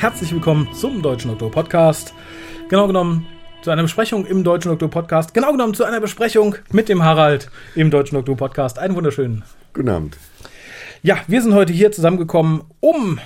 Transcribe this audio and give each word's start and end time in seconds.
Herzlich 0.00 0.32
willkommen 0.32 0.66
zum 0.72 1.02
Deutschen 1.02 1.28
Doktor 1.28 1.50
Podcast. 1.50 2.14
Genau 2.70 2.86
genommen 2.86 3.26
zu 3.60 3.70
einer 3.70 3.82
Besprechung 3.82 4.24
im 4.24 4.44
Deutschen 4.44 4.70
Doktor 4.70 4.88
Podcast. 4.88 5.34
Genau 5.34 5.52
genommen 5.52 5.74
zu 5.74 5.84
einer 5.84 6.00
Besprechung 6.00 6.56
mit 6.72 6.88
dem 6.88 7.04
Harald 7.04 7.50
im 7.74 7.90
Deutschen 7.90 8.14
Doktor 8.14 8.34
Podcast. 8.34 8.78
Einen 8.78 8.94
wunderschönen. 8.94 9.44
Guten 9.74 9.90
Abend. 9.90 10.16
Ja, 11.02 11.18
wir 11.26 11.42
sind 11.42 11.52
heute 11.52 11.74
hier 11.74 11.92
zusammengekommen, 11.92 12.62
um. 12.80 13.20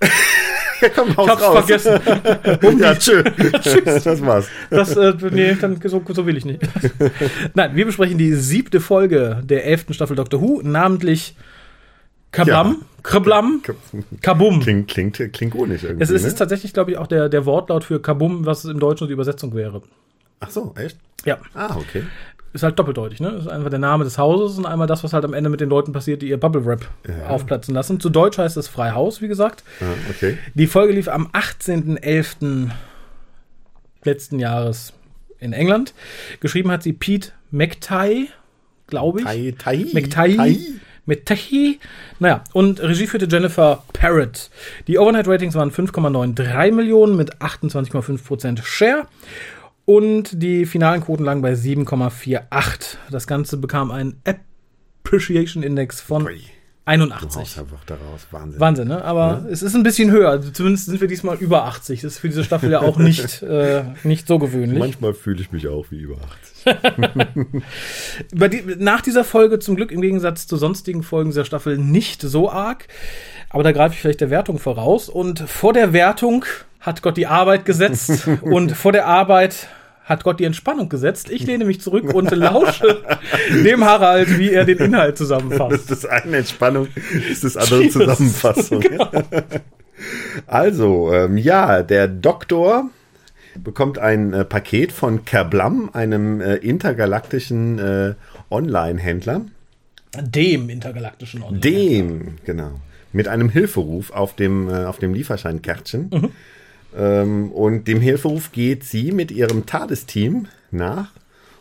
Komm, 0.94 1.08
Ich 1.10 1.16
hab's 1.16 1.44
vergessen. 1.44 2.00
Um 2.62 2.78
ja, 2.78 2.94
tschö. 2.94 3.24
Tschüss. 3.24 4.04
Das 4.04 4.24
war's. 4.24 4.46
Das, 4.70 4.96
äh, 4.96 5.14
nee, 5.32 5.52
dann, 5.60 5.80
so, 5.84 6.00
so 6.06 6.26
will 6.26 6.36
ich 6.36 6.44
nicht. 6.44 6.62
Nein, 7.54 7.74
wir 7.74 7.86
besprechen 7.86 8.18
die 8.18 8.34
siebte 8.34 8.78
Folge 8.78 9.42
der 9.42 9.66
elften 9.66 9.94
Staffel 9.94 10.14
Doctor 10.14 10.40
Who, 10.40 10.60
namentlich 10.62 11.34
Kablam, 12.32 12.68
Ja. 12.80 12.86
Krablam, 13.02 13.62
Kabum. 14.20 14.60
Klingt, 14.60 14.88
klingt, 14.88 15.14
klingt 15.14 15.32
klingonisch 15.32 15.84
irgendwie. 15.84 16.02
Es 16.04 16.10
ist, 16.10 16.22
ne? 16.22 16.28
ist 16.28 16.34
tatsächlich, 16.36 16.72
glaube 16.72 16.90
ich, 16.92 16.98
auch 16.98 17.06
der, 17.06 17.28
der 17.28 17.46
Wortlaut 17.46 17.82
für 17.84 18.00
Kabum, 18.00 18.44
was 18.46 18.64
im 18.66 18.78
Deutschen 18.78 19.06
die 19.06 19.12
Übersetzung 19.14 19.54
wäre. 19.54 19.82
Ach 20.40 20.50
so, 20.50 20.74
echt? 20.76 20.98
Ja, 21.24 21.38
Ah, 21.54 21.76
okay. 21.76 22.02
ist 22.52 22.62
halt 22.62 22.78
doppeldeutig, 22.78 23.20
ne? 23.20 23.30
Ist 23.30 23.48
einfach 23.48 23.70
der 23.70 23.78
Name 23.78 24.04
des 24.04 24.16
Hauses 24.18 24.58
und 24.58 24.66
einmal 24.66 24.86
das, 24.86 25.02
was 25.04 25.12
halt 25.12 25.24
am 25.24 25.34
Ende 25.34 25.50
mit 25.50 25.60
den 25.60 25.68
Leuten 25.70 25.92
passiert, 25.92 26.22
die 26.22 26.28
ihr 26.28 26.38
Bubble 26.38 26.64
Wrap 26.66 26.88
Ja. 27.08 27.28
aufplatzen 27.28 27.74
lassen. 27.74 28.00
Zu 28.00 28.10
Deutsch 28.10 28.38
heißt 28.38 28.56
es 28.56 28.68
Freihaus, 28.68 29.20
wie 29.22 29.28
gesagt. 29.28 29.64
Ah, 29.80 29.84
okay. 30.10 30.36
Die 30.54 30.66
Folge 30.66 30.92
lief 30.92 31.08
am 31.08 31.26
18.11. 31.32 32.70
letzten 34.04 34.38
Jahres 34.38 34.92
in 35.38 35.52
England. 35.52 35.94
Geschrieben 36.40 36.70
hat 36.70 36.82
sie 36.82 36.92
Pete 36.92 37.32
McTighe, 37.50 38.28
glaube 38.86 39.20
ich. 39.20 39.24
Tai, 39.24 39.54
tai. 39.58 40.58
Mit 41.10 41.26
Tahi. 41.26 41.80
Naja, 42.20 42.44
und 42.52 42.80
Regie 42.80 43.08
führte 43.08 43.26
Jennifer 43.28 43.82
Parrott. 43.92 44.48
Die 44.86 44.96
Overnight-Ratings 44.96 45.56
waren 45.56 45.72
5,93 45.72 46.70
Millionen 46.70 47.16
mit 47.16 47.38
28,5% 47.38 48.62
Share. 48.62 49.08
Und 49.86 50.40
die 50.40 50.66
finalen 50.66 51.00
Quoten 51.00 51.24
lagen 51.24 51.42
bei 51.42 51.54
7,48. 51.54 52.96
Das 53.10 53.26
Ganze 53.26 53.56
bekam 53.56 53.90
einen 53.90 54.22
Appreciation 55.02 55.64
Index 55.64 56.00
von 56.00 56.28
Ui, 56.90 56.96
Du 56.96 57.04
81. 57.04 57.40
haust 57.40 57.58
einfach 57.58 57.84
daraus. 57.86 58.26
Wahnsinn. 58.30 58.60
Wahnsinn, 58.60 58.88
ne? 58.88 59.04
Aber 59.04 59.46
es 59.50 59.62
ist 59.62 59.74
ein 59.74 59.82
bisschen 59.82 60.10
höher. 60.10 60.40
Zumindest 60.52 60.86
sind 60.86 61.00
wir 61.00 61.08
diesmal 61.08 61.36
über 61.36 61.64
80. 61.64 62.00
Das 62.00 62.14
ist 62.14 62.18
für 62.18 62.28
diese 62.28 62.44
Staffel 62.44 62.70
ja 62.70 62.80
auch 62.80 62.98
nicht, 62.98 63.42
äh, 63.42 63.84
nicht 64.02 64.26
so 64.26 64.38
gewöhnlich. 64.38 64.78
Manchmal 64.78 65.14
fühle 65.14 65.40
ich 65.40 65.52
mich 65.52 65.68
auch 65.68 65.86
wie 65.90 66.00
über 66.00 66.16
80. 66.16 66.50
Bei 68.34 68.48
die, 68.48 68.62
nach 68.78 69.00
dieser 69.00 69.24
Folge 69.24 69.58
zum 69.58 69.76
Glück 69.76 69.92
im 69.92 70.00
Gegensatz 70.00 70.46
zu 70.46 70.56
sonstigen 70.56 71.02
Folgen 71.02 71.30
dieser 71.30 71.44
Staffel 71.44 71.78
nicht 71.78 72.22
so 72.22 72.50
arg. 72.50 72.88
Aber 73.50 73.62
da 73.62 73.72
greife 73.72 73.94
ich 73.94 74.00
vielleicht 74.00 74.20
der 74.20 74.30
Wertung 74.30 74.58
voraus. 74.58 75.08
Und 75.08 75.40
vor 75.40 75.72
der 75.72 75.92
Wertung 75.92 76.44
hat 76.80 77.02
Gott 77.02 77.16
die 77.16 77.26
Arbeit 77.26 77.64
gesetzt. 77.64 78.28
und 78.42 78.72
vor 78.72 78.92
der 78.92 79.06
Arbeit 79.06 79.68
hat 80.10 80.24
Gott 80.24 80.40
die 80.40 80.44
Entspannung 80.44 80.88
gesetzt. 80.88 81.30
Ich 81.30 81.46
lehne 81.46 81.64
mich 81.64 81.80
zurück 81.80 82.12
und 82.12 82.30
lausche 82.32 83.02
dem 83.64 83.84
Harald, 83.84 84.38
wie 84.38 84.50
er 84.50 84.64
den 84.64 84.78
Inhalt 84.78 85.12
Das 85.12 85.18
zusammenfasst. 85.18 85.72
ist 85.72 85.90
das 85.90 86.04
eine 86.04 86.38
Entspannung, 86.38 86.88
ist 87.30 87.44
das 87.44 87.56
andere 87.56 87.84
Jesus. 87.84 88.02
Zusammenfassung. 88.02 88.80
Genau. 88.90 89.10
Also, 90.46 91.12
ähm, 91.12 91.36
ja, 91.36 91.82
der 91.82 92.08
Doktor 92.08 92.88
bekommt 93.62 93.98
ein 93.98 94.32
äh, 94.32 94.44
Paket 94.46 94.92
von 94.92 95.26
Kerblam, 95.26 95.90
einem 95.92 96.40
äh, 96.40 96.56
intergalaktischen 96.56 97.78
äh, 97.78 98.14
Online-Händler. 98.50 99.42
Dem 100.18 100.70
intergalaktischen 100.70 101.42
Online. 101.42 101.60
Dem, 101.60 102.34
genau. 102.46 102.80
Mit 103.12 103.28
einem 103.28 103.50
Hilferuf 103.50 104.10
auf 104.10 104.34
dem, 104.34 104.70
äh, 104.70 104.84
auf 104.86 104.98
dem 104.98 105.12
Lieferscheinkärtchen. 105.12 106.32
Ähm, 106.96 107.52
und 107.52 107.86
dem 107.86 108.00
Hilferuf 108.00 108.52
geht 108.52 108.84
sie 108.84 109.12
mit 109.12 109.30
ihrem 109.30 109.66
TARDIS-Team 109.66 110.46
nach 110.70 111.12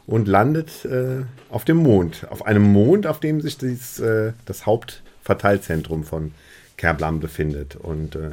und 0.08 0.28
landet 0.28 0.86
äh, 0.86 1.24
auf 1.50 1.66
dem 1.66 1.78
Mond. 1.78 2.28
Auf 2.30 2.46
einem 2.46 2.64
Mond, 2.64 3.06
auf 3.06 3.20
dem 3.20 3.42
sich 3.42 3.58
dies, 3.58 4.00
äh, 4.00 4.34
das 4.46 4.66
Hauptverteilzentrum 4.66 6.04
von 6.04 6.32
Kerblam 6.78 7.20
befindet. 7.20 7.76
Und 7.76 8.16
äh, 8.16 8.32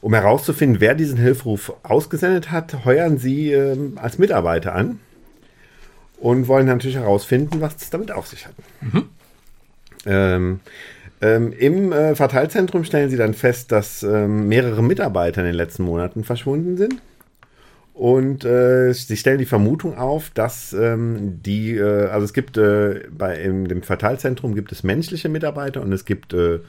um 0.00 0.14
herauszufinden, 0.14 0.80
wer 0.80 0.94
diesen 0.94 1.18
Hilferuf 1.18 1.72
ausgesendet 1.82 2.50
hat, 2.50 2.84
heuern 2.84 3.18
sie 3.18 3.52
ähm, 3.52 3.98
als 4.00 4.18
Mitarbeiter 4.18 4.74
an 4.74 5.00
und 6.18 6.46
wollen 6.46 6.66
natürlich 6.66 6.96
herausfinden, 6.96 7.60
was 7.60 7.76
es 7.76 7.90
damit 7.90 8.12
auf 8.12 8.26
sich 8.26 8.46
hat. 8.46 8.54
Ähm, 10.06 10.60
ähm, 11.20 11.52
Im 11.52 11.92
äh, 11.92 12.14
Verteilzentrum 12.14 12.84
stellen 12.84 13.10
sie 13.10 13.16
dann 13.16 13.34
fest, 13.34 13.72
dass 13.72 14.02
ähm, 14.02 14.48
mehrere 14.48 14.82
Mitarbeiter 14.82 15.40
in 15.40 15.46
den 15.46 15.56
letzten 15.56 15.82
Monaten 15.82 16.24
verschwunden 16.24 16.76
sind. 16.76 17.00
Und 17.98 18.44
äh, 18.44 18.92
sie 18.92 19.16
stellen 19.16 19.38
die 19.38 19.44
Vermutung 19.44 19.98
auf, 19.98 20.30
dass 20.30 20.72
ähm, 20.72 21.42
die, 21.42 21.76
äh, 21.76 22.06
also 22.06 22.24
es 22.24 22.32
gibt 22.32 22.56
äh, 22.56 23.00
bei 23.10 23.36
in 23.40 23.64
dem 23.64 23.82
Verteilzentrum 23.82 24.54
gibt 24.54 24.70
es 24.70 24.84
menschliche 24.84 25.28
Mitarbeiter 25.28 25.82
und 25.82 25.92
es 25.92 26.04
gibt 26.04 26.32
äh, 26.32 26.60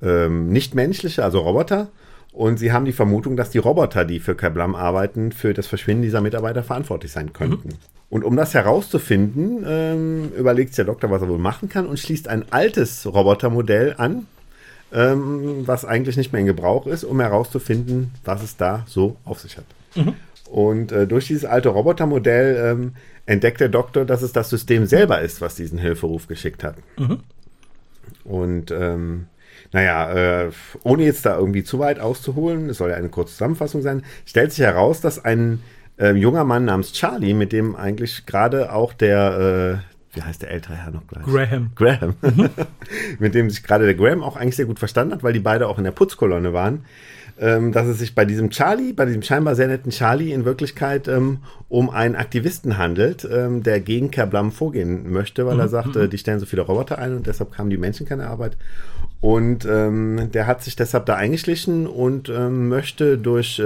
ähm, 0.00 0.50
nicht 0.50 0.76
menschliche, 0.76 1.24
also 1.24 1.40
Roboter. 1.40 1.88
Und 2.32 2.58
sie 2.58 2.70
haben 2.70 2.84
die 2.84 2.92
Vermutung, 2.92 3.36
dass 3.36 3.50
die 3.50 3.58
Roboter, 3.58 4.04
die 4.04 4.20
für 4.20 4.36
Kablam 4.36 4.76
arbeiten, 4.76 5.32
für 5.32 5.54
das 5.54 5.66
Verschwinden 5.66 6.02
dieser 6.02 6.20
Mitarbeiter 6.20 6.62
verantwortlich 6.62 7.10
sein 7.10 7.32
könnten. 7.32 7.70
Und 8.08 8.24
um 8.24 8.36
das 8.36 8.54
herauszufinden, 8.54 9.64
ähm, 9.66 10.32
überlegt 10.38 10.70
sich 10.70 10.76
der 10.76 10.84
Doktor, 10.84 11.10
was 11.10 11.22
er 11.22 11.28
wohl 11.28 11.38
machen 11.38 11.68
kann 11.68 11.86
und 11.86 11.98
schließt 11.98 12.28
ein 12.28 12.44
altes 12.52 13.04
Robotermodell 13.04 13.94
an, 13.98 14.26
ähm, 14.92 15.66
was 15.66 15.84
eigentlich 15.84 16.16
nicht 16.16 16.32
mehr 16.32 16.40
in 16.40 16.46
Gebrauch 16.46 16.86
ist, 16.86 17.02
um 17.02 17.20
herauszufinden, 17.20 18.12
was 18.24 18.42
es 18.42 18.56
da 18.56 18.84
so 18.86 19.16
auf 19.24 19.40
sich 19.40 19.56
hat. 19.56 19.64
Und 20.48 20.92
äh, 20.92 21.06
durch 21.08 21.26
dieses 21.26 21.44
alte 21.44 21.70
Robotermodell 21.70 22.72
ähm, 22.72 22.92
entdeckt 23.26 23.60
der 23.60 23.68
Doktor, 23.68 24.04
dass 24.04 24.22
es 24.22 24.32
das 24.32 24.50
System 24.50 24.86
selber 24.86 25.20
ist, 25.20 25.40
was 25.40 25.56
diesen 25.56 25.78
Hilferuf 25.78 26.28
geschickt 26.28 26.62
hat. 26.62 26.76
Und 28.22 28.70
ähm, 28.70 29.26
naja, 29.72 30.44
äh, 30.44 30.50
ohne 30.84 31.02
jetzt 31.04 31.26
da 31.26 31.36
irgendwie 31.36 31.64
zu 31.64 31.80
weit 31.80 31.98
auszuholen, 31.98 32.70
es 32.70 32.78
soll 32.78 32.90
ja 32.90 32.96
eine 32.96 33.08
kurze 33.08 33.32
Zusammenfassung 33.32 33.82
sein, 33.82 34.04
stellt 34.24 34.52
sich 34.52 34.64
heraus, 34.64 35.00
dass 35.00 35.24
ein 35.24 35.60
äh, 35.98 36.12
junger 36.12 36.44
Mann 36.44 36.64
namens 36.64 36.92
Charlie, 36.92 37.34
mit 37.34 37.52
dem 37.52 37.76
eigentlich 37.76 38.26
gerade 38.26 38.72
auch 38.72 38.92
der, 38.92 39.82
äh, 40.12 40.16
wie 40.16 40.22
heißt 40.22 40.42
der 40.42 40.50
ältere 40.50 40.74
Herr 40.74 40.90
noch 40.90 41.06
gleich? 41.06 41.24
Graham. 41.24 41.70
Graham, 41.74 42.14
mit 43.18 43.34
dem 43.34 43.50
sich 43.50 43.62
gerade 43.62 43.84
der 43.84 43.94
Graham 43.94 44.22
auch 44.22 44.36
eigentlich 44.36 44.56
sehr 44.56 44.66
gut 44.66 44.78
verstanden 44.78 45.14
hat, 45.14 45.22
weil 45.22 45.32
die 45.32 45.40
beide 45.40 45.68
auch 45.68 45.78
in 45.78 45.84
der 45.84 45.92
Putzkolonne 45.92 46.52
waren, 46.52 46.84
ähm, 47.38 47.72
dass 47.72 47.86
es 47.86 47.98
sich 47.98 48.14
bei 48.14 48.24
diesem 48.24 48.50
Charlie, 48.50 48.92
bei 48.92 49.04
diesem 49.04 49.22
scheinbar 49.22 49.54
sehr 49.54 49.68
netten 49.68 49.90
Charlie 49.90 50.32
in 50.32 50.44
Wirklichkeit 50.44 51.08
ähm, 51.08 51.38
um 51.68 51.90
einen 51.90 52.16
Aktivisten 52.16 52.78
handelt, 52.78 53.28
ähm, 53.30 53.62
der 53.62 53.80
gegen 53.80 54.10
Kerblam 54.10 54.52
vorgehen 54.52 55.10
möchte, 55.12 55.46
weil 55.46 55.60
er 55.60 55.68
sagte, 55.68 56.08
die 56.08 56.18
stellen 56.18 56.40
so 56.40 56.46
viele 56.46 56.62
Roboter 56.62 56.98
ein 56.98 57.14
und 57.14 57.26
deshalb 57.26 57.52
kamen 57.52 57.70
die 57.70 57.76
Menschen 57.76 58.06
keine 58.06 58.26
Arbeit. 58.26 58.56
Und 59.20 59.64
ähm, 59.64 60.30
der 60.32 60.46
hat 60.46 60.62
sich 60.62 60.76
deshalb 60.76 61.06
da 61.06 61.16
eingeschlichen 61.16 61.86
und 61.86 62.28
ähm, 62.28 62.68
möchte 62.68 63.18
durch 63.18 63.60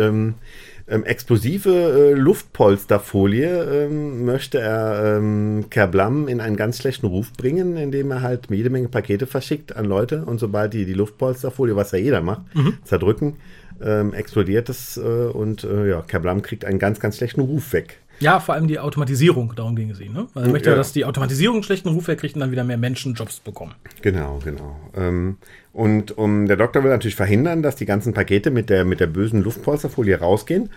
ähm, 0.91 1.05
explosive 1.05 1.71
äh, 1.71 2.13
Luftpolsterfolie 2.15 3.85
ähm, 3.87 4.25
möchte 4.25 4.59
er 4.59 5.17
ähm, 5.19 5.67
Kerblam 5.71 6.29
in 6.29 6.41
einen 6.41 6.57
ganz 6.57 6.79
schlechten 6.79 7.07
Ruf 7.07 7.33
bringen, 7.33 7.77
indem 7.77 8.11
er 8.11 8.23
halt 8.23 8.51
jede 8.51 8.71
Menge 8.71 8.89
Pakete 8.89 9.27
verschickt 9.27 9.77
an 9.77 9.85
Leute 9.85 10.25
und 10.25 10.41
sobald 10.41 10.75
die 10.75 10.85
die 10.85 10.95
Luftpolsterfolie, 10.95 11.77
was 11.77 11.93
ja 11.93 11.99
jeder 11.99 12.21
macht, 12.21 12.43
zerdrücken, 12.85 13.37
ähm, 13.83 14.15
explodiert 14.15 14.69
es 14.69 14.97
äh, 14.97 15.01
und 15.01 15.65
äh, 15.65 15.89
ja, 15.89 16.03
Kerblam 16.03 16.43
kriegt 16.43 16.65
einen 16.65 16.79
ganz, 16.79 17.01
ganz 17.01 17.17
schlechten 17.17 17.41
Ruf 17.41 17.73
weg. 17.73 17.99
Ja, 18.21 18.39
vor 18.39 18.55
allem 18.55 18.69
die 18.69 18.79
Automatisierung, 18.79 19.55
darum 19.57 19.75
ging 19.75 19.91
es 19.91 19.99
ihm. 19.99 20.13
Ne? 20.13 20.27
Also 20.35 20.49
er 20.49 20.53
möchte 20.53 20.71
ja, 20.71 20.77
dass 20.77 20.93
die 20.93 21.07
Automatisierung 21.07 21.57
einen 21.57 21.63
schlechten 21.63 21.89
Ruf 21.89 22.07
herkriegt 22.07 22.35
und 22.35 22.41
dann 22.41 22.51
wieder 22.51 22.65
mehr 22.65 22.77
Menschen 22.77 23.15
Jobs 23.15 23.41
bekommen. 23.41 23.75
Genau, 24.03 24.39
genau. 24.45 24.79
Ähm, 24.95 25.39
und 25.73 26.17
um, 26.19 26.47
der 26.47 26.59
Doktor 26.59 26.85
will 26.85 26.91
natürlich 26.91 27.15
verhindern, 27.17 27.63
dass 27.63 27.77
die 27.77 27.87
ganzen 27.87 28.13
Pakete 28.13 28.51
mit 28.51 28.69
der, 28.69 28.85
mit 28.85 29.01
der 29.01 29.07
bösen 29.07 29.43
Luftpolsterfolie 29.43 30.19
rausgehen 30.19 30.69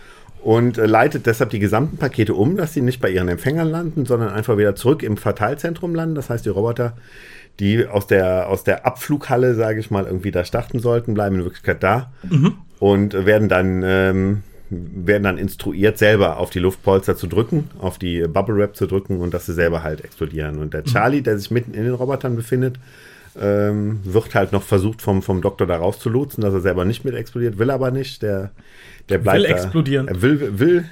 und 0.42 0.78
äh, 0.78 0.86
leitet 0.86 1.26
deshalb 1.26 1.50
die 1.50 1.58
gesamten 1.58 1.98
Pakete 1.98 2.32
um, 2.32 2.56
dass 2.56 2.72
sie 2.72 2.80
nicht 2.80 3.02
bei 3.02 3.10
ihren 3.10 3.28
Empfängern 3.28 3.68
landen, 3.68 4.06
sondern 4.06 4.30
einfach 4.30 4.56
wieder 4.56 4.74
zurück 4.74 5.02
im 5.02 5.18
Verteilzentrum 5.18 5.94
landen. 5.94 6.14
Das 6.14 6.30
heißt, 6.30 6.46
die 6.46 6.50
Roboter, 6.50 6.96
die 7.60 7.86
aus 7.86 8.06
der, 8.06 8.48
aus 8.48 8.64
der 8.64 8.86
Abflughalle, 8.86 9.54
sage 9.54 9.80
ich 9.80 9.90
mal, 9.90 10.06
irgendwie 10.06 10.30
da 10.30 10.46
starten 10.46 10.78
sollten, 10.78 11.12
bleiben 11.12 11.36
in 11.36 11.44
Wirklichkeit 11.44 11.82
da 11.82 12.10
und 12.78 13.12
werden 13.26 13.48
dann, 13.48 13.82
ähm, 13.84 14.42
werden 14.70 15.22
dann 15.22 15.38
instruiert, 15.38 15.98
selber 15.98 16.38
auf 16.38 16.50
die 16.50 16.58
Luftpolster 16.58 17.16
zu 17.16 17.26
drücken, 17.26 17.70
auf 17.78 17.98
die 17.98 18.26
Bubble 18.26 18.56
Wrap 18.56 18.76
zu 18.76 18.86
drücken 18.86 19.20
und 19.20 19.34
dass 19.34 19.46
sie 19.46 19.54
selber 19.54 19.82
halt 19.82 20.04
explodieren. 20.04 20.58
Und 20.58 20.74
der 20.74 20.84
Charlie, 20.84 21.22
der 21.22 21.38
sich 21.38 21.50
mitten 21.50 21.74
in 21.74 21.84
den 21.84 21.94
Robotern 21.94 22.36
befindet, 22.36 22.76
ähm, 23.40 24.00
wird 24.04 24.34
halt 24.34 24.52
noch 24.52 24.62
versucht 24.62 25.02
vom, 25.02 25.22
vom 25.22 25.42
Doktor 25.42 25.66
da 25.66 25.76
rauszulotsen, 25.76 26.42
dass 26.42 26.54
er 26.54 26.60
selber 26.60 26.84
nicht 26.84 27.04
mit 27.04 27.14
explodiert, 27.14 27.58
will 27.58 27.70
aber 27.70 27.90
nicht. 27.90 28.22
Der, 28.22 28.50
der 29.08 29.18
bleibt 29.18 29.38
Will 29.38 29.48
da, 29.48 29.54
explodieren. 29.54 30.08
Er 30.08 30.22
will, 30.22 30.58
will 30.58 30.84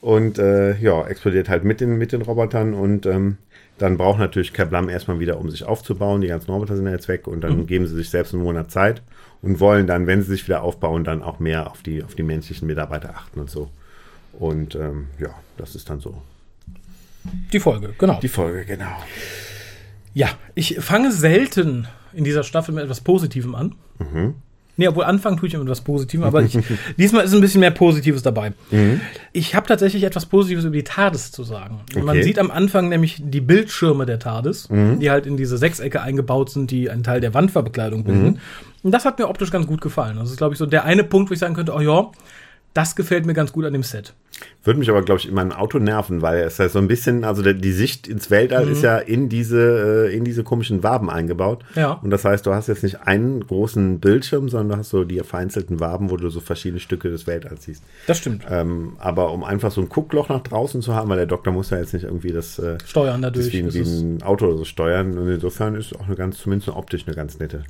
und 0.00 0.38
äh, 0.38 0.76
ja, 0.78 1.06
explodiert 1.06 1.48
halt 1.48 1.64
mit 1.64 1.80
den, 1.80 1.98
mit 1.98 2.12
den 2.12 2.22
Robotern 2.22 2.74
und 2.74 3.06
ähm, 3.06 3.36
Dann 3.80 3.96
braucht 3.96 4.18
natürlich 4.18 4.52
Kablam 4.52 4.88
erstmal 4.88 5.18
wieder, 5.20 5.38
um 5.40 5.50
sich 5.50 5.64
aufzubauen. 5.64 6.20
Die 6.20 6.28
ganzen 6.28 6.50
Roboter 6.50 6.76
sind 6.76 6.86
ja 6.86 6.92
jetzt 6.92 7.08
weg 7.08 7.26
und 7.26 7.40
dann 7.40 7.58
Mhm. 7.60 7.66
geben 7.66 7.86
sie 7.86 7.94
sich 7.96 8.10
selbst 8.10 8.34
einen 8.34 8.42
Monat 8.42 8.70
Zeit 8.70 9.02
und 9.42 9.58
wollen 9.58 9.86
dann, 9.86 10.06
wenn 10.06 10.22
sie 10.22 10.28
sich 10.30 10.46
wieder 10.46 10.62
aufbauen, 10.62 11.02
dann 11.02 11.22
auch 11.22 11.38
mehr 11.40 11.70
auf 11.70 11.82
die, 11.82 12.04
auf 12.04 12.14
die 12.14 12.22
menschlichen 12.22 12.66
Mitarbeiter 12.68 13.10
achten 13.16 13.40
und 13.40 13.50
so. 13.50 13.70
Und 14.38 14.74
ähm, 14.74 15.06
ja, 15.18 15.30
das 15.56 15.74
ist 15.74 15.88
dann 15.90 16.00
so 16.00 16.20
Die 17.52 17.58
Folge, 17.60 17.94
genau. 17.98 18.20
die 18.20 18.28
Folge, 18.28 18.64
genau. 18.66 18.96
ja, 20.14 20.28
ich 20.54 20.76
fange 20.80 21.10
selten 21.10 21.88
in 22.12 22.24
dieser 22.24 22.42
Staffel 22.42 22.74
mit 22.74 22.84
etwas 22.84 23.00
Positivem 23.00 23.54
an. 23.54 23.74
Nee, 24.80 24.88
obwohl 24.88 25.04
anfangen 25.04 25.36
tue 25.36 25.46
ich 25.46 25.52
immer 25.54 25.62
etwas 25.64 25.82
Positivem, 25.82 26.24
aber 26.24 26.42
ich, 26.42 26.58
diesmal 26.98 27.22
ist 27.24 27.34
ein 27.34 27.40
bisschen 27.42 27.60
mehr 27.60 27.70
Positives 27.70 28.22
dabei. 28.22 28.52
Ich 29.34 29.54
habe 29.54 29.66
tatsächlich 29.66 30.04
etwas 30.04 30.24
Positives 30.24 30.64
über 30.64 30.74
die 30.74 30.84
TARDIS 30.84 31.32
zu 31.32 31.44
sagen. 31.44 31.80
Man 31.94 32.08
Okay. 32.08 32.22
sieht 32.22 32.38
am 32.38 32.50
Anfang 32.50 32.88
nämlich 32.88 33.20
die 33.22 33.42
Bildschirme 33.42 34.06
der 34.06 34.18
TARDIS, 34.18 34.68
die 34.70 35.10
halt 35.10 35.26
in 35.26 35.36
diese 35.36 35.58
Sechsecke 35.58 36.00
eingebaut 36.00 36.48
sind, 36.50 36.70
die 36.70 36.88
einen 36.88 37.02
Teil 37.02 37.20
der 37.20 37.34
Wandverbekleidung 37.34 38.04
bilden. 38.04 38.38
Und 38.82 38.92
das 38.92 39.04
hat 39.04 39.18
mir 39.18 39.28
optisch 39.28 39.50
ganz 39.50 39.66
gut 39.66 39.82
gefallen. 39.82 40.16
Das 40.18 40.30
ist, 40.30 40.38
glaube 40.38 40.54
ich, 40.54 40.58
so 40.58 40.64
der 40.64 40.84
eine 40.84 41.04
Punkt, 41.04 41.28
wo 41.28 41.34
ich 41.34 41.38
sagen 41.40 41.52
könnte, 41.54 41.74
oh 41.74 41.80
ja, 41.80 42.10
das 42.74 42.94
gefällt 42.96 43.26
mir 43.26 43.34
ganz 43.34 43.52
gut 43.52 43.64
an 43.64 43.72
dem 43.72 43.82
Set. 43.82 44.14
Würde 44.64 44.78
mich 44.78 44.88
aber, 44.88 45.02
glaube 45.02 45.20
ich, 45.20 45.28
in 45.28 45.34
meinem 45.34 45.52
Auto 45.52 45.78
nerven, 45.78 46.22
weil 46.22 46.38
es 46.44 46.56
ja 46.56 46.68
so 46.70 46.78
ein 46.78 46.88
bisschen, 46.88 47.24
also 47.24 47.42
die 47.42 47.72
Sicht 47.72 48.08
ins 48.08 48.30
Weltall 48.30 48.68
ist 48.68 48.82
ja 48.82 48.96
in 48.96 49.28
diese, 49.28 50.06
äh, 50.08 50.16
in 50.16 50.24
diese 50.24 50.44
komischen 50.44 50.82
Waben 50.82 51.10
eingebaut. 51.10 51.62
Ja. 51.74 51.92
Und 52.02 52.10
das 52.10 52.24
heißt, 52.24 52.46
du 52.46 52.54
hast 52.54 52.68
jetzt 52.68 52.82
nicht 52.82 53.06
einen 53.06 53.46
großen 53.46 54.00
Bildschirm, 54.00 54.48
sondern 54.48 54.68
du 54.68 54.76
hast 54.78 54.90
so 54.90 55.04
die 55.04 55.18
vereinzelten 55.20 55.78
Waben, 55.78 56.10
wo 56.10 56.16
du 56.16 56.30
so 56.30 56.40
verschiedene 56.40 56.80
Stücke 56.80 57.10
des 57.10 57.26
Weltalls 57.26 57.64
siehst. 57.64 57.82
Das 58.06 58.16
stimmt. 58.16 58.46
Ähm, 58.48 58.92
aber 58.98 59.30
um 59.32 59.44
einfach 59.44 59.72
so 59.72 59.82
ein 59.82 59.90
Guckloch 59.90 60.30
nach 60.30 60.40
draußen 60.42 60.80
zu 60.80 60.94
haben, 60.94 61.10
weil 61.10 61.18
der 61.18 61.26
Doktor 61.26 61.52
muss 61.52 61.68
ja 61.70 61.78
jetzt 61.78 61.92
nicht 61.92 62.04
irgendwie 62.04 62.32
das, 62.32 62.58
äh, 62.58 62.78
Steuern 62.86 63.20
dadurch. 63.20 63.52
wie, 63.52 63.62
Das 63.62 63.74
wie 63.74 63.80
ist- 63.80 64.00
ein 64.00 64.22
Auto 64.22 64.46
oder 64.46 64.56
so 64.56 64.64
steuern. 64.64 65.18
Und 65.18 65.28
insofern 65.28 65.74
ist 65.74 65.94
auch 65.96 66.06
eine 66.06 66.16
ganz, 66.16 66.38
zumindest 66.38 66.70
optisch 66.70 67.04
eine 67.06 67.14
ganz 67.16 67.38
nette, 67.40 67.64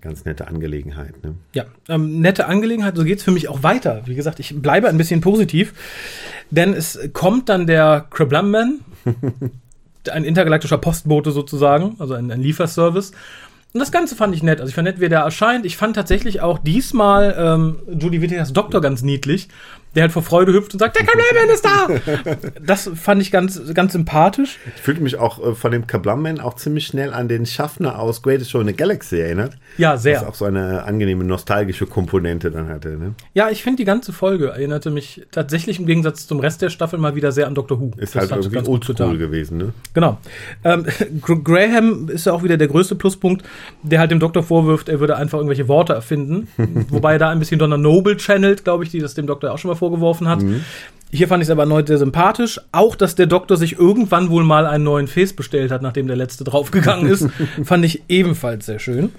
ganz 0.00 0.24
nette 0.24 0.48
Angelegenheit. 0.48 1.22
Ne? 1.22 1.34
Ja, 1.54 1.64
ähm, 1.88 2.20
nette 2.20 2.46
Angelegenheit, 2.46 2.96
so 2.96 3.04
geht's 3.04 3.22
für 3.22 3.30
mich 3.30 3.48
auch 3.48 3.62
weiter. 3.62 4.02
Wie 4.06 4.14
gesagt, 4.14 4.40
ich 4.40 4.60
bleibe 4.60 4.88
ein 4.88 4.98
bisschen 4.98 5.20
positiv, 5.20 5.74
denn 6.50 6.72
es 6.72 6.98
kommt 7.12 7.48
dann 7.48 7.66
der 7.66 8.06
Krablum-Man, 8.10 8.80
ein 10.10 10.24
intergalaktischer 10.24 10.78
Postbote 10.78 11.30
sozusagen, 11.30 11.96
also 11.98 12.14
ein, 12.14 12.30
ein 12.30 12.40
Lieferservice. 12.40 13.12
Und 13.72 13.78
das 13.78 13.92
Ganze 13.92 14.16
fand 14.16 14.34
ich 14.34 14.42
nett. 14.42 14.60
Also 14.60 14.70
ich 14.70 14.74
fand 14.74 14.86
nett, 14.86 15.00
wie 15.00 15.08
der 15.08 15.20
erscheint. 15.20 15.64
Ich 15.64 15.76
fand 15.76 15.94
tatsächlich 15.94 16.40
auch 16.40 16.58
diesmal 16.58 17.36
ähm, 17.38 17.78
Judy 17.86 18.20
Whittakers 18.20 18.52
Doktor 18.52 18.80
ganz 18.80 19.02
niedlich, 19.02 19.48
der 19.94 20.02
halt 20.02 20.12
vor 20.12 20.22
Freude 20.22 20.52
hüpft 20.52 20.72
und 20.72 20.78
sagt, 20.78 20.96
der 20.98 21.04
Krablum-Man 21.06 21.54
ist 21.54 21.64
da! 21.64 21.88
Das 22.64 22.90
fand 22.94 23.20
ich 23.22 23.30
ganz, 23.32 23.60
ganz 23.74 23.92
sympathisch. 23.92 24.58
Ich 24.76 24.82
fühlte 24.82 25.02
mich 25.02 25.16
auch 25.18 25.44
äh, 25.44 25.54
von 25.54 25.72
dem 25.72 25.86
Kablam-Man 25.86 26.40
auch 26.40 26.54
ziemlich 26.54 26.86
schnell 26.86 27.12
an 27.12 27.26
den 27.28 27.46
Schaffner 27.46 27.98
aus 27.98 28.22
Greatest 28.22 28.50
Show 28.50 28.60
in 28.60 28.66
the 28.68 28.72
Galaxy 28.74 29.18
erinnert. 29.18 29.54
Ja, 29.78 29.94
Was 29.94 30.02
sehr. 30.02 30.28
auch 30.28 30.34
so 30.34 30.44
eine 30.44 30.84
angenehme 30.84 31.24
nostalgische 31.24 31.86
Komponente 31.86 32.50
dann 32.50 32.68
hatte. 32.68 32.90
Ne? 32.90 33.14
Ja, 33.34 33.50
ich 33.50 33.62
finde, 33.62 33.78
die 33.78 33.84
ganze 33.84 34.12
Folge 34.12 34.48
erinnerte 34.48 34.90
mich 34.90 35.26
tatsächlich 35.32 35.78
im 35.80 35.86
Gegensatz 35.86 36.26
zum 36.26 36.40
Rest 36.40 36.62
der 36.62 36.70
Staffel 36.70 36.98
mal 36.98 37.14
wieder 37.16 37.32
sehr 37.32 37.46
an 37.46 37.54
Doctor 37.54 37.80
Who. 37.80 37.90
Ist 37.96 38.14
Das 38.14 38.30
halt 38.30 38.44
irgendwie 38.44 38.68
oldschool 38.68 39.18
gewesen. 39.18 39.58
Ne? 39.58 39.72
Genau. 39.94 40.18
Ähm, 40.64 40.84
Gr- 41.20 41.42
Graham 41.42 42.08
ist 42.08 42.26
ja 42.26 42.32
auch 42.32 42.42
wieder 42.42 42.56
der 42.56 42.68
größte 42.68 42.94
Pluspunkt, 42.94 43.44
der 43.82 43.98
halt 43.98 44.10
dem 44.10 44.20
Doktor 44.20 44.42
vorwirft, 44.42 44.88
er 44.88 45.00
würde 45.00 45.16
einfach 45.16 45.38
irgendwelche 45.38 45.66
Worte 45.68 45.92
erfinden. 45.94 46.48
Wobei 46.90 47.14
er 47.14 47.18
da 47.18 47.30
ein 47.30 47.38
bisschen 47.38 47.58
Donna 47.58 47.76
Noble 47.76 48.16
channelt, 48.18 48.64
glaube 48.64 48.84
ich, 48.84 48.90
die 48.90 49.00
das 49.00 49.14
dem 49.14 49.26
Doktor 49.26 49.52
auch 49.52 49.58
schon 49.58 49.70
mal 49.70 49.74
vorgeworfen 49.80 50.28
hat. 50.28 50.44
Hier 51.12 51.26
fand 51.26 51.42
ich 51.42 51.48
es 51.48 51.50
aber 51.50 51.62
erneut 51.62 51.88
sehr 51.88 51.98
sympathisch. 51.98 52.60
Auch, 52.70 52.94
dass 52.94 53.16
der 53.16 53.26
Doktor 53.26 53.56
sich 53.56 53.78
irgendwann 53.78 54.30
wohl 54.30 54.44
mal 54.44 54.64
einen 54.66 54.84
neuen 54.84 55.08
Face 55.08 55.32
bestellt 55.32 55.72
hat, 55.72 55.82
nachdem 55.82 56.06
der 56.06 56.16
letzte 56.16 56.44
draufgegangen 56.44 57.10
ist, 57.10 57.26
fand 57.64 57.84
ich 57.84 58.04
ebenfalls 58.08 58.66
sehr 58.66 58.78
schön. 58.78 59.10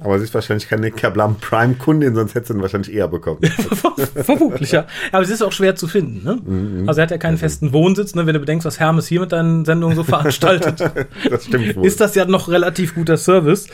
Aber 0.00 0.18
sie 0.18 0.24
ist 0.24 0.32
wahrscheinlich 0.32 0.68
keine 0.68 0.92
Kablam 0.92 1.36
Prime-Kundin, 1.40 2.14
sonst 2.14 2.34
hätte 2.34 2.46
sie 2.46 2.52
ihn 2.54 2.62
wahrscheinlich 2.62 2.94
eher 2.94 3.08
bekommen. 3.08 3.40
Vermutlich, 4.14 4.72
ja. 4.72 4.86
Aber 5.10 5.24
es 5.24 5.28
ist 5.28 5.42
auch 5.42 5.52
schwer 5.52 5.74
zu 5.74 5.88
finden. 5.88 6.24
Ne? 6.24 6.84
Also 6.86 7.00
er 7.00 7.02
hat 7.02 7.10
ja 7.10 7.18
keinen 7.18 7.36
festen 7.36 7.72
Wohnsitz. 7.72 8.14
Ne? 8.14 8.26
Wenn 8.26 8.34
du 8.34 8.40
bedenkst, 8.40 8.64
was 8.64 8.78
Hermes 8.78 9.08
hier 9.08 9.20
mit 9.20 9.32
deinen 9.32 9.64
Sendungen 9.64 9.96
so 9.96 10.04
veranstaltet. 10.04 10.80
das 11.28 11.44
stimmt 11.44 11.76
wohl. 11.76 11.84
ist 11.84 12.00
das 12.00 12.14
ja 12.14 12.24
noch 12.26 12.48
relativ 12.48 12.94
guter 12.94 13.16
Service. 13.16 13.66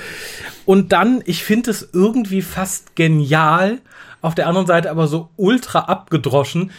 Und 0.64 0.92
dann, 0.92 1.22
ich 1.26 1.44
finde 1.44 1.70
es 1.70 1.90
irgendwie 1.92 2.42
fast 2.42 2.96
genial, 2.96 3.78
auf 4.22 4.34
der 4.34 4.46
anderen 4.46 4.66
Seite 4.66 4.90
aber 4.90 5.06
so 5.06 5.28
ultra 5.36 5.80
abgedroschen, 5.80 6.70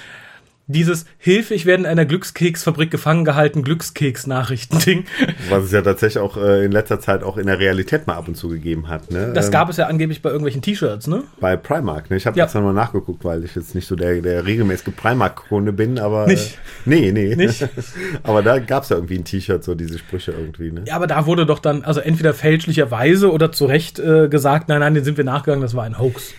dieses 0.67 1.05
Hilfe, 1.17 1.53
ich 1.53 1.65
werde 1.65 1.83
in 1.83 1.89
einer 1.89 2.05
Glückskeksfabrik 2.05 2.89
gefangen 2.91 3.25
gehalten, 3.25 3.61
Glückskeks-Nachrichtending. 3.63 5.03
Was 5.49 5.65
es 5.65 5.71
ja 5.73 5.81
tatsächlich 5.81 6.21
auch 6.23 6.37
äh, 6.37 6.63
in 6.63 6.71
letzter 6.71 7.01
Zeit 7.01 7.23
auch 7.23 7.37
in 7.37 7.47
der 7.47 7.59
Realität 7.59 8.07
mal 8.07 8.13
ab 8.15 8.29
und 8.29 8.35
zu 8.35 8.47
gegeben 8.47 8.87
hat. 8.87 9.11
Ne? 9.11 9.31
Das 9.33 9.47
Ähm, 9.47 9.51
gab 9.51 9.69
es 9.69 9.75
ja 9.77 9.87
angeblich 9.87 10.21
bei 10.21 10.29
irgendwelchen 10.29 10.61
T-Shirts, 10.61 11.07
ne? 11.07 11.23
bei 11.41 11.57
Primark. 11.57 12.09
Ne? 12.09 12.15
Ich 12.15 12.25
habe 12.25 12.37
Ja. 12.37 12.45
jetzt 12.45 12.53
nochmal 12.53 12.73
nachgeguckt, 12.73 13.25
weil 13.25 13.43
ich 13.43 13.53
jetzt 13.55 13.75
nicht 13.75 13.85
so 13.87 13.95
der, 13.97 14.21
der 14.21 14.45
regelmäßige 14.45 14.93
Primark-Kunde 14.95 15.73
bin, 15.73 15.99
aber. 15.99 16.27
Nicht? 16.27 16.53
Äh, 16.53 16.57
nee, 16.85 17.11
nee. 17.11 17.35
Nicht? 17.35 17.67
aber 18.23 18.41
da 18.41 18.59
gab 18.59 18.83
es 18.83 18.89
ja 18.89 18.95
irgendwie 18.95 19.15
ein 19.17 19.25
T-Shirt, 19.25 19.63
so 19.65 19.75
diese 19.75 19.97
Sprüche 19.99 20.31
irgendwie. 20.31 20.71
Ne? 20.71 20.83
Ja, 20.87 20.95
aber 20.95 21.07
da 21.07 21.25
wurde 21.25 21.45
doch 21.45 21.59
dann, 21.59 21.83
also 21.83 21.99
entweder 21.99 22.33
fälschlicherweise 22.33 23.31
oder 23.31 23.51
zu 23.51 23.65
Recht 23.65 23.99
äh, 23.99 24.29
gesagt, 24.29 24.69
nein, 24.69 24.79
nein, 24.79 24.93
den 24.93 25.03
sind 25.03 25.17
wir 25.17 25.25
nachgegangen, 25.25 25.61
das 25.63 25.75
war 25.75 25.83
ein 25.83 25.99
Hoax. 25.99 26.33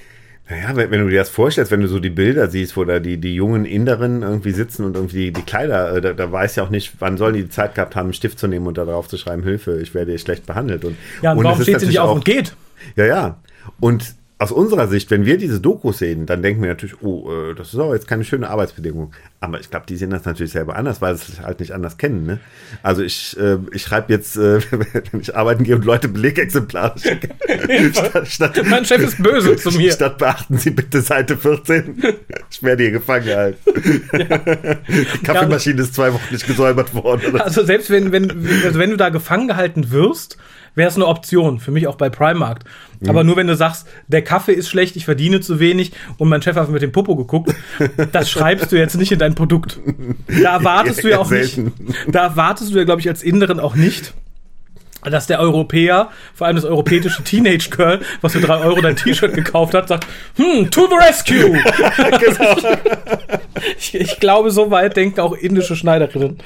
Naja, 0.53 0.77
wenn, 0.77 0.91
wenn 0.91 1.01
du 1.01 1.09
dir 1.09 1.19
das 1.19 1.31
vorstellst, 1.31 1.73
wenn 1.73 1.81
du 1.81 1.89
so 1.89 1.99
die 1.99 2.11
Bilder 2.11 2.49
siehst, 2.49 2.77
wo 2.77 2.85
da 2.85 3.01
die, 3.01 3.17
die 3.17 3.35
jungen 3.35 3.65
Inderinnen 3.65 4.23
irgendwie 4.23 4.51
sitzen 4.51 4.85
und 4.85 4.97
irgendwie 4.97 5.27
die, 5.27 5.33
die 5.33 5.43
Kleider, 5.43 5.97
äh, 5.97 6.01
da, 6.03 6.13
da 6.13 6.31
weiß 6.31 6.57
ja 6.57 6.63
auch 6.63 6.69
nicht, 6.69 6.93
wann 6.99 7.17
sollen 7.17 7.35
die 7.35 7.45
die 7.45 7.49
Zeit 7.49 7.75
gehabt 7.75 7.97
haben, 7.97 8.07
einen 8.07 8.13
Stift 8.13 8.39
zu 8.39 8.49
nehmen 8.49 8.67
und 8.67 8.77
da 8.77 8.85
drauf 8.85 9.09
zu 9.09 9.17
schreiben, 9.17 9.43
Hilfe, 9.43 9.81
ich 9.81 9.95
werde 9.95 10.11
hier 10.11 10.19
schlecht 10.19 10.45
behandelt. 10.45 10.85
Und, 10.85 10.97
Ja, 11.23 11.33
und, 11.33 11.39
und 11.39 11.45
warum 11.45 11.63
steht 11.63 11.81
sie 11.81 11.87
nicht 11.87 12.01
auf 12.01 12.11
auch- 12.11 12.15
und 12.17 12.27
geht? 12.27 12.55
Ja, 12.97 13.07
ja. 13.07 13.41
Und 13.81 14.15
aus 14.43 14.51
unserer 14.51 14.89
Sicht, 14.89 15.11
wenn 15.13 15.25
wir 15.25 15.37
diese 15.39 15.61
Dokus 15.61 15.99
sehen, 15.99 16.27
dann 16.27 16.43
denken 16.43 16.63
wir 16.63 16.71
natürlich, 16.71 17.01
oh, 17.01 17.31
äh, 17.31 17.55
das 17.55 17.73
ist 17.73 17.79
aber 17.79 17.95
jetzt 17.95 18.09
keine 18.09 18.25
schöne 18.25 18.51
Arbeitsbedingung. 18.51 19.13
Aber 19.39 19.61
ich 19.61 19.71
glaube, 19.71 19.87
die 19.89 19.97
sehen 19.97 20.11
das 20.11 20.25
natürlich 20.25 20.51
selber 20.51 20.75
anders, 20.75 21.01
weil 21.01 21.15
sie 21.15 21.33
es 21.33 21.41
halt 21.41 21.61
nicht 21.61 21.71
anders 21.73 21.97
kennen. 21.97 22.27
Ne? 22.27 22.41
Also 22.83 23.03
ich, 23.03 23.37
äh, 23.39 23.59
ich 23.71 23.83
schreibe 23.83 24.13
jetzt, 24.13 24.37
äh, 24.37 24.61
wenn 25.13 25.21
ich 25.21 25.37
arbeiten 25.37 25.63
gehe 25.63 25.77
und 25.77 25.85
Leute 25.85 26.09
Belegexemplare 26.09 26.99
schicke, 26.99 27.29
statt, 27.93 28.27
statt, 28.29 28.63
Mein 28.69 28.85
Chef 28.85 29.01
ist 29.01 29.23
böse 29.23 29.55
zu 29.57 29.71
mir. 29.71 29.93
statt 29.93 30.19
beachten 30.19 30.59
Sie 30.59 30.71
bitte 30.71 31.03
Seite 31.03 31.37
14. 31.37 32.03
Ich 32.51 32.63
werde 32.65 32.83
hier 32.83 32.93
gefangen 32.93 33.27
gehalten. 33.27 33.59
Die 34.13 35.19
Kaffeemaschine 35.25 35.83
ist 35.83 35.95
zwei 35.95 36.13
Wochen 36.13 36.33
nicht 36.33 36.49
gesäubert 36.49 36.93
worden. 36.95 37.41
Also 37.41 37.65
selbst 37.65 37.91
wenn, 37.91 38.11
wenn, 38.11 38.29
also 38.65 38.79
wenn 38.81 38.91
du 38.91 38.97
da 38.97 39.11
gefangen 39.11 39.47
gehalten 39.47 39.93
wirst, 39.93 40.37
wäre 40.75 40.89
es 40.89 40.97
eine 40.97 41.07
Option, 41.07 41.61
für 41.61 41.71
mich 41.71 41.87
auch 41.87 41.97
bei 41.97 42.09
Primark. 42.09 42.65
Aber 43.09 43.25
nur 43.25 43.37
wenn 43.37 43.49
du 43.49 43.57
sagst, 43.57 43.89
der 44.07 44.23
Kaffee 44.23 44.53
ist 44.53 44.69
schlecht, 44.69 44.95
ich 44.97 45.05
verdiene 45.05 45.41
zu 45.41 45.59
wenig 45.59 45.93
und 46.19 46.29
mein 46.29 46.41
Chef 46.41 46.57
hat 46.57 46.71
mit 46.71 46.83
dem 46.83 46.93
Popo 46.93 47.17
geguckt, 47.17 47.55
das 48.13 48.31
schreibst 48.31 48.71
du 48.71 48.77
jetzt 48.77 48.97
nicht 48.97 49.13
in 49.13 49.19
dein 49.19 49.35
Produkt. 49.35 49.81
Da 50.29 50.57
erwartest 50.57 51.03
du 51.03 51.11
ja 51.11 51.19
auch 51.19 51.27
Selten. 51.27 51.73
nicht, 51.87 52.15
da 52.15 52.25
erwartest 52.25 52.73
du 52.73 52.79
ja, 52.79 52.85
glaube 52.85 53.01
ich, 53.01 53.09
als 53.09 53.23
Inneren 53.23 53.59
auch 53.59 53.75
nicht, 53.75 54.15
dass 55.11 55.27
der 55.27 55.41
Europäer, 55.41 56.11
vor 56.35 56.47
allem 56.47 56.57
das 56.57 56.65
europäische 56.65 57.23
Teenage 57.25 57.71
Girl, 57.71 58.01
was 58.21 58.33
für 58.33 58.41
drei 58.41 58.59
Euro 58.59 58.81
dein 58.81 58.97
T-Shirt 58.97 59.35
gekauft 59.35 59.75
hat, 59.75 59.89
sagt, 59.89 60.07
hm, 60.37 60.71
to 60.71 60.89
the 60.89 60.95
rescue! 60.95 61.59
ich, 63.79 63.95
ich 63.95 64.21
glaube, 64.21 64.51
so 64.51 64.71
weit 64.71 64.97
denken 64.97 65.21
auch 65.21 65.33
indische 65.33 65.75
Schneiderinnen, 65.75 66.39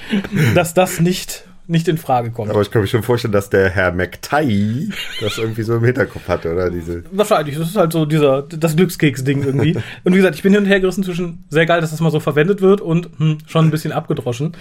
dass 0.54 0.72
das 0.72 1.00
nicht, 1.00 1.44
nicht 1.68 1.88
in 1.88 1.98
Frage 1.98 2.30
kommt. 2.30 2.50
Aber 2.50 2.62
ich 2.62 2.70
kann 2.70 2.82
mir 2.82 2.88
schon 2.88 3.02
vorstellen, 3.02 3.32
dass 3.32 3.50
der 3.50 3.70
Herr 3.70 3.92
McTy 3.92 4.90
das 5.20 5.38
irgendwie 5.38 5.62
so 5.62 5.76
im 5.76 5.84
Hinterkopf 5.84 6.28
hatte, 6.28 6.52
oder? 6.52 6.70
Diese, 6.70 7.02
Wahrscheinlich, 7.10 7.56
das 7.58 7.68
ist 7.68 7.76
halt 7.76 7.92
so 7.92 8.06
dieser, 8.06 8.42
das 8.42 8.76
Glückskeks-Ding 8.76 9.42
irgendwie. 9.42 9.76
Und 10.04 10.12
wie 10.12 10.16
gesagt, 10.16 10.36
ich 10.36 10.42
bin 10.42 10.52
hin 10.52 10.62
und 10.62 10.68
her 10.68 10.80
gerissen 10.80 11.04
zwischen 11.04 11.44
sehr 11.48 11.66
geil, 11.66 11.80
dass 11.80 11.90
das 11.90 12.00
mal 12.00 12.10
so 12.10 12.20
verwendet 12.20 12.60
wird 12.60 12.80
und 12.80 13.08
hm, 13.18 13.38
schon 13.46 13.66
ein 13.66 13.70
bisschen 13.70 13.92
abgedroschen. 13.92 14.54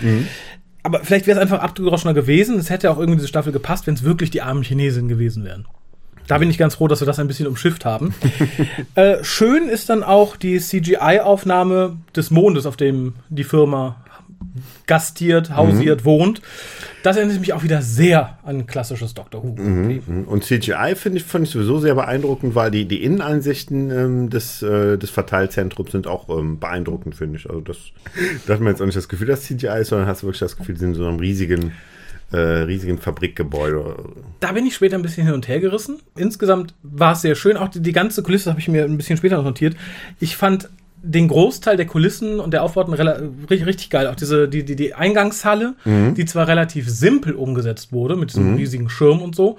Aber 0.84 1.00
vielleicht 1.04 1.26
wäre 1.26 1.38
es 1.38 1.42
einfach 1.42 1.62
abgedroschener 1.64 2.14
gewesen. 2.14 2.60
Es 2.60 2.70
hätte 2.70 2.92
auch 2.92 2.98
irgendwie 2.98 3.18
diese 3.18 3.28
Staffel 3.28 3.52
gepasst, 3.52 3.88
wenn 3.88 3.96
es 3.96 4.04
wirklich 4.04 4.30
die 4.30 4.42
armen 4.42 4.64
Chinesinnen 4.64 5.10
gewesen 5.10 5.44
wären. 5.44 5.66
Da 6.28 6.40
bin 6.40 6.50
ich 6.50 6.58
ganz 6.58 6.76
froh, 6.76 6.88
dass 6.88 7.02
wir 7.02 7.06
das 7.06 7.20
ein 7.20 7.28
bisschen 7.28 7.48
umschifft 7.48 7.86
haben. 7.86 8.14
äh, 8.96 9.24
schön 9.24 9.68
ist 9.68 9.90
dann 9.90 10.04
auch 10.04 10.36
die 10.36 10.60
CGI-Aufnahme 10.60 11.98
des 12.16 12.32
Mondes, 12.32 12.66
auf 12.66 12.78
dem 12.78 13.14
die 13.30 13.44
Firma 13.44 13.98
gastiert, 14.88 15.56
hausiert, 15.56 16.06
wohnt. 16.06 16.42
Das 17.04 17.18
erinnert 17.18 17.40
mich 17.40 17.54
auch 17.54 17.64
wieder 17.64 17.82
sehr 17.82 18.40
an 18.44 18.66
klassisches 18.66 19.14
Doctor 19.14 19.44
Who. 19.44 19.56
und 20.26 20.44
CGI 20.44 20.96
finde 20.96 21.20
ich, 21.20 21.24
fand 21.24 21.46
ich 21.46 21.52
sowieso 21.52 21.80
sehr 21.80 21.96
beeindruckend, 21.96 22.56
weil 22.56 22.72
die, 22.72 22.86
die 22.86 23.04
Innenansichten 23.04 23.92
ähm, 23.92 24.30
des, 24.30 24.62
äh, 24.62 24.98
des 24.98 25.10
Verteilzentrums 25.10 25.92
sind 25.92 26.08
auch 26.08 26.30
ähm, 26.30 26.60
beeindruckend, 26.60 27.16
finde 27.16 27.38
ich. 27.38 27.50
Also 27.50 27.62
das, 27.62 27.78
da 28.48 28.54
hat 28.54 28.60
man 28.60 28.70
jetzt 28.70 28.82
auch 28.82 28.86
nicht 28.86 28.98
das 28.98 29.10
Gefühl, 29.10 29.28
dass 29.28 29.44
CGI 29.44 29.82
ist, 29.82 29.90
sondern 29.90 30.08
hast 30.08 30.24
du 30.24 30.28
wirklich 30.28 30.40
das 30.40 30.58
Gefühl, 30.58 30.76
sie 30.76 30.82
sind 30.82 30.94
in 30.94 30.96
so 30.96 31.08
einem 31.08 31.20
riesigen, 31.20 31.74
äh, 32.32 32.38
riesigen 32.38 32.98
Fabrikgebäude. 32.98 33.98
Da 34.40 34.54
bin 34.54 34.66
ich 34.66 34.76
später 34.76 34.96
ein 34.96 35.02
bisschen 35.02 35.26
hin 35.26 35.36
und 35.36 35.48
her 35.48 35.60
gerissen. 35.60 36.00
Insgesamt 36.16 36.74
war 36.82 37.14
es 37.14 37.22
sehr 37.22 37.36
schön. 37.36 37.58
Auch 37.58 37.70
die, 37.70 37.82
die 37.82 37.92
ganze 37.92 38.24
Kulisse 38.24 38.50
habe 38.50 38.60
ich 38.60 38.68
mir 38.68 38.84
ein 38.84 38.98
bisschen 38.98 39.18
später 39.18 39.42
notiert. 39.42 39.76
Ich 40.20 40.38
fand 40.38 40.70
den 41.08 41.28
Großteil 41.28 41.78
der 41.78 41.86
Kulissen 41.86 42.40
und 42.40 42.52
der 42.52 42.64
Aufbauten 42.64 42.94
richtig, 42.94 43.90
geil. 43.90 44.08
Auch 44.08 44.16
diese, 44.16 44.48
die, 44.48 44.66
die, 44.66 44.76
die 44.76 44.94
Eingangshalle, 44.96 45.76
die 46.16 46.26
zwar 46.26 46.48
relativ 46.48 46.90
simpel 46.90 47.34
umgesetzt 47.34 47.92
wurde, 47.94 48.16
mit 48.16 48.32
diesem 48.32 48.56
riesigen 48.58 48.90
Schirm 48.90 49.22
und 49.22 49.36
so, 49.36 49.58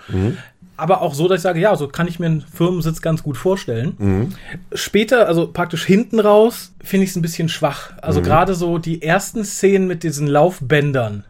aber 0.78 1.00
auch 1.00 1.14
so, 1.14 1.26
dass 1.28 1.38
ich 1.38 1.42
sage, 1.42 1.60
ja, 1.60 1.74
so 1.76 1.88
kann 1.88 2.06
ich 2.08 2.18
mir 2.18 2.26
einen 2.26 2.42
Firmensitz 2.42 3.00
ganz 3.00 3.22
gut 3.22 3.36
vorstellen. 3.38 3.94
Später, 4.74 5.26
also 5.26 5.46
praktisch 5.50 5.86
hinten 5.86 6.20
raus, 6.20 6.74
finde 6.82 7.04
ich 7.04 7.10
es 7.10 7.16
ein 7.16 7.22
bisschen 7.22 7.48
schwach. 7.48 7.92
Also 8.02 8.20
gerade 8.26 8.54
so 8.54 8.76
die 8.78 9.00
ersten 9.02 9.44
Szenen 9.44 9.86
mit 9.86 10.02
diesen 10.02 10.26
Laufbändern 10.26 11.24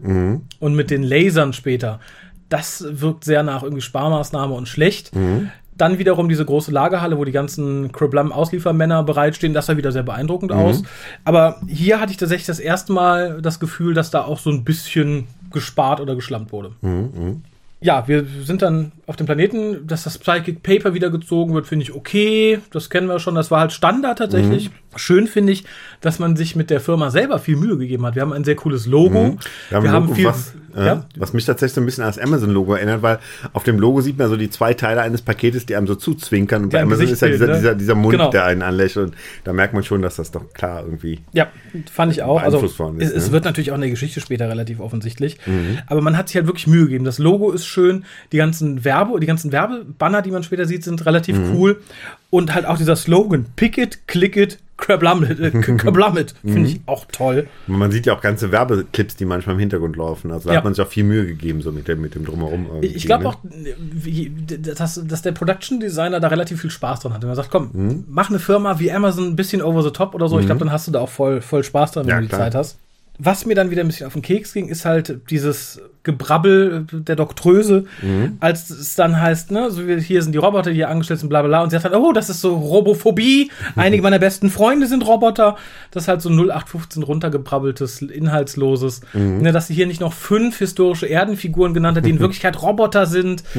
und 0.58 0.74
mit 0.74 0.90
den 0.90 1.02
Lasern 1.02 1.52
später, 1.52 2.00
das 2.48 2.84
wirkt 2.88 3.24
sehr 3.24 3.42
nach 3.42 3.62
irgendwie 3.62 3.82
Sparmaßnahme 3.82 4.54
und 4.54 4.66
schlecht. 4.68 5.12
Dann 5.78 5.98
wiederum 5.98 6.28
diese 6.28 6.44
große 6.44 6.70
Lagerhalle, 6.70 7.18
wo 7.18 7.24
die 7.24 7.32
ganzen 7.32 7.92
Criblam 7.92 8.32
Ausliefermänner 8.32 9.02
bereitstehen, 9.02 9.52
das 9.52 9.66
sah 9.66 9.76
wieder 9.76 9.92
sehr 9.92 10.02
beeindruckend 10.02 10.52
aus. 10.52 10.82
Aber 11.24 11.60
hier 11.68 12.00
hatte 12.00 12.12
ich 12.12 12.16
tatsächlich 12.16 12.46
das 12.46 12.60
erste 12.60 12.92
Mal 12.92 13.42
das 13.42 13.60
Gefühl, 13.60 13.92
dass 13.94 14.10
da 14.10 14.24
auch 14.24 14.38
so 14.38 14.50
ein 14.50 14.64
bisschen 14.64 15.26
gespart 15.52 16.00
oder 16.00 16.14
geschlampt 16.14 16.52
wurde. 16.52 16.72
Ja, 17.80 18.08
wir 18.08 18.24
sind 18.42 18.62
dann 18.62 18.92
auf 19.06 19.14
dem 19.16 19.26
Planeten, 19.26 19.86
dass 19.86 20.02
das 20.02 20.18
Psychic 20.18 20.62
Paper 20.64 20.92
wieder 20.92 21.10
gezogen 21.10 21.54
wird, 21.54 21.66
finde 21.68 21.84
ich 21.84 21.94
okay. 21.94 22.58
Das 22.72 22.90
kennen 22.90 23.06
wir 23.06 23.20
schon. 23.20 23.36
Das 23.36 23.50
war 23.52 23.60
halt 23.60 23.72
Standard 23.72 24.18
tatsächlich. 24.18 24.70
Schön 24.96 25.26
finde 25.28 25.52
ich, 25.52 25.64
dass 26.00 26.18
man 26.18 26.34
sich 26.36 26.56
mit 26.56 26.70
der 26.70 26.80
Firma 26.80 27.10
selber 27.10 27.38
viel 27.38 27.56
Mühe 27.56 27.76
gegeben 27.76 28.04
hat. 28.04 28.16
Wir 28.16 28.22
haben 28.22 28.32
ein 28.32 28.44
sehr 28.44 28.56
cooles 28.56 28.86
Logo. 28.86 29.36
Wir 29.68 29.76
haben, 29.76 29.86
ein 29.86 30.08
Logo, 30.08 30.24
was, 30.24 30.54
äh, 30.74 30.96
was 31.16 31.32
mich 31.34 31.44
tatsächlich 31.44 31.74
so 31.74 31.80
ein 31.82 31.84
bisschen 31.86 32.02
an 32.02 32.08
das 32.08 32.18
Amazon-Logo 32.18 32.74
erinnert, 32.74 33.02
weil 33.02 33.18
auf 33.52 33.62
dem 33.62 33.78
Logo 33.78 34.00
sieht 34.00 34.18
man 34.18 34.28
so 34.28 34.36
die 34.36 34.50
zwei 34.50 34.74
Teile 34.74 35.02
eines 35.02 35.22
Paketes, 35.22 35.66
die 35.66 35.76
einem 35.76 35.86
so 35.86 35.94
zuzwinkern. 35.94 36.64
Und 36.64 36.70
bei 36.70 36.78
Ja, 36.78 36.84
Amazon 36.84 37.06
ist 37.08 37.20
ja 37.22 37.28
Gesicht 37.28 37.42
dieser, 37.42 37.52
ne? 37.52 37.58
dieser, 37.58 37.74
dieser 37.74 37.94
Mund, 37.94 38.12
Genau. 38.12 38.30
der 38.30 38.44
einen 38.46 38.62
anlächelt. 38.62 39.08
Und 39.10 39.16
da 39.44 39.52
merkt 39.52 39.74
man 39.74 39.82
schon, 39.84 40.02
dass 40.02 40.16
das 40.16 40.30
doch 40.30 40.52
klar 40.52 40.82
irgendwie. 40.82 41.20
Ja, 41.32 41.48
fand 41.92 42.12
ich 42.12 42.22
auch. 42.22 42.42
Also, 42.42 42.62
worden 42.78 43.00
es, 43.00 43.10
ist, 43.10 43.16
es 43.16 43.26
ne? 43.26 43.32
wird 43.34 43.44
natürlich 43.44 43.70
auch 43.70 43.76
in 43.76 43.82
der 43.82 43.90
Geschichte 43.90 44.20
später 44.20 44.48
relativ 44.48 44.80
offensichtlich. 44.80 45.38
Aber 45.86 46.00
man 46.00 46.16
hat 46.16 46.28
sich 46.28 46.36
halt 46.36 46.46
wirklich 46.46 46.66
Mühe 46.66 46.84
gegeben. 46.84 47.04
Das 47.04 47.18
Logo 47.18 47.52
ist 47.52 47.66
schön. 47.66 48.04
Die 48.32 48.38
ganzen 48.38 48.84
Werbe, 48.96 49.20
die 49.20 49.26
ganzen 49.26 49.52
Werbebanner, 49.52 50.22
die 50.22 50.30
man 50.30 50.42
später 50.42 50.66
sieht, 50.66 50.84
sind 50.84 51.04
relativ 51.06 51.36
cool. 51.54 51.80
Und 52.30 52.54
halt 52.54 52.66
auch 52.66 52.76
dieser 52.78 52.96
Slogan, 52.96 53.46
Pick 53.56 53.78
it, 53.78 54.06
click 54.08 54.36
it, 54.36 54.58
Krablummet, 54.78 55.40
äh, 55.40 55.50
Krablummet, 55.50 56.34
finde 56.44 56.68
ich 56.68 56.80
auch 56.84 57.06
toll. 57.10 57.46
Man 57.66 57.90
sieht 57.90 58.04
ja 58.04 58.14
auch 58.14 58.20
ganze 58.20 58.52
Werbeclips, 58.52 59.16
die 59.16 59.24
manchmal 59.24 59.54
im 59.54 59.60
Hintergrund 59.60 59.96
laufen. 59.96 60.30
Also 60.30 60.48
da 60.48 60.52
Ja. 60.52 60.58
hat 60.58 60.64
man 60.64 60.74
sich 60.74 60.84
auch 60.84 60.88
viel 60.90 61.04
Mühe 61.04 61.24
gegeben, 61.26 61.62
so 61.62 61.72
mit 61.72 61.88
dem, 61.88 62.00
mit 62.02 62.14
dem 62.14 62.26
Drumherum. 62.26 62.66
Ich, 62.82 62.94
ich 62.96 63.06
glaube 63.06 63.24
ne? 63.24 63.30
auch, 63.30 63.36
wie, 63.80 64.30
dass, 64.76 65.00
dass 65.06 65.22
der 65.22 65.32
Production 65.32 65.80
Designer 65.80 66.20
da 66.20 66.28
relativ 66.28 66.60
viel 66.60 66.70
Spaß 66.70 67.00
dran 67.00 67.14
hat. 67.14 67.22
Wenn 67.22 67.28
man 67.28 67.36
sagt, 67.36 67.50
komm, 67.50 67.70
Mhm. 67.72 68.04
mach 68.08 68.28
eine 68.28 68.38
Firma 68.38 68.78
wie 68.78 68.92
Amazon 68.92 69.28
ein 69.28 69.36
bisschen 69.36 69.62
over 69.62 69.82
the 69.82 69.90
top 69.90 70.14
oder 70.14 70.28
so, 70.28 70.38
ich 70.38 70.46
glaube, 70.46 70.58
dann 70.58 70.72
hast 70.72 70.86
du 70.88 70.92
da 70.92 71.00
auch 71.00 71.08
voll, 71.08 71.40
voll 71.40 71.64
Spaß 71.64 71.92
dran, 71.92 72.04
wenn 72.06 72.10
Ja, 72.10 72.16
du 72.16 72.22
die 72.22 72.28
klar. 72.28 72.40
Zeit 72.42 72.54
hast. 72.54 72.78
Was 73.18 73.46
mir 73.46 73.54
dann 73.54 73.70
wieder 73.70 73.82
ein 73.82 73.86
bisschen 73.86 74.06
auf 74.06 74.12
den 74.12 74.22
Keks 74.22 74.52
ging, 74.52 74.68
ist 74.68 74.84
halt 74.84 75.20
dieses 75.30 75.80
Gebrabbel 76.02 76.86
der 76.92 77.16
Doktröse, 77.16 77.84
Mhm. 78.00 78.36
als 78.40 78.70
es 78.70 78.94
dann 78.94 79.20
heißt, 79.20 79.50
ne, 79.50 79.70
so 79.72 79.88
wie 79.88 80.00
hier 80.00 80.22
sind 80.22 80.32
die 80.32 80.38
Roboter, 80.38 80.70
die 80.70 80.76
hier 80.76 80.88
angestellt 80.88 81.18
sind, 81.20 81.28
bla 81.28 81.40
bla 81.42 81.48
bla. 81.48 81.62
Und 81.62 81.70
sie 81.70 81.76
sagt 81.78 81.92
dann, 81.92 82.00
oh, 82.00 82.12
das 82.12 82.30
ist 82.30 82.40
so 82.40 82.54
Robophobie. 82.54 83.50
Einige 83.76 84.02
meiner 84.02 84.18
besten 84.20 84.48
Freunde 84.50 84.86
sind 84.86 85.04
Roboter. 85.06 85.56
Das 85.90 86.04
ist 86.04 86.08
halt 86.08 86.22
so 86.22 86.28
0815 86.30 87.02
runtergebrabbeltes, 87.02 88.02
inhaltsloses. 88.02 89.00
Mhm. 89.14 89.38
Ne, 89.42 89.52
dass 89.52 89.66
sie 89.66 89.74
hier 89.74 89.86
nicht 89.86 90.00
noch 90.00 90.12
fünf 90.12 90.58
historische 90.58 91.06
Erdenfiguren 91.08 91.74
genannt 91.74 91.96
hat, 91.96 92.06
die 92.06 92.10
in 92.10 92.18
Wirklichkeit 92.20 92.60
Roboter 92.62 93.06
sind. 93.06 93.42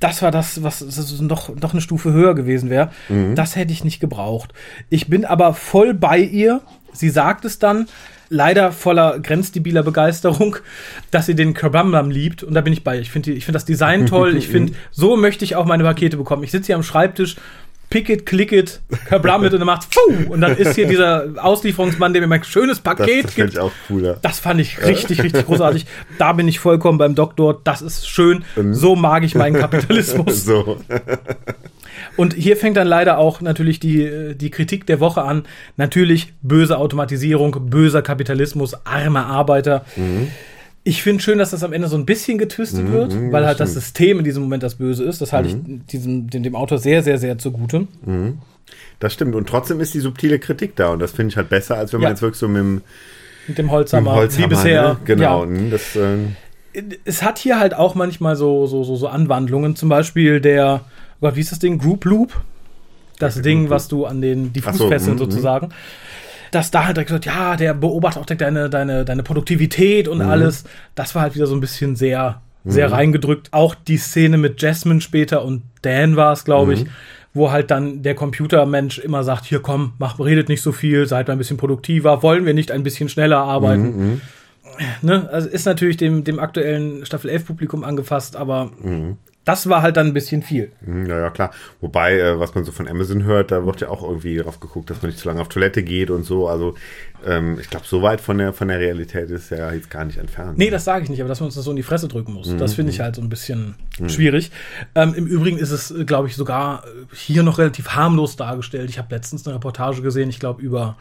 Das 0.00 0.22
war 0.22 0.30
das, 0.30 0.62
was 0.62 0.78
das 0.78 1.20
noch, 1.20 1.52
noch 1.56 1.72
eine 1.72 1.80
Stufe 1.80 2.12
höher 2.12 2.36
gewesen 2.36 2.70
wäre. 2.70 2.92
Mhm. 3.08 3.34
Das 3.34 3.56
hätte 3.56 3.72
ich 3.72 3.82
nicht 3.82 3.98
gebraucht. 3.98 4.52
Ich 4.90 5.08
bin 5.08 5.24
aber 5.24 5.54
voll 5.54 5.92
bei 5.92 6.20
ihr. 6.20 6.60
Sie 6.92 7.08
sagt 7.10 7.44
es 7.44 7.58
dann, 7.58 7.88
leider 8.30 8.72
voller 8.72 9.18
grenzdebiler 9.20 9.82
Begeisterung, 9.82 10.56
dass 11.10 11.26
sie 11.26 11.34
den 11.34 11.54
Kabambam 11.54 12.10
liebt. 12.10 12.42
Und 12.42 12.54
da 12.54 12.60
bin 12.60 12.72
ich 12.72 12.84
bei 12.84 12.96
ihr. 12.96 13.02
Ich 13.02 13.10
finde 13.10 13.32
ich 13.32 13.44
finde 13.44 13.56
das 13.56 13.64
Design 13.64 14.06
toll. 14.06 14.36
Ich 14.36 14.48
finde, 14.48 14.72
so 14.90 15.16
möchte 15.16 15.44
ich 15.44 15.56
auch 15.56 15.64
meine 15.64 15.84
Pakete 15.84 16.16
bekommen. 16.16 16.42
Ich 16.44 16.50
sitze 16.50 16.66
hier 16.66 16.76
am 16.76 16.82
Schreibtisch, 16.82 17.36
pick 17.90 18.10
it, 18.10 18.26
click 18.26 18.52
it, 18.52 18.80
kablammit 19.06 19.52
und 19.54 19.60
dann 19.60 19.66
macht's 19.66 19.86
Pfuh! 19.90 20.30
Und 20.30 20.42
dann 20.42 20.56
ist 20.56 20.74
hier 20.74 20.86
dieser 20.86 21.26
Auslieferungsmann, 21.36 22.12
der 22.12 22.20
mir 22.20 22.28
mein 22.28 22.44
schönes 22.44 22.82
Das, 22.82 22.96
Paket 22.96 23.24
das 23.24 23.32
finde 23.34 23.50
gibt. 23.50 23.54
ich 23.54 23.58
auch 23.60 23.72
cooler. 23.86 24.18
Das 24.20 24.38
fand 24.40 24.60
ich 24.60 24.84
richtig, 24.84 25.22
richtig 25.22 25.46
großartig. 25.46 25.86
Da 26.18 26.34
bin 26.34 26.48
ich 26.48 26.58
vollkommen 26.60 26.98
beim 26.98 27.14
Doktor. 27.14 27.60
Das 27.64 27.80
ist 27.80 28.08
schön. 28.08 28.44
Mhm. 28.56 28.74
So 28.74 28.94
mag 28.94 29.22
ich 29.24 29.34
meinen 29.34 29.56
Kapitalismus. 29.56 30.44
so. 30.44 30.78
Und 32.18 32.34
hier 32.34 32.56
fängt 32.56 32.76
dann 32.76 32.88
leider 32.88 33.16
auch 33.18 33.40
natürlich 33.40 33.78
die, 33.80 34.34
die 34.34 34.50
Kritik 34.50 34.86
der 34.86 34.98
Woche 34.98 35.22
an. 35.22 35.44
Natürlich 35.76 36.32
böse 36.42 36.76
Automatisierung, 36.76 37.70
böser 37.70 38.02
Kapitalismus, 38.02 38.74
arme 38.84 39.24
Arbeiter. 39.24 39.84
Ich 40.82 41.02
finde 41.02 41.22
schön, 41.22 41.38
dass 41.38 41.50
das 41.52 41.62
am 41.62 41.72
Ende 41.72 41.86
so 41.86 41.96
ein 41.96 42.04
bisschen 42.06 42.36
getwistet 42.38 42.90
wird, 42.90 43.14
weil 43.32 43.46
halt 43.46 43.60
das 43.60 43.72
System 43.74 44.18
in 44.18 44.24
diesem 44.24 44.42
Moment 44.42 44.62
das 44.64 44.74
Böse 44.74 45.04
ist. 45.04 45.20
Das 45.20 45.32
halte 45.32 45.50
ich 45.50 45.56
diesem, 45.92 46.28
dem, 46.28 46.42
dem 46.42 46.56
Autor 46.56 46.78
sehr, 46.78 47.02
sehr, 47.04 47.18
sehr 47.18 47.38
zugute. 47.38 47.86
Das 48.98 49.12
stimmt. 49.12 49.34
Und 49.36 49.48
trotzdem 49.48 49.80
ist 49.80 49.94
die 49.94 50.00
subtile 50.00 50.38
Kritik 50.40 50.74
da. 50.76 50.88
Und 50.90 50.98
das 50.98 51.12
finde 51.12 51.30
ich 51.30 51.36
halt 51.36 51.48
besser, 51.48 51.76
als 51.76 51.92
wenn 51.92 52.00
man 52.00 52.08
Ja. 52.08 52.10
jetzt 52.10 52.22
wirklich 52.22 52.40
so 52.40 52.48
mit 52.48 52.56
dem, 52.58 52.74
Mit 52.74 52.82
dem 52.82 52.84
mit 53.46 53.58
dem 53.58 53.70
Holzhammer, 53.70 54.14
Holzhammer, 54.14 54.46
wie 54.46 54.50
bisher. 54.50 54.82
Ne? 54.94 54.96
Genau. 55.04 55.44
Ja. 55.44 55.50
ne? 55.50 55.70
Das, 55.70 55.94
äh, 55.94 56.82
es 57.04 57.22
hat 57.22 57.38
hier 57.38 57.60
halt 57.60 57.74
auch 57.74 57.94
manchmal 57.94 58.34
so, 58.36 58.66
so, 58.66 58.82
so, 58.82 58.96
so 58.96 59.06
Anwandlungen. 59.08 59.76
Zum 59.76 59.88
Beispiel 59.88 60.40
der, 60.40 60.82
oh 61.20 61.26
Gott, 61.26 61.36
wie 61.36 61.40
ist 61.40 61.52
das 61.52 61.58
Ding? 61.58 61.78
Group 61.78 62.04
Loop. 62.04 62.40
Das 63.18 63.36
Ja, 63.36 63.42
Ding, 63.42 63.68
was 63.70 63.88
du 63.88 64.06
an 64.06 64.20
den, 64.20 64.52
die 64.52 64.62
Ach 64.64 64.72
so, 64.72 64.84
Fußfesseln 64.84 65.14
mhm, 65.14 65.18
sozusagen. 65.18 65.68
Dass 66.50 66.70
da 66.70 66.86
halt 66.86 66.96
direkt 66.96 67.08
gesagt, 67.08 67.26
ja, 67.26 67.56
der 67.56 67.74
beobachtet 67.74 68.22
auch 68.22 68.26
direkt 68.26 68.40
deine, 68.42 68.70
deine, 68.70 69.04
deine 69.04 69.22
Produktivität 69.22 70.06
Mhm. 70.06 70.12
und 70.12 70.22
alles. 70.22 70.64
Das 70.94 71.14
war 71.14 71.22
halt 71.22 71.34
wieder 71.34 71.46
so 71.46 71.54
ein 71.54 71.60
bisschen 71.60 71.96
sehr, 71.96 72.40
sehr 72.64 72.90
reingedrückt. 72.92 73.48
Auch 73.52 73.74
die 73.74 73.96
Szene 73.98 74.38
mit 74.38 74.60
Jasmine 74.62 75.00
später 75.00 75.44
und 75.44 75.62
Dan 75.82 76.16
war 76.16 76.32
es, 76.32 76.44
glaube 76.44 76.72
Mhm. 76.76 76.82
ich, 76.82 76.86
wo 77.34 77.50
halt 77.50 77.70
dann 77.70 78.02
der 78.02 78.14
Computermensch 78.14 78.98
immer 78.98 79.22
sagt, 79.24 79.44
hier 79.44 79.60
komm, 79.60 79.92
mach, 79.98 80.18
redet 80.18 80.48
nicht 80.48 80.62
so 80.62 80.72
viel, 80.72 81.06
seid 81.06 81.28
mal 81.28 81.32
ein 81.34 81.38
bisschen 81.38 81.56
produktiver, 81.58 82.22
wollen 82.22 82.46
wir 82.46 82.54
nicht 82.54 82.70
ein 82.70 82.82
bisschen 82.82 83.08
schneller 83.08 83.38
arbeiten. 83.38 84.10
Mhm, 84.12 84.20
Ne? 85.02 85.28
Also 85.32 85.48
ist 85.48 85.66
natürlich 85.66 85.96
dem, 85.96 86.22
dem 86.24 86.38
aktuellen 86.38 87.04
Staffel 87.04 87.30
11 87.30 87.46
Publikum 87.46 87.82
angefasst, 87.84 88.36
aber 88.36 88.70
Mhm. 88.80 89.16
Das 89.48 89.68
war 89.68 89.80
halt 89.80 89.96
dann 89.96 90.08
ein 90.08 90.12
bisschen 90.12 90.42
viel. 90.42 90.72
Hm, 90.84 91.06
Ja, 91.06 91.18
ja, 91.18 91.30
klar. 91.30 91.50
Wobei, 91.80 92.18
äh, 92.18 92.38
was 92.38 92.54
man 92.54 92.64
so 92.64 92.72
von 92.72 92.86
Amazon 92.86 93.24
hört, 93.24 93.50
da 93.50 93.64
wird 93.64 93.80
ja 93.80 93.88
auch 93.88 94.02
irgendwie 94.02 94.36
drauf 94.36 94.60
geguckt, 94.60 94.90
dass 94.90 95.00
man 95.00 95.10
nicht 95.10 95.18
zu 95.18 95.26
lange 95.26 95.40
auf 95.40 95.48
Toilette 95.48 95.82
geht 95.82 96.10
und 96.10 96.24
so. 96.24 96.48
Also, 96.48 96.74
ähm, 97.26 97.58
ich 97.58 97.70
glaube, 97.70 97.86
so 97.86 98.02
weit 98.02 98.20
von 98.20 98.36
der, 98.38 98.52
von 98.52 98.68
der 98.68 98.78
Realität 98.78 99.30
ist 99.30 99.50
ja 99.50 99.72
jetzt 99.72 99.90
gar 99.90 100.04
nicht 100.04 100.18
entfernt. 100.18 100.58
Nee, 100.58 100.68
das 100.70 100.84
sage 100.84 101.04
ich 101.04 101.10
nicht, 101.10 101.20
aber 101.20 101.28
dass 101.28 101.40
man 101.40 101.46
uns 101.46 101.54
das 101.54 101.64
so 101.64 101.70
in 101.70 101.76
die 101.76 101.82
Fresse 101.82 102.08
drücken 102.08 102.32
muss. 102.34 102.48
Mhm. 102.48 102.58
Das 102.58 102.74
finde 102.74 102.92
ich 102.92 103.00
halt 103.00 103.16
so 103.16 103.22
ein 103.22 103.28
bisschen 103.30 103.74
schwierig. 104.06 104.50
Ähm, 104.94 105.14
Im 105.14 105.26
Übrigen 105.26 105.58
ist 105.58 105.70
es, 105.70 105.94
glaube 106.06 106.28
ich, 106.28 106.36
sogar 106.36 106.84
äh, 106.84 107.16
hier 107.16 107.42
noch 107.42 107.58
relativ 107.58 107.88
harmlos 107.90 108.36
dargestellt. 108.36 108.90
Ich 108.90 108.98
habe 108.98 109.14
letztens 109.14 109.46
eine 109.46 109.56
Reportage 109.56 110.02
gesehen, 110.02 110.28
ich 110.28 110.38
glaube, 110.40 110.60
über 110.62 110.96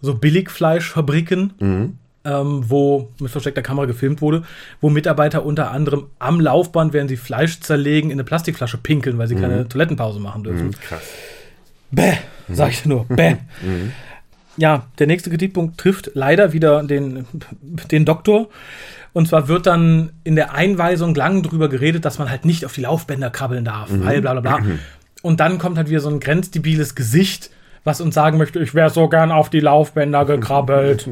so 0.00 0.14
Billigfleischfabriken. 0.14 1.52
Mhm. 1.60 1.98
Ähm, 2.22 2.64
wo 2.68 3.08
mit 3.18 3.30
versteckter 3.30 3.62
Kamera 3.62 3.86
gefilmt 3.86 4.20
wurde, 4.20 4.42
wo 4.82 4.90
Mitarbeiter 4.90 5.42
unter 5.46 5.70
anderem 5.70 6.08
am 6.18 6.38
Laufband, 6.38 6.92
während 6.92 7.08
sie 7.08 7.16
Fleisch 7.16 7.60
zerlegen, 7.60 8.10
in 8.10 8.16
eine 8.16 8.24
Plastikflasche 8.24 8.76
pinkeln, 8.76 9.16
weil 9.16 9.26
sie 9.26 9.36
keine 9.36 9.66
Toilettenpause 9.66 10.20
machen 10.20 10.44
dürfen. 10.44 10.66
Mhm, 10.66 10.72
krass. 10.72 11.02
Bäh, 11.90 12.12
sag 12.50 12.70
ich 12.72 12.84
nur. 12.84 13.06
Bäh. 13.06 13.36
Ja, 14.58 14.86
der 14.98 15.06
nächste 15.06 15.30
Kritikpunkt 15.30 15.78
trifft 15.78 16.10
leider 16.12 16.52
wieder 16.52 16.82
den, 16.82 17.24
den 17.90 18.04
Doktor. 18.04 18.48
Und 19.12 19.26
zwar 19.26 19.48
wird 19.48 19.66
dann 19.66 20.10
in 20.22 20.36
der 20.36 20.52
Einweisung 20.52 21.14
lang 21.14 21.42
drüber 21.42 21.68
geredet, 21.68 22.04
dass 22.04 22.18
man 22.18 22.30
halt 22.30 22.44
nicht 22.44 22.64
auf 22.66 22.74
die 22.74 22.82
Laufbänder 22.82 23.30
krabbeln 23.30 23.64
darf, 23.64 23.88
weil 23.90 24.20
bla 24.20 24.34
bla 24.34 24.40
bla. 24.40 24.66
Und 25.22 25.40
dann 25.40 25.58
kommt 25.58 25.76
halt 25.78 25.88
wieder 25.88 26.00
so 26.00 26.08
ein 26.10 26.20
grenzdebiles 26.20 26.94
Gesicht, 26.94 27.50
was 27.84 28.00
uns 28.00 28.14
sagen 28.14 28.38
möchte, 28.38 28.60
ich 28.60 28.74
wäre 28.74 28.90
so 28.90 29.08
gern 29.08 29.32
auf 29.32 29.50
die 29.50 29.60
Laufbänder 29.60 30.24
gekrabbelt. 30.24 31.08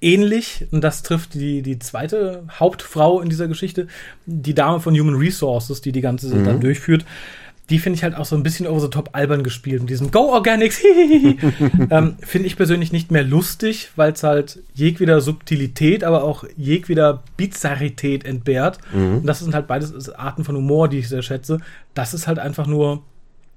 Ähnlich, 0.00 0.66
und 0.70 0.82
das 0.82 1.02
trifft 1.02 1.34
die, 1.34 1.62
die 1.62 1.80
zweite 1.80 2.44
Hauptfrau 2.60 3.20
in 3.20 3.28
dieser 3.28 3.48
Geschichte, 3.48 3.88
die 4.26 4.54
Dame 4.54 4.78
von 4.80 4.96
Human 4.98 5.16
Resources, 5.16 5.80
die 5.80 5.90
die 5.90 6.00
ganze 6.00 6.28
Sache 6.28 6.44
dann 6.44 6.60
durchführt. 6.60 7.04
Die 7.70 7.78
finde 7.78 7.96
ich 7.98 8.02
halt 8.02 8.14
auch 8.14 8.24
so 8.24 8.34
ein 8.34 8.42
bisschen 8.42 8.66
over 8.66 8.80
the 8.80 8.88
top 8.88 9.10
albern 9.12 9.42
gespielt. 9.42 9.80
Und 9.82 9.90
diesen 9.90 10.10
Go 10.10 10.32
Organics, 10.32 10.80
ähm, 11.90 12.16
finde 12.20 12.46
ich 12.46 12.56
persönlich 12.56 12.92
nicht 12.92 13.10
mehr 13.10 13.24
lustig, 13.24 13.90
weil 13.96 14.12
es 14.12 14.22
halt 14.22 14.60
jegweder 14.74 15.20
Subtilität, 15.20 16.02
aber 16.04 16.24
auch 16.24 16.44
jegweder 16.56 17.22
Bizarrität 17.36 18.24
entbehrt. 18.24 18.78
Und 18.94 19.26
das 19.26 19.40
sind 19.40 19.54
halt 19.54 19.66
beides 19.66 20.08
Arten 20.10 20.44
von 20.44 20.56
Humor, 20.56 20.88
die 20.88 20.98
ich 20.98 21.08
sehr 21.08 21.22
schätze. 21.22 21.58
Das 21.94 22.14
ist 22.14 22.26
halt 22.26 22.38
einfach 22.38 22.66
nur 22.66 23.02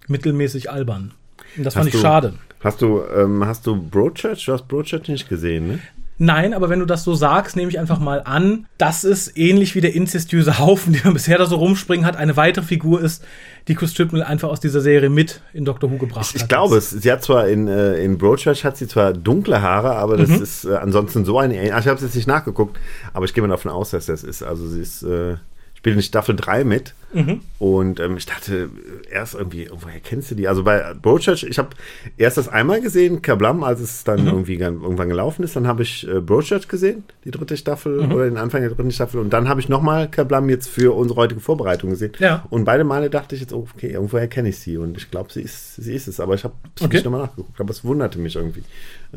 mittelmäßig 0.08 0.70
albern. 0.70 1.12
Und 1.58 1.64
das 1.66 1.74
fand 1.74 1.88
Hast 1.88 1.94
ich 1.96 2.02
du- 2.02 2.06
schade. 2.06 2.34
Hast 2.64 2.82
du, 2.82 3.02
ähm, 3.18 3.44
hast 3.46 3.66
du 3.66 3.76
Broadchurch? 3.82 4.46
Du 4.46 4.54
hast 4.54 4.68
Broadchurch 4.68 5.08
nicht 5.08 5.28
gesehen, 5.28 5.68
ne? 5.68 5.80
Nein, 6.24 6.54
aber 6.54 6.70
wenn 6.70 6.78
du 6.80 6.86
das 6.86 7.04
so 7.04 7.16
sagst, 7.16 7.56
nehme 7.56 7.72
ich 7.72 7.80
einfach 7.80 7.98
mal 7.98 8.22
an, 8.24 8.68
dass 8.78 9.04
es 9.04 9.36
ähnlich 9.36 9.74
wie 9.74 9.82
der 9.82 9.96
inzestiöse 9.96 10.60
Haufen, 10.60 10.94
den 10.94 11.02
man 11.04 11.14
bisher 11.16 11.40
da 11.40 11.48
so 11.48 11.56
rumspringen 11.56 12.06
hat, 12.06 12.16
eine 12.16 12.38
weitere 12.38 12.64
Figur 12.64 13.02
ist, 13.02 13.24
die 13.68 13.74
Chris 13.74 13.96
Chibnall 13.96 14.22
einfach 14.22 14.50
aus 14.50 14.60
dieser 14.60 14.82
Serie 14.82 15.10
mit 15.10 15.42
in 15.52 15.66
Doctor 15.66 15.90
Who 15.90 15.98
gebracht 15.98 16.28
Ich, 16.30 16.36
ich 16.36 16.42
hat. 16.44 16.50
glaube, 16.50 16.78
es, 16.78 16.92
sie 16.92 17.12
hat 17.12 17.24
zwar 17.24 17.48
in, 17.48 17.68
äh, 17.68 17.96
in 18.04 18.20
Broadchurch 18.20 18.64
hat 18.64 18.78
sie 18.78 18.88
zwar 18.88 19.14
dunkle 19.14 19.64
Haare, 19.64 19.96
aber 19.96 20.16
das 20.18 20.30
Mhm. 20.30 20.44
ist 20.44 20.66
äh, 20.66 20.76
ansonsten 20.76 21.26
so 21.26 21.40
eine. 21.40 21.56
Ach, 21.74 21.80
ich 21.80 21.88
habe 21.88 21.96
es 21.96 22.02
jetzt 22.04 22.16
nicht 22.16 22.28
nachgeguckt, 22.28 22.78
aber 23.14 23.26
ich 23.26 23.34
gehe 23.34 23.42
mal 23.42 23.48
davon 23.50 23.72
aus, 23.72 23.90
dass 23.90 24.06
das 24.06 24.24
ist. 24.24 24.44
Also 24.44 24.68
sie 24.68 24.82
ist, 24.82 25.02
äh, 25.02 25.38
spielt 25.82 25.96
in 25.96 26.02
Staffel 26.04 26.36
3 26.36 26.64
mit. 26.64 26.94
Mhm. 27.14 27.42
Und 27.60 28.00
ähm, 28.00 28.16
ich 28.16 28.26
dachte 28.28 28.70
erst 29.10 29.34
irgendwie, 29.34 29.68
woher 29.74 30.00
kennst 30.00 30.30
du 30.32 30.36
die? 30.36 30.48
Also 30.48 30.64
bei 30.64 30.94
Broadchurch, 30.94 31.44
ich 31.44 31.58
habe 31.58 31.70
erst 32.18 32.38
das 32.38 32.48
einmal 32.48 32.80
gesehen, 32.82 33.22
Kablam, 33.24 33.64
als 33.64 33.82
es 33.82 34.02
Mhm. 34.02 34.06
dann 34.06 34.28
irgendwie 34.28 34.58
gan- 34.58 34.82
irgendwann 34.82 35.10
gelaufen 35.10 35.44
ist. 35.44 35.56
Dann 35.56 35.68
habe 35.68 35.82
ich 35.82 36.08
äh, 36.08 36.22
Broadchurch 36.22 36.68
gesehen, 36.68 37.04
die 37.26 37.32
dritte 37.32 37.58
Staffel 37.58 38.04
Mhm. 38.06 38.12
oder 38.14 38.26
den 38.26 38.38
Anfang 38.38 38.62
der 38.62 38.70
dritten 38.70 38.92
Staffel. 38.92 39.20
Und 39.20 39.34
dann 39.34 39.50
habe 39.50 39.60
ich 39.60 39.68
nochmal 39.70 40.10
Kablam 40.10 40.48
jetzt 40.50 40.70
für 40.70 40.96
unsere 40.96 41.20
heutige 41.20 41.42
Vorbereitung 41.42 41.90
gesehen. 41.90 42.12
Ja. 42.20 42.46
Und 42.52 42.64
beide 42.64 42.84
Male 42.84 43.10
dachte 43.10 43.34
ich 43.36 43.42
jetzt, 43.42 43.52
oh, 43.54 43.68
okay, 43.76 43.92
irgendwoher 43.92 44.28
kenne 44.28 44.50
ich 44.50 44.60
sie. 44.60 44.78
Und 44.78 44.96
ich 44.98 45.10
glaube, 45.12 45.34
sie 45.34 45.42
ist, 45.42 45.76
sie 45.78 45.96
ist 45.96 46.08
es. 46.08 46.20
Aber 46.20 46.36
ich 46.36 46.44
habe 46.44 46.54
es 46.78 46.84
Okay. 46.84 46.98
nicht 46.98 47.06
nochmal 47.06 47.22
nachgeguckt. 47.24 47.60
Aber 47.60 47.72
es 47.72 47.84
wunderte 47.84 48.20
mich 48.20 48.36
irgendwie. 48.36 48.64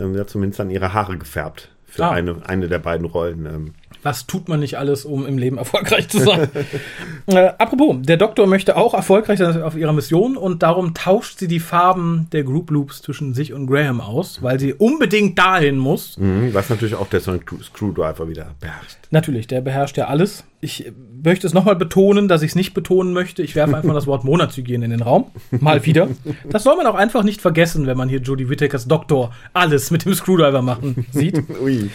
Ähm, 0.00 0.14
sie 0.14 0.20
hat 0.20 0.30
zumindest 0.30 0.58
dann 0.58 0.70
ihre 0.70 0.94
Haare 0.94 1.16
gefärbt 1.18 1.68
für 1.86 2.06
Ah. 2.06 2.10
eine, 2.10 2.36
eine 2.48 2.66
der 2.66 2.80
beiden 2.80 3.06
Rollen. 3.06 3.46
Ähm, 3.46 3.74
Was 4.04 4.26
tut 4.26 4.48
man 4.48 4.60
nicht 4.60 4.78
alles, 4.78 5.06
um 5.06 5.26
im 5.26 5.38
Leben 5.38 5.56
erfolgreich 5.56 6.08
zu 6.08 6.20
sein? 6.20 6.48
äh, 7.26 7.52
apropos, 7.58 7.96
der 8.00 8.18
Doktor 8.18 8.46
möchte 8.46 8.76
auch 8.76 8.92
erfolgreich 8.92 9.38
sein 9.38 9.62
auf 9.62 9.76
ihrer 9.76 9.94
Mission 9.94 10.36
und 10.36 10.62
darum 10.62 10.92
tauscht 10.92 11.38
sie 11.38 11.48
die 11.48 11.58
Farben 11.58 12.28
der 12.30 12.44
Group 12.44 12.70
Loops 12.70 13.00
zwischen 13.00 13.32
sich 13.32 13.54
und 13.54 13.66
Graham 13.66 14.02
aus, 14.02 14.42
weil 14.42 14.60
sie 14.60 14.74
unbedingt 14.74 15.38
dahin 15.38 15.78
muss. 15.78 16.18
mhm, 16.18 16.52
was 16.52 16.68
natürlich 16.68 16.94
auch 16.94 17.08
der 17.08 17.20
Sonic 17.20 17.50
Screwdriver 17.62 18.28
wieder 18.28 18.54
beherrscht. 18.60 18.98
Natürlich, 19.10 19.46
der 19.46 19.62
beherrscht 19.62 19.96
ja 19.96 20.08
alles. 20.08 20.44
Ich 20.60 20.92
möchte 21.22 21.46
es 21.46 21.54
nochmal 21.54 21.76
betonen, 21.76 22.28
dass 22.28 22.42
ich 22.42 22.50
es 22.50 22.54
nicht 22.56 22.74
betonen 22.74 23.12
möchte. 23.14 23.42
Ich 23.42 23.54
werfe 23.54 23.76
einfach 23.76 23.94
das 23.94 24.06
Wort 24.06 24.24
Monatshygiene 24.24 24.84
in 24.84 24.90
den 24.90 25.02
Raum. 25.02 25.30
Mal 25.50 25.86
wieder. 25.86 26.08
Das 26.50 26.64
soll 26.64 26.76
man 26.76 26.86
auch 26.86 26.94
einfach 26.94 27.22
nicht 27.22 27.40
vergessen, 27.40 27.86
wenn 27.86 27.96
man 27.96 28.08
hier 28.08 28.20
Jodie 28.20 28.48
Whittakers 28.48 28.86
Doktor 28.86 29.32
alles 29.54 29.90
mit 29.90 30.04
dem 30.04 30.14
Screwdriver 30.14 30.62
machen 30.62 31.06
sieht. 31.12 31.42
Ui. 31.62 31.90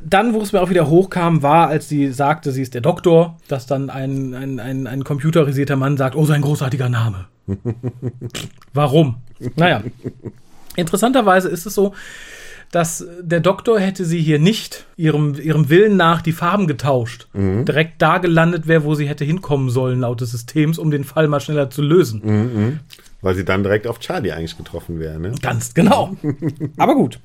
Dann, 0.00 0.32
wo 0.32 0.40
es 0.40 0.52
mir 0.52 0.60
auch 0.60 0.70
wieder 0.70 0.88
hochkam, 0.88 1.42
war, 1.42 1.68
als 1.68 1.88
sie 1.88 2.12
sagte, 2.12 2.52
sie 2.52 2.62
ist 2.62 2.74
der 2.74 2.80
Doktor, 2.80 3.36
dass 3.48 3.66
dann 3.66 3.90
ein, 3.90 4.34
ein, 4.34 4.60
ein, 4.60 4.86
ein 4.86 5.04
computerisierter 5.04 5.76
Mann 5.76 5.96
sagt, 5.96 6.14
oh, 6.14 6.24
sein 6.24 6.42
großartiger 6.42 6.88
Name. 6.88 7.26
Warum? 8.74 9.16
Naja. 9.56 9.82
Interessanterweise 10.76 11.48
ist 11.48 11.66
es 11.66 11.74
so, 11.74 11.94
dass 12.70 13.06
der 13.20 13.40
Doktor 13.40 13.80
hätte 13.80 14.04
sie 14.04 14.20
hier 14.20 14.38
nicht 14.38 14.86
ihrem, 14.96 15.34
ihrem 15.34 15.70
Willen 15.70 15.96
nach 15.96 16.22
die 16.22 16.32
Farben 16.32 16.66
getauscht. 16.66 17.26
Direkt 17.34 18.00
da 18.02 18.18
gelandet 18.18 18.68
wäre, 18.68 18.84
wo 18.84 18.94
sie 18.94 19.08
hätte 19.08 19.24
hinkommen 19.24 19.70
sollen, 19.70 20.00
laut 20.00 20.20
des 20.20 20.30
Systems, 20.30 20.78
um 20.78 20.90
den 20.90 21.04
Fall 21.04 21.28
mal 21.28 21.40
schneller 21.40 21.70
zu 21.70 21.82
lösen. 21.82 22.80
Weil 23.20 23.34
sie 23.34 23.44
dann 23.44 23.64
direkt 23.64 23.88
auf 23.88 23.98
Charlie 23.98 24.30
eigentlich 24.30 24.56
getroffen 24.56 25.00
wäre, 25.00 25.18
ne? 25.18 25.32
Ganz 25.42 25.74
genau. 25.74 26.16
Aber 26.76 26.94
gut. 26.94 27.18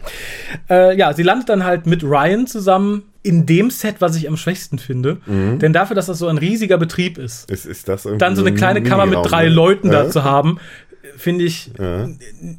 Äh, 0.69 0.97
ja, 0.97 1.13
sie 1.13 1.21
landet 1.21 1.49
dann 1.49 1.63
halt 1.63 1.85
mit 1.85 2.03
Ryan 2.03 2.47
zusammen 2.47 3.03
in 3.21 3.45
dem 3.45 3.69
Set, 3.69 3.97
was 3.99 4.15
ich 4.17 4.27
am 4.27 4.35
schwächsten 4.35 4.79
finde. 4.79 5.19
Denn 5.27 5.71
dafür, 5.71 5.95
dass 5.95 6.07
das 6.07 6.17
so 6.19 6.27
ein 6.27 6.37
riesiger 6.37 6.77
Betrieb 6.77 7.17
ist, 7.17 7.49
Ist, 7.49 7.65
ist 7.65 7.87
das 7.87 8.05
dann 8.17 8.35
so 8.35 8.41
eine 8.43 8.53
kleine 8.53 8.83
Kammer 8.83 9.05
mit 9.05 9.19
drei 9.23 9.43
ne? 9.45 9.49
Leuten 9.49 9.91
da 9.91 10.03
Ja. 10.05 10.09
zu 10.09 10.23
haben, 10.25 10.57
finde 11.17 11.43
ich 11.45 11.71
Ja. 11.77 12.07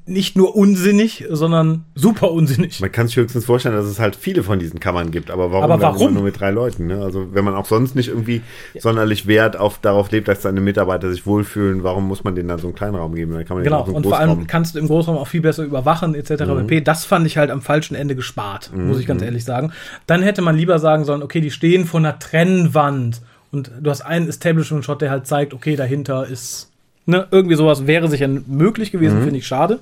nicht 0.07 0.37
nur 0.37 0.55
unsinnig, 0.55 1.25
sondern 1.31 1.85
super 1.95 2.31
unsinnig. 2.31 2.81
Man 2.81 2.93
kann 2.93 3.07
sich 3.07 3.17
höchstens 3.17 3.47
vorstellen, 3.47 3.75
dass 3.75 3.87
es 3.87 3.99
halt 3.99 4.17
viele 4.17 4.43
von 4.43 4.59
diesen 4.59 4.81
Kammern 4.81 5.11
gibt. 5.11 5.31
Aber 5.31 5.51
warum, 5.51 5.65
Aber 5.71 5.81
warum? 5.81 6.15
nur 6.15 6.23
mit 6.23 6.39
drei 6.39 6.51
Leuten? 6.51 6.87
Ne? 6.87 7.01
Also 7.03 7.33
wenn 7.33 7.45
man 7.45 7.55
auch 7.55 7.65
sonst 7.67 7.97
nicht 7.97 8.09
irgendwie 8.09 8.43
sonderlich 8.79 9.27
Wert 9.27 9.57
auf, 9.57 9.79
darauf 9.79 10.11
legt, 10.11 10.29
dass 10.29 10.43
seine 10.43 10.61
Mitarbeiter 10.61 11.11
sich 11.11 11.27
wohlfühlen, 11.27 11.83
warum 11.83 12.07
muss 12.07 12.23
man 12.23 12.35
denen 12.35 12.49
dann 12.49 12.59
so 12.59 12.67
einen 12.67 12.77
kleinen 12.77 12.97
Raum 12.97 13.15
geben? 13.15 13.33
Dann 13.33 13.45
kann 13.45 13.57
man 13.57 13.65
Genau, 13.65 13.85
einen 13.85 13.95
und 13.95 14.03
vor 14.05 14.19
allem 14.19 14.47
kannst 14.47 14.75
du 14.75 14.79
im 14.79 14.87
Großraum 14.89 15.17
auch 15.17 15.29
viel 15.29 15.41
besser 15.41 15.65
überwachen, 15.65 16.15
etc. 16.15 16.45
Mhm. 16.45 16.67
pp. 16.67 16.81
Das 16.83 17.05
fand 17.05 17.27
ich 17.27 17.37
halt 17.39 17.51
am 17.51 17.63
falschen 17.63 17.95
Ende 17.95 18.15
gespart, 18.15 18.71
muss 18.77 18.99
ich 19.01 19.07
ganz 19.07 19.23
ehrlich 19.23 19.45
sagen. 19.45 19.73
Dann 20.07 20.23
hätte 20.23 20.43
man 20.43 20.57
lieber 20.57 20.79
sagen 20.79 21.05
sollen, 21.05 21.23
okay, 21.23 21.41
die 21.41 21.51
stehen 21.51 21.87
vor 21.87 22.01
einer 22.01 22.19
Trennwand 22.19 23.23
und 23.53 23.71
du 23.81 23.91
hast 23.91 24.03
einen 24.03 24.29
Establishment-Shot, 24.29 25.01
der 25.01 25.11
halt 25.11 25.27
zeigt, 25.27 25.55
okay, 25.55 25.77
dahinter 25.77 26.27
ist, 26.27 26.71
ne, 27.07 27.27
irgendwie 27.31 27.57
sowas 27.57 27.87
wäre 27.87 28.09
sicher 28.09 28.29
möglich 28.29 28.91
gewesen, 28.93 29.21
Mhm. 29.21 29.25
finde 29.25 29.39
ich 29.39 29.47
schade. 29.47 29.81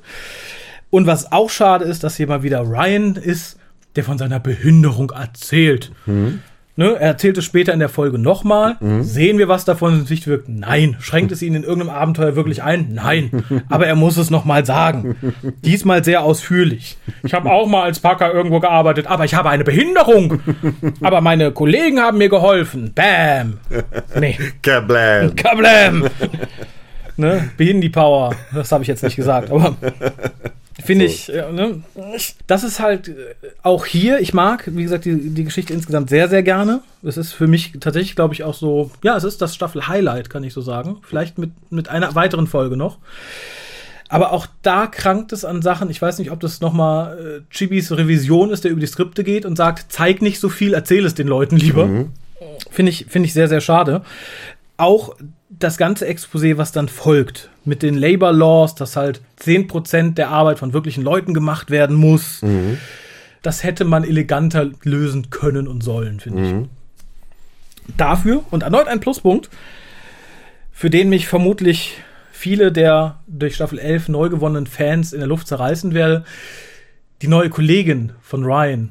Und 0.91 1.07
was 1.07 1.33
auch 1.33 1.49
schade 1.51 1.85
ist, 1.85 2.05
dass 2.05 2.17
hier 2.17 2.27
mal 2.27 2.43
wieder 2.43 2.61
Ryan 2.61 3.17
ist, 3.17 3.59
der 3.97 4.05
von 4.05 4.19
seiner 4.19 4.41
Behinderung 4.41 5.11
erzählt. 5.11 5.91
Mhm. 6.07 6.41
Ne, 6.75 6.87
er 6.95 7.01
erzählt 7.09 7.37
es 7.37 7.45
später 7.45 7.75
in 7.75 7.81
der 7.81 7.91
Folge 7.91 8.19
nochmal. 8.19 8.77
Sehen 9.03 9.37
wir 9.37 9.47
was 9.47 9.67
davon 9.67 9.93
ins 10.01 10.09
Licht 10.09 10.27
wirkt? 10.27 10.49
Nein. 10.49 10.97
Schränkt 11.01 11.31
es 11.31 11.43
ihn 11.43 11.55
in 11.55 11.65
irgendeinem 11.65 11.95
Abenteuer 11.95 12.35
wirklich 12.35 12.63
ein? 12.63 12.95
Nein. 12.95 13.45
Aber 13.69 13.87
er 13.87 13.95
muss 13.95 14.17
es 14.17 14.31
nochmal 14.31 14.65
sagen. 14.65 15.17
Diesmal 15.63 16.03
sehr 16.03 16.23
ausführlich. 16.23 16.97
Ich 17.25 17.35
habe 17.35 17.51
auch 17.51 17.67
mal 17.69 17.83
als 17.83 18.01
Packer 18.01 18.33
irgendwo 18.33 18.59
gearbeitet, 18.59 19.07
aber 19.07 19.27
ich 19.27 19.35
habe 19.35 19.51
eine 19.51 19.65
Behinderung. 19.65 20.41
Aber 21.03 21.21
meine 21.21 21.53
Kollegen 21.53 22.01
haben 22.01 22.17
mir 22.17 22.31
geholfen. 22.31 22.93
Bam. 22.95 23.59
Nee. 24.19 24.39
Kablam! 24.63 25.37
Kablam! 25.37 26.07
Ne? 27.17 27.51
Behindi-Power. 27.57 28.35
Das 28.55 28.73
habe 28.73 28.83
ich 28.83 28.89
jetzt 28.89 29.03
nicht 29.03 29.17
gesagt, 29.17 29.51
aber 29.51 29.77
finde 30.85 31.05
ich, 31.05 31.29
ja, 31.29 31.51
ne? 31.51 31.83
das 32.47 32.65
ist 32.65 32.81
halt 32.81 33.09
äh, 33.09 33.13
auch 33.63 33.87
hier, 33.87 34.21
ich 34.21 34.35
mag, 34.35 34.69
wie 34.75 34.83
gesagt, 34.83 35.05
die, 35.05 35.31
die 35.31 35.45
Geschichte 35.45 35.73
insgesamt 35.73 36.11
sehr, 36.11 36.29
sehr 36.29 36.43
gerne. 36.43 36.83
Es 37.03 37.17
ist 37.17 37.33
für 37.33 37.47
mich 37.47 37.73
tatsächlich, 37.81 38.17
glaube 38.17 38.35
ich, 38.35 38.45
auch 38.45 38.55
so, 38.55 38.91
ja, 39.03 39.17
es 39.17 39.25
ist 39.25 39.43
das 39.43 39.55
Staffel-Highlight, 39.55 40.31
kann 40.31 40.45
ich 40.45 40.53
so 40.53 40.61
sagen. 40.61 40.99
Vielleicht 41.03 41.39
mit, 41.39 41.51
mit 41.71 41.89
einer 41.89 42.15
weiteren 42.15 42.47
Folge 42.47 42.77
noch. 42.77 42.99
Aber 44.09 44.33
auch 44.33 44.47
da 44.61 44.87
krankt 44.89 45.33
es 45.33 45.43
an 45.43 45.63
Sachen. 45.63 45.89
Ich 45.89 46.03
weiß 46.03 46.19
nicht, 46.19 46.31
ob 46.31 46.41
das 46.41 46.61
nochmal 46.61 47.19
äh, 47.19 47.55
Chibis 47.55 47.91
Revision 47.93 48.51
ist, 48.51 48.63
der 48.65 48.71
über 48.71 48.81
die 48.81 48.87
Skripte 48.87 49.25
geht 49.25 49.47
und 49.47 49.57
sagt, 49.57 49.91
zeig 49.91 50.21
nicht 50.21 50.39
so 50.39 50.51
viel, 50.51 50.75
erzähl 50.75 51.07
es 51.07 51.15
den 51.15 51.29
Leuten 51.29 51.57
lieber. 51.57 51.89
Finde 52.71 52.91
ich, 52.91 53.07
finde 53.09 53.27
ich 53.27 53.33
sehr, 53.33 53.49
sehr 53.49 53.63
schade. 53.63 54.03
Auch 54.77 55.15
das 55.59 55.77
ganze 55.77 56.07
Exposé, 56.09 56.57
was 56.57 56.73
dann 56.73 56.89
folgt, 56.89 57.51
mit 57.65 57.83
den 57.83 57.95
Labor 57.95 58.33
Laws, 58.33 58.75
dass 58.75 58.97
halt 58.97 59.21
10% 59.41 60.15
der 60.15 60.31
Arbeit 60.31 60.59
von 60.59 60.73
wirklichen 60.73 61.03
Leuten 61.03 61.35
gemacht 61.35 61.71
werden 61.71 61.97
muss, 61.97 62.41
das 63.43 63.63
hätte 63.63 63.85
man 63.85 64.05
eleganter 64.05 64.71
lösen 64.83 65.31
können 65.31 65.69
und 65.69 65.83
sollen, 65.83 66.21
finde 66.21 66.43
ich. 66.43 67.97
Dafür, 67.97 68.45
und 68.51 68.63
erneut 68.63 68.89
ein 68.89 69.01
Pluspunkt, 69.01 69.51
für 70.73 70.91
den 70.91 71.09
mich 71.09 71.29
vermutlich 71.29 71.99
viele 72.33 72.73
der 72.73 73.21
durch 73.27 73.55
Staffel 73.55 73.79
11 73.79 74.09
neu 74.09 74.29
gewonnenen 74.29 74.67
Fans 74.67 75.13
in 75.13 75.21
der 75.21 75.29
Luft 75.29 75.47
zerreißen 75.47 75.95
werde, 75.95 76.25
die 77.21 77.29
neue 77.29 77.51
Kollegin 77.51 78.13
von 78.21 78.45
Ryan 78.45 78.91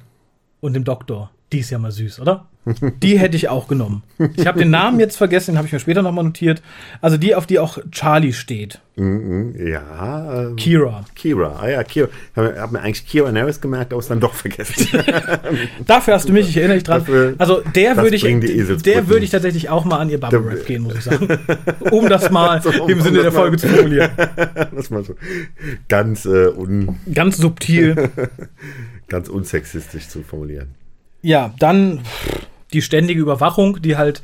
und 0.61 0.73
dem 0.73 0.83
Doktor. 0.83 1.31
Die 1.51 1.59
ist 1.59 1.69
ja 1.69 1.79
mal 1.79 1.91
süß, 1.91 2.19
oder? 2.21 2.47
Die 3.01 3.17
hätte 3.17 3.35
ich 3.35 3.49
auch 3.49 3.67
genommen. 3.67 4.03
Ich 4.35 4.45
habe 4.45 4.59
den 4.59 4.69
Namen 4.69 4.99
jetzt 4.99 5.15
vergessen, 5.17 5.51
den 5.53 5.57
habe 5.57 5.65
ich 5.65 5.73
mir 5.73 5.79
später 5.79 6.03
nochmal 6.03 6.23
notiert. 6.23 6.61
Also 7.01 7.17
die, 7.17 7.33
auf 7.33 7.47
die 7.47 7.57
auch 7.57 7.79
Charlie 7.91 8.33
steht. 8.33 8.79
Mhm, 8.97 9.55
Ja, 9.67 10.43
ähm, 10.43 10.55
Kira. 10.57 11.03
Kira. 11.15 11.57
Ah 11.59 11.67
ja, 11.69 11.83
Kira. 11.83 12.09
Ich 12.31 12.37
habe 12.37 12.61
hab 12.61 12.71
mir 12.71 12.81
eigentlich 12.81 13.07
Kira 13.07 13.33
Harris 13.33 13.61
gemerkt, 13.61 13.93
aber 13.93 13.99
es 13.99 14.09
dann 14.09 14.19
doch 14.19 14.35
vergessen. 14.35 14.99
Dafür 15.87 16.13
hast 16.13 16.29
du 16.29 16.33
mich, 16.33 16.49
ich 16.49 16.57
erinnere 16.57 16.75
dich 16.77 16.83
dran. 16.83 16.99
Dafür- 16.99 17.33
Also 17.39 17.63
der 17.73 17.97
würde 17.97 18.15
ich, 18.15 18.21
der 18.83 19.07
würde 19.07 19.23
ich 19.25 19.31
tatsächlich 19.31 19.69
auch 19.69 19.85
mal 19.85 19.97
an 19.97 20.09
ihr 20.11 20.19
Bubble 20.19 20.45
Rap 20.45 20.57
Der- 20.57 20.65
gehen, 20.65 20.83
muss 20.83 20.95
ich 20.95 21.03
sagen. 21.03 21.27
Um 21.89 22.09
das 22.09 22.29
mal 22.29 22.61
So, 22.61 22.69
um 22.83 22.89
im 22.91 23.01
Sinne 23.01 23.17
das 23.17 23.23
der 23.23 23.31
mal- 23.31 23.39
Folge 23.39 23.57
zu 23.57 23.67
formulieren. 23.69 24.11
das 24.75 24.89
mal 24.91 25.03
so 25.03 25.15
ganz, 25.89 26.25
äh, 26.25 26.49
un, 26.55 26.95
Ganz 27.11 27.37
subtil. 27.37 28.09
ganz 29.07 29.29
unsexistisch 29.29 30.07
zu 30.09 30.21
formulieren. 30.21 30.75
Ja, 31.23 31.53
dann 31.59 32.01
die 32.73 32.81
ständige 32.81 33.19
Überwachung, 33.21 33.81
die 33.81 33.97
halt 33.97 34.21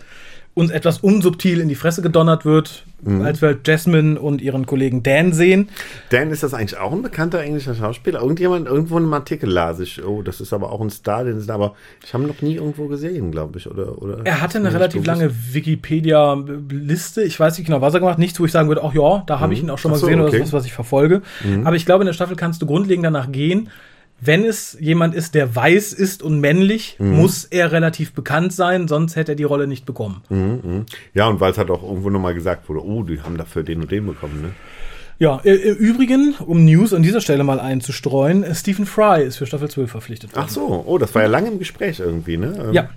uns 0.54 0.72
etwas 0.72 0.98
unsubtil 1.02 1.60
in 1.60 1.70
die 1.70 1.76
Fresse 1.76 2.02
gedonnert 2.02 2.44
wird, 2.44 2.84
Mhm. 3.04 3.22
als 3.22 3.42
wir 3.44 3.50
halt 3.50 3.68
Jasmine 3.68 4.20
und 4.20 4.42
ihren 4.42 4.66
Kollegen 4.66 5.04
Dan 5.04 5.32
sehen. 5.32 5.70
Dan, 6.10 6.32
ist 6.32 6.42
das 6.42 6.56
eigentlich 6.56 6.80
auch 6.80 6.92
ein 6.94 7.04
bekannter 7.04 7.40
englischer 7.42 7.76
Schauspieler? 7.76 8.22
Irgendjemand, 8.22 8.66
irgendwo 8.66 8.98
in 8.98 9.04
einem 9.04 9.14
Artikel 9.14 9.52
las 9.52 9.80
ich, 9.80 10.04
oh, 10.04 10.24
das 10.24 10.42
ist 10.42 10.54
aber 10.54 10.72
auch 10.72 10.82
ein 10.82 10.90
Star, 10.90 11.24
den 11.26 11.38
ist 11.38 11.52
aber 11.52 11.76
ich 12.04 12.12
habe 12.16 12.24
ihn 12.24 12.28
noch 12.30 12.42
nie 12.42 12.56
irgendwo 12.56 12.88
gesehen, 12.88 13.30
glaube 13.32 13.60
ich, 13.60 13.70
oder, 13.70 14.02
oder? 14.02 14.22
Er 14.24 14.42
hatte 14.42 14.58
eine 14.58 14.74
relativ 14.74 15.04
bewusst. 15.04 15.20
lange 15.22 15.32
Wikipedia-Liste. 16.12 17.24
Ich 17.24 17.40
weiß 17.40 17.58
nicht 17.58 17.68
genau, 17.68 17.82
was 17.82 17.94
er 17.94 18.00
gemacht 18.00 18.14
hat. 18.14 18.20
Nichts, 18.20 18.40
wo 18.40 18.46
ich 18.46 18.52
sagen 18.52 18.68
würde, 18.68 18.84
ach 18.84 18.94
ja, 18.94 19.24
da 19.28 19.40
habe 19.40 19.54
ich 19.54 19.62
ihn 19.62 19.70
auch 19.70 19.78
schon 19.78 19.92
mal 19.92 19.98
Mhm. 19.98 20.02
So, 20.02 20.08
gesehen 20.08 20.20
oder 20.22 20.30
okay. 20.30 20.38
Mhm. 20.38 20.42
das 20.42 20.48
ist 20.50 20.54
was, 20.54 20.60
was 20.62 20.66
ich 20.66 20.74
verfolge. 20.74 21.22
Aber 21.64 21.76
ich 21.76 21.86
glaube, 21.86 22.04
in 22.04 22.08
der 22.08 22.14
Staffel 22.14 22.36
kannst 22.36 22.62
du 22.62 22.66
grundlegend 22.66 23.06
danach 23.06 23.32
gehen. 23.32 23.70
Wenn 24.20 24.46
es 24.46 24.76
jemand 24.80 25.14
ist, 25.14 25.36
der 25.36 25.56
weiß 25.56 25.94
ist 25.94 26.24
und 26.24 26.40
männlich, 26.40 26.96
Mhm. 27.00 27.18
muss 27.18 27.46
er 27.46 27.72
relativ 27.72 28.14
bekannt 28.14 28.52
sein, 28.52 28.88
sonst 28.88 29.16
hätte 29.16 29.34
er 29.34 29.36
die 29.36 29.44
Rolle 29.44 29.68
nicht 29.68 29.86
bekommen. 29.86 30.86
Ja, 31.14 31.28
und 31.28 31.40
weil 31.40 31.52
es 31.52 31.58
halt 31.58 31.70
auch 31.70 31.84
irgendwo 31.84 32.10
nochmal 32.10 32.34
gesagt 32.34 32.68
wurde, 32.68 32.84
oh, 32.84 33.04
die 33.04 33.22
haben 33.22 33.38
dafür 33.38 33.64
den 33.64 33.82
und 33.82 33.92
den 33.92 34.06
bekommen, 34.08 34.42
ne? 34.42 34.50
Ja, 35.20 35.38
im 35.44 35.76
Übrigen, 35.78 36.36
um 36.46 36.64
News 36.66 36.94
an 36.94 37.02
dieser 37.02 37.22
Stelle 37.22 37.44
mal 37.44 37.60
einzustreuen, 37.60 38.44
äh, 38.44 38.54
Stephen 38.54 38.86
Fry 38.86 39.24
ist 39.24 39.38
für 39.38 39.48
Staffel 39.48 39.68
12 39.68 39.90
verpflichtet 39.90 40.36
worden. 40.36 40.46
Ach 40.46 40.50
so, 40.50 40.84
oh, 40.86 40.98
das 41.00 41.16
war 41.16 41.24
ja 41.24 41.28
lange 41.28 41.48
im 41.50 41.58
Gespräch 41.60 42.00
irgendwie, 42.00 42.38
ne? 42.38 42.66
Ähm, 42.68 42.74
Ja. 42.74 42.90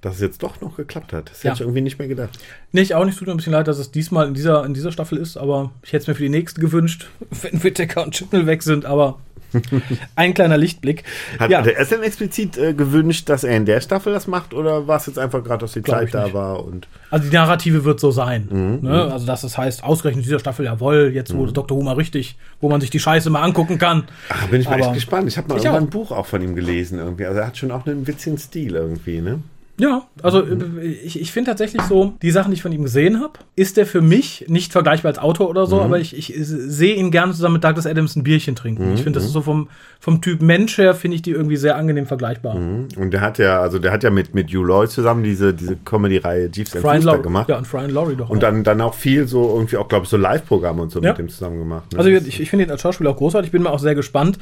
Dass 0.00 0.14
es 0.14 0.20
jetzt 0.22 0.42
doch 0.42 0.58
noch 0.62 0.76
geklappt 0.78 1.12
hat. 1.12 1.28
Das 1.30 1.42
Ja. 1.42 1.50
hätte 1.50 1.56
ich 1.56 1.60
irgendwie 1.60 1.82
nicht 1.82 1.98
mehr 1.98 2.08
gedacht. 2.08 2.38
Nee, 2.72 2.80
ich 2.80 2.94
auch 2.94 3.04
nicht. 3.04 3.18
Tut 3.18 3.26
mir 3.28 3.34
ein 3.34 3.36
bisschen 3.36 3.52
leid, 3.52 3.68
dass 3.68 3.78
es 3.78 3.90
diesmal 3.90 4.26
in 4.28 4.32
dieser, 4.32 4.64
in 4.64 4.72
dieser 4.72 4.92
Staffel 4.92 5.18
ist, 5.18 5.36
aber 5.36 5.72
ich 5.82 5.92
hätte 5.92 6.02
es 6.04 6.08
mir 6.08 6.14
für 6.14 6.22
die 6.22 6.30
nächste 6.30 6.62
gewünscht, 6.62 7.08
wenn 7.42 7.62
Whittaker 7.62 8.04
und 8.04 8.14
Chibnall 8.14 8.46
weg 8.46 8.62
sind, 8.62 8.86
aber 8.86 9.18
ein 10.16 10.34
kleiner 10.34 10.56
Lichtblick. 10.58 11.04
Hat, 11.38 11.50
ja, 11.50 11.58
hat 11.58 11.66
er 11.66 11.78
es 11.80 11.88
denn 11.88 12.02
explizit 12.02 12.56
äh, 12.56 12.74
gewünscht, 12.74 13.28
dass 13.28 13.44
er 13.44 13.56
in 13.56 13.66
der 13.66 13.80
Staffel 13.80 14.12
das 14.12 14.26
macht 14.26 14.54
oder 14.54 14.86
war 14.86 14.96
es 14.98 15.06
jetzt 15.06 15.18
einfach 15.18 15.42
gerade, 15.44 15.60
dass 15.62 15.72
die 15.72 15.82
Glaub 15.82 16.00
Zeit 16.00 16.14
da 16.14 16.32
war 16.32 16.64
und 16.64 16.88
also 17.10 17.28
die 17.28 17.34
Narrative 17.34 17.84
wird 17.84 17.98
so 17.98 18.10
sein. 18.12 18.48
Mhm, 18.50 18.88
ne? 18.88 19.12
Also, 19.12 19.26
dass 19.26 19.42
es 19.42 19.58
heißt, 19.58 19.82
ausgerechnet 19.82 20.24
in 20.24 20.28
dieser 20.28 20.38
Staffel, 20.38 20.64
jawohl, 20.64 21.10
jetzt 21.12 21.34
wurde 21.34 21.52
Dr. 21.52 21.76
Who 21.76 21.82
mal 21.82 21.94
richtig, 21.96 22.36
wo 22.60 22.68
man 22.68 22.80
sich 22.80 22.90
die 22.90 23.00
Scheiße 23.00 23.30
mal 23.30 23.42
angucken 23.42 23.78
kann. 23.78 24.04
Ach, 24.28 24.46
bin 24.46 24.60
ich 24.60 24.68
mal 24.68 24.74
Aber- 24.74 24.84
echt 24.84 24.94
gespannt. 24.94 25.26
Ich 25.26 25.36
habe 25.36 25.48
mal 25.48 25.54
irgendwann 25.56 25.74
auch. 25.74 25.80
ein 25.80 25.90
Buch 25.90 26.12
auch 26.12 26.26
von 26.26 26.40
ihm 26.40 26.54
gelesen 26.54 26.98
irgendwie. 26.98 27.26
Also 27.26 27.40
er 27.40 27.46
hat 27.48 27.56
schon 27.56 27.72
auch 27.72 27.84
einen 27.86 28.06
witzigen 28.06 28.38
Stil 28.38 28.76
irgendwie, 28.76 29.20
ne? 29.20 29.40
Ja, 29.80 30.02
also 30.22 30.44
Mhm. 30.44 30.78
äh, 30.78 30.84
ich, 30.84 31.18
ich 31.18 31.32
finde 31.32 31.50
tatsächlich 31.52 31.80
so, 31.82 32.12
die 32.20 32.30
Sachen, 32.30 32.50
die 32.50 32.56
ich 32.56 32.62
von 32.62 32.70
ihm 32.70 32.82
gesehen 32.82 33.18
habe, 33.20 33.32
ist 33.56 33.78
der 33.78 33.86
für 33.86 34.02
mich 34.02 34.44
nicht 34.48 34.72
vergleichbar 34.72 35.08
als 35.10 35.18
Autor 35.18 35.48
oder 35.48 35.62
Mhm. 35.62 35.70
so, 35.70 35.80
aber 35.80 35.98
ich, 35.98 36.14
ich 36.16 36.34
sehe 36.36 36.94
ihn 36.96 37.10
gerne 37.10 37.32
zusammen 37.32 37.54
mit 37.54 37.64
Douglas 37.64 37.86
Adams 37.86 38.14
ein 38.14 38.22
Bierchen 38.22 38.54
trinken. 38.54 38.92
Ich 38.92 39.02
finde, 39.02 39.10
Mhm. 39.10 39.14
das 39.14 39.24
ist 39.24 39.32
so 39.32 39.40
vom, 39.40 39.68
vom 39.98 40.20
Typ 40.20 40.42
Mensch 40.42 40.76
her, 40.76 40.94
finde 40.94 41.14
ich 41.14 41.22
die 41.22 41.30
irgendwie 41.30 41.56
sehr 41.56 41.76
angenehm 41.76 42.04
vergleichbar. 42.06 42.56
Und 42.56 43.10
der 43.10 43.22
hat 43.22 43.38
ja, 43.38 43.60
also 43.60 43.78
der 43.78 43.90
hat 43.92 44.02
ja 44.04 44.10
mit, 44.10 44.34
mit 44.34 44.50
Hugh 44.50 44.64
Lloyd 44.64 44.90
zusammen 44.90 45.22
diese, 45.22 45.54
diese 45.54 45.76
Comedy-Reihe 45.76 46.50
Jeeves 46.52 46.76
and 46.76 46.84
Fuster 46.84 46.98
Laurie, 47.06 47.22
gemacht. 47.22 47.48
ja, 47.48 47.56
und 47.56 47.70
Brian 47.70 47.90
Laurie 47.90 48.16
doch. 48.16 48.28
Und 48.28 48.36
auch. 48.38 48.40
dann, 48.42 48.62
dann 48.64 48.80
auch 48.82 48.94
viel 48.94 49.26
so 49.26 49.48
irgendwie 49.54 49.78
auch, 49.78 49.88
glaube 49.88 50.04
ich, 50.04 50.10
so 50.10 50.18
Live-Programme 50.18 50.82
und 50.82 50.90
so 50.92 51.00
Ja. 51.00 51.10
mit 51.12 51.18
dem 51.18 51.28
zusammen 51.30 51.58
gemacht. 51.58 51.92
Ne? 51.92 51.98
Also 52.00 52.10
ich, 52.10 52.38
ich 52.38 52.50
finde 52.50 52.66
ihn 52.66 52.70
als 52.70 52.82
Schauspieler 52.82 53.10
auch 53.10 53.16
großartig, 53.16 53.48
ich 53.48 53.52
bin 53.52 53.62
mal 53.62 53.70
auch 53.70 53.78
sehr 53.78 53.94
gespannt. 53.94 54.38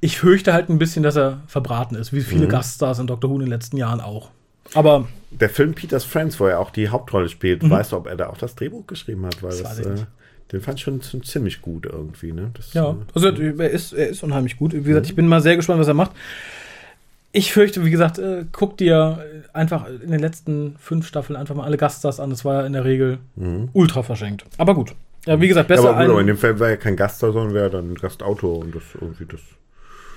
Ich 0.00 0.18
fürchte 0.18 0.52
halt 0.52 0.68
ein 0.68 0.76
bisschen, 0.78 1.02
dass 1.02 1.16
er 1.16 1.38
verbraten 1.46 1.94
ist, 1.94 2.12
wie 2.12 2.18
Mhm. 2.18 2.22
viele 2.24 2.48
Gaststars 2.48 2.98
in 2.98 3.06
Doctor 3.06 3.30
Who 3.30 3.34
in 3.36 3.40
den 3.40 3.48
letzten 3.48 3.78
Jahren 3.78 4.02
auch. 4.02 4.28
Aber 4.72 5.06
der 5.30 5.50
Film 5.50 5.74
Peter's 5.74 6.04
Friends, 6.04 6.40
wo 6.40 6.46
er 6.46 6.60
auch 6.60 6.70
die 6.70 6.88
Hauptrolle 6.88 7.28
spielt, 7.28 7.68
weißt 7.68 7.92
du, 7.92 7.96
ob 7.96 8.06
er 8.06 8.16
da 8.16 8.28
auch 8.28 8.38
das 8.38 8.54
Drehbuch 8.54 8.86
geschrieben 8.86 9.26
hat? 9.26 9.42
Weil 9.42 9.52
Mhm. 9.52 9.62
Das 9.62 9.76
das, 9.76 9.86
äh, 9.86 10.06
den 10.52 10.60
fand 10.60 10.78
ich 10.78 10.84
schon, 10.84 11.00
ziemlich 11.22 11.60
gut 11.62 11.86
irgendwie, 11.86 12.32
ne? 12.32 12.50
Das, 12.54 12.72
Ja, 12.72 12.90
äh, 12.90 12.94
also 13.14 13.28
er 13.28 13.70
ist, 13.70 13.92
er 13.92 14.08
ist 14.08 14.22
unheimlich 14.22 14.56
gut. 14.56 14.72
Wie 14.72 14.82
gesagt, 14.82 15.06
ich 15.06 15.14
bin 15.14 15.26
mal 15.26 15.40
sehr 15.40 15.56
gespannt, 15.56 15.80
was 15.80 15.88
er 15.88 15.94
macht. 15.94 16.12
Ich 17.32 17.52
fürchte, 17.52 17.84
wie 17.84 17.90
gesagt, 17.90 18.18
äh, 18.18 18.44
guck 18.52 18.76
dir 18.76 19.24
einfach 19.52 19.88
in 19.88 20.12
den 20.12 20.20
letzten 20.20 20.76
fünf 20.78 21.06
Staffeln 21.06 21.36
einfach 21.36 21.56
mal 21.56 21.64
alle 21.64 21.76
Gaststars 21.76 22.20
an. 22.20 22.30
Das 22.30 22.44
war 22.44 22.60
ja 22.60 22.66
in 22.66 22.72
der 22.72 22.84
Regel 22.84 23.18
ultra 23.72 24.02
verschenkt. 24.04 24.44
Aber 24.56 24.74
gut. 24.74 24.94
Ja, 25.26 25.40
wie 25.40 25.48
gesagt, 25.48 25.70
Ja, 25.70 25.76
besser 25.76 25.90
aber 25.90 26.02
gut, 26.02 26.10
aber 26.10 26.20
in 26.20 26.26
dem 26.28 26.36
Fall 26.36 26.60
war 26.60 26.68
er 26.68 26.76
kein 26.76 26.96
Gaststar, 26.96 27.32
sondern 27.32 27.54
wäre 27.54 27.70
dann 27.70 27.92
ein 27.92 27.94
Gastautor 27.96 28.58
und 28.58 28.74
das 28.74 28.82
irgendwie 29.00 29.24
das. 29.26 29.40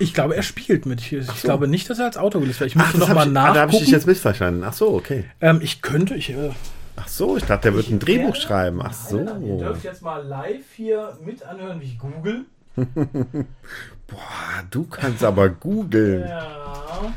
Ich 0.00 0.14
glaube, 0.14 0.36
er 0.36 0.42
spielt 0.42 0.86
mit. 0.86 1.00
Ich, 1.00 1.12
ich 1.12 1.26
so. 1.26 1.32
glaube 1.48 1.66
nicht, 1.68 1.88
dass 1.90 1.98
er 1.98 2.06
als 2.06 2.16
Autor 2.16 2.40
gelistet 2.40 2.60
wird. 2.60 2.70
Ich 2.70 2.76
müsste 2.76 2.92
das 2.92 3.00
noch 3.00 3.08
hab 3.08 3.16
mal 3.16 3.30
ich, 3.30 3.36
ah, 3.38 3.52
da 3.52 3.60
habe 3.62 3.72
ich 3.72 3.78
dich 3.78 3.88
nachgucken. 3.88 3.90
jetzt 3.92 4.06
missverstanden. 4.06 4.64
Ach 4.64 4.72
so, 4.72 4.94
okay. 4.94 5.24
ähm, 5.40 5.60
ich 5.62 5.82
könnte, 5.82 6.14
ich, 6.14 6.30
äh, 6.30 6.50
Ach 6.96 7.06
so, 7.08 7.36
ich 7.36 7.44
dachte, 7.44 7.62
der 7.68 7.74
wird 7.74 7.88
ein 7.90 7.98
Drehbuch 8.00 8.28
werde- 8.34 8.40
schreiben. 8.40 8.80
Ach 8.82 8.92
so. 8.92 9.18
Ihr 9.20 9.58
dürft 9.58 9.84
jetzt 9.84 10.02
mal 10.02 10.24
live 10.26 10.64
hier 10.74 11.16
mit 11.24 11.42
anhören, 11.44 11.80
wie 11.80 11.84
ich 11.86 11.98
google. 11.98 12.44
Boah, 12.76 14.62
du 14.70 14.84
kannst 14.84 15.22
aber 15.22 15.48
googeln. 15.48 16.22
Ja. 16.28 17.12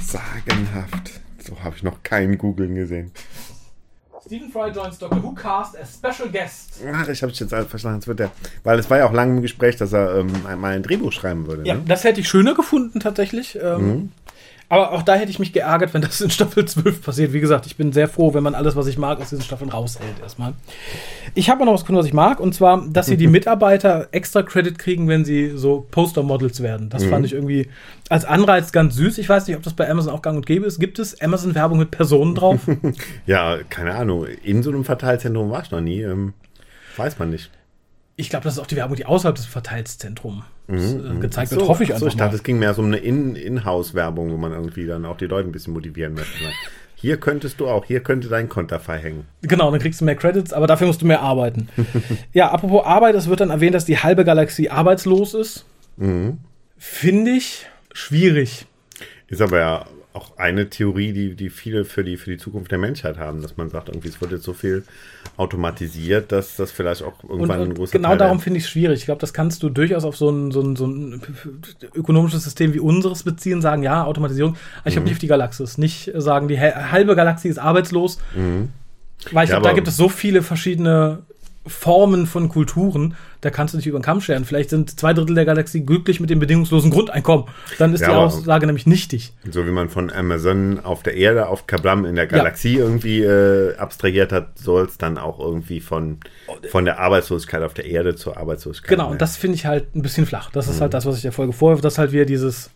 Sagenhaft. 0.00 1.20
So 1.38 1.58
habe 1.62 1.76
ich 1.76 1.82
noch 1.82 2.02
keinen 2.02 2.38
googeln 2.38 2.74
gesehen. 2.74 3.12
Stephen 4.28 4.50
Fry 4.52 4.68
joins 4.68 4.98
Doctor 4.98 5.22
Who 5.22 5.32
cast 5.32 5.74
as 5.76 5.94
special 5.94 6.28
guest. 6.30 6.80
Ach, 6.92 7.08
ich 7.08 7.22
habe 7.22 7.32
jetzt 7.32 7.54
alles 7.54 7.66
verstanden. 7.68 8.00
Es 8.00 8.06
wird 8.06 8.18
der, 8.18 8.30
weil 8.62 8.78
es 8.78 8.90
war 8.90 8.98
ja 8.98 9.06
auch 9.08 9.12
lange 9.14 9.36
im 9.36 9.42
Gespräch, 9.42 9.76
dass 9.76 9.94
er 9.94 10.18
ähm, 10.18 10.30
mal 10.60 10.74
ein 10.76 10.82
Drehbuch 10.82 11.12
schreiben 11.12 11.46
würde. 11.46 11.62
Ja, 11.66 11.74
Ne? 11.76 11.82
das 11.88 12.04
hätte 12.04 12.20
ich 12.20 12.28
schöner 12.28 12.54
gefunden 12.54 13.00
tatsächlich. 13.00 13.58
Ähm, 13.60 14.12
Aber 14.70 14.92
auch 14.92 15.02
da 15.02 15.14
hätte 15.14 15.30
ich 15.30 15.38
mich 15.38 15.54
geärgert, 15.54 15.94
wenn 15.94 16.02
das 16.02 16.20
in 16.20 16.30
Staffel 16.30 16.66
12 16.66 17.02
passiert. 17.02 17.32
Wie 17.32 17.40
gesagt, 17.40 17.64
ich 17.64 17.76
bin 17.76 17.92
sehr 17.92 18.06
froh, 18.06 18.34
wenn 18.34 18.42
man 18.42 18.54
alles, 18.54 18.76
was 18.76 18.86
ich 18.86 18.98
mag, 18.98 19.18
aus 19.18 19.30
diesen 19.30 19.42
Staffeln 19.42 19.70
raushält 19.70 20.20
erstmal. 20.20 20.52
Ich 21.34 21.48
habe 21.48 21.64
noch 21.64 21.72
was 21.72 21.80
gefunden, 21.82 22.00
was 22.00 22.06
ich 22.06 22.12
mag, 22.12 22.38
und 22.38 22.54
zwar, 22.54 22.86
dass 22.86 23.06
sie 23.06 23.16
die 23.16 23.26
Mitarbeiter 23.28 24.08
extra 24.12 24.42
Credit 24.42 24.78
kriegen, 24.78 25.08
wenn 25.08 25.24
sie 25.24 25.56
so 25.56 25.86
Poster-Models 25.90 26.62
werden. 26.62 26.90
Das 26.90 27.04
fand 27.04 27.24
ich 27.24 27.32
irgendwie 27.32 27.68
als 28.10 28.24
Anreiz 28.26 28.70
ganz 28.72 28.94
süß. 28.96 29.18
Ich 29.18 29.28
weiß 29.28 29.46
nicht, 29.46 29.56
ob 29.56 29.62
das 29.62 29.72
bei 29.74 29.88
Amazon 29.88 30.12
auch 30.12 30.22
gang 30.22 30.36
und 30.36 30.46
gäbe 30.46 30.66
ist. 30.66 30.78
Gibt 30.78 30.98
es 30.98 31.18
Amazon-Werbung 31.20 31.78
mit 31.78 31.90
Personen 31.90 32.34
drauf? 32.34 32.60
Ja, 33.26 33.58
keine 33.68 33.94
Ahnung. 33.94 34.26
In 34.42 34.62
so 34.62 34.70
einem 34.70 34.84
Verteilzentrum 34.84 35.50
war 35.50 35.62
ich 35.62 35.70
noch 35.70 35.80
nie. 35.80 36.00
Ähm, 36.02 36.34
weiß 36.96 37.18
man 37.18 37.30
nicht. 37.30 37.50
Ich 38.18 38.30
glaube, 38.30 38.42
das 38.44 38.54
ist 38.54 38.58
auch 38.58 38.66
die 38.66 38.74
Werbung, 38.76 38.96
die 38.96 39.06
außerhalb 39.06 39.36
des 39.36 39.46
Verteilszentrums 39.46 40.42
äh, 40.68 40.74
gezeigt 41.20 41.52
wird. 41.52 41.60
So, 41.62 41.68
Hoffe 41.68 41.84
ich 41.84 41.90
ach 41.90 41.94
einfach 41.94 42.00
so, 42.00 42.08
ich 42.08 42.16
dachte, 42.16 42.34
es 42.34 42.42
ging 42.42 42.58
mehr 42.58 42.74
so 42.74 42.82
um 42.82 42.88
eine 42.88 42.96
In- 42.98 43.36
In-House-Werbung, 43.36 44.32
wo 44.32 44.36
man 44.36 44.52
irgendwie 44.52 44.86
dann 44.86 45.04
auch 45.06 45.16
die 45.16 45.26
Leute 45.26 45.48
ein 45.48 45.52
bisschen 45.52 45.72
motivieren 45.72 46.14
möchte. 46.14 46.44
Hier 46.96 47.18
könntest 47.18 47.60
du 47.60 47.68
auch, 47.68 47.84
hier 47.84 48.00
könnte 48.00 48.28
dein 48.28 48.48
Konterfei 48.48 48.98
hängen. 48.98 49.24
Genau, 49.42 49.70
dann 49.70 49.78
kriegst 49.80 50.00
du 50.00 50.04
mehr 50.04 50.16
Credits, 50.16 50.52
aber 50.52 50.66
dafür 50.66 50.88
musst 50.88 51.00
du 51.00 51.06
mehr 51.06 51.22
arbeiten. 51.22 51.68
ja, 52.32 52.50
apropos 52.50 52.84
Arbeit, 52.84 53.14
es 53.14 53.28
wird 53.28 53.38
dann 53.38 53.50
erwähnt, 53.50 53.76
dass 53.76 53.84
die 53.84 53.98
halbe 53.98 54.24
Galaxie 54.24 54.68
arbeitslos 54.68 55.34
ist. 55.34 55.64
Finde 56.76 57.30
ich 57.30 57.66
schwierig. 57.92 58.66
Ist 59.28 59.40
aber 59.42 59.58
ja 59.58 59.86
auch 60.18 60.36
eine 60.36 60.68
Theorie, 60.68 61.12
die, 61.12 61.34
die 61.34 61.48
viele 61.50 61.84
für 61.84 62.02
die, 62.04 62.16
für 62.16 62.30
die 62.30 62.36
Zukunft 62.38 62.70
der 62.70 62.78
Menschheit 62.78 63.16
haben, 63.18 63.40
dass 63.42 63.56
man 63.56 63.70
sagt, 63.70 63.88
irgendwie 63.88 64.08
es 64.08 64.20
wird 64.20 64.32
jetzt 64.32 64.44
so 64.44 64.52
viel 64.52 64.82
automatisiert, 65.36 66.32
dass 66.32 66.56
das 66.56 66.72
vielleicht 66.72 67.02
auch 67.02 67.22
Und, 67.22 67.30
irgendwann 67.30 67.60
ein 67.60 67.68
und 67.68 67.74
großer 67.74 67.92
genau 67.92 68.08
Teil 68.10 68.18
darum 68.18 68.40
finde 68.40 68.58
ich 68.58 68.64
es 68.64 68.70
schwierig. 68.70 68.98
Ich 69.00 69.04
glaube, 69.04 69.20
das 69.20 69.32
kannst 69.32 69.62
du 69.62 69.68
durchaus 69.68 70.04
auf 70.04 70.16
so 70.16 70.28
ein, 70.30 70.50
so, 70.50 70.60
ein, 70.60 70.76
so 70.76 70.86
ein 70.86 71.22
ökonomisches 71.94 72.44
System 72.44 72.74
wie 72.74 72.80
unseres 72.80 73.22
beziehen, 73.22 73.62
sagen, 73.62 73.82
ja, 73.82 74.04
Automatisierung. 74.04 74.56
Aber 74.80 74.88
ich 74.88 74.90
Mhm. 74.90 74.90
glaube 74.94 75.04
nicht 75.04 75.14
auf 75.14 75.20
die 75.20 75.26
Galaxis. 75.28 75.78
Nicht 75.78 76.10
sagen, 76.16 76.48
die 76.48 76.58
halbe 76.58 77.14
Galaxie 77.16 77.48
ist 77.48 77.58
arbeitslos. 77.58 78.18
Weil 78.34 78.42
ich 78.42 78.42
Mhm. 78.42 78.68
Ja, 79.32 79.44
glaube, 79.44 79.68
da 79.68 79.72
gibt 79.72 79.88
es 79.88 79.96
so 79.96 80.08
viele 80.08 80.42
verschiedene 80.42 81.20
Formen 81.68 82.26
von 82.26 82.48
Kulturen, 82.48 83.14
da 83.40 83.50
kannst 83.50 83.72
du 83.72 83.78
nicht 83.78 83.86
über 83.86 83.98
den 83.98 84.02
Kamm 84.02 84.20
scheren. 84.20 84.44
Vielleicht 84.44 84.70
sind 84.70 84.98
zwei 84.98 85.12
Drittel 85.12 85.34
der 85.36 85.44
Galaxie 85.44 85.80
glücklich 85.82 86.18
mit 86.18 86.28
dem 86.30 86.40
bedingungslosen 86.40 86.90
Grundeinkommen. 86.90 87.46
Dann 87.78 87.94
ist 87.94 88.00
Ja, 88.00 88.08
die 88.08 88.14
Aussage 88.14 88.66
nämlich 88.66 88.86
nichtig. 88.86 89.32
So 89.50 89.64
wie 89.66 89.70
man 89.70 89.88
von 89.90 90.10
Amazon 90.12 90.80
auf 90.80 91.02
der 91.04 91.14
Erde, 91.14 91.46
auf 91.48 91.66
Kablam 91.68 92.04
in 92.04 92.16
der 92.16 92.26
Galaxie 92.26 92.74
irgendwie 92.76 93.20
äh, 93.22 93.76
abstrahiert 93.76 94.32
hat, 94.32 94.58
soll 94.58 94.86
es 94.86 94.98
dann 94.98 95.18
auch 95.18 95.38
irgendwie 95.38 95.80
von, 95.80 96.18
von 96.70 96.84
der 96.84 96.98
Arbeitslosigkeit 96.98 97.62
auf 97.62 97.74
der 97.74 97.84
Erde 97.86 98.16
zur 98.16 98.36
Arbeitslosigkeit. 98.36 98.90
Genau, 98.90 99.10
und 99.10 99.22
das 99.22 99.36
finde 99.36 99.54
ich 99.54 99.66
halt 99.66 99.94
ein 99.94 100.02
bisschen 100.02 100.26
flach. 100.26 100.50
Das 100.50 100.66
Mhm. 100.66 100.72
ist 100.72 100.80
halt 100.80 100.94
das, 100.94 101.06
was 101.06 101.16
ich 101.16 101.22
der 101.22 101.32
Folge 101.32 101.52
vorwirf. 101.52 101.80
Das 101.80 101.94
ist 101.94 101.98
halt 101.98 102.10
wieder 102.12 102.24
dieses 102.24 102.70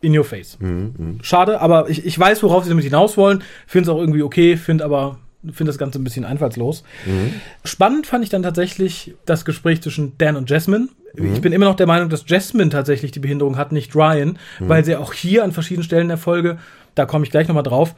in 0.00 0.16
your 0.16 0.24
face. 0.24 0.58
Mhm, 0.60 1.18
Schade, 1.22 1.60
aber 1.60 1.88
ich, 1.88 2.04
ich 2.06 2.16
weiß, 2.18 2.42
worauf 2.42 2.62
sie 2.64 2.68
damit 2.70 2.84
hinaus 2.84 3.16
wollen. 3.16 3.42
Finde 3.66 3.90
es 3.90 3.94
auch 3.96 3.98
irgendwie 3.98 4.22
okay, 4.22 4.56
finde 4.56 4.84
aber 4.84 5.18
finde 5.52 5.70
das 5.70 5.78
Ganze 5.78 5.98
ein 5.98 6.04
bisschen 6.04 6.24
einfallslos. 6.24 6.82
Mhm. 7.06 7.34
Spannend 7.64 8.06
fand 8.06 8.24
ich 8.24 8.30
dann 8.30 8.42
tatsächlich 8.42 9.14
das 9.26 9.44
Gespräch 9.44 9.82
zwischen 9.82 10.16
Dan 10.18 10.36
und 10.36 10.48
Jasmine. 10.50 10.88
Mhm. 11.16 11.34
Ich 11.34 11.40
bin 11.40 11.52
immer 11.52 11.66
noch 11.66 11.76
der 11.76 11.86
Meinung, 11.86 12.08
dass 12.08 12.24
Jasmine 12.26 12.70
tatsächlich 12.70 13.12
die 13.12 13.20
Behinderung 13.20 13.56
hat, 13.56 13.72
nicht 13.72 13.94
Ryan, 13.94 14.38
Mhm. 14.60 14.68
weil 14.68 14.84
sie 14.84 14.96
auch 14.96 15.12
hier 15.12 15.44
an 15.44 15.52
verschiedenen 15.52 15.84
Stellen 15.84 16.08
der 16.08 16.18
Folge, 16.18 16.58
da 16.94 17.06
komme 17.06 17.24
ich 17.24 17.30
gleich 17.30 17.48
nochmal 17.48 17.62
drauf, 17.64 17.94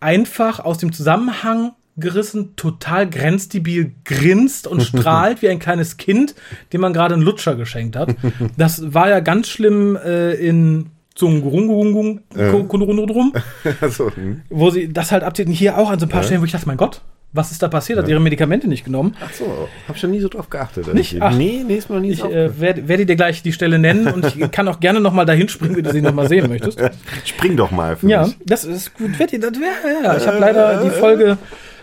einfach 0.00 0.60
aus 0.60 0.78
dem 0.78 0.92
Zusammenhang 0.92 1.72
gerissen, 1.96 2.54
total 2.54 3.10
grenzdebil 3.10 3.92
grinst 4.04 4.66
und 4.68 4.82
strahlt 4.84 5.42
wie 5.42 5.48
ein 5.48 5.58
kleines 5.58 5.96
Kind, 5.96 6.34
dem 6.72 6.80
man 6.80 6.92
gerade 6.92 7.14
einen 7.14 7.24
Lutscher 7.24 7.56
geschenkt 7.56 7.96
hat. 7.96 8.14
Das 8.56 8.94
war 8.94 9.08
ja 9.08 9.20
ganz 9.20 9.48
schlimm 9.48 9.96
äh, 9.96 10.34
in 10.34 10.90
Zungurungung, 11.18 12.20
Kunurundrum, 12.68 13.32
also, 13.80 14.14
hm. 14.14 14.42
wo 14.50 14.70
sie 14.70 14.92
das 14.92 15.10
halt 15.10 15.24
abzählen. 15.24 15.50
Hier 15.50 15.76
auch 15.76 15.90
an 15.90 15.98
so 15.98 16.06
ein 16.06 16.08
paar 16.08 16.22
Stellen, 16.22 16.40
wo 16.40 16.44
ich 16.44 16.52
dachte, 16.52 16.68
mein 16.68 16.76
Gott, 16.76 17.00
was 17.32 17.50
ist 17.50 17.60
da 17.60 17.68
passiert? 17.68 17.98
Hat 17.98 18.08
ihre 18.08 18.20
Medikamente 18.20 18.68
nicht 18.68 18.84
genommen. 18.84 19.16
Ach 19.20 19.32
so, 19.32 19.68
hab 19.88 19.98
schon 19.98 20.12
nie 20.12 20.20
so 20.20 20.28
drauf 20.28 20.48
geachtet. 20.48 20.94
Nicht? 20.94 21.20
Ach. 21.20 21.36
nee, 21.36 21.64
mir 21.66 21.78
noch 21.88 22.00
nie 22.00 22.10
Ich 22.10 22.20
so 22.20 22.30
äh, 22.30 22.58
werde, 22.60 22.86
werde 22.86 23.04
dir 23.04 23.16
gleich 23.16 23.42
die 23.42 23.52
Stelle 23.52 23.80
nennen 23.80 24.06
und 24.06 24.24
ich 24.36 24.50
kann 24.52 24.68
auch 24.68 24.78
gerne 24.78 25.00
noch 25.00 25.12
mal 25.12 25.24
dahin 25.24 25.48
springen, 25.48 25.76
wenn 25.76 25.84
du 25.84 25.90
sie 25.90 26.00
noch 26.00 26.14
mal 26.14 26.28
sehen 26.28 26.48
möchtest. 26.48 26.80
Spring 27.24 27.56
doch 27.56 27.72
mal 27.72 27.96
für 27.96 28.08
Ja, 28.08 28.22
mich. 28.22 28.36
das 28.46 28.64
ist 28.64 28.94
gut. 28.94 29.18
Wird, 29.18 29.32
das 29.32 29.52
wär, 29.54 30.02
ja, 30.04 30.16
ich 30.16 30.26
habe 30.26 30.38
leider 30.38 30.84
die 30.84 30.90
Folge 30.90 31.36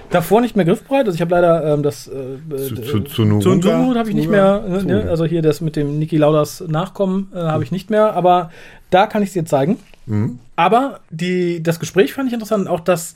davor 0.09 0.41
nicht 0.41 0.55
mehr 0.55 0.65
griffbereit. 0.65 1.05
Also 1.05 1.15
ich 1.15 1.21
habe 1.21 1.31
leider 1.31 1.73
ähm, 1.73 1.83
das 1.83 2.07
äh, 2.07 2.11
Zu- 2.49 2.55
äh, 2.55 2.67
zu- 2.75 2.81
zu 2.83 3.03
zu 3.09 3.25
Nurunga? 3.25 3.77
Nurunga 3.77 3.99
habe 3.99 4.09
ich 4.09 4.15
nicht 4.15 4.29
mehr. 4.29 4.63
Äh, 4.67 4.83
Ne? 4.83 5.07
Also 5.09 5.25
hier 5.25 5.41
das 5.41 5.61
mit 5.61 5.75
dem 5.75 5.99
Niki 5.99 6.17
Laudas 6.17 6.63
Nachkommen 6.67 7.31
äh, 7.35 7.39
habe 7.39 7.63
ich 7.63 7.71
nicht 7.71 7.89
mehr. 7.89 8.13
Aber 8.15 8.51
da 8.89 9.07
kann 9.07 9.21
ich 9.23 9.29
es 9.29 9.33
dir 9.33 9.45
zeigen. 9.45 9.77
Mhm. 10.05 10.39
Aber 10.55 10.99
die, 11.09 11.61
das 11.63 11.79
Gespräch 11.79 12.13
fand 12.13 12.27
ich 12.27 12.33
interessant. 12.33 12.67
Auch 12.67 12.79
das 12.79 13.15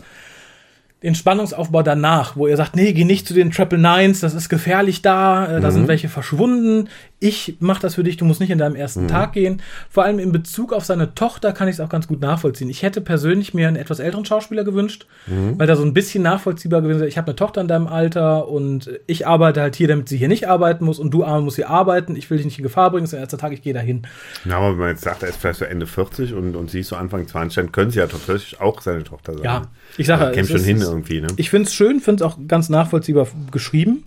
den 1.01 1.15
Spannungsaufbau 1.15 1.81
danach, 1.81 2.35
wo 2.35 2.45
er 2.45 2.57
sagt, 2.57 2.75
nee, 2.75 2.91
geh 2.91 3.05
nicht 3.05 3.25
zu 3.25 3.33
den 3.33 3.51
Triple 3.51 3.77
Nines, 3.77 4.19
das 4.19 4.33
ist 4.33 4.49
gefährlich 4.49 5.01
da, 5.01 5.57
äh, 5.57 5.61
da 5.61 5.71
sind 5.71 5.87
welche 5.87 6.09
verschwunden. 6.09 6.89
Ich 7.21 7.55
mach 7.59 7.79
das 7.79 7.95
für 7.95 8.03
dich, 8.03 8.17
du 8.17 8.25
musst 8.25 8.41
nicht 8.41 8.49
in 8.49 8.57
deinem 8.57 8.75
ersten 8.75 9.07
Tag 9.07 9.33
gehen. 9.33 9.61
Vor 9.89 10.03
allem 10.03 10.19
in 10.19 10.31
Bezug 10.31 10.71
auf 10.73 10.85
seine 10.85 11.15
Tochter 11.15 11.51
kann 11.51 11.67
ich 11.67 11.75
es 11.75 11.79
auch 11.81 11.89
ganz 11.89 12.07
gut 12.07 12.21
nachvollziehen. 12.21 12.69
Ich 12.69 12.83
hätte 12.83 13.01
persönlich 13.01 13.53
mir 13.53 13.67
einen 13.67 13.75
etwas 13.75 13.99
älteren 13.99 14.23
Schauspieler 14.25 14.63
gewünscht, 14.63 15.05
weil 15.27 15.67
da 15.67 15.75
so 15.75 15.83
ein 15.83 15.93
bisschen 15.93 16.23
nachvollziehbar 16.23 16.81
gewesen 16.81 16.99
wäre. 16.99 17.09
Ich 17.09 17.17
habe 17.17 17.27
eine 17.27 17.35
Tochter 17.35 17.59
in 17.59 17.67
deinem 17.67 17.87
Alter 17.87 18.47
und 18.47 18.89
ich 19.05 19.27
arbeite 19.27 19.61
halt 19.61 19.75
hier, 19.75 19.89
damit 19.89 20.07
sie 20.07 20.17
hier 20.17 20.29
nicht 20.29 20.47
arbeiten 20.47 20.85
muss 20.85 20.97
und 20.97 21.11
du 21.11 21.25
Arme 21.25 21.41
musst 21.41 21.57
hier 21.57 21.69
arbeiten. 21.69 22.15
Ich 22.15 22.29
will 22.29 22.37
dich 22.37 22.45
nicht 22.45 22.57
in 22.57 22.63
Gefahr 22.63 22.89
bringen, 22.89 23.03
es 23.03 23.09
ist 23.09 23.13
der 23.13 23.21
erste 23.21 23.37
Tag, 23.37 23.51
ich 23.51 23.61
gehe 23.61 23.73
dahin. 23.73 24.03
Ja, 24.45 24.57
aber 24.57 24.71
wenn 24.71 24.77
man 24.77 24.89
jetzt 24.89 25.03
sagt, 25.03 25.23
er 25.23 25.29
ist 25.29 25.41
vielleicht 25.41 25.59
so 25.59 25.65
Ende 25.65 25.87
40 25.87 26.33
und, 26.33 26.55
und 26.55 26.71
sie 26.71 26.81
ist 26.81 26.87
so 26.87 26.95
Anfang 26.95 27.27
20, 27.27 27.55
dann 27.55 27.71
können 27.73 27.91
sie 27.91 27.99
ja 27.99 28.07
tatsächlich 28.07 28.61
auch 28.61 28.81
seine 28.81 29.03
Tochter 29.03 29.33
sein. 29.33 29.43
Ja, 29.43 29.61
ich 29.97 30.07
sage, 30.07 30.25
ja, 30.25 30.31
käme 30.31 30.43
es 30.43 30.51
schon 30.51 30.63
hin 30.63 30.88
irgendwie, 30.89 31.21
ne? 31.21 31.27
Ich 31.37 31.49
finde 31.49 31.67
es 31.67 31.73
schön, 31.73 31.99
finde 31.99 32.23
es 32.25 32.31
auch 32.31 32.37
ganz 32.47 32.69
nachvollziehbar 32.69 33.27
geschrieben. 33.51 34.03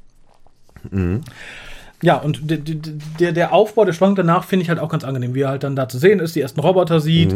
Ja, 2.03 2.17
und 2.17 2.51
der, 2.51 2.59
der, 2.59 3.33
der 3.33 3.53
Aufbau, 3.53 3.85
der 3.85 3.93
Schwank 3.93 4.17
danach 4.17 4.45
finde 4.45 4.65
ich 4.65 4.69
halt 4.69 4.81
auch 4.81 4.89
ganz 4.89 5.05
angenehm, 5.05 5.35
wie 5.35 5.43
er 5.43 5.51
halt 5.51 5.63
dann 5.63 5.77
da 5.77 5.89
zu 5.89 5.99
sehen 5.99 6.19
ist, 6.19 6.35
die 6.35 6.41
ersten 6.41 6.59
Roboter 6.61 7.01
sieht 7.01 7.33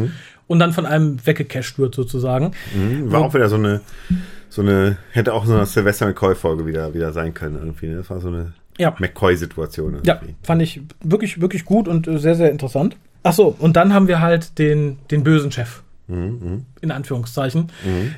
und 0.48 0.59
dann 0.59 0.72
von 0.72 0.87
einem 0.87 1.24
weggecasht 1.24 1.78
wird 1.78 1.94
sozusagen. 1.94 2.50
War 3.04 3.20
auch 3.20 3.35
wieder 3.35 3.48
so 3.48 3.54
eine, 3.56 3.80
so 4.48 4.62
eine, 4.62 4.96
hätte 5.12 5.32
auch 5.35 5.46
so 5.46 5.54
eine 5.54 5.66
Sylvester 5.66 6.06
McCoy-Folge 6.06 6.66
wieder, 6.66 6.92
wieder 6.94 7.12
sein 7.12 7.32
können 7.35 7.56
irgendwie. 7.56 7.87
Ne? 7.87 7.96
Das 7.96 8.11
war 8.11 8.20
so 8.20 8.28
eine 8.28 8.54
Ja. 8.78 8.96
McCoy-Situation 8.98 9.98
Ja, 10.04 10.20
fand 10.42 10.62
ich 10.62 10.80
wirklich, 11.00 11.40
wirklich 11.40 11.64
gut 11.64 11.87
und 11.87 12.09
äh, 12.09 12.18
sehr, 12.18 12.35
sehr 12.35 12.50
interessant. 12.50 12.96
Ach 13.22 13.32
so, 13.32 13.54
und 13.59 13.76
dann 13.76 13.94
haben 13.94 14.09
wir 14.09 14.20
halt 14.20 14.59
den, 14.59 14.98
den 15.12 15.22
bösen 15.22 15.52
Chef. 15.52 15.82
In 16.80 16.90
Anführungszeichen. 16.90 17.72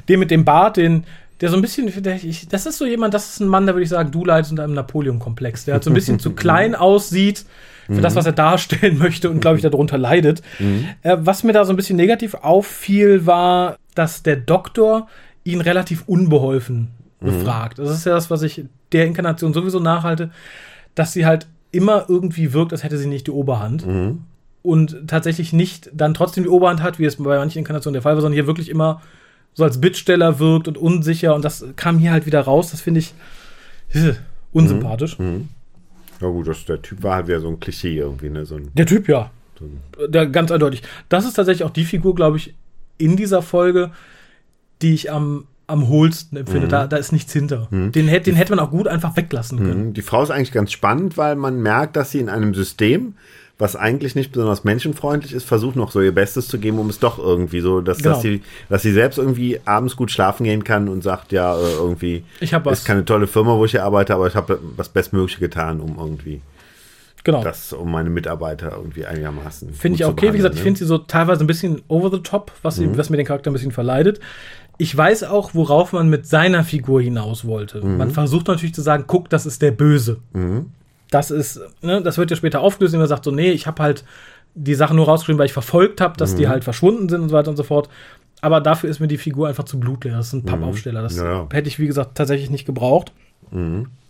Den 0.08 0.20
mit 0.20 0.30
dem 0.30 0.44
Bart, 0.44 0.76
den, 0.76 1.04
der 1.40 1.50
so 1.50 1.56
ein 1.56 1.62
bisschen, 1.62 1.88
ich, 1.88 2.48
das 2.48 2.66
ist 2.66 2.78
so 2.78 2.86
jemand, 2.86 3.14
das 3.14 3.30
ist 3.30 3.40
ein 3.40 3.48
Mann, 3.48 3.66
da 3.66 3.74
würde 3.74 3.84
ich 3.84 3.88
sagen, 3.88 4.10
du 4.10 4.24
leidest 4.24 4.50
unter 4.50 4.64
einem 4.64 4.74
Napoleon-Komplex. 4.74 5.64
Der 5.64 5.74
halt 5.74 5.84
so 5.84 5.90
ein 5.90 5.94
bisschen 5.94 6.18
zu 6.20 6.32
klein 6.32 6.74
aussieht 6.74 7.44
für 7.86 8.00
das, 8.02 8.16
was 8.16 8.26
er 8.26 8.32
darstellen 8.32 8.98
möchte 9.04 9.30
und, 9.30 9.40
glaube 9.40 9.56
ich, 9.56 9.62
darunter 9.62 9.96
leidet. 9.96 10.42
Äh, 11.02 11.16
was 11.20 11.42
mir 11.44 11.52
da 11.52 11.64
so 11.64 11.72
ein 11.72 11.76
bisschen 11.76 11.96
negativ 11.96 12.34
auffiel, 12.34 13.24
war, 13.24 13.76
dass 13.94 14.22
der 14.22 14.36
Doktor 14.36 15.08
ihn 15.44 15.60
relativ 15.62 16.04
unbeholfen 16.06 16.88
befragt. 17.20 17.78
Das 17.78 17.90
ist 17.90 18.04
ja 18.04 18.12
das, 18.14 18.30
was 18.30 18.42
ich 18.42 18.64
der 18.92 19.06
Inkarnation 19.06 19.54
sowieso 19.54 19.80
nachhalte, 19.80 20.30
dass 20.94 21.12
sie 21.14 21.24
halt 21.26 21.46
immer 21.72 22.04
irgendwie 22.08 22.52
wirkt, 22.52 22.72
als 22.72 22.84
hätte 22.84 22.98
sie 22.98 23.08
nicht 23.08 23.26
die 23.26 23.30
Oberhand. 23.32 23.84
Und 24.62 25.06
tatsächlich 25.06 25.52
nicht 25.52 25.90
dann 25.94 26.14
trotzdem 26.14 26.44
die 26.44 26.50
Oberhand 26.50 26.82
hat, 26.82 26.98
wie 26.98 27.04
es 27.04 27.16
bei 27.16 27.38
manchen 27.38 27.58
Inkarnationen 27.58 27.94
der 27.94 28.02
Fall 28.02 28.14
war, 28.14 28.20
sondern 28.20 28.34
hier 28.34 28.46
wirklich 28.46 28.68
immer 28.68 29.00
so 29.54 29.64
als 29.64 29.80
Bittsteller 29.80 30.38
wirkt 30.38 30.68
und 30.68 30.76
unsicher. 30.76 31.34
Und 31.34 31.44
das 31.44 31.64
kam 31.76 31.98
hier 31.98 32.12
halt 32.12 32.26
wieder 32.26 32.40
raus. 32.40 32.70
Das 32.70 32.80
finde 32.80 33.00
ich 33.00 33.14
äh, 33.94 34.14
unsympathisch. 34.52 35.16
Ja 36.20 36.28
gut, 36.28 36.48
das, 36.48 36.64
der 36.64 36.82
Typ 36.82 37.02
war 37.02 37.16
halt 37.16 37.28
wieder 37.28 37.40
so 37.40 37.48
ein 37.48 37.60
Klischee 37.60 37.96
irgendwie, 37.96 38.30
ne? 38.30 38.44
So 38.44 38.56
ein, 38.56 38.70
Der 38.74 38.86
Typ, 38.86 39.08
ja. 39.08 39.30
so 39.58 39.64
ein 39.64 40.12
Der, 40.12 40.26
ganz 40.26 40.50
eindeutig. 40.50 40.82
Das 41.08 41.24
ist 41.24 41.34
tatsächlich 41.34 41.64
auch 41.64 41.70
die 41.70 41.84
Figur, 41.84 42.14
glaube 42.14 42.36
ich, 42.36 42.54
in 42.98 43.16
dieser 43.16 43.42
Folge, 43.42 43.92
die 44.82 44.94
ich 44.94 45.10
am, 45.12 45.46
am 45.68 45.88
hohlsten 45.88 46.38
empfinde. 46.38 46.66
Da, 46.66 46.86
da 46.86 46.96
ist 46.96 47.12
nichts 47.12 47.32
hinter. 47.32 47.68
Den, 47.70 48.08
hätte, 48.08 48.30
den 48.30 48.36
hätte 48.36 48.54
man 48.54 48.64
auch 48.64 48.70
gut 48.70 48.88
einfach 48.88 49.16
weglassen 49.16 49.58
können. 49.58 49.86
Mhm. 49.88 49.94
Die 49.94 50.02
Frau 50.02 50.22
ist 50.22 50.30
eigentlich 50.30 50.52
ganz 50.52 50.72
spannend, 50.72 51.16
weil 51.16 51.36
man 51.36 51.60
merkt, 51.62 51.96
dass 51.96 52.10
sie 52.10 52.18
in 52.18 52.28
einem 52.28 52.54
System, 52.54 53.14
was 53.60 53.74
eigentlich 53.74 54.14
nicht 54.14 54.30
besonders 54.30 54.62
menschenfreundlich 54.62 55.32
ist, 55.32 55.44
versucht 55.44 55.74
noch 55.74 55.90
so 55.90 56.00
ihr 56.00 56.14
Bestes 56.14 56.46
zu 56.46 56.58
geben, 56.58 56.78
um 56.78 56.88
es 56.90 57.00
doch 57.00 57.18
irgendwie 57.18 57.60
so, 57.60 57.80
dass, 57.80 57.98
Genau. 57.98 58.10
dass, 58.14 58.22
sie, 58.22 58.42
dass 58.68 58.82
sie 58.82 58.92
selbst 58.92 59.18
irgendwie 59.18 59.58
abends 59.64 59.96
gut 59.96 60.12
schlafen 60.12 60.44
gehen 60.44 60.62
kann 60.62 60.88
und 60.88 61.02
sagt, 61.02 61.32
ja, 61.32 61.56
äh, 61.56 61.72
irgendwie 61.78 62.24
Ich 62.40 62.54
hab 62.54 62.64
was. 62.66 62.80
ist 62.80 62.84
keine 62.84 63.04
tolle 63.04 63.26
Firma, 63.26 63.56
wo 63.56 63.64
ich 63.64 63.72
hier 63.72 63.82
arbeite, 63.84 64.14
aber 64.14 64.28
ich 64.28 64.36
habe 64.36 64.60
das 64.76 64.88
Bestmögliche 64.88 65.40
getan, 65.40 65.80
um 65.80 65.96
irgendwie 65.98 66.40
Genau. 67.24 67.42
das, 67.42 67.72
um 67.72 67.90
meine 67.90 68.10
Mitarbeiter 68.10 68.72
irgendwie 68.76 69.04
einigermaßen. 69.04 69.74
Finde 69.74 69.96
ich 69.96 70.04
auch 70.04 70.10
okay. 70.12 70.32
Wie 70.32 70.36
gesagt, 70.36 70.54
behandeln, 70.54 70.54
ich 70.54 70.58
ne? 70.60 70.62
finde 70.64 70.78
sie 70.78 70.84
so 70.86 70.98
teilweise 70.98 71.42
ein 71.44 71.46
bisschen 71.48 71.82
over 71.88 72.10
the 72.10 72.22
top, 72.22 72.52
was, 72.62 72.76
sie, 72.76 72.96
was 72.96 73.10
mir 73.10 73.16
den 73.18 73.26
Charakter 73.26 73.50
ein 73.50 73.54
bisschen 73.54 73.72
verleidet. 73.72 74.20
Ich 74.78 74.96
weiß 74.96 75.24
auch, 75.24 75.52
worauf 75.54 75.92
man 75.92 76.08
mit 76.08 76.26
seiner 76.26 76.62
Figur 76.62 77.02
hinaus 77.02 77.44
wollte. 77.44 77.84
Man 77.84 78.12
versucht 78.12 78.46
natürlich 78.46 78.72
zu 78.74 78.82
sagen, 78.82 79.04
guck, 79.08 79.28
das 79.28 79.44
ist 79.44 79.60
der 79.60 79.72
Böse. 79.72 80.18
Das 81.10 81.30
ist, 81.30 81.60
ne, 81.82 82.02
das 82.02 82.18
wird 82.18 82.30
ja 82.30 82.36
später 82.36 82.60
aufgelöst, 82.60 82.92
indem 82.92 83.02
man 83.02 83.08
sagt 83.08 83.24
so, 83.24 83.30
nee, 83.30 83.50
ich 83.50 83.66
habe 83.66 83.82
halt 83.82 84.04
die 84.54 84.74
Sachen 84.74 84.96
nur 84.96 85.06
rausgeschrieben, 85.06 85.38
weil 85.38 85.46
ich 85.46 85.52
verfolgt 85.52 86.00
habe, 86.00 86.16
dass 86.16 86.34
die 86.34 86.48
halt 86.48 86.64
verschwunden 86.64 87.08
sind 87.08 87.20
und 87.20 87.28
so 87.28 87.34
weiter 87.34 87.50
und 87.50 87.56
so 87.56 87.62
fort. 87.62 87.88
Aber 88.40 88.60
dafür 88.60 88.90
ist 88.90 89.00
mir 89.00 89.08
die 89.08 89.18
Figur 89.18 89.48
einfach 89.48 89.64
zu 89.64 89.78
blutleer. 89.78 90.16
Das 90.16 90.28
ist 90.28 90.32
ein 90.32 90.44
Pappaufsteller. 90.44 91.02
Das 91.02 91.16
Ja, 91.16 91.24
ja. 91.24 91.48
hätte 91.52 91.68
ich, 91.68 91.78
wie 91.78 91.86
gesagt, 91.86 92.16
tatsächlich 92.16 92.50
nicht 92.50 92.66
gebraucht. 92.66 93.12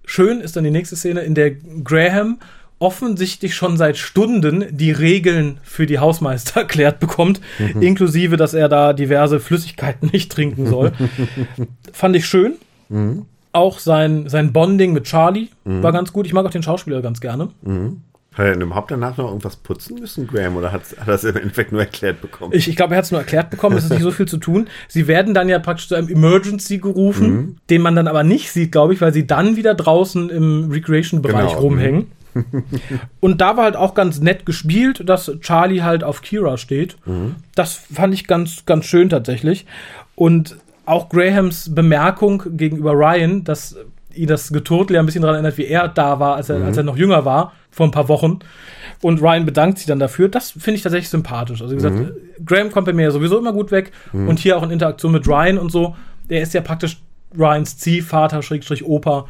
Schön 0.04 0.40
ist 0.40 0.56
dann 0.56 0.64
die 0.64 0.70
nächste 0.70 0.96
Szene, 0.96 1.20
in 1.20 1.34
der 1.34 1.50
Graham 1.52 2.38
offensichtlich 2.78 3.54
schon 3.54 3.76
seit 3.76 3.96
Stunden 3.96 4.64
die 4.70 4.92
Regeln 4.92 5.58
für 5.62 5.86
die 5.86 5.98
Hausmeister 5.98 6.60
erklärt 6.60 7.00
bekommt, 7.00 7.40
inklusive, 7.80 8.36
dass 8.36 8.54
er 8.54 8.68
da 8.68 8.92
diverse 8.92 9.40
Flüssigkeiten 9.40 10.08
nicht 10.12 10.30
trinken 10.30 10.66
soll. 10.66 10.92
Fand 11.92 12.16
ich 12.16 12.26
schön. 12.26 12.54
Auch 13.58 13.78
sein, 13.80 14.28
sein 14.28 14.52
Bonding 14.52 14.92
mit 14.92 15.04
Charlie 15.04 15.48
war 15.64 15.92
ganz 15.92 16.12
gut. 16.12 16.26
Ich 16.26 16.32
mag 16.32 16.46
auch 16.46 16.50
den 16.50 16.62
Schauspieler 16.62 17.02
ganz 17.02 17.20
gerne. 17.20 17.48
Hat 18.34 18.44
er 18.46 18.52
denn 18.52 18.60
überhaupt 18.62 18.90
danach 18.92 19.16
noch 19.16 19.26
irgendwas 19.28 19.56
putzen 19.56 19.98
müssen, 19.98 20.28
Graham, 20.28 20.56
oder 20.56 20.70
hat, 20.70 20.82
hat 21.00 21.08
er 21.08 21.14
es 21.14 21.24
im 21.24 21.36
Endeffekt 21.36 21.72
nur 21.72 21.80
erklärt 21.80 22.20
bekommen? 22.20 22.52
Ich, 22.54 22.68
ich 22.68 22.76
glaube, 22.76 22.94
er 22.94 22.98
hat 22.98 23.04
es 23.06 23.10
nur 23.10 23.18
erklärt 23.20 23.50
bekommen, 23.50 23.76
es 23.76 23.84
ist 23.84 23.90
nicht 23.90 24.02
so 24.02 24.12
viel 24.12 24.26
zu 24.28 24.36
tun. 24.36 24.68
Sie 24.86 25.08
werden 25.08 25.34
dann 25.34 25.48
ja 25.48 25.58
praktisch 25.58 25.88
zu 25.88 25.96
einem 25.96 26.08
Emergency 26.08 26.78
gerufen, 26.78 27.58
den 27.68 27.82
man 27.82 27.96
dann 27.96 28.06
aber 28.06 28.22
nicht 28.22 28.52
sieht, 28.52 28.70
glaube 28.70 28.94
ich, 28.94 29.00
weil 29.00 29.12
sie 29.12 29.26
dann 29.26 29.56
wieder 29.56 29.74
draußen 29.74 30.30
im 30.30 30.70
Recreation-Bereich 30.70 31.48
Genau. 31.50 31.60
rumhängen. 31.60 32.06
Und 33.18 33.40
da 33.40 33.56
war 33.56 33.64
halt 33.64 33.76
auch 33.76 33.94
ganz 33.94 34.20
nett 34.20 34.46
gespielt, 34.46 35.02
dass 35.08 35.32
Charlie 35.40 35.82
halt 35.82 36.04
auf 36.04 36.22
Kira 36.22 36.56
steht. 36.58 36.96
Das 37.56 37.72
fand 37.92 38.14
ich 38.14 38.28
ganz, 38.28 38.64
ganz 38.66 38.84
schön 38.84 39.08
tatsächlich. 39.08 39.66
Und 40.14 40.56
auch 40.88 41.08
Grahams 41.08 41.74
Bemerkung 41.74 42.42
gegenüber 42.56 42.92
Ryan, 42.92 43.44
dass 43.44 43.76
ihn 44.14 44.26
das 44.26 44.50
Geturtel 44.52 44.94
ja 44.94 45.00
ein 45.00 45.06
bisschen 45.06 45.22
daran 45.22 45.36
erinnert, 45.36 45.58
wie 45.58 45.66
er 45.66 45.88
da 45.88 46.18
war, 46.18 46.36
als 46.36 46.48
er, 46.48 46.64
als 46.64 46.76
er 46.76 46.82
noch 46.82 46.96
jünger 46.96 47.24
war, 47.24 47.52
vor 47.70 47.86
ein 47.86 47.90
paar 47.92 48.08
Wochen. 48.08 48.40
Und 49.00 49.22
Ryan 49.22 49.46
bedankt 49.46 49.78
sich 49.78 49.86
dann 49.86 50.00
dafür. 50.00 50.28
Das 50.28 50.50
finde 50.50 50.74
ich 50.74 50.82
tatsächlich 50.82 51.08
sympathisch. 51.08 51.62
Also 51.62 51.72
wie 51.72 51.76
gesagt, 51.76 52.12
Graham 52.44 52.72
kommt 52.72 52.86
bei 52.86 52.92
mir 52.92 53.02
ja 53.04 53.10
sowieso 53.10 53.38
immer 53.38 53.52
gut 53.52 53.70
weg. 53.70 53.92
Und 54.12 54.38
hier 54.40 54.56
auch 54.56 54.62
in 54.62 54.70
Interaktion 54.70 55.12
mit 55.12 55.26
Ryan 55.28 55.58
und 55.58 55.70
so. 55.70 55.96
Der 56.30 56.42
ist 56.42 56.52
ja 56.54 56.60
praktisch 56.60 56.98
Ryans 57.38 57.78
Ziehvater, 57.78 58.42
Schrägstrich 58.42 58.84
Opa. 58.84 59.26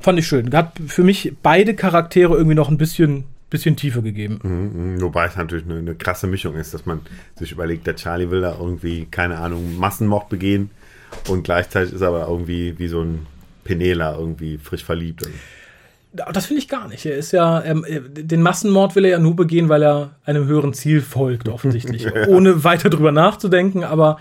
Fand 0.00 0.18
ich 0.18 0.26
schön. 0.26 0.54
Hat 0.54 0.72
für 0.86 1.02
mich 1.04 1.34
beide 1.42 1.74
Charaktere 1.74 2.34
irgendwie 2.34 2.54
noch 2.54 2.70
ein 2.70 2.78
bisschen, 2.78 3.24
bisschen 3.50 3.76
Tiefe 3.76 4.00
gegeben. 4.00 4.38
Mhm, 4.42 5.02
Wobei 5.02 5.26
es 5.26 5.36
natürlich 5.36 5.64
eine, 5.66 5.78
eine 5.78 5.94
krasse 5.94 6.26
Mischung 6.26 6.54
ist, 6.54 6.72
dass 6.72 6.86
man 6.86 7.00
sich 7.36 7.52
überlegt, 7.52 7.86
der 7.86 7.96
Charlie 7.96 8.30
will 8.30 8.40
da 8.40 8.56
irgendwie, 8.58 9.06
keine 9.10 9.38
Ahnung, 9.38 9.76
Massenmord 9.78 10.30
begehen 10.30 10.70
und 11.28 11.44
gleichzeitig 11.44 11.94
ist 11.94 12.00
er 12.00 12.08
aber 12.08 12.28
irgendwie 12.28 12.78
wie 12.78 12.88
so 12.88 13.02
ein 13.02 13.26
Penela 13.64 14.16
irgendwie 14.16 14.58
frisch 14.58 14.84
verliebt. 14.84 15.22
Das 16.12 16.46
finde 16.46 16.60
ich 16.60 16.68
gar 16.68 16.88
nicht. 16.88 17.06
Er 17.06 17.16
ist 17.16 17.32
ja, 17.32 17.62
ähm, 17.64 17.86
äh, 17.88 18.00
den 18.00 18.42
Massenmord 18.42 18.96
will 18.96 19.06
er 19.06 19.12
ja 19.12 19.18
nur 19.18 19.34
begehen, 19.34 19.70
weil 19.70 19.82
er 19.82 20.10
einem 20.26 20.46
höheren 20.46 20.74
Ziel 20.74 21.00
folgt, 21.00 21.48
offensichtlich. 21.48 22.06
Ohne 22.28 22.64
weiter 22.64 22.90
drüber 22.90 23.12
nachzudenken, 23.12 23.82
aber 23.82 24.18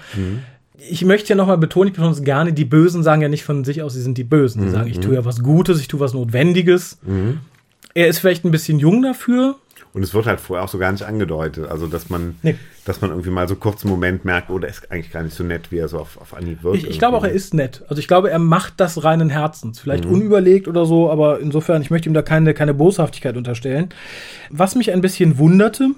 ich 0.89 1.03
möchte 1.03 1.29
ja 1.29 1.35
nochmal 1.35 1.57
betonen, 1.57 1.89
ich 1.89 1.93
betone 1.93 2.13
es 2.13 2.23
gerne, 2.23 2.53
die 2.53 2.65
Bösen 2.65 3.03
sagen 3.03 3.21
ja 3.21 3.27
nicht 3.27 3.43
von 3.43 3.63
sich 3.65 3.81
aus, 3.81 3.93
sie 3.93 4.01
sind 4.01 4.17
die 4.17 4.23
Bösen. 4.23 4.63
Die 4.63 4.69
sagen, 4.69 4.89
ich 4.89 4.99
tue 4.99 5.15
ja 5.15 5.25
was 5.25 5.43
Gutes, 5.43 5.79
ich 5.79 5.87
tue 5.87 5.99
was 5.99 6.13
Notwendiges. 6.13 6.97
Er 7.93 8.07
ist 8.07 8.19
vielleicht 8.19 8.45
ein 8.45 8.51
bisschen 8.51 8.79
jung 8.79 9.01
dafür. 9.01 9.57
Und 9.93 10.03
es 10.03 10.13
wird 10.13 10.25
halt 10.25 10.39
vorher 10.39 10.63
auch 10.63 10.69
so 10.69 10.77
gar 10.77 10.91
nicht 10.91 11.03
angedeutet. 11.03 11.67
Also, 11.69 11.87
dass 11.87 12.09
man, 12.09 12.35
Nee. 12.43 12.55
dass 12.85 13.01
man 13.01 13.09
irgendwie 13.09 13.29
mal 13.29 13.47
so 13.47 13.55
kurz 13.55 13.83
einen 13.83 13.91
Moment 13.91 14.23
merkt, 14.23 14.49
oh, 14.49 14.57
der 14.57 14.69
ist 14.69 14.89
eigentlich 14.91 15.11
gar 15.11 15.21
nicht 15.23 15.35
so 15.35 15.43
nett, 15.43 15.71
wie 15.71 15.79
er 15.79 15.89
so 15.89 15.99
auf, 15.99 16.17
auf 16.19 16.33
Anhieb 16.33 16.63
wirkt. 16.63 16.77
Ich, 16.77 16.89
ich 16.89 16.99
glaube 16.99 17.17
auch, 17.17 17.25
er 17.25 17.31
ist 17.31 17.53
nett. 17.53 17.83
Also 17.89 17.99
ich 17.99 18.07
glaube, 18.07 18.31
er 18.31 18.39
macht 18.39 18.75
das 18.77 19.03
reinen 19.03 19.29
Herzens. 19.29 19.79
Vielleicht 19.79 20.05
unüberlegt 20.05 20.67
oder 20.69 20.85
so, 20.85 21.11
aber 21.11 21.39
insofern, 21.41 21.81
ich 21.81 21.89
möchte 21.89 22.07
ihm 22.09 22.13
da 22.13 22.21
keine, 22.21 22.53
keine 22.53 22.73
Boshaftigkeit 22.73 23.35
unterstellen. 23.35 23.89
Was 24.49 24.75
mich 24.75 24.91
ein 24.93 25.01
bisschen 25.01 25.37
wunderte, 25.37 25.89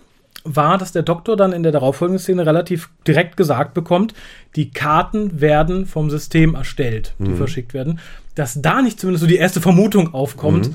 war, 0.43 0.77
dass 0.77 0.91
der 0.91 1.03
Doktor 1.03 1.38
dann 1.38 1.53
in 1.53 1.63
der 1.63 1.71
darauffolgenden 1.71 2.19
Szene 2.21 2.45
relativ 2.45 2.89
direkt 3.08 3.38
gesagt 3.38 3.73
bekommt, 3.73 4.13
die 4.56 4.71
Karten 4.71 5.39
werden 5.39 5.86
vom 5.86 6.10
System 6.10 6.56
erstellt, 6.56 7.13
die 7.19 7.34
verschickt 7.36 7.73
werden. 7.73 7.99
Dass 8.36 8.60
da 8.62 8.82
nicht 8.82 8.99
zumindest 8.99 9.21
so 9.21 9.27
die 9.27 9.38
erste 9.38 9.62
Vermutung 9.62 10.13
aufkommt, 10.13 10.71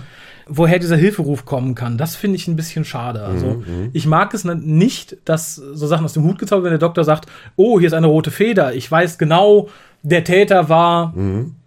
woher 0.49 0.79
dieser 0.79 0.97
Hilferuf 0.97 1.45
kommen 1.45 1.75
kann. 1.75 1.99
Das 1.99 2.17
finde 2.17 2.37
ich 2.37 2.49
ein 2.49 2.57
bisschen 2.57 2.85
schade. 2.85 3.23
Also 3.23 3.63
ich 3.93 4.07
mag 4.07 4.33
es 4.35 4.45
nicht, 4.45 5.17
dass 5.25 5.55
so 5.57 5.87
Sachen 5.87 6.05
aus 6.05 6.13
dem 6.15 6.25
Hut 6.25 6.39
gezaubert 6.39 6.65
werden, 6.65 6.73
wenn 6.75 6.81
der 6.81 6.87
Doktor 6.89 7.05
sagt, 7.05 7.29
oh, 7.57 7.79
hier 7.79 7.87
ist 7.89 7.93
eine 7.93 8.07
rote 8.07 8.31
Feder. 8.31 8.75
Ich 8.75 8.91
weiß 8.91 9.19
genau, 9.19 9.69
der 10.03 10.25
Täter 10.25 10.69
war, 10.69 11.13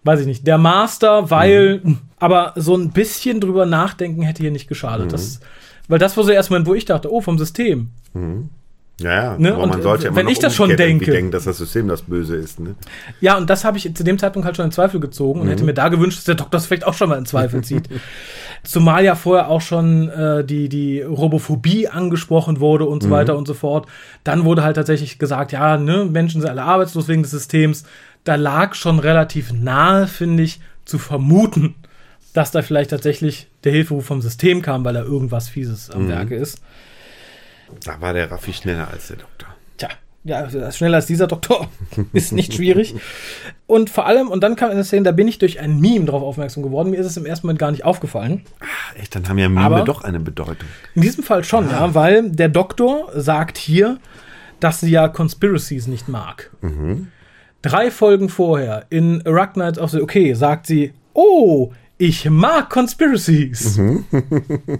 weiß 0.04 0.20
ich 0.20 0.26
nicht, 0.26 0.46
der 0.46 0.58
Master, 0.58 1.30
weil, 1.30 1.82
aber 2.18 2.52
so 2.56 2.76
ein 2.76 2.90
bisschen 2.90 3.40
drüber 3.40 3.66
nachdenken 3.66 4.22
hätte 4.22 4.42
hier 4.42 4.50
nicht 4.50 4.68
geschadet. 4.68 5.12
Das, 5.12 5.40
weil 5.88 5.98
das 5.98 6.16
war 6.16 6.24
so 6.24 6.30
erstmal, 6.32 6.64
wo 6.66 6.74
ich 6.74 6.84
dachte, 6.84 7.12
oh, 7.12 7.20
vom 7.20 7.38
System. 7.38 7.90
Ja, 9.00 9.10
ja. 9.32 9.38
Ne? 9.38 9.52
Aber 9.54 9.64
Und, 9.64 9.70
man 9.70 9.82
sollte 9.82 10.04
ja 10.06 10.14
wenn 10.14 10.28
ich 10.28 10.38
das 10.38 10.54
schon 10.54 10.76
denke- 10.76 11.10
denken, 11.10 11.30
dass 11.32 11.44
das 11.44 11.58
System 11.58 11.88
das 11.88 12.02
Böse 12.02 12.36
ist. 12.36 12.60
Ne? 12.60 12.74
Ja, 13.20 13.36
und 13.36 13.50
das 13.50 13.64
habe 13.64 13.76
ich 13.78 13.92
zu 13.94 14.04
dem 14.04 14.18
Zeitpunkt 14.18 14.46
halt 14.46 14.56
schon 14.56 14.66
in 14.66 14.70
Zweifel 14.72 15.00
gezogen 15.00 15.40
und 15.40 15.48
hätte 15.48 15.64
mir 15.64 15.74
da 15.74 15.88
gewünscht, 15.88 16.18
dass 16.18 16.24
der 16.24 16.34
Doktor 16.36 16.52
das 16.58 16.66
vielleicht 16.66 16.86
auch 16.86 16.94
schon 16.94 17.08
mal 17.08 17.18
in 17.18 17.26
Zweifel 17.26 17.64
zieht. 17.64 17.88
Zumal 18.64 19.04
ja 19.04 19.16
vorher 19.16 19.48
auch 19.48 19.60
schon 19.60 20.08
äh, 20.08 20.44
die, 20.44 20.68
die 20.68 21.02
Robophobie 21.02 21.88
angesprochen 21.88 22.60
wurde 22.60 22.84
und 22.84 23.02
so 23.02 23.10
weiter 23.10 23.36
und 23.36 23.48
so 23.48 23.54
fort. 23.54 23.88
Dann 24.22 24.44
wurde 24.44 24.62
halt 24.62 24.76
tatsächlich 24.76 25.18
gesagt, 25.18 25.50
ja, 25.50 25.76
ne, 25.76 26.04
Menschen 26.04 26.40
sind 26.40 26.50
alle 26.50 26.62
arbeitslos 26.62 27.08
wegen 27.08 27.22
des 27.22 27.32
Systems. 27.32 27.84
Da 28.22 28.36
lag 28.36 28.74
schon 28.74 29.00
relativ 29.00 29.52
nahe, 29.52 30.06
finde 30.06 30.44
ich, 30.44 30.60
zu 30.84 30.98
vermuten, 30.98 31.74
dass 32.34 32.52
da 32.52 32.62
vielleicht 32.62 32.90
tatsächlich 32.90 33.48
der 33.64 33.72
Hilferuf 33.72 34.06
vom 34.06 34.22
System 34.22 34.62
kam, 34.62 34.84
weil 34.84 34.94
da 34.94 35.02
irgendwas 35.02 35.48
Fieses 35.48 35.90
am 35.90 36.08
Werke 36.08 36.36
ist. 36.36 36.62
Da 37.84 38.00
war 38.00 38.12
der 38.12 38.30
Raffi 38.30 38.52
schneller 38.52 38.88
als 38.92 39.08
der 39.08 39.16
Doktor. 39.16 39.48
Tja, 39.76 39.88
ja, 40.24 40.48
schneller 40.72 40.96
als 40.96 41.06
dieser 41.06 41.26
Doktor 41.26 41.68
ist 42.12 42.32
nicht 42.32 42.54
schwierig. 42.54 42.94
Und 43.66 43.90
vor 43.90 44.06
allem, 44.06 44.28
und 44.28 44.42
dann 44.42 44.54
kam 44.56 44.70
eine 44.70 44.84
Szene, 44.84 45.02
da 45.02 45.12
bin 45.12 45.26
ich 45.28 45.38
durch 45.38 45.58
ein 45.60 45.80
Meme 45.80 46.04
drauf 46.04 46.22
aufmerksam 46.22 46.62
geworden. 46.62 46.90
Mir 46.90 46.98
ist 47.00 47.06
es 47.06 47.16
im 47.16 47.26
ersten 47.26 47.46
Moment 47.46 47.58
gar 47.58 47.70
nicht 47.70 47.84
aufgefallen. 47.84 48.42
Ach, 48.60 48.96
echt, 48.96 49.14
dann 49.14 49.28
haben 49.28 49.38
ja 49.38 49.48
Mime 49.48 49.60
Aber- 49.62 49.84
doch 49.84 50.02
eine 50.04 50.20
Bedeutung. 50.20 50.68
In 50.94 51.02
diesem 51.02 51.24
Fall 51.24 51.42
schon, 51.44 51.68
ja, 51.70 51.94
weil 51.94 52.30
der 52.30 52.48
Doktor 52.48 53.08
sagt 53.14 53.58
hier, 53.58 53.98
dass 54.60 54.78
sie 54.80 54.90
ja 54.90 55.08
Conspiracies 55.08 55.88
nicht 55.88 56.06
mag. 56.08 56.50
Drei 57.62 57.90
Folgen 57.90 58.28
vorher 58.28 58.86
in 58.90 59.22
Arachnids 59.26 59.78
of 59.78 59.90
the 59.90 60.00
Okay 60.00 60.34
sagt 60.34 60.66
sie, 60.66 60.92
oh, 61.14 61.72
ich 61.98 62.28
mag 62.28 62.70
Conspiracies. 62.70 63.78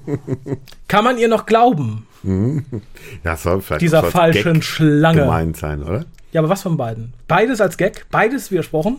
Kann 0.88 1.04
man 1.04 1.18
ihr 1.18 1.28
noch 1.28 1.46
glauben, 1.46 2.06
Ja, 3.24 3.36
soll 3.36 3.60
vielleicht 3.60 3.82
dieser 3.82 4.02
falschen 4.04 4.54
Gag 4.54 4.64
Schlange? 4.64 5.22
gemeint 5.22 5.56
sein, 5.56 5.82
oder? 5.82 6.04
Ja, 6.32 6.40
aber 6.40 6.48
was 6.48 6.62
von 6.62 6.76
beiden? 6.76 7.12
Beides 7.28 7.60
als 7.60 7.76
Gag, 7.76 8.06
beides 8.10 8.50
widersprochen. 8.50 8.98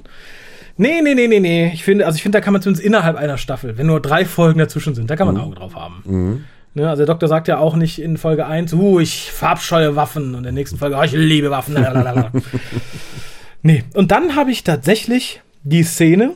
Nee, 0.77 1.01
nee, 1.01 1.13
nee, 1.13 1.27
nee, 1.27 1.39
nee. 1.39 1.71
Ich 1.73 1.83
finde, 1.83 2.05
also 2.05 2.15
ich 2.15 2.23
finde, 2.23 2.37
da 2.37 2.41
kann 2.43 2.53
man 2.53 2.61
zumindest 2.61 2.85
innerhalb 2.85 3.15
einer 3.15 3.37
Staffel, 3.37 3.77
wenn 3.77 3.87
nur 3.87 3.99
drei 4.01 4.25
Folgen 4.25 4.59
dazwischen 4.59 4.95
sind, 4.95 5.09
da 5.09 5.15
kann 5.15 5.27
man 5.27 5.37
ein 5.37 5.43
Auge 5.43 5.55
drauf 5.55 5.75
haben. 5.75 6.45
Ne, 6.75 6.89
also 6.89 7.01
der 7.01 7.05
Doktor 7.05 7.27
sagt 7.27 7.47
ja 7.47 7.59
auch 7.59 7.75
nicht 7.75 8.01
in 8.01 8.17
Folge 8.17 8.47
1, 8.47 8.73
uh, 8.73 8.99
ich 8.99 9.31
verabscheue 9.31 9.95
Waffen 9.95 10.29
und 10.29 10.37
in 10.37 10.43
der 10.43 10.51
nächsten 10.51 10.79
Folge, 10.79 10.95
oh, 10.97 11.03
ich 11.03 11.11
liebe 11.11 11.51
Waffen. 11.51 11.75
nee, 13.61 13.83
und 13.93 14.09
dann 14.09 14.35
habe 14.35 14.49
ich 14.49 14.63
tatsächlich 14.63 15.41
die 15.63 15.83
Szene, 15.83 16.33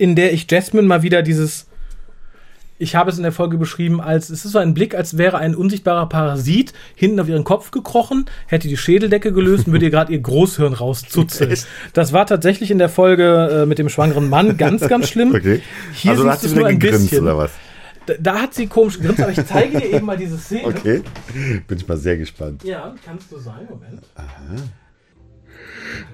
in 0.00 0.16
der 0.16 0.32
ich 0.32 0.50
Jasmine 0.50 0.88
mal 0.88 1.02
wieder 1.02 1.22
dieses 1.22 1.66
ich 2.78 2.96
habe 2.96 3.10
es 3.10 3.18
in 3.18 3.22
der 3.22 3.32
Folge 3.32 3.58
beschrieben 3.58 4.00
als, 4.00 4.30
es 4.30 4.46
ist 4.46 4.52
so 4.52 4.58
ein 4.58 4.72
Blick, 4.72 4.94
als 4.94 5.18
wäre 5.18 5.36
ein 5.36 5.54
unsichtbarer 5.54 6.08
Parasit 6.08 6.72
hinten 6.94 7.20
auf 7.20 7.28
ihren 7.28 7.44
Kopf 7.44 7.72
gekrochen, 7.72 8.24
hätte 8.46 8.68
die 8.68 8.78
Schädeldecke 8.78 9.34
gelöst 9.34 9.66
und 9.66 9.74
würde 9.74 9.84
ihr 9.84 9.90
gerade 9.90 10.10
ihr 10.10 10.20
Großhirn 10.20 10.72
rauszuzeln. 10.72 11.54
Das 11.92 12.14
war 12.14 12.24
tatsächlich 12.24 12.70
in 12.70 12.78
der 12.78 12.88
Folge 12.88 13.64
äh, 13.64 13.66
mit 13.66 13.78
dem 13.78 13.90
schwangeren 13.90 14.30
Mann 14.30 14.56
ganz, 14.56 14.88
ganz 14.88 15.10
schlimm. 15.10 15.34
Okay. 15.34 15.60
Hier 15.92 16.12
also 16.12 16.22
siehst 16.22 16.32
hat 16.32 16.40
sie 16.40 16.46
du 16.46 16.52
es 16.54 16.58
nur 16.58 16.68
ein 16.68 16.78
bisschen. 16.78 17.22
oder 17.22 17.36
was? 17.36 17.50
Da, 18.06 18.14
da 18.18 18.34
hat 18.40 18.54
sie 18.54 18.66
komisch 18.66 18.98
gegrinst, 18.98 19.20
aber 19.20 19.32
ich 19.32 19.44
zeige 19.44 19.78
dir 19.78 19.92
eben 19.92 20.06
mal 20.06 20.16
diese 20.16 20.38
Szene. 20.38 20.64
Okay. 20.64 21.02
Bin 21.68 21.76
ich 21.76 21.86
mal 21.86 21.98
sehr 21.98 22.16
gespannt. 22.16 22.64
Ja, 22.64 22.94
kannst 23.04 23.30
du 23.30 23.36
sein, 23.36 23.68
Moment. 23.68 24.00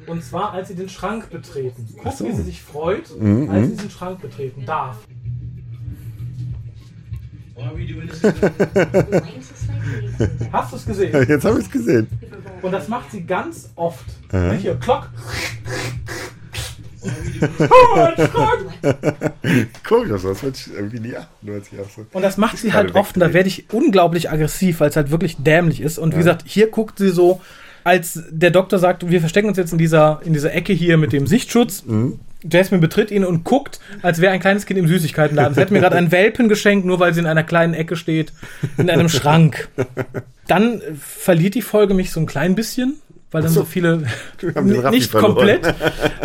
Und 0.07 0.23
zwar, 0.23 0.53
als 0.53 0.69
sie 0.69 0.75
den 0.75 0.89
Schrank 0.89 1.31
betreten. 1.31 1.89
Guck, 2.03 2.13
so. 2.13 2.27
wie 2.27 2.33
sie 2.33 2.43
sich 2.43 2.63
freut, 2.63 3.05
Mhm, 3.19 3.51
als 3.51 3.67
sie 3.67 3.77
diesen 3.77 3.91
Schrank 3.91 4.21
betreten 4.21 4.65
darf. 4.65 4.97
Hast 10.53 10.73
du 10.73 10.77
es 10.77 10.87
gesehen? 10.87 11.27
Jetzt 11.29 11.45
habe 11.45 11.59
ich 11.59 11.67
es 11.67 11.71
gesehen. 11.71 12.07
Und 12.63 12.73
das 12.73 12.89
macht 12.89 13.11
sie 13.11 13.25
ganz 13.25 13.71
oft. 13.77 14.05
Nicht 14.33 14.63
Hier, 14.63 14.79
this? 14.79 14.91
Oh. 17.61 18.09
Komisch, 19.89 20.09
das 20.11 20.25
würde 20.43 20.57
ich 20.57 20.75
irgendwie 20.75 21.01
nie 21.01 21.17
achten. 21.17 21.51
als 21.51 21.69
ich 21.71 21.79
so. 21.95 22.07
Und 22.13 22.23
das 22.23 22.37
macht 22.37 22.59
sie 22.59 22.73
halt 22.73 22.95
oft. 22.95 23.17
Und 23.17 23.21
da 23.21 23.33
werde 23.33 23.49
ich 23.49 23.73
unglaublich 23.73 24.31
aggressiv, 24.31 24.81
weil 24.81 24.91
es 24.91 24.97
halt 24.97 25.11
wirklich 25.11 25.37
dämlich 25.39 25.81
ist. 25.81 25.99
Und 25.99 26.15
wie 26.15 26.19
gesagt, 26.19 26.43
hier 26.47 26.71
guckt 26.71 26.99
sie 26.99 27.11
so, 27.11 27.41
als 27.87 28.21
der 28.31 28.51
Doktor 28.51 28.79
sagt, 28.79 29.09
wir 29.09 29.21
verstecken 29.21 29.47
uns 29.49 29.57
jetzt 29.57 29.71
in 29.73 29.79
dieser, 29.79 30.21
in 30.25 30.33
dieser 30.33 30.53
Ecke 30.53 30.73
hier 30.73 30.97
mit 30.97 31.13
dem 31.13 31.27
Sichtschutz. 31.29 31.85
Jasmine 32.51 32.81
betritt 32.81 33.11
ihn 33.13 33.25
und 33.25 33.45
guckt, 33.45 33.79
als 34.03 34.21
wäre 34.21 34.33
ein 34.33 34.41
kleines 34.41 34.67
Kind 34.67 34.79
im 34.79 34.89
Süßigkeitenladen. 34.89 35.55
Sie 35.55 35.61
hat 35.61 35.71
mir 35.71 35.79
gerade 35.81 35.95
einen 35.97 36.11
Welpen 36.11 36.49
geschenkt, 36.49 36.85
nur 36.85 36.99
weil 36.99 37.15
sie 37.15 37.21
in 37.21 37.27
einer 37.27 37.45
kleinen 37.45 37.75
Ecke 37.75 37.95
steht, 37.97 38.33
in 38.77 38.91
einem 38.91 39.09
Schrank. 39.09 39.69
Dann 40.49 40.81
verliert 41.01 41.55
die 41.55 41.63
Folge 41.63 41.95
mich 41.95 42.11
so 42.11 42.19
ein 42.21 42.27
klein 42.27 42.55
bisschen, 42.57 42.97
weil 43.31 43.43
dann 43.43 43.53
so, 43.53 43.65
viele 43.65 44.03
den 44.43 44.81
Raffi 44.81 44.97
nicht 44.97 45.11
verloren. 45.11 45.35
komplett. 45.37 45.75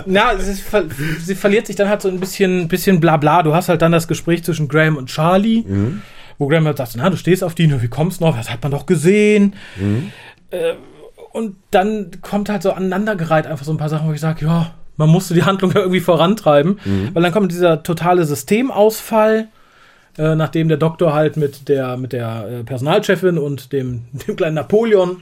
Na, 0.07 0.37
sie, 0.37 0.55
ver 0.61 0.85
sie 1.23 1.35
verliert 1.35 1.67
sich 1.67 1.75
dann 1.75 1.89
halt 1.89 2.01
so 2.01 2.09
ein 2.09 2.19
bisschen, 2.19 2.67
bisschen 2.69 2.99
Blabla. 2.99 3.43
Du 3.43 3.53
hast 3.53 3.69
halt 3.69 3.81
dann 3.83 3.91
das 3.91 4.07
Gespräch 4.07 4.43
zwischen 4.43 4.67
Graham 4.67 4.97
und 4.97 5.09
Charlie, 5.09 5.63
Mhm. 5.67 6.01
wo 6.39 6.47
Graham 6.47 6.65
halt 6.65 6.77
sagt, 6.77 6.93
na, 6.95 7.09
du 7.09 7.17
stehst 7.17 7.43
auf 7.43 7.53
die, 7.55 7.67
nur 7.67 7.81
wie 7.83 7.87
kommst 7.87 8.19
du 8.21 8.25
noch? 8.25 8.35
Das 8.37 8.49
hat 8.51 8.61
man 8.63 8.71
doch 8.71 8.85
gesehen. 8.87 9.53
Mhm. 9.77 10.11
Äh, 10.51 10.73
und 11.33 11.55
dann 11.71 12.11
kommt 12.21 12.49
halt 12.49 12.61
so 12.63 12.71
aneinandergereiht 12.71 13.47
einfach 13.47 13.65
so 13.65 13.71
ein 13.71 13.77
paar 13.77 13.89
Sachen, 13.89 14.07
wo 14.07 14.13
ich 14.13 14.19
sage, 14.21 14.45
ja, 14.45 14.71
man 14.97 15.09
musste 15.09 15.33
die 15.33 15.43
Handlung 15.43 15.71
ja 15.71 15.79
irgendwie 15.79 15.99
vorantreiben, 16.01 16.79
Mhm. 16.85 17.09
weil 17.13 17.23
dann 17.23 17.31
kommt 17.31 17.51
dieser 17.51 17.81
totale 17.83 18.25
Systemausfall, 18.25 19.47
äh, 20.17 20.35
nachdem 20.35 20.67
der 20.67 20.77
Doktor 20.77 21.13
halt 21.13 21.37
mit 21.37 21.69
der, 21.69 21.97
mit 21.97 22.11
der 22.13 22.47
äh, 22.47 22.63
Personalchefin 22.63 23.37
und 23.37 23.71
dem, 23.73 24.01
dem 24.27 24.35
kleinen 24.35 24.55
Napoleon 24.55 25.17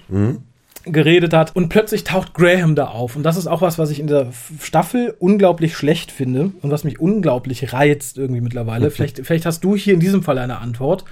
geredet 0.86 1.34
hat 1.34 1.56
und 1.56 1.69
plötzlich 1.69 2.04
taucht 2.06 2.34
Graham 2.34 2.74
da 2.74 2.86
auf 2.86 3.15
und 3.15 3.24
das 3.24 3.38
ist 3.38 3.48
auch 3.48 3.62
was, 3.62 3.78
was 3.78 3.91
ich 3.91 4.00
in 4.00 4.08
der 4.08 4.28
Staffel 4.62 5.13
unglaublich 5.19 5.76
schlecht 5.76 6.10
finde 6.12 6.52
und 6.62 6.72
was 6.72 6.84
mich 6.86 7.00
unglaublich 7.00 7.74
reizt 7.74 8.17
irgendwie 8.17 8.41
mittlerweile. 8.41 8.89
vielleicht, 8.89 9.19
vielleicht 9.26 9.45
hast 9.45 9.63
du 9.63 9.76
hier 9.76 9.93
in 9.93 10.00
diesem 10.00 10.24
Fall 10.24 10.38
eine 10.39 10.60
Antwort. 10.60 11.04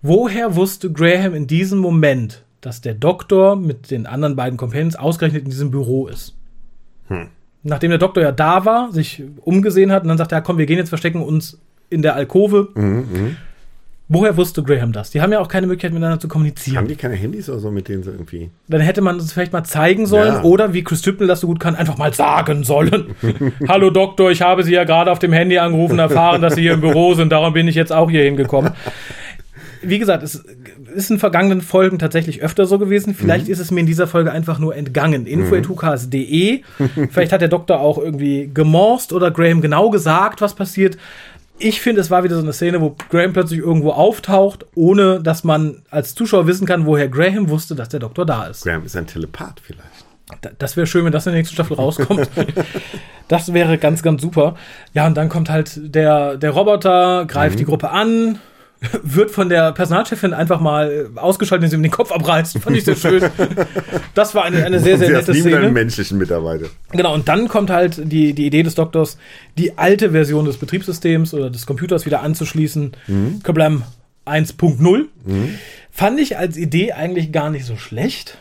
Woher 0.00 0.54
wusste 0.54 0.92
Graham 0.92 1.34
in 1.34 1.46
diesem 1.46 1.78
Moment, 1.80 2.43
dass 2.64 2.80
der 2.80 2.94
Doktor 2.94 3.56
mit 3.56 3.90
den 3.90 4.06
anderen 4.06 4.36
beiden 4.36 4.56
Companions 4.56 4.96
ausgerechnet 4.96 5.44
in 5.44 5.50
diesem 5.50 5.70
Büro 5.70 6.06
ist? 6.06 6.34
Nachdem 7.62 7.90
der 7.90 7.98
Doktor 7.98 8.22
ja 8.22 8.32
da 8.32 8.64
war, 8.64 8.92
sich 8.92 9.22
umgesehen 9.42 9.92
hat 9.92 10.02
und 10.02 10.08
dann 10.08 10.18
sagt 10.18 10.32
er, 10.32 10.38
ja, 10.38 10.42
komm, 10.42 10.58
wir 10.58 10.66
gehen 10.66 10.78
jetzt 10.78 10.88
verstecken 10.90 11.22
uns 11.22 11.58
in 11.90 12.02
der 12.02 12.14
Alkove. 12.14 12.68
Woher 14.06 14.36
wusste 14.36 14.62
Graham 14.62 14.92
das? 14.92 15.10
Die 15.12 15.22
haben 15.22 15.32
ja 15.32 15.40
auch 15.40 15.48
keine 15.48 15.66
Möglichkeit 15.66 15.92
miteinander 15.94 16.20
zu 16.20 16.28
kommunizieren. 16.28 16.76
Haben 16.76 16.88
die 16.88 16.94
keine 16.96 17.14
Handys 17.14 17.48
oder 17.48 17.58
so, 17.60 17.70
mit 17.70 17.88
denen 17.88 18.02
sie 18.02 18.10
irgendwie. 18.10 18.50
Dann 18.68 18.82
hätte 18.82 19.00
man 19.00 19.16
es 19.16 19.32
vielleicht 19.32 19.54
mal 19.54 19.64
zeigen 19.64 20.04
sollen 20.04 20.34
Ja. 20.34 20.42
oder 20.42 20.74
wie 20.74 20.84
Chris 20.84 21.00
Tippel 21.00 21.26
das 21.26 21.40
so 21.40 21.46
gut 21.46 21.58
kann, 21.58 21.74
einfach 21.74 21.96
mal 21.96 22.12
sagen 22.12 22.64
sollen. 22.64 23.14
Hallo 23.68 23.88
Doktor, 23.88 24.30
ich 24.30 24.42
habe 24.42 24.62
Sie 24.62 24.72
ja 24.74 24.84
gerade 24.84 25.10
auf 25.10 25.20
dem 25.20 25.32
Handy 25.32 25.56
angerufen, 25.56 25.98
erfahren, 25.98 26.42
dass 26.42 26.54
Sie 26.54 26.60
hier 26.60 26.74
im 26.74 26.82
Büro 26.82 27.14
sind, 27.14 27.32
darum 27.32 27.54
bin 27.54 27.66
ich 27.66 27.76
jetzt 27.76 27.92
auch 27.92 28.10
hier 28.10 28.24
hingekommen. 28.24 28.72
Wie 29.86 29.98
gesagt, 29.98 30.22
es 30.22 30.44
ist 30.94 31.10
in 31.10 31.18
vergangenen 31.18 31.60
Folgen 31.60 31.98
tatsächlich 31.98 32.42
öfter 32.42 32.66
so 32.66 32.78
gewesen. 32.78 33.14
Vielleicht 33.14 33.48
ist 33.48 33.58
es 33.58 33.70
mir 33.70 33.80
in 33.80 33.86
dieser 33.86 34.06
Folge 34.06 34.32
einfach 34.32 34.58
nur 34.58 34.74
entgangen. 34.76 35.26
Info.hukas.de. 35.26 36.62
Vielleicht 37.10 37.32
hat 37.32 37.40
der 37.40 37.48
Doktor 37.48 37.80
auch 37.80 37.98
irgendwie 37.98 38.50
gemorst 38.52 39.12
oder 39.12 39.30
Graham 39.30 39.60
genau 39.60 39.90
gesagt, 39.90 40.40
was 40.40 40.54
passiert. 40.54 40.96
Ich 41.58 41.80
finde, 41.80 42.00
es 42.00 42.10
war 42.10 42.24
wieder 42.24 42.34
so 42.34 42.42
eine 42.42 42.52
Szene, 42.52 42.80
wo 42.80 42.96
Graham 43.10 43.32
plötzlich 43.32 43.60
irgendwo 43.60 43.90
auftaucht, 43.92 44.66
ohne 44.74 45.20
dass 45.22 45.44
man 45.44 45.82
als 45.90 46.14
Zuschauer 46.16 46.46
wissen 46.48 46.66
kann, 46.66 46.84
woher 46.84 47.08
Graham 47.08 47.48
wusste, 47.48 47.74
dass 47.76 47.88
der 47.90 48.00
Doktor 48.00 48.26
da 48.26 48.46
ist. 48.46 48.64
Graham 48.64 48.84
ist 48.84 48.96
ein 48.96 49.06
Telepath 49.06 49.60
vielleicht. 49.62 49.82
Da- 50.42 50.50
Das 50.58 50.76
wäre 50.76 50.86
schön, 50.88 51.04
wenn 51.04 51.12
das 51.12 51.26
in 51.26 51.32
der 51.32 51.38
nächsten 51.38 51.54
Staffel 51.54 51.76
rauskommt. 51.76 52.28
das 53.28 53.52
wäre 53.52 53.78
ganz, 53.78 54.02
ganz 54.02 54.20
super. 54.20 54.56
Ja, 54.94 55.06
und 55.06 55.16
dann 55.16 55.28
kommt 55.28 55.48
halt 55.48 55.94
der, 55.94 56.36
der 56.36 56.50
Roboter, 56.50 57.24
greift 57.26 57.58
die 57.60 57.64
Gruppe 57.64 57.90
an, 57.90 58.38
wird 59.02 59.30
von 59.30 59.48
der 59.48 59.72
Personalchefin 59.72 60.32
einfach 60.32 60.60
mal 60.60 61.08
ausgeschaltet, 61.16 61.64
indem 61.64 61.70
sie 61.70 61.76
ihm 61.76 61.82
den 61.82 61.90
Kopf 61.92 62.12
abreißt. 62.12 62.58
Fand 62.58 62.76
ich 62.76 62.84
sehr 62.84 62.96
schön. 62.96 63.22
Das 64.14 64.34
war 64.34 64.44
eine, 64.44 64.64
eine 64.64 64.80
sehr, 64.80 64.98
sehr 64.98 65.10
nette 65.10 65.34
Szene. 65.34 65.70
menschlichen 65.70 66.18
Mitarbeiter. 66.18 66.66
Genau, 66.92 67.14
und 67.14 67.28
dann 67.28 67.48
kommt 67.48 67.70
halt 67.70 68.00
die, 68.12 68.32
die 68.34 68.46
Idee 68.46 68.62
des 68.62 68.74
Doktors, 68.74 69.18
die 69.58 69.76
alte 69.78 70.10
Version 70.12 70.44
des 70.44 70.56
Betriebssystems 70.56 71.34
oder 71.34 71.50
des 71.50 71.66
Computers 71.66 72.06
wieder 72.06 72.22
anzuschließen. 72.22 72.92
Kablam 73.42 73.82
1.0. 74.26 75.04
Fand 75.90 76.20
ich 76.20 76.38
als 76.38 76.56
Idee 76.56 76.92
eigentlich 76.92 77.32
gar 77.32 77.50
nicht 77.50 77.64
so 77.66 77.76
schlecht. 77.76 78.38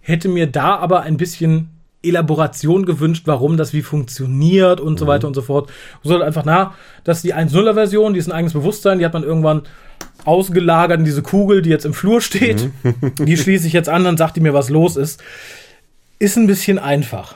Hätte 0.00 0.28
mir 0.28 0.46
da 0.46 0.76
aber 0.76 1.02
ein 1.02 1.16
bisschen 1.16 1.68
Elaboration 2.02 2.86
gewünscht, 2.86 3.24
warum 3.26 3.56
das 3.56 3.72
wie 3.72 3.82
funktioniert 3.82 4.80
und 4.80 4.98
so 4.98 5.06
weiter 5.06 5.26
und 5.26 5.34
so 5.34 5.42
fort. 5.42 5.70
So 6.02 6.12
halt 6.12 6.22
einfach, 6.22 6.44
na, 6.44 6.74
das 7.04 7.18
ist 7.18 7.24
die 7.24 7.34
1.0er-Version, 7.34 8.12
die 8.12 8.20
ist 8.20 8.28
ein 8.28 8.32
eigenes 8.32 8.52
Bewusstsein, 8.52 8.98
die 8.98 9.04
hat 9.04 9.14
man 9.14 9.24
irgendwann 9.24 9.62
ausgelagert 10.24 10.98
in 11.00 11.04
diese 11.04 11.22
Kugel, 11.22 11.62
die 11.62 11.70
jetzt 11.70 11.84
im 11.84 11.94
Flur 11.94 12.20
steht. 12.20 12.70
Die 13.18 13.36
schließe 13.36 13.66
ich 13.66 13.72
jetzt 13.72 13.88
an, 13.88 14.04
dann 14.04 14.16
sagt 14.16 14.36
die 14.36 14.40
mir, 14.40 14.54
was 14.54 14.68
los 14.70 14.96
ist. 14.96 15.22
ist 16.20 16.36
ein 16.36 16.46
bisschen 16.46 16.78
einfach. 16.78 17.34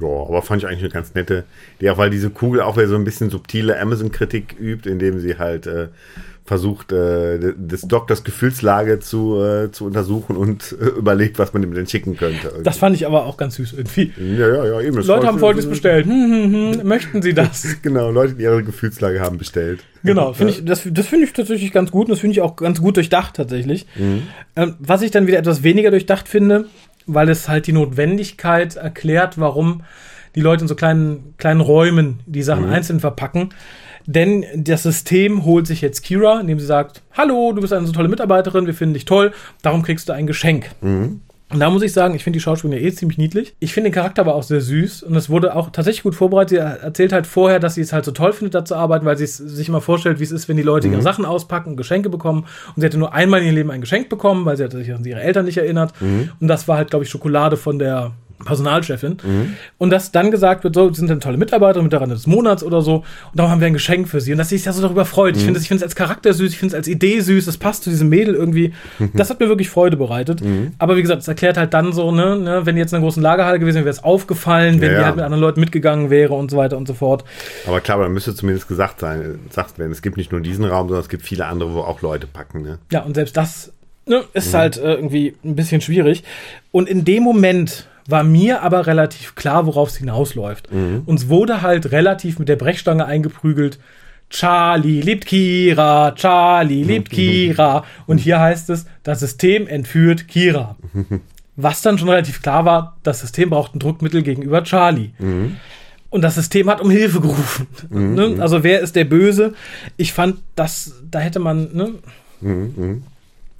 Ja, 0.00 0.08
aber 0.08 0.42
fand 0.42 0.62
ich 0.62 0.68
eigentlich 0.68 0.80
eine 0.80 0.90
ganz 0.92 1.14
nette. 1.14 1.44
Die 1.80 1.88
auch, 1.90 1.98
weil 1.98 2.10
diese 2.10 2.30
Kugel 2.30 2.60
auch 2.60 2.76
wieder 2.76 2.88
so 2.88 2.94
ein 2.96 3.04
bisschen 3.04 3.30
subtile 3.30 3.78
Amazon-Kritik 3.80 4.56
übt, 4.58 4.88
indem 4.88 5.18
sie 5.20 5.38
halt 5.38 5.66
äh, 5.66 5.88
versucht, 6.46 6.92
äh, 6.92 7.54
des 7.56 7.82
Doktors 7.82 8.22
Gefühlslage 8.22 9.00
zu, 9.00 9.40
äh, 9.42 9.72
zu 9.72 9.86
untersuchen 9.86 10.36
und 10.36 10.76
äh, 10.78 10.84
überlegt, 10.98 11.38
was 11.38 11.54
man 11.54 11.62
ihm 11.62 11.72
denn 11.72 11.86
schicken 11.86 12.18
könnte. 12.18 12.52
Das 12.62 12.76
fand 12.76 12.94
ich 12.94 13.06
aber 13.06 13.24
auch 13.24 13.38
ganz 13.38 13.54
süß 13.54 13.72
irgendwie. 13.72 14.12
ja, 14.18 14.48
ja, 14.48 14.64
ja, 14.66 14.80
eben. 14.82 14.96
Leute 14.98 15.26
haben 15.26 15.38
Folgendes 15.38 15.68
bestellt. 15.68 16.04
Hm, 16.04 16.12
hm, 16.12 16.74
hm. 16.80 16.86
Möchten 16.86 17.22
Sie 17.22 17.32
das? 17.32 17.76
Genau, 17.82 18.10
Leute, 18.10 18.34
die 18.34 18.42
ihre 18.42 18.62
Gefühlslage 18.62 19.20
haben 19.20 19.38
bestellt. 19.38 19.80
Genau, 20.02 20.32
finde 20.34 20.52
ich, 20.52 20.64
das, 20.64 20.82
das 20.90 21.06
finde 21.06 21.24
ich 21.26 21.32
tatsächlich 21.32 21.72
ganz 21.72 21.90
gut 21.90 22.06
und 22.06 22.10
das 22.10 22.20
finde 22.20 22.32
ich 22.32 22.42
auch 22.42 22.56
ganz 22.56 22.80
gut 22.80 22.96
durchdacht 22.96 23.36
tatsächlich. 23.36 23.86
Mhm. 23.96 24.22
Ähm, 24.54 24.74
was 24.80 25.00
ich 25.00 25.10
dann 25.10 25.26
wieder 25.26 25.38
etwas 25.38 25.62
weniger 25.62 25.90
durchdacht 25.90 26.28
finde, 26.28 26.66
weil 27.06 27.30
es 27.30 27.48
halt 27.48 27.66
die 27.66 27.72
Notwendigkeit 27.72 28.76
erklärt, 28.76 29.38
warum 29.38 29.82
die 30.34 30.40
Leute 30.40 30.62
in 30.62 30.68
so 30.68 30.74
kleinen, 30.74 31.34
kleinen 31.38 31.60
Räumen 31.60 32.20
die 32.26 32.42
Sachen 32.42 32.66
Mhm. 32.66 32.72
einzeln 32.72 33.00
verpacken. 33.00 33.50
Denn 34.06 34.44
das 34.56 34.82
System 34.82 35.44
holt 35.44 35.66
sich 35.66 35.80
jetzt 35.80 36.02
Kira, 36.02 36.40
indem 36.40 36.60
sie 36.60 36.66
sagt, 36.66 37.02
hallo, 37.12 37.52
du 37.52 37.60
bist 37.60 37.72
eine 37.72 37.86
so 37.86 37.92
tolle 37.92 38.08
Mitarbeiterin, 38.08 38.66
wir 38.66 38.74
finden 38.74 38.94
dich 38.94 39.04
toll, 39.04 39.32
darum 39.62 39.82
kriegst 39.82 40.08
du 40.08 40.12
ein 40.12 40.26
Geschenk. 40.26 40.70
Mhm. 40.82 41.20
Und 41.54 41.60
da 41.60 41.70
muss 41.70 41.82
ich 41.82 41.92
sagen, 41.92 42.14
ich 42.14 42.24
finde 42.24 42.38
die 42.38 42.42
Schauspielerin 42.42 42.82
ja 42.82 42.88
eh 42.88 42.92
ziemlich 42.92 43.16
niedlich. 43.16 43.54
Ich 43.60 43.72
finde 43.72 43.90
den 43.90 43.94
Charakter 43.94 44.22
aber 44.22 44.34
auch 44.34 44.42
sehr 44.42 44.60
süß 44.60 45.04
und 45.04 45.14
es 45.14 45.30
wurde 45.30 45.54
auch 45.54 45.70
tatsächlich 45.70 46.02
gut 46.02 46.16
vorbereitet. 46.16 46.50
Sie 46.50 46.56
erzählt 46.56 47.12
halt 47.12 47.28
vorher, 47.28 47.60
dass 47.60 47.76
sie 47.76 47.80
es 47.80 47.92
halt 47.92 48.04
so 48.04 48.10
toll 48.10 48.32
findet, 48.32 48.54
da 48.54 48.64
zu 48.64 48.74
arbeiten, 48.74 49.04
weil 49.06 49.16
sie 49.16 49.24
es 49.24 49.36
sich 49.36 49.68
immer 49.68 49.80
vorstellt, 49.80 50.18
wie 50.18 50.24
es 50.24 50.32
ist, 50.32 50.48
wenn 50.48 50.56
die 50.56 50.64
Leute 50.64 50.88
ihre 50.88 51.02
Sachen 51.02 51.24
auspacken 51.24 51.70
und 51.70 51.76
Geschenke 51.76 52.10
bekommen. 52.10 52.46
Und 52.74 52.80
sie 52.80 52.86
hatte 52.86 52.98
nur 52.98 53.14
einmal 53.14 53.40
in 53.40 53.46
ihrem 53.46 53.56
Leben 53.56 53.70
ein 53.70 53.82
Geschenk 53.82 54.08
bekommen, 54.08 54.44
weil 54.46 54.56
sie 54.56 54.64
hatte 54.64 54.78
sich 54.78 54.92
an 54.92 55.04
ihre 55.04 55.20
Eltern 55.20 55.44
nicht 55.44 55.58
erinnert. 55.58 55.92
Und 56.40 56.48
das 56.48 56.66
war 56.66 56.76
halt, 56.76 56.90
glaube 56.90 57.04
ich, 57.04 57.10
Schokolade 57.10 57.56
von 57.56 57.78
der 57.78 58.12
Personalchefin. 58.44 59.18
Und 59.78 59.90
dass 59.90 60.12
dann 60.12 60.30
gesagt 60.30 60.64
wird, 60.64 60.74
so, 60.74 60.88
sie 60.88 61.00
sind 61.00 61.10
eine 61.10 61.20
tolle 61.20 61.36
Mitarbeiter, 61.36 61.82
Mitarbeiter 61.82 62.14
des 62.14 62.26
Monats 62.26 62.62
oder 62.62 62.82
so. 62.82 62.96
Und 62.96 63.04
darum 63.34 63.50
haben 63.50 63.60
wir 63.60 63.66
ein 63.66 63.72
Geschenk 63.72 64.08
für 64.08 64.20
sie. 64.20 64.32
Und 64.32 64.38
dass 64.38 64.48
sie 64.48 64.56
sich 64.56 64.66
ja 64.66 64.72
so 64.72 64.82
darüber 64.82 65.04
freut. 65.04 65.36
Ich 65.36 65.44
finde 65.44 65.58
es 65.58 65.64
ich 65.64 65.68
finde 65.68 65.84
es 65.84 65.90
als 65.90 65.96
Charakter 65.96 66.32
süß, 66.32 66.50
ich 66.50 66.58
finde 66.58 66.74
es 66.74 66.78
als 66.78 66.88
Idee 66.88 67.20
süß, 67.20 67.46
es 67.46 67.56
passt 67.56 67.84
zu 67.84 67.90
diesem 67.90 68.08
Mädel 68.08 68.34
irgendwie. 68.34 68.72
Das 69.14 69.30
hat 69.30 69.38
mir 69.38 69.48
wirklich 69.48 69.70
Freude 69.70 69.96
bereitet. 69.96 70.42
Aber 70.78 70.96
wie 70.96 71.02
gesagt, 71.02 71.22
es 71.22 71.28
erklärt 71.28 71.56
halt 71.56 71.72
dann 71.72 71.92
so, 71.92 72.10
ne, 72.10 72.36
ne 72.36 72.66
wenn 72.66 72.74
die 72.74 72.80
jetzt 72.80 72.92
in 72.92 72.96
einer 72.96 73.04
großen 73.04 73.22
Lagerhalle 73.22 73.58
gewesen 73.58 73.76
wäre, 73.76 73.86
wäre 73.86 73.94
es 73.94 74.02
aufgefallen, 74.02 74.80
wenn 74.80 74.92
Ja, 74.92 74.98
die 74.98 75.04
halt 75.04 75.16
mit 75.16 75.24
anderen 75.24 75.40
Leuten 75.40 75.60
mitgegangen 75.60 76.10
wäre 76.10 76.34
und 76.34 76.50
so 76.50 76.56
weiter 76.56 76.76
und 76.76 76.88
so 76.88 76.94
fort. 76.94 77.24
Aber 77.66 77.80
klar, 77.80 77.96
aber 77.96 78.04
da 78.04 78.10
müsste 78.10 78.34
zumindest 78.34 78.66
gesagt 78.68 79.00
sein, 79.00 79.40
gesagt 79.48 79.78
werden, 79.78 79.92
es 79.92 80.02
gibt 80.02 80.16
nicht 80.16 80.32
nur 80.32 80.40
diesen 80.40 80.64
Raum, 80.64 80.88
sondern 80.88 81.02
es 81.02 81.08
gibt 81.08 81.22
viele 81.22 81.46
andere, 81.46 81.74
wo 81.74 81.80
auch 81.80 82.02
Leute 82.02 82.26
packen. 82.26 82.62
Ne? 82.62 82.78
Ja, 82.90 83.02
und 83.02 83.14
selbst 83.14 83.36
das 83.36 83.72
ne, 84.06 84.24
ist 84.32 84.54
halt 84.54 84.76
äh, 84.76 84.94
irgendwie 84.94 85.36
ein 85.44 85.56
bisschen 85.56 85.80
schwierig. 85.80 86.24
Und 86.72 86.88
in 86.88 87.04
dem 87.04 87.22
Moment 87.22 87.86
war 88.06 88.24
mir 88.24 88.62
aber 88.62 88.86
relativ 88.86 89.34
klar, 89.34 89.66
worauf 89.66 89.88
es 89.88 89.96
hinausläuft. 89.96 90.68
Uns 91.06 91.28
wurde 91.28 91.62
halt 91.62 91.90
relativ 91.92 92.38
mit 92.38 92.48
der 92.48 92.56
Brechstange 92.56 93.06
eingeprügelt. 93.06 93.78
Charlie 94.30 95.00
liebt 95.00 95.26
Kira, 95.26 96.12
Charlie 96.14 96.82
liebt 96.82 97.10
Kira. 97.10 97.84
Und 98.06 98.18
hier 98.18 98.40
heißt 98.40 98.70
es, 98.70 98.86
das 99.02 99.20
System 99.20 99.66
entführt 99.66 100.28
Kira. 100.28 100.76
Was 101.56 101.82
dann 101.82 101.98
schon 101.98 102.08
relativ 102.08 102.42
klar 102.42 102.64
war, 102.64 102.96
das 103.04 103.20
System 103.20 103.50
braucht 103.50 103.76
ein 103.76 103.78
Druckmittel 103.78 104.22
gegenüber 104.22 104.64
Charlie. 104.64 105.10
Und 106.10 106.22
das 106.22 106.34
System 106.34 106.68
hat 106.68 106.80
um 106.80 106.90
Hilfe 106.90 107.20
gerufen. 107.20 107.66
Ne? 107.90 108.36
Also 108.40 108.64
wer 108.64 108.80
ist 108.80 108.96
der 108.96 109.04
Böse? 109.04 109.54
Ich 109.96 110.12
fand, 110.12 110.38
dass 110.56 110.94
da 111.10 111.20
hätte 111.20 111.38
man 111.38 111.68
ne, 111.72 112.90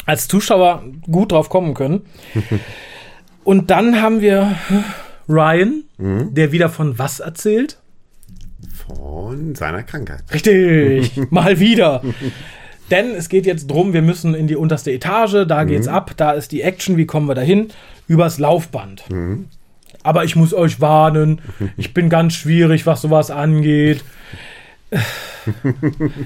als 0.06 0.26
Zuschauer 0.26 0.82
gut 1.02 1.32
drauf 1.32 1.48
kommen 1.48 1.74
können. 1.74 2.02
Und 3.44 3.70
dann 3.70 4.00
haben 4.00 4.20
wir 4.20 4.56
Ryan, 5.28 5.84
der 5.98 6.52
wieder 6.52 6.68
von 6.68 6.98
was 6.98 7.20
erzählt? 7.20 7.78
Von 8.86 9.54
seiner 9.54 9.82
Krankheit. 9.82 10.22
Richtig, 10.32 11.20
mal 11.30 11.58
wieder. 11.60 12.02
Denn 12.90 13.14
es 13.14 13.28
geht 13.28 13.46
jetzt 13.46 13.70
drum, 13.70 13.92
wir 13.92 14.02
müssen 14.02 14.34
in 14.34 14.46
die 14.46 14.56
unterste 14.56 14.90
Etage, 14.92 15.46
da 15.46 15.64
geht's 15.64 15.88
ab, 15.88 16.12
da 16.16 16.32
ist 16.32 16.52
die 16.52 16.60
Action, 16.62 16.96
wie 16.96 17.06
kommen 17.06 17.26
wir 17.28 17.34
dahin? 17.34 17.68
Übers 18.08 18.38
Laufband. 18.38 19.04
Aber 20.02 20.24
ich 20.24 20.36
muss 20.36 20.52
euch 20.52 20.80
warnen, 20.82 21.40
ich 21.78 21.94
bin 21.94 22.10
ganz 22.10 22.34
schwierig, 22.34 22.84
was 22.86 23.00
sowas 23.00 23.30
angeht. 23.30 24.04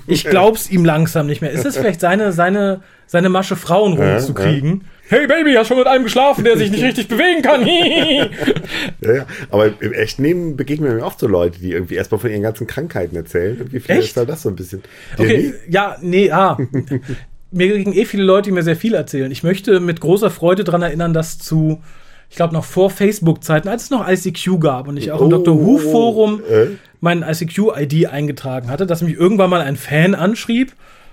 Ich 0.07 0.25
glaub's 0.25 0.69
ihm 0.71 0.85
langsam 0.85 1.27
nicht 1.27 1.41
mehr. 1.43 1.51
Ist 1.53 1.65
es 1.65 1.77
vielleicht 1.77 2.01
seine, 2.01 2.33
seine, 2.33 2.81
seine 3.07 3.29
Masche, 3.29 3.57
Frauen 3.57 3.93
rumzukriegen? 3.95 4.85
Hey 5.11 5.27
Baby, 5.27 5.55
hast 5.55 5.69
schon 5.69 5.79
mit 5.79 5.87
einem 5.87 6.05
geschlafen, 6.05 6.45
der 6.45 6.59
sich 6.59 6.71
nicht 6.71 6.83
richtig 6.83 7.09
bewegen 7.09 7.41
kann? 7.43 7.67
Ja, 9.01 9.15
ja. 9.15 9.27
Aber 9.51 9.71
im 9.81 9.93
echten 9.93 10.23
Leben 10.23 10.57
begegnen 10.57 10.97
mir 10.97 11.05
oft 11.05 11.19
so 11.19 11.27
Leute, 11.27 11.59
die 11.61 11.73
irgendwie 11.73 11.95
erstmal 11.95 12.21
von 12.21 12.31
ihren 12.31 12.43
ganzen 12.43 12.67
Krankheiten 12.67 13.17
erzählen. 13.17 13.57
Irgendwie 13.57 13.81
vielleicht 13.81 14.01
Echt? 14.01 14.11
ist 14.11 14.17
halt 14.17 14.29
das 14.29 14.43
so 14.43 14.51
ein 14.51 14.57
bisschen. 14.57 14.83
Dir 15.19 15.25
Okay, 15.25 15.55
ja, 15.69 15.97
nee, 16.03 16.31
ah. 16.31 16.59
mir 17.51 17.73
kriegen 17.73 17.93
eh 17.95 18.05
viele 18.05 18.25
Leute, 18.25 18.51
die 18.51 18.53
mir 18.53 18.63
sehr 18.63 18.77
viel 18.77 18.95
erzählen. 18.95 19.31
Ich 19.31 19.43
möchte 19.43 19.81
mit 19.81 20.01
großer 20.01 20.31
Freude 20.31 20.65
daran 20.65 20.83
erinnern, 20.83 21.15
dass 21.15 21.39
zu, 21.39 21.81
ich 22.29 22.37
glaube 22.37 22.53
noch 22.53 22.65
vor 22.65 22.91
Facebook-Zeiten, 22.91 23.69
als 23.69 23.85
es 23.85 23.91
noch 23.91 24.07
ICQ 24.07 24.61
gab 24.61 24.89
und 24.89 24.99
ich 24.99 25.11
auch 25.11 25.21
im 25.21 25.29
Oh, 25.29 25.31
Dr. 25.31 25.59
Who-Forum 25.59 26.43
äh? 26.51 26.67
mein 27.01 27.23
ICQ-ID 27.23 28.07
eingetragen 28.11 28.69
hatte, 28.69 28.87
dass 28.87 29.01
mich 29.01 29.15
irgendwann 29.15 29.49
mal 29.49 29.63
ein 29.63 29.77
Fan 29.77 30.15
anschrieb, 30.15 30.73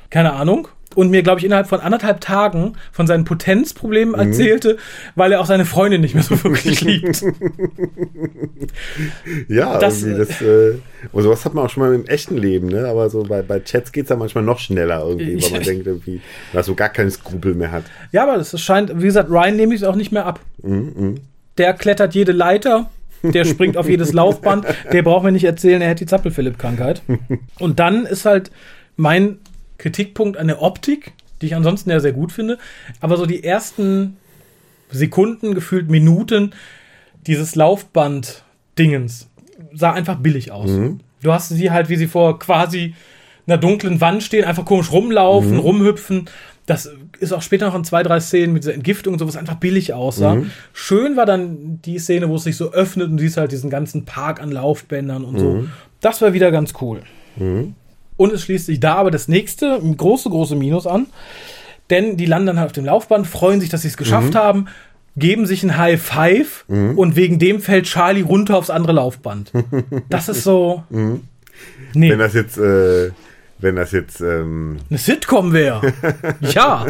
keine 0.09 0.33
Ahnung, 0.33 0.67
und 0.95 1.11
mir, 1.11 1.21
glaube 1.23 1.39
ich, 1.39 1.45
innerhalb 1.45 1.67
von 1.67 1.79
anderthalb 1.79 2.21
Tagen 2.21 2.73
von 2.91 3.05
seinen 3.07 3.25
Potenzproblemen 3.25 4.13
Mhm. 4.15 4.19
erzählte, 4.31 4.77
weil 5.15 5.31
er 5.31 5.41
auch 5.41 5.45
seine 5.45 5.65
Freundin 5.65 6.01
nicht 6.01 6.15
mehr 6.15 6.23
so 6.23 6.41
wirklich 6.43 6.81
liebt. 6.81 7.23
Ja, 9.47 9.77
Das, 9.77 10.01
irgendwie 10.03 10.25
das. 10.25 10.41
Äh, 10.41 10.75
und 11.11 11.23
sowas 11.23 11.45
hat 11.45 11.53
man 11.53 11.65
auch 11.65 11.69
schon 11.69 11.83
mal 11.83 11.93
im 11.93 12.05
echten 12.05 12.37
Leben, 12.37 12.67
ne? 12.67 12.87
Aber 12.87 13.09
so 13.09 13.23
bei, 13.23 13.41
bei 13.41 13.59
Chats 13.59 13.91
geht's 13.91 14.09
ja 14.09 14.15
manchmal 14.15 14.43
noch 14.43 14.59
schneller 14.59 15.03
irgendwie, 15.05 15.41
weil 15.43 15.51
man 15.51 15.61
denkt 15.61 15.85
irgendwie, 15.87 16.21
dass 16.53 16.65
so 16.65 16.75
gar 16.75 16.89
keinen 16.89 17.11
Skrupel 17.11 17.53
mehr 17.53 17.71
hat. 17.71 17.83
Ja, 18.11 18.23
aber 18.23 18.37
das 18.37 18.59
scheint, 18.59 18.91
wie 18.99 19.05
gesagt, 19.05 19.29
Ryan 19.29 19.55
nehme 19.55 19.75
ich 19.75 19.81
es 19.81 19.87
auch 19.87 19.95
nicht 19.95 20.11
mehr 20.11 20.25
ab. 20.25 20.39
Mhm, 20.63 21.15
Der 21.57 21.73
klettert 21.73 22.15
jede 22.15 22.31
Leiter, 22.31 22.89
der 23.23 23.45
springt 23.45 23.77
auf 23.77 23.87
jedes 23.89 24.13
Laufband, 24.13 24.65
der 24.91 25.01
braucht 25.03 25.23
mir 25.23 25.31
nicht 25.31 25.45
erzählen, 25.45 25.81
er 25.81 25.89
hat 25.91 25.99
die 25.99 26.05
Zappel-Philipp-Krankheit. 26.05 27.01
Und 27.59 27.79
dann 27.79 28.05
ist 28.05 28.25
halt 28.25 28.51
mein 28.97 29.37
Kritikpunkt 29.77 30.37
an 30.37 30.47
der 30.47 30.61
Optik, 30.61 31.13
die 31.41 31.47
ich 31.47 31.55
ansonsten 31.55 31.89
ja 31.89 31.99
sehr 31.99 32.13
gut 32.13 32.31
finde, 32.31 32.57
aber 33.01 33.17
so 33.17 33.25
die 33.25 33.43
ersten 33.43 34.17
Sekunden, 34.89 35.53
gefühlt 35.55 35.89
Minuten 35.89 36.51
dieses 37.27 37.55
Laufband-Dingens 37.55 39.29
sah 39.73 39.91
einfach 39.93 40.17
billig 40.17 40.51
aus. 40.51 40.69
Du 41.21 41.33
hast 41.33 41.49
sie 41.49 41.71
halt, 41.71 41.89
wie 41.89 41.95
sie 41.95 42.07
vor 42.07 42.39
quasi 42.39 42.93
einer 43.47 43.57
dunklen 43.57 43.99
Wand 44.01 44.23
stehen, 44.23 44.45
einfach 44.45 44.65
komisch 44.65 44.91
rumlaufen, 44.91 45.53
rumhüpfen. 45.59 46.25
Das 46.65 46.89
ist 47.19 47.31
auch 47.31 47.41
später 47.43 47.67
noch 47.67 47.75
in 47.75 47.83
zwei, 47.83 48.01
drei 48.01 48.19
Szenen 48.19 48.53
mit 48.53 48.63
dieser 48.63 48.73
Entgiftung 48.73 49.13
und 49.13 49.19
so, 49.19 49.27
was 49.27 49.37
einfach 49.37 49.55
billig 49.55 49.93
aussah. 49.93 50.33
Schön 50.73 51.15
war 51.15 51.25
dann 51.25 51.79
die 51.83 51.99
Szene, 51.99 52.27
wo 52.29 52.35
es 52.35 52.43
sich 52.43 52.57
so 52.57 52.71
öffnet 52.73 53.09
und 53.09 53.19
siehst 53.19 53.37
halt 53.37 53.51
diesen 53.51 53.69
ganzen 53.69 54.05
Park 54.05 54.41
an 54.41 54.51
Laufbändern 54.51 55.23
und 55.25 55.39
so. 55.39 55.45
Das 56.01 56.21
war 56.21 56.33
wieder 56.33 56.51
ganz 56.51 56.73
cool. 56.81 57.01
Und 58.17 58.31
es 58.33 58.43
schließt 58.43 58.65
sich 58.67 58.79
da 58.79 58.95
aber 58.95 59.11
das 59.11 59.27
nächste 59.27 59.79
große, 59.79 60.29
große 60.29 60.55
Minus 60.55 60.87
an. 60.87 61.07
Denn 61.89 62.17
die 62.17 62.25
landen 62.25 62.47
dann 62.47 62.59
halt 62.59 62.67
auf 62.67 62.73
dem 62.73 62.85
Laufband, 62.85 63.27
freuen 63.27 63.59
sich, 63.61 63.69
dass 63.69 63.83
sie 63.83 63.89
es 63.89 63.97
geschafft 63.97 64.33
haben, 64.35 64.67
geben 65.17 65.45
sich 65.45 65.63
ein 65.63 65.77
High 65.77 66.01
Five 66.01 66.65
und 66.67 67.15
wegen 67.15 67.37
dem 67.39 67.59
fällt 67.61 67.85
Charlie 67.85 68.21
runter 68.23 68.57
aufs 68.57 68.69
andere 68.69 68.93
Laufband. 68.93 69.51
Das 70.09 70.29
ist 70.29 70.43
so. 70.43 70.83
Nee, 70.89 72.09
Wenn 72.09 72.19
das 72.19 72.33
jetzt, 72.33 72.57
äh, 72.57 73.11
wenn 73.59 73.75
das 73.75 73.91
jetzt, 73.91 74.19
ähm, 74.21 74.77
eine 74.89 74.97
Sitcom 74.99 75.53
wäre. 75.53 75.93
ja. 76.41 76.85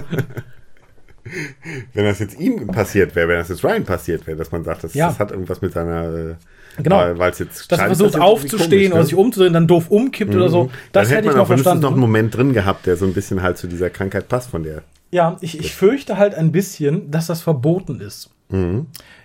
wenn 1.94 2.06
das 2.06 2.20
jetzt 2.20 2.40
ihm 2.40 2.68
passiert 2.68 3.16
wäre, 3.16 3.28
wenn 3.28 3.38
das 3.38 3.50
jetzt 3.50 3.64
Ryan 3.64 3.84
passiert 3.84 4.26
wäre, 4.28 4.38
dass 4.38 4.52
man 4.52 4.64
sagt, 4.64 4.84
das, 4.84 4.94
Ja. 4.94 5.08
das 5.10 5.20
hat 5.20 5.32
irgendwas 5.32 5.62
mit 5.62 5.74
seiner, 5.74 6.04
äh, 6.14 6.36
Genau. 6.78 7.18
weil 7.18 7.32
es 7.32 7.40
jetzt 7.40 7.72
Dass 7.72 7.80
er 7.80 7.88
versucht 7.88 8.20
aufzustehen 8.20 8.70
komisch, 8.70 8.88
oder 8.92 9.00
ne? 9.00 9.06
sich 9.06 9.16
umzudrehen, 9.16 9.54
dann 9.54 9.68
doof 9.68 9.86
umkippt 9.90 10.34
oder 10.36 10.50
so. 10.50 10.70
Das 10.92 11.08
hätte 11.08 11.16
hätte 11.18 11.28
ich 11.28 11.32
man 11.34 11.38
noch 11.38 11.48
verstanden. 11.48 11.82
noch 11.84 11.92
einen 11.92 12.00
Moment 12.02 12.36
drin 12.36 12.54
gehabt, 12.54 12.86
der 12.86 12.98
so 12.98 13.06
ein 13.06 13.14
bisschen 13.14 13.42
halt 13.42 13.58
zu 13.58 13.68
dieser 13.68 13.90
Krankheit 13.90 14.28
passt 14.28 14.50
von 14.50 14.64
der. 14.64 14.82
Ja, 15.12 15.38
ich, 15.42 15.60
ich 15.60 15.74
fürchte 15.74 16.18
halt 16.18 16.36
ein 16.36 16.52
bisschen, 16.52 17.10
dass 17.12 17.28
das 17.28 17.42
verboten 17.42 18.02
ist. 18.02 18.30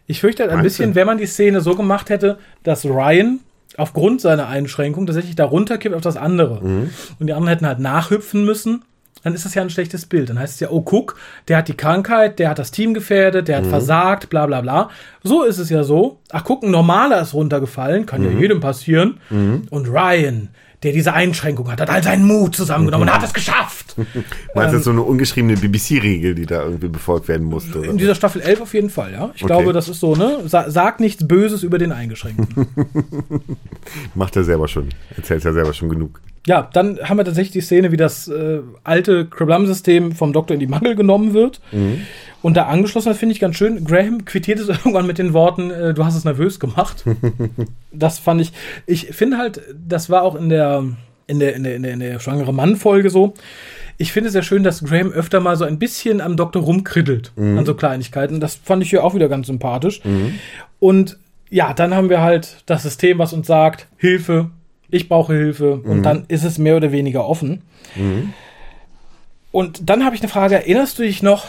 Ich 0.07 0.21
fürchte 0.21 0.43
halt 0.43 0.51
ein 0.53 0.59
Mhm. 0.59 0.63
Meinst 0.63 0.77
bisschen, 0.79 0.91
du? 0.91 0.95
wenn 0.97 1.07
man 1.07 1.19
die 1.19 1.27
Szene 1.27 1.61
so 1.61 1.75
gemacht 1.75 2.09
hätte, 2.11 2.39
dass 2.63 2.85
Ryan 2.85 3.41
aufgrund 3.77 4.21
seiner 4.21 4.49
Einschränkung 4.49 5.07
tatsächlich 5.07 5.37
da 5.37 5.45
runterkippt 5.45 5.95
auf 5.95 6.03
das 6.03 6.17
andere. 6.17 6.61
Mhm. 6.65 6.91
Und 7.19 7.27
die 7.27 7.33
anderen 7.33 7.49
hätten 7.49 7.67
halt 7.67 7.79
nachhüpfen 7.81 8.45
müssen. 8.45 8.83
Dann 9.23 9.35
ist 9.35 9.45
das 9.45 9.55
ja 9.55 9.63
ein 9.63 9.71
schlechtes 9.71 10.07
Bild. 10.07 10.29
Dann 10.31 10.39
heißt 10.39 10.55
es 10.55 10.61
ja, 10.61 10.71
oh, 10.71 10.81
guck, 10.83 11.17
der 11.49 11.59
hat 11.59 11.69
die 11.69 11.77
Krankheit, 11.77 12.39
der 12.39 12.49
hat 12.51 12.59
das 12.59 12.71
Team 12.71 12.95
gefährdet, 12.95 13.49
der 13.49 13.59
hat 13.59 13.65
Mhm. 13.65 13.71
versagt, 13.71 14.31
bla 14.31 14.47
bla 14.47 14.61
bla. 14.63 14.91
So 15.23 15.43
ist 15.45 15.59
es 15.59 15.69
ja 15.71 15.85
so. 15.85 16.19
Ach, 16.31 16.45
guck, 16.45 16.63
ein 16.63 16.71
normaler 16.71 17.21
ist 17.21 17.35
runtergefallen, 17.35 18.07
kann 18.07 18.23
Mhm. 18.23 18.33
ja 18.33 18.39
jedem 18.39 18.61
passieren. 18.61 19.21
Und 19.71 19.89
Ryan, 19.89 20.49
der 20.83 20.93
diese 20.93 21.13
Einschränkung 21.13 21.71
hat, 21.71 21.79
hat 21.83 21.91
all 21.91 22.03
seinen 22.03 22.25
Mut 22.27 22.57
zusammengenommen 22.57 23.07
und 23.07 23.15
hat 23.15 23.23
es 23.23 23.35
geschafft. 23.35 23.95
Meinst 23.99 24.15
du, 24.15 24.61
das 24.63 24.73
ist 24.75 24.85
so 24.85 24.91
eine 24.93 25.03
ungeschriebene 25.03 25.57
BBC-Regel, 25.59 26.35
die 26.35 26.47
da 26.47 26.63
irgendwie 26.63 26.89
befolgt 26.89 27.29
werden 27.29 27.47
musste? 27.47 27.81
In 27.81 27.99
dieser 27.99 28.15
Staffel 28.15 28.41
11 28.41 28.63
auf 28.63 28.73
jeden 28.73 28.89
Fall, 28.89 29.13
ja. 29.13 29.31
Ich 29.35 29.43
Okay. 29.45 29.53
glaube, 29.53 29.75
das 29.75 29.89
ist 29.91 30.01
so, 30.01 30.17
ne? 30.17 30.39
Sa 30.47 30.71
sag 30.71 30.99
nichts 31.01 31.29
Böses 31.29 31.63
über 31.63 31.77
den 31.77 31.93
Eingeschränkten. 31.93 32.49
Macht 34.15 34.37
er 34.37 34.45
selber 34.45 34.69
schon. 34.69 34.89
Erzählt 35.17 35.45
er 35.45 35.53
selber 35.53 35.73
schon 35.75 35.89
genug. 35.91 36.21
Ja, 36.47 36.69
dann 36.73 36.99
haben 37.01 37.19
wir 37.19 37.25
tatsächlich 37.25 37.53
die 37.53 37.61
Szene, 37.61 37.93
wie 37.93 37.97
das 37.97 38.27
äh, 38.29 38.61
alte 38.83 39.27
Krablam-System 39.27 40.13
vom 40.13 40.33
Doktor 40.33 40.55
in 40.55 40.61
die 40.61 40.67
Mangel 40.67 40.95
genommen 40.95 41.35
wird 41.35 41.61
und 42.43 42.57
da 42.57 42.67
angeschlossen 42.67 43.09
wird, 43.09 43.19
finde 43.19 43.35
ich 43.35 43.41
ganz 43.41 43.57
schön. 43.57 43.85
Graham 43.85 44.25
quittiert 44.25 44.59
es 44.59 44.69
irgendwann 44.69 45.07
mit 45.07 45.19
den 45.19 45.35
Worten, 45.35 45.71
äh, 45.71 45.93
du 45.93 46.05
hast 46.05 46.17
es 46.17 46.25
nervös 46.25 46.59
gemacht. 46.59 47.05
das 47.93 48.19
fand 48.19 48.41
ich, 48.41 48.53
ich 48.87 49.09
finde 49.09 49.37
halt, 49.37 49.61
das 49.87 50.09
war 50.09 50.23
auch 50.23 50.35
in 50.35 50.49
der, 50.49 50.85
in 51.27 51.41
der, 51.41 51.55
in 51.55 51.63
der, 51.63 51.77
in 51.77 51.83
der, 51.83 51.93
in 51.93 52.01
der 52.01 52.19
schwangere 52.21 52.55
Mann-Folge 52.55 53.11
so. 53.11 53.35
Ich 53.99 54.13
finde 54.13 54.29
es 54.29 54.33
sehr 54.33 54.43
schön, 54.43 54.63
dass 54.63 54.83
Graham 54.83 55.13
öfter 55.13 55.41
mal 55.41 55.57
so 55.57 55.67
ein 55.67 55.79
bisschen 55.79 56.23
am 56.23 56.39
Doktor 56.39 56.63
rumkriddelt 56.63 57.33
an 57.37 57.67
so 57.67 57.75
Kleinigkeiten. 57.75 58.41
Das 58.41 58.55
fand 58.55 58.83
ich 58.83 58.89
hier 58.89 59.05
auch 59.05 59.15
wieder 59.15 59.29
ganz 59.29 59.47
sympathisch. 59.47 60.01
Und 60.79 61.19
ja, 61.51 61.75
dann 61.75 61.95
haben 61.95 62.09
wir 62.09 62.23
halt 62.23 62.63
das 62.65 62.85
System, 62.85 63.19
was 63.19 63.35
uns 63.35 63.47
sagt, 63.47 63.89
Hilfe, 63.99 64.49
ich 64.91 65.09
brauche 65.09 65.33
Hilfe. 65.35 65.77
Und 65.77 66.03
dann 66.03 66.25
ist 66.29 66.45
es 66.45 66.59
mehr 66.59 66.77
oder 66.77 66.93
weniger 66.93 67.27
offen. 67.27 67.63
Und 69.53 69.89
dann 69.89 70.05
habe 70.05 70.15
ich 70.15 70.23
eine 70.23 70.31
Frage, 70.31 70.55
erinnerst 70.57 70.99
du 70.99 71.03
dich 71.03 71.23
noch 71.23 71.47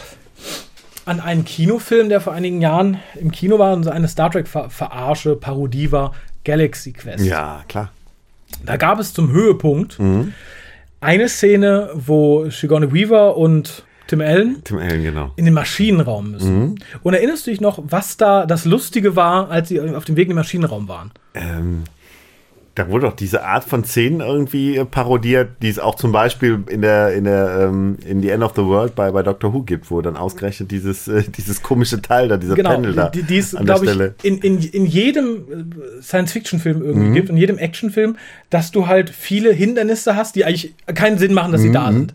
an 1.04 1.20
einen 1.20 1.44
Kinofilm, 1.44 2.08
der 2.08 2.20
vor 2.20 2.32
einigen 2.32 2.60
Jahren 2.60 2.98
im 3.20 3.30
Kino 3.32 3.58
war 3.58 3.74
und 3.74 3.84
so 3.84 3.90
eine 3.90 4.08
Star 4.08 4.30
Trek-Verarsche, 4.30 5.36
Parodie 5.36 5.90
war, 5.90 6.14
Galaxy 6.44 6.92
Quest. 6.92 7.24
Ja, 7.24 7.64
klar. 7.68 7.90
Da 8.64 8.76
gab 8.76 9.00
es 9.00 9.14
zum 9.14 9.32
Höhepunkt 9.32 9.98
eine 11.00 11.28
Szene, 11.28 11.90
wo 11.94 12.48
Sigourney 12.50 12.92
Weaver 12.92 13.36
und 13.36 13.84
Tim 14.06 14.20
Allen 14.20 14.62
Tim 14.64 14.78
Allen, 14.78 15.02
genau. 15.02 15.32
in 15.36 15.44
den 15.44 15.54
Maschinenraum 15.54 16.32
müssen. 16.32 16.78
Und 17.02 17.14
erinnerst 17.14 17.46
du 17.46 17.50
dich 17.50 17.60
noch, 17.60 17.80
was 17.82 18.16
da 18.16 18.46
das 18.46 18.64
Lustige 18.64 19.16
war, 19.16 19.50
als 19.50 19.68
sie 19.68 19.80
auf 19.80 20.04
dem 20.04 20.16
Weg 20.16 20.24
in 20.24 20.30
den 20.30 20.36
Maschinenraum 20.36 20.86
waren? 20.88 21.10
Ähm, 21.34 21.84
da 22.74 22.88
wurde 22.88 23.06
doch 23.06 23.16
diese 23.16 23.44
Art 23.44 23.64
von 23.64 23.84
Szenen 23.84 24.20
irgendwie 24.20 24.76
äh, 24.76 24.84
parodiert, 24.84 25.50
die 25.60 25.68
es 25.68 25.78
auch 25.78 25.94
zum 25.94 26.10
Beispiel 26.10 26.64
in 26.68 26.80
der 26.80 27.12
in 27.12 27.24
der 27.24 27.68
ähm, 27.68 27.98
in 28.06 28.22
The 28.22 28.30
End 28.30 28.42
of 28.42 28.52
the 28.56 28.62
World 28.62 28.94
bei, 28.94 29.10
bei 29.10 29.22
Doctor 29.22 29.52
Who 29.52 29.62
gibt, 29.62 29.90
wo 29.90 30.00
dann 30.00 30.16
ausgerechnet 30.16 30.70
dieses 30.70 31.06
äh, 31.06 31.22
dieses 31.36 31.62
komische 31.62 32.00
Teil 32.00 32.28
da, 32.28 32.38
dieser 32.38 32.54
Panel 32.54 32.94
da 32.94 33.10
die, 33.10 33.24
die 33.24 33.38
es, 33.38 33.54
an 33.54 33.66
der 33.66 33.76
Stelle. 33.76 34.14
ich, 34.22 34.24
in, 34.24 34.38
in, 34.38 34.58
in 34.58 34.86
jedem 34.86 35.36
äh, 35.36 36.02
Science-Fiction-Film 36.02 36.82
irgendwie 36.82 37.12
gibt, 37.12 37.28
in 37.28 37.36
jedem 37.36 37.58
Action-Film, 37.58 38.16
dass 38.48 38.70
du 38.70 38.86
halt 38.86 39.10
viele 39.10 39.52
Hindernisse 39.52 40.16
hast, 40.16 40.34
die 40.34 40.46
eigentlich 40.46 40.74
keinen 40.94 41.18
Sinn 41.18 41.34
machen, 41.34 41.52
dass 41.52 41.60
sie 41.60 41.72
da 41.72 41.92
sind. 41.92 42.14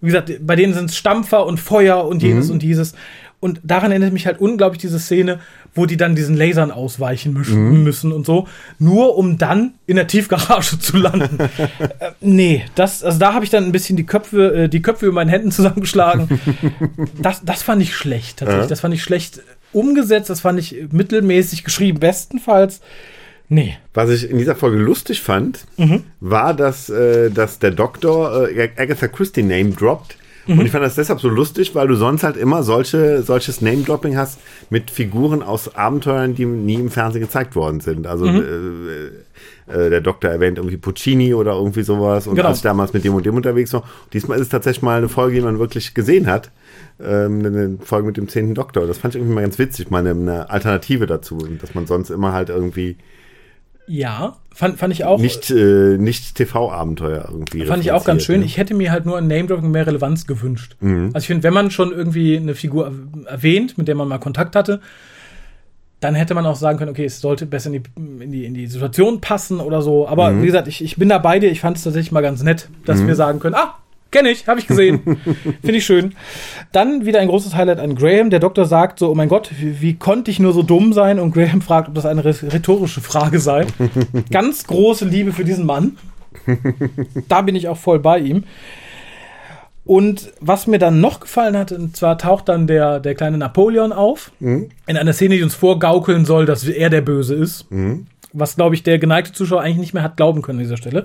Wie 0.00 0.06
gesagt, 0.06 0.30
bei 0.40 0.54
denen 0.54 0.74
sind 0.74 0.90
es 0.90 0.96
Stampfer 0.96 1.46
und 1.46 1.58
Feuer 1.58 2.06
und 2.06 2.22
jenes 2.22 2.50
und 2.50 2.62
dieses. 2.62 2.94
Und 3.40 3.60
daran 3.64 3.90
erinnert 3.90 4.12
mich 4.12 4.26
halt 4.26 4.40
unglaublich 4.40 4.80
diese 4.80 4.98
Szene, 4.98 5.40
wo 5.76 5.86
die 5.86 5.96
dann 5.96 6.16
diesen 6.16 6.36
Lasern 6.36 6.70
ausweichen 6.72 7.32
müssen, 7.32 7.82
müssen 7.84 8.12
und 8.12 8.26
so, 8.26 8.48
nur 8.78 9.16
um 9.16 9.38
dann 9.38 9.74
in 9.86 9.96
der 9.96 10.06
Tiefgarage 10.08 10.78
zu 10.80 10.96
landen. 10.96 11.38
äh, 11.38 12.10
nee, 12.20 12.64
das, 12.74 13.04
also 13.04 13.18
da 13.18 13.34
habe 13.34 13.44
ich 13.44 13.50
dann 13.50 13.64
ein 13.64 13.72
bisschen 13.72 13.96
die 13.96 14.06
Köpfe, 14.06 14.64
äh, 14.64 14.68
die 14.68 14.82
Köpfe 14.82 15.06
über 15.06 15.14
meinen 15.14 15.28
Händen 15.30 15.50
zusammengeschlagen. 15.52 16.40
das, 17.22 17.42
das 17.44 17.62
fand 17.62 17.80
ich 17.82 17.94
schlecht, 17.94 18.38
tatsächlich. 18.38 18.64
Ja. 18.64 18.68
Das 18.68 18.80
fand 18.80 18.94
ich 18.94 19.02
schlecht 19.02 19.40
umgesetzt, 19.72 20.30
das 20.30 20.40
fand 20.40 20.58
ich 20.58 20.74
mittelmäßig 20.90 21.62
geschrieben, 21.62 22.00
bestenfalls. 22.00 22.80
Nee. 23.48 23.76
Was 23.94 24.10
ich 24.10 24.28
in 24.28 24.38
dieser 24.38 24.56
Folge 24.56 24.78
lustig 24.78 25.20
fand, 25.22 25.66
Mhm. 25.76 26.02
war, 26.20 26.52
dass, 26.54 26.88
äh, 26.88 27.30
dass 27.30 27.58
der 27.60 27.70
Doktor 27.70 28.48
äh, 28.48 28.70
Agatha 28.76 29.06
Christie 29.06 29.42
Name 29.44 29.70
droppt. 29.70 30.16
Mhm. 30.46 30.58
Und 30.60 30.66
ich 30.66 30.72
fand 30.72 30.84
das 30.84 30.94
deshalb 30.94 31.20
so 31.20 31.28
lustig, 31.28 31.74
weil 31.74 31.88
du 31.88 31.94
sonst 31.96 32.22
halt 32.22 32.36
immer 32.36 32.62
solche, 32.62 33.22
solches 33.22 33.60
Name-Dropping 33.60 34.16
hast 34.16 34.38
mit 34.70 34.90
Figuren 34.90 35.42
aus 35.42 35.74
Abenteuern, 35.74 36.34
die 36.34 36.44
nie 36.46 36.74
im 36.74 36.90
Fernsehen 36.90 37.22
gezeigt 37.22 37.56
worden 37.56 37.80
sind. 37.80 38.06
Also 38.06 38.26
Mhm. 38.26 38.42
äh, 39.68 39.72
äh, 39.86 39.90
der 39.90 40.00
Doktor 40.00 40.30
erwähnt 40.30 40.58
irgendwie 40.58 40.76
Puccini 40.76 41.34
oder 41.34 41.54
irgendwie 41.54 41.82
sowas. 41.82 42.26
Und 42.28 42.36
Genau. 42.36 42.48
als 42.48 42.58
ich 42.58 42.62
damals 42.62 42.92
mit 42.92 43.04
dem 43.04 43.14
und 43.14 43.26
dem 43.26 43.34
unterwegs 43.34 43.72
war, 43.72 43.82
diesmal 44.12 44.36
ist 44.38 44.44
es 44.44 44.48
tatsächlich 44.50 44.82
mal 44.82 44.98
eine 44.98 45.08
Folge, 45.08 45.34
die 45.36 45.42
man 45.42 45.58
wirklich 45.58 45.92
gesehen 45.94 46.26
hat. 46.28 46.50
Ähm, 47.00 47.44
eine 47.44 47.78
Folge 47.82 48.06
mit 48.06 48.16
dem 48.16 48.28
zehnten 48.28 48.54
Doktor. 48.54 48.86
Das 48.86 48.98
fand 48.98 49.14
ich 49.14 49.20
irgendwie 49.20 49.34
mal 49.34 49.40
ganz 49.42 49.58
witzig, 49.58 49.90
mal 49.90 49.98
eine, 50.06 50.10
eine 50.10 50.50
Alternative 50.50 51.06
dazu, 51.06 51.38
dass 51.60 51.74
man 51.74 51.86
sonst 51.86 52.10
immer 52.10 52.32
halt 52.32 52.48
irgendwie 52.48 52.96
Ja, 53.88 54.36
fand, 54.52 54.78
fand 54.78 54.92
ich 54.92 55.04
auch. 55.04 55.20
nicht, 55.20 55.50
äh, 55.50 55.96
nicht 55.98 56.34
TV-Abenteuer 56.34 57.28
irgendwie. 57.30 57.64
Fand 57.66 57.82
ich 57.84 57.92
auch 57.92 58.04
ganz 58.04 58.24
schön. 58.24 58.40
ne? 58.40 58.46
Ich 58.46 58.56
hätte 58.56 58.74
mir 58.74 58.90
halt 58.90 59.06
nur 59.06 59.16
ein 59.18 59.28
Name-Dropping 59.28 59.70
mehr 59.70 59.86
Relevanz 59.86 60.26
gewünscht. 60.26 60.76
Mhm. 60.80 61.10
Also 61.14 61.18
ich 61.24 61.26
finde, 61.28 61.42
wenn 61.44 61.54
man 61.54 61.70
schon 61.70 61.92
irgendwie 61.92 62.36
eine 62.36 62.54
Figur 62.54 62.86
er- 63.26 63.30
erwähnt, 63.30 63.78
mit 63.78 63.86
der 63.88 63.94
man 63.94 64.08
mal 64.08 64.18
Kontakt 64.18 64.56
hatte, 64.56 64.80
dann 66.00 66.14
hätte 66.14 66.34
man 66.34 66.44
auch 66.46 66.56
sagen 66.56 66.78
können, 66.78 66.90
okay, 66.90 67.04
es 67.06 67.20
sollte 67.20 67.46
besser 67.46 67.72
in 67.72 67.82
die, 67.82 68.22
in 68.24 68.30
die, 68.32 68.44
in 68.44 68.54
die 68.54 68.66
Situation 68.66 69.20
passen 69.20 69.60
oder 69.60 69.80
so. 69.82 70.06
Aber 70.08 70.30
Mhm. 70.30 70.42
wie 70.42 70.46
gesagt, 70.46 70.68
ich, 70.68 70.82
ich 70.84 70.96
bin 70.96 71.08
da 71.08 71.18
bei 71.18 71.38
dir. 71.38 71.50
Ich 71.50 71.60
fand 71.60 71.76
es 71.76 71.84
tatsächlich 71.84 72.12
mal 72.12 72.20
ganz 72.20 72.42
nett, 72.42 72.68
dass 72.84 73.06
wir 73.06 73.14
sagen 73.14 73.38
können, 73.40 73.54
ah, 73.54 73.76
kenne 74.16 74.30
ich, 74.30 74.48
habe 74.48 74.60
ich 74.60 74.66
gesehen. 74.66 75.00
Finde 75.60 75.76
ich 75.76 75.84
schön. 75.84 76.14
Dann 76.72 77.04
wieder 77.04 77.20
ein 77.20 77.28
großes 77.28 77.54
Highlight 77.54 77.80
an 77.80 77.96
Graham. 77.96 78.30
Der 78.30 78.40
Doktor 78.40 78.64
sagt 78.64 78.98
so, 78.98 79.10
oh 79.10 79.14
mein 79.14 79.28
Gott, 79.28 79.50
wie, 79.58 79.82
wie 79.82 79.94
konnte 79.94 80.30
ich 80.30 80.38
nur 80.38 80.54
so 80.54 80.62
dumm 80.62 80.94
sein? 80.94 81.20
Und 81.20 81.34
Graham 81.34 81.60
fragt, 81.62 81.88
ob 81.88 81.94
das 81.94 82.06
eine 82.06 82.24
rhetorische 82.24 83.02
Frage 83.02 83.40
sei. 83.40 83.66
ganz 84.30 84.66
große 84.66 85.04
Liebe 85.04 85.32
für 85.32 85.44
diesen 85.44 85.66
Mann. 85.66 85.98
da 87.28 87.42
bin 87.42 87.56
ich 87.56 87.68
auch 87.68 87.76
voll 87.76 87.98
bei 87.98 88.18
ihm. 88.18 88.44
Und 89.84 90.32
was 90.40 90.66
mir 90.66 90.78
dann 90.78 91.00
noch 91.00 91.20
gefallen 91.20 91.56
hat, 91.56 91.70
und 91.70 91.94
zwar 91.94 92.16
taucht 92.16 92.48
dann 92.48 92.66
der, 92.66 92.98
der 93.00 93.14
kleine 93.14 93.36
Napoleon 93.36 93.92
auf, 93.92 94.32
in 94.40 94.70
einer 94.86 95.12
Szene, 95.12 95.36
die 95.36 95.42
uns 95.42 95.54
vorgaukeln 95.54 96.24
soll, 96.24 96.44
dass 96.44 96.64
er 96.64 96.90
der 96.90 97.02
Böse 97.02 97.34
ist. 97.34 97.66
Was, 98.32 98.56
glaube 98.56 98.74
ich, 98.74 98.82
der 98.82 98.98
geneigte 98.98 99.32
Zuschauer 99.32 99.60
eigentlich 99.60 99.78
nicht 99.78 99.94
mehr 99.94 100.02
hat 100.02 100.16
glauben 100.16 100.42
können 100.42 100.58
an 100.58 100.64
dieser 100.64 100.76
Stelle. 100.76 101.04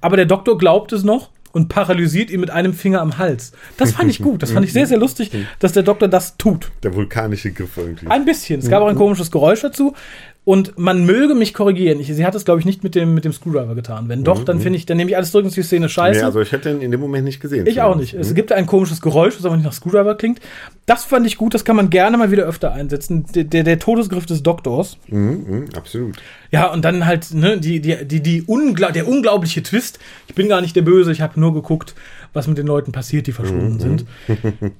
Aber 0.00 0.16
der 0.16 0.26
Doktor 0.26 0.58
glaubt 0.58 0.92
es 0.92 1.02
noch 1.02 1.30
und 1.52 1.68
paralysiert 1.68 2.30
ihn 2.30 2.40
mit 2.40 2.50
einem 2.50 2.74
Finger 2.74 3.00
am 3.00 3.18
Hals. 3.18 3.52
Das 3.76 3.92
fand 3.92 4.10
ich 4.10 4.22
gut. 4.22 4.42
Das 4.42 4.52
fand 4.52 4.64
ich 4.64 4.72
sehr, 4.72 4.86
sehr 4.86 4.98
lustig, 4.98 5.30
dass 5.58 5.72
der 5.72 5.82
Doktor 5.82 6.08
das 6.08 6.36
tut. 6.36 6.70
Der 6.82 6.94
vulkanische 6.94 7.52
Griff 7.52 7.76
irgendwie. 7.76 8.06
Ein 8.06 8.24
bisschen. 8.24 8.60
Es 8.60 8.68
gab 8.68 8.82
auch 8.82 8.88
ein 8.88 8.96
komisches 8.96 9.30
Geräusch 9.30 9.60
dazu. 9.60 9.94
Und 10.42 10.78
man 10.78 11.04
möge 11.04 11.34
mich 11.34 11.52
korrigieren. 11.52 12.00
Ich, 12.00 12.06
sie 12.08 12.24
hat 12.24 12.34
es, 12.34 12.46
glaube 12.46 12.60
ich, 12.60 12.66
nicht 12.66 12.82
mit 12.82 12.94
dem, 12.94 13.12
mit 13.12 13.26
dem 13.26 13.32
Screwdriver 13.32 13.74
getan. 13.74 14.08
Wenn 14.08 14.24
doch, 14.24 14.42
dann 14.42 14.58
finde 14.58 14.78
ich, 14.78 14.86
dann 14.86 14.96
nehme 14.96 15.10
ich 15.10 15.16
alles 15.16 15.32
zurück 15.32 15.44
und 15.44 15.54
die 15.54 15.62
Szene 15.62 15.88
scheiße. 15.90 16.20
Nee, 16.20 16.24
also 16.24 16.40
ich 16.40 16.50
hätte 16.50 16.70
ihn 16.70 16.80
in 16.80 16.90
dem 16.90 16.98
Moment 16.98 17.24
nicht 17.24 17.40
gesehen. 17.40 17.66
Ich 17.66 17.82
auch 17.82 17.94
nicht. 17.94 18.14
Es 18.14 18.34
gibt 18.34 18.50
ein 18.50 18.66
komisches 18.66 19.02
Geräusch, 19.02 19.36
das 19.36 19.44
aber 19.44 19.56
nicht 19.56 19.66
nach 19.66 19.74
Screwdriver 19.74 20.14
klingt. 20.14 20.40
Das 20.86 21.04
fand 21.04 21.26
ich 21.26 21.36
gut, 21.36 21.52
das 21.52 21.64
kann 21.64 21.76
man 21.76 21.90
gerne 21.90 22.16
mal 22.16 22.30
wieder 22.30 22.44
öfter 22.44 22.72
einsetzen. 22.72 23.26
Der, 23.34 23.44
der, 23.44 23.64
der 23.64 23.78
Todesgriff 23.78 24.24
des 24.24 24.42
Doktors. 24.42 24.96
Mhm, 25.08 25.44
mhm, 25.46 25.64
absolut. 25.76 26.16
Ja, 26.50 26.72
und 26.72 26.84
dann 26.86 27.04
halt, 27.04 27.34
ne, 27.34 27.58
die, 27.58 27.80
die, 27.80 28.04
die, 28.06 28.22
die 28.22 28.42
ungla 28.42 28.92
der 28.92 29.06
unglaubliche 29.06 29.62
Twist. 29.62 29.98
Ich 30.26 30.34
bin 30.34 30.48
gar 30.48 30.62
nicht 30.62 30.74
der 30.74 30.82
Böse, 30.82 31.12
ich 31.12 31.20
habe 31.20 31.38
nur 31.38 31.52
geguckt, 31.52 31.94
was 32.32 32.46
mit 32.46 32.56
den 32.56 32.66
Leuten 32.66 32.92
passiert, 32.92 33.26
die 33.26 33.32
verschwunden 33.32 33.78
sind. 33.78 34.04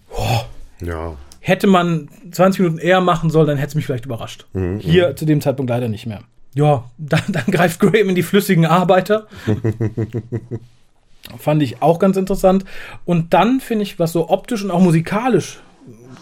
Ja. 0.83 1.17
Hätte 1.41 1.67
man 1.67 2.09
20 2.31 2.61
Minuten 2.61 2.79
eher 2.79 3.01
machen 3.01 3.31
sollen, 3.31 3.49
dann 3.49 3.57
hätte 3.57 3.71
es 3.71 3.75
mich 3.75 3.87
vielleicht 3.87 4.07
überrascht. 4.07 4.47
Hier 4.79 5.17
zu 5.17 5.25
dem 5.25 5.41
Zeitpunkt 5.41 5.71
leider 5.71 5.89
nicht 5.89 6.07
mehr. 6.07 6.23
Ja, 6.55 6.85
dann, 6.99 7.23
dann 7.29 7.47
greift 7.47 7.81
Graham 7.81 8.11
in 8.11 8.15
die 8.15 8.23
flüssigen 8.23 8.67
Arbeiter. 8.67 9.27
Fand 11.39 11.63
ich 11.63 11.83
auch 11.83 11.99
ganz 11.99 12.17
interessant. 12.17 12.65
Und 13.05 13.35
dann 13.35 13.61
finde 13.61 13.85
ich, 13.85 13.99
was 13.99 14.13
so 14.13 14.29
optisch 14.31 14.65
und 14.65 14.71
auch 14.71 14.81
musikalisch 14.81 15.61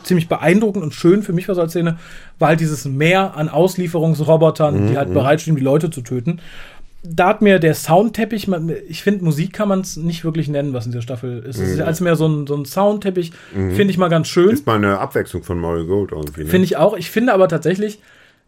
ziemlich 0.02 0.28
beeindruckend 0.28 0.82
und 0.82 0.94
schön 0.94 1.22
für 1.22 1.32
mich 1.32 1.48
war 1.48 1.54
so 1.54 1.60
als 1.60 1.72
Szene, 1.72 1.98
war 2.38 2.48
halt 2.48 2.60
dieses 2.60 2.84
Meer 2.84 3.36
an 3.36 3.48
Auslieferungsrobotern, 3.48 4.88
die 4.88 4.96
halt 4.96 5.12
bereitstehen, 5.12 5.56
die 5.56 5.62
Leute 5.62 5.90
zu 5.90 6.00
töten. 6.00 6.40
Da 7.05 7.28
hat 7.28 7.42
mir 7.42 7.59
der 7.61 7.74
Soundteppich, 7.74 8.49
ich 8.88 9.03
finde, 9.03 9.24
Musik 9.24 9.53
kann 9.53 9.68
man 9.68 9.80
es 9.80 9.96
nicht 9.96 10.24
wirklich 10.24 10.49
nennen, 10.49 10.72
was 10.72 10.84
in 10.86 10.92
dieser 10.92 11.03
Staffel 11.03 11.38
ist. 11.40 11.59
Es 11.59 11.70
ist 11.70 11.80
als 11.80 12.01
mehr 12.01 12.16
so 12.16 12.26
ein, 12.26 12.46
so 12.46 12.57
ein 12.57 12.64
Soundteppich, 12.64 13.32
finde 13.53 13.84
ich 13.84 13.99
mal 13.99 14.09
ganz 14.09 14.26
schön. 14.28 14.51
Ist 14.51 14.66
mal 14.66 14.76
eine 14.76 14.99
Abwechslung 14.99 15.42
von 15.44 15.59
Mario 15.61 15.86
Gold 15.86 16.11
irgendwie. 16.12 16.42
Ne? 16.44 16.49
Finde 16.49 16.64
ich 16.64 16.76
auch. 16.76 16.96
Ich 16.96 17.11
finde 17.11 17.32
aber 17.32 17.46
tatsächlich, 17.49 18.01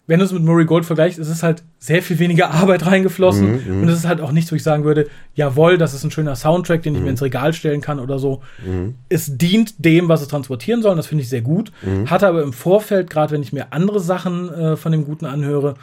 wenn 0.09 0.19
du 0.19 0.25
es 0.25 0.33
mit 0.33 0.43
Murray 0.43 0.65
Gold 0.65 0.85
vergleichst, 0.85 1.21
ist 1.21 1.29
es 1.29 1.45
halt 1.45 1.63
sehr 1.79 2.03
viel 2.03 2.19
weniger 2.19 2.51
Arbeit 2.55 2.85
reingeflossen. 2.85 3.83
und 3.83 3.89
es 3.89 3.99
ist 3.99 4.09
halt 4.09 4.21
auch 4.21 4.33
nichts, 4.33 4.51
wo 4.51 4.57
ich 4.57 4.65
sagen 4.65 4.83
würde, 4.83 5.07
jawohl, 5.37 5.79
das 5.79 5.95
ist 5.95 6.03
ein 6.03 6.11
schöner 6.11 6.35
Soundtrack, 6.35 6.83
den 6.83 6.97
ich 6.97 7.01
mir 7.03 7.11
ins 7.11 7.23
Regal 7.23 7.53
stellen 7.53 7.81
kann 7.81 8.01
oder 8.01 8.19
so. 8.19 8.43
Es 9.09 9.37
dient 9.39 9.75
dem, 9.85 10.09
was 10.09 10.23
es 10.23 10.29
transportieren 10.29 10.83
soll. 10.83 10.91
und 10.91 10.97
Das 10.97 11.07
finde 11.07 11.23
ich 11.23 11.29
sehr 11.29 11.43
gut. 11.43 11.71
Hatte 12.07 12.27
aber 12.27 12.43
im 12.43 12.53
Vorfeld, 12.53 13.09
gerade 13.11 13.31
wenn 13.33 13.43
ich 13.43 13.53
mir 13.53 13.73
andere 13.73 14.01
Sachen 14.01 14.53
äh, 14.53 14.77
von 14.77 14.91
dem 14.91 15.05
Guten 15.05 15.27
anhöre, 15.27 15.77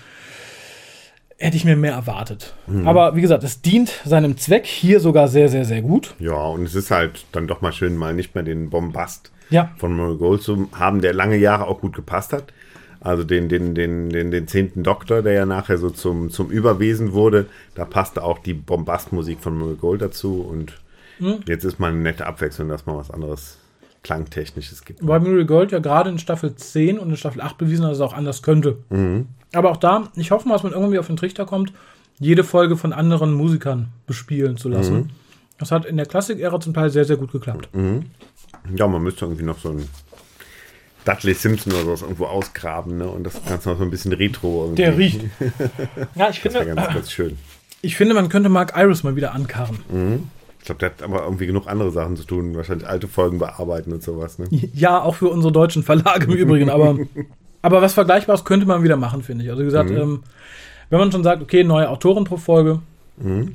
hätte 1.38 1.56
ich 1.58 1.66
mir 1.66 1.76
mehr 1.76 1.94
erwartet. 1.94 2.56
Aber 2.86 3.16
wie 3.16 3.22
gesagt, 3.22 3.44
es 3.44 3.62
dient 3.62 3.90
seinem 4.06 4.38
Zweck 4.38 4.66
hier 4.66 5.00
sogar 5.00 5.28
sehr, 5.28 5.50
sehr, 5.50 5.66
sehr 5.66 5.82
gut. 5.82 6.16
Ja, 6.20 6.34
und 6.48 6.64
es 6.64 6.74
ist 6.76 6.90
halt 6.92 7.26
dann 7.32 7.48
doch 7.48 7.62
mal 7.62 7.72
schön, 7.74 7.96
mal 7.96 8.14
nicht 8.14 8.34
mehr 8.36 8.44
den 8.44 8.70
Bombast 8.70 9.32
Ja. 9.50 9.72
von 9.78 9.96
Mario 9.96 10.18
Gold 10.18 10.42
zu 10.42 10.68
haben, 10.74 11.02
der 11.02 11.14
lange 11.14 11.38
Jahre 11.38 11.68
auch 11.68 11.80
gut 11.82 11.96
gepasst 11.96 12.34
hat. 12.34 12.46
Also 13.00 13.24
den, 13.24 13.48
den, 13.50 13.76
den, 13.76 14.10
den, 14.10 14.32
den 14.32 14.48
zehnten 14.48 14.82
Doktor, 14.82 15.22
der 15.22 15.34
ja 15.34 15.46
nachher 15.46 15.78
so 15.78 15.92
zum, 15.92 16.32
zum 16.32 16.50
Überwesen 16.50 17.14
wurde, 17.14 17.46
da 17.76 17.86
passte 17.86 18.24
auch 18.24 18.40
die 18.40 18.56
Bombastmusik 18.56 19.40
von 19.40 19.56
Murray 19.58 19.76
Gold 19.76 20.02
dazu 20.02 20.42
und 20.42 20.74
Hm. 21.20 21.40
jetzt 21.48 21.64
ist 21.64 21.80
mal 21.80 21.92
eine 21.92 21.98
nette 22.00 22.26
Abwechslung, 22.28 22.70
dass 22.70 22.86
man 22.86 22.96
was 22.98 23.10
anderes 23.10 23.58
Klangtechnisches 24.04 24.86
gibt. 24.86 25.00
Weil 25.06 25.20
Muriel 25.20 25.46
Gold 25.46 25.72
ja 25.72 25.80
gerade 25.80 26.10
in 26.12 26.20
Staffel 26.20 26.56
10 26.56 27.00
und 27.00 27.10
in 27.10 27.18
Staffel 27.18 27.42
8 27.42 27.58
bewiesen 27.58 27.84
hat, 27.86 27.92
dass 27.92 27.98
es 27.98 28.04
auch 28.04 28.14
anders 28.14 28.42
könnte. 28.44 28.78
Aber 29.54 29.72
auch 29.72 29.78
da, 29.78 30.10
ich 30.16 30.32
hoffe 30.32 30.48
mal, 30.48 30.56
dass 30.56 30.64
man 30.64 30.74
irgendwie 30.74 31.00
auf 31.00 31.08
den 31.08 31.18
Trichter 31.18 31.46
kommt, 31.46 31.72
jede 32.20 32.44
Folge 32.44 32.78
von 32.78 32.94
anderen 32.94 33.34
Musikern 33.34 33.90
bespielen 34.08 34.58
zu 34.58 34.70
lassen. 34.70 35.12
Das 35.58 35.72
hat 35.72 35.86
in 35.86 35.98
der 35.98 36.06
Klassik-Ära 36.06 36.60
zum 36.60 36.74
Teil 36.74 36.90
sehr, 36.90 37.06
sehr 37.06 37.18
gut 37.18 37.32
geklappt. 37.32 37.70
Ja, 38.76 38.88
man 38.88 39.02
müsste 39.04 39.26
irgendwie 39.26 39.44
noch 39.44 39.58
so 39.60 39.70
ein 39.70 39.88
Dudley 41.06 41.34
Simpson 41.34 41.74
oder 41.74 41.84
sowas 41.84 42.02
irgendwo 42.02 42.26
ausgraben, 42.26 42.98
ne? 42.98 43.08
Und 43.08 43.24
das 43.24 43.44
Ganze 43.46 43.70
noch 43.70 43.78
so 43.78 43.84
ein 43.84 43.90
bisschen 43.90 44.12
retro 44.14 44.64
irgendwie. 44.66 44.82
Der 44.84 44.98
riecht. 44.98 45.22
ja, 46.16 46.30
ich 46.30 46.42
Das 46.42 46.54
wäre 46.54 46.66
finde, 46.66 46.76
ganz, 46.82 46.94
ganz 46.94 47.12
schön. 47.12 47.38
ich 47.82 47.96
finde, 47.96 48.14
man 48.14 48.28
könnte 48.30 48.50
Mark 48.50 48.74
Iris 48.76 49.04
mal 49.04 49.16
wieder 49.16 49.34
ankarren. 49.34 49.80
Ich 50.60 50.66
glaube, 50.66 50.80
der 50.80 50.90
hat 50.90 51.02
aber 51.02 51.24
irgendwie 51.24 51.48
genug 51.48 51.68
andere 51.68 51.92
Sachen 51.92 52.18
zu 52.18 52.26
tun. 52.26 52.56
Wahrscheinlich 52.58 52.88
alte 52.88 53.08
Folgen 53.08 53.40
bearbeiten 53.40 53.94
und 53.94 54.04
sowas, 54.04 54.38
ne? 54.38 54.48
Ja, 54.52 55.02
auch 55.02 55.16
für 55.16 55.30
unsere 55.30 55.54
deutschen 55.54 55.84
Verlage 55.84 56.26
im 56.26 56.34
Übrigen, 56.34 56.70
aber, 56.70 56.98
aber 57.68 57.82
was 57.82 57.94
Vergleichbares 57.94 58.46
könnte 58.46 58.66
man 58.66 58.82
wieder 58.82 58.96
machen, 58.96 59.22
finde 59.24 59.44
ich. 59.44 59.50
Also 59.50 59.62
wie 59.62 59.66
gesagt, 59.66 59.92
ähm, 59.92 60.24
wenn 60.90 61.00
man 61.00 61.12
schon 61.12 61.24
sagt, 61.24 61.42
okay, 61.42 61.66
neue 61.66 61.90
Autoren 61.90 62.24
pro 62.24 62.38
Folge, 62.38 62.80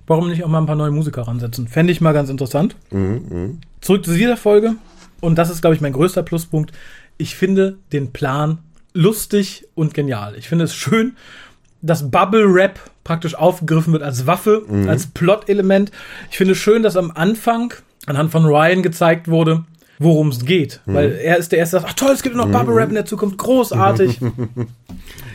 warum 0.07 0.29
nicht 0.29 0.45
auch 0.45 0.49
mal 0.49 0.59
ein 0.59 0.67
paar 0.67 0.77
neue 0.77 0.91
Musiker 0.91 1.23
ransetzen? 1.23 1.67
Fände 1.67 1.93
ich 1.93 2.01
mal 2.01 2.13
ganz 2.13 2.29
interessant. 2.29 2.77
Zurück 3.81 4.05
zu 4.05 4.13
dieser 4.13 4.37
Folge. 4.37 4.75
Und 5.21 5.37
das 5.37 5.49
ist, 5.51 5.63
glaube 5.63 5.75
ich, 5.75 5.81
mein 5.81 5.93
größter 5.95 6.23
Pluspunkt. 6.23 6.73
Ich 7.17 7.37
finde 7.37 7.79
den 7.93 8.13
Plan 8.13 8.59
lustig 8.93 9.67
und 9.75 9.95
genial. 9.95 10.35
Ich 10.37 10.49
finde 10.49 10.65
es 10.65 10.75
schön, 10.75 11.17
dass 11.81 12.11
Bubble 12.11 12.45
Rap 12.47 12.81
praktisch 13.03 13.35
aufgegriffen 13.35 13.95
wird 13.95 14.03
als 14.03 14.27
Waffe, 14.27 14.63
als 14.89 15.07
Plot-Element. 15.07 15.91
Ich 16.31 16.37
finde 16.37 16.53
es 16.53 16.59
schön, 16.59 16.83
dass 16.83 16.97
am 16.97 17.11
Anfang 17.11 17.73
anhand 18.07 18.31
von 18.31 18.45
Ryan 18.45 18.83
gezeigt 18.83 19.29
wurde, 19.29 19.65
worum 19.99 20.28
es 20.28 20.45
geht. 20.45 20.80
Weil 20.86 21.12
er 21.12 21.36
ist 21.38 21.53
der 21.53 21.59
Erste, 21.61 21.76
der 21.76 21.80
sagt, 21.82 21.93
ach 21.93 21.97
toll, 21.97 22.12
es 22.12 22.22
gibt 22.22 22.34
noch 22.36 22.49
Bubble 22.51 22.74
Rap 22.74 22.88
in 22.88 22.95
der 22.95 23.07
Zukunft, 23.07 23.38
großartig. 23.38 24.20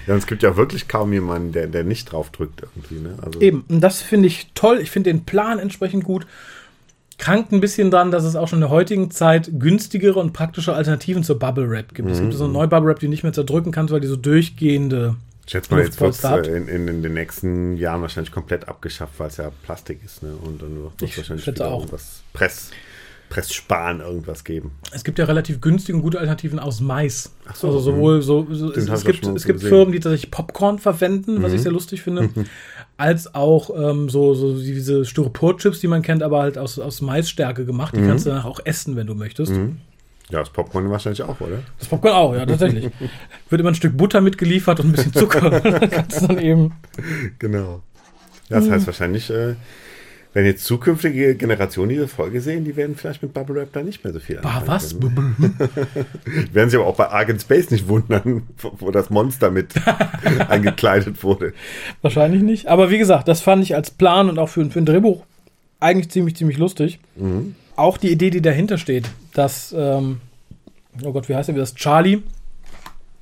Ja, 0.08 0.14
und 0.14 0.20
es 0.20 0.28
gibt 0.28 0.42
ja 0.42 0.56
wirklich 0.56 0.88
kaum 0.88 1.12
jemanden, 1.12 1.52
der, 1.52 1.68
der 1.68 1.84
nicht 1.84 2.10
drauf 2.14 2.30
drückt 2.32 2.62
irgendwie, 2.62 3.02
ne? 3.06 3.16
Also, 3.22 3.42
Eben, 3.42 3.66
und 3.68 3.82
das 3.82 4.02
finde 4.02 4.28
ich 4.28 4.48
toll. 4.56 4.80
Ich 4.80 4.90
finde 4.90 5.10
den 5.12 5.26
Plan 5.26 5.60
entsprechend 5.60 6.06
gut. 6.06 6.26
Krankt 7.18 7.52
ein 7.52 7.60
bisschen 7.60 7.92
dran, 7.92 8.10
dass 8.10 8.24
es 8.24 8.38
auch 8.38 8.48
schon 8.48 8.60
in 8.60 8.62
der 8.62 8.70
heutigen 8.70 9.12
Zeit 9.12 9.50
günstigere 9.60 10.18
und 10.18 10.32
praktische 10.32 10.74
Alternativen 10.74 11.24
zur 11.24 11.40
Bubble 11.40 11.70
Wrap 11.70 11.94
gibt. 11.94 12.10
Es 12.10 12.22
gibt 12.22 12.34
so 12.34 12.46
eine 12.46 12.54
neue 12.54 12.70
Bubble 12.70 12.88
Wrap, 12.88 13.00
die 13.00 13.08
du 13.08 13.10
nicht 13.10 13.24
mehr 13.24 13.34
zerdrücken 13.34 13.74
kannst, 13.74 13.92
weil 13.92 14.00
die 14.00 14.08
so 14.08 14.16
durchgehende. 14.16 15.16
Ich 15.46 15.52
schätze 15.52 15.74
mal, 15.74 15.84
jetzt 15.84 16.00
wird 16.00 16.14
es 16.14 16.24
äh, 16.24 16.56
in, 16.56 16.68
in, 16.70 16.88
in 16.88 17.04
den 17.04 17.14
nächsten 17.14 17.76
Jahren 17.76 18.02
wahrscheinlich 18.02 18.32
komplett 18.32 18.68
abgeschafft, 18.70 19.14
weil 19.18 19.28
es 19.28 19.36
ja 19.38 19.52
Plastik 19.64 20.00
ist, 20.06 20.24
ne? 20.24 20.34
Und 20.42 20.62
dann 20.62 20.74
wird 20.84 20.94
es 21.02 21.10
Ich 21.10 21.18
wahrscheinlich 21.18 21.46
wieder 21.48 21.68
auch. 21.68 21.80
irgendwas 21.82 22.22
Press, 22.32 22.72
Presssparen 23.30 24.00
irgendwas 24.00 24.44
geben. 24.44 24.72
Es 24.92 25.04
gibt 25.04 25.20
ja 25.20 25.26
relativ 25.26 25.60
günstige 25.60 25.98
und 25.98 26.02
gute 26.02 26.20
Alternativen 26.20 26.60
aus 26.60 26.80
Mais. 26.80 27.32
Ach 27.48 27.56
so, 27.56 27.68
also 27.68 27.80
sowohl 27.80 28.22
so, 28.22 28.48
so 28.52 28.72
es, 28.72 28.88
es 28.88 29.04
gibt, 29.04 29.26
es 29.26 29.46
gibt. 29.46 29.62
Firmen, 29.62 29.92
die 29.92 30.00
tatsächlich 30.00 30.32
Popcorn 30.32 30.80
verwenden, 30.80 31.42
was 31.44 31.54
ich 31.54 31.62
sehr 31.62 31.72
lustig 31.72 32.02
finde, 32.02 32.30
als 32.98 33.36
auch 33.36 33.70
ähm, 33.76 34.10
so, 34.10 34.34
so 34.34 34.58
diese 34.58 35.06
Styropor-Chips, 35.06 35.80
die 35.82 35.88
man 35.88 36.02
kennt, 36.02 36.24
aber 36.24 36.40
halt 36.40 36.58
aus, 36.58 36.80
aus 36.80 37.02
Maisstärke 37.02 37.66
gemacht. 37.66 37.96
Die 37.96 38.02
kannst 38.02 38.26
du 38.26 38.30
danach 38.30 38.46
auch 38.46 38.60
essen, 38.64 38.96
wenn 38.96 39.08
du 39.08 39.16
möchtest. 39.16 39.52
Ja, 40.30 40.40
das 40.40 40.50
Popcorn 40.50 40.90
wahrscheinlich 40.90 41.22
auch, 41.24 41.40
oder? 41.40 41.64
Das 41.80 41.88
Popcorn 41.88 42.14
auch, 42.14 42.36
ja, 42.36 42.46
tatsächlich. 42.46 42.90
Wird 43.50 43.62
immer 43.62 43.72
ein 43.72 43.76
Stück 43.76 43.96
Butter 43.96 44.20
mitgeliefert 44.20 44.80
und 44.82 44.88
ein 44.88 44.92
bisschen 44.92 45.14
Zucker. 45.14 45.50
Dann 45.50 45.90
kannst 45.90 46.22
du 46.22 46.28
dann 46.28 46.40
eben. 46.40 46.74
Genau. 47.40 47.82
Ja, 48.50 48.60
das 48.60 48.70
heißt 48.70 48.88
wahrscheinlich, 48.88 49.30
äh, 49.30 49.56
wenn 50.38 50.46
jetzt 50.46 50.66
zukünftige 50.66 51.34
Generationen 51.34 51.90
diese 51.90 52.08
Folge 52.08 52.42
sehen, 52.42 52.64
die 52.64 52.76
werden 52.76 52.96
vielleicht 52.96 53.24
mit 53.24 53.34
Bubble 53.34 53.56
Wrap 53.56 53.74
da 53.74 53.82
nicht 53.82 54.04
mehr 54.04 54.14
so 54.14 54.20
viel 54.20 54.36
Bah, 54.36 54.58
anfangen 54.58 54.68
was? 54.68 55.00
können. 55.00 55.58
Werden 56.54 56.70
sich 56.70 56.80
aber 56.80 56.88
auch 56.88 56.96
bei 56.96 57.10
Argent 57.10 57.42
Space 57.42 57.72
nicht 57.72 57.88
wundern, 57.88 58.44
wo, 58.62 58.92
das 58.92 59.10
Monster 59.10 59.50
mit 59.50 59.74
eingekleidet 60.48 61.24
wurde. 61.24 61.54
Wahrscheinlich 62.04 62.44
nicht. 62.44 62.68
Aber 62.68 62.92
wie 62.92 63.00
gesagt, 63.00 63.28
das 63.28 63.42
fand 63.42 63.64
ich 63.64 63.74
als 63.74 63.90
Plan 63.90 64.30
und 64.30 64.38
auch 64.38 64.50
für, 64.50 64.64
für 64.70 64.78
ein 64.78 64.86
Drehbuch 64.86 65.26
eigentlich 65.80 66.12
ziemlich, 66.12 66.36
ziemlich 66.36 66.60
lustig. 66.60 67.00
Auch 67.76 67.98
die 67.98 68.12
Idee, 68.12 68.30
die 68.30 68.44
dahinter 68.44 68.78
steht, 68.78 69.10
dass, 69.34 69.74
ähm, 69.76 70.22
oh 71.04 71.14
Gott, 71.14 71.30
wie 71.30 71.36
heißt 71.36 71.50
er, 71.50 71.56
wie 71.56 71.60
das 71.60 71.74
Charlie 71.74 72.22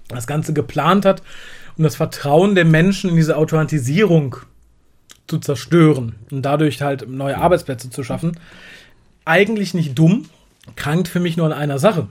das 0.10 0.28
Ganze 0.28 0.52
geplant 0.52 1.06
hat, 1.06 1.24
um 1.78 1.86
das 1.86 1.96
Vertrauen 1.96 2.56
der 2.56 2.66
Menschen 2.66 3.10
in 3.10 3.16
diese 3.16 3.38
Automatisierung 3.38 4.36
zu 5.28 5.40
zerstören 5.40 6.16
und 6.32 6.44
dadurch 6.44 6.82
halt 6.82 7.10
neue 7.10 7.38
Arbeitsplätze 7.38 7.90
zu 7.90 8.04
schaffen. 8.04 8.38
Eigentlich 9.26 9.74
nicht 9.74 9.98
dumm, 9.98 10.26
krankt 10.76 11.08
für 11.08 11.20
mich 11.20 11.38
nur 11.38 11.48
an 11.48 11.54
einer 11.54 11.80
Sache. 11.80 12.08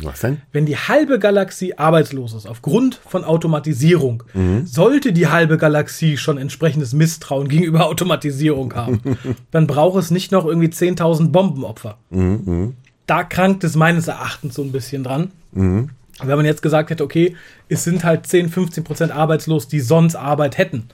Was 0.00 0.20
denn? 0.20 0.42
Wenn 0.52 0.64
die 0.64 0.76
halbe 0.76 1.18
Galaxie 1.18 1.74
arbeitslos 1.74 2.32
ist 2.32 2.46
aufgrund 2.46 2.94
von 2.94 3.24
Automatisierung, 3.24 4.22
sollte 4.64 5.12
die 5.12 5.26
halbe 5.26 5.58
Galaxie 5.58 6.16
schon 6.16 6.38
entsprechendes 6.38 6.92
Misstrauen 6.92 7.48
gegenüber 7.48 7.86
Automatisierung 7.86 8.74
haben, 8.74 9.00
dann 9.50 9.66
braucht 9.66 9.98
es 9.98 10.10
nicht 10.12 10.30
noch 10.30 10.44
irgendwie 10.46 10.68
10.000 10.68 11.30
Bombenopfer. 11.30 11.98
Da 13.06 13.24
krankt 13.24 13.64
es 13.64 13.74
meines 13.74 14.06
Erachtens 14.06 14.54
so 14.54 14.62
ein 14.62 14.70
bisschen 14.70 15.02
dran. 15.02 15.32
Wenn 16.22 16.36
man 16.36 16.46
jetzt 16.46 16.62
gesagt 16.62 16.90
hätte, 16.90 17.04
okay, 17.04 17.36
es 17.68 17.84
sind 17.84 18.04
halt 18.04 18.26
10, 18.26 18.48
15 18.48 18.84
Prozent 18.84 19.12
arbeitslos, 19.12 19.68
die 19.68 19.80
sonst 19.80 20.16
Arbeit 20.16 20.58
hätten. 20.58 20.88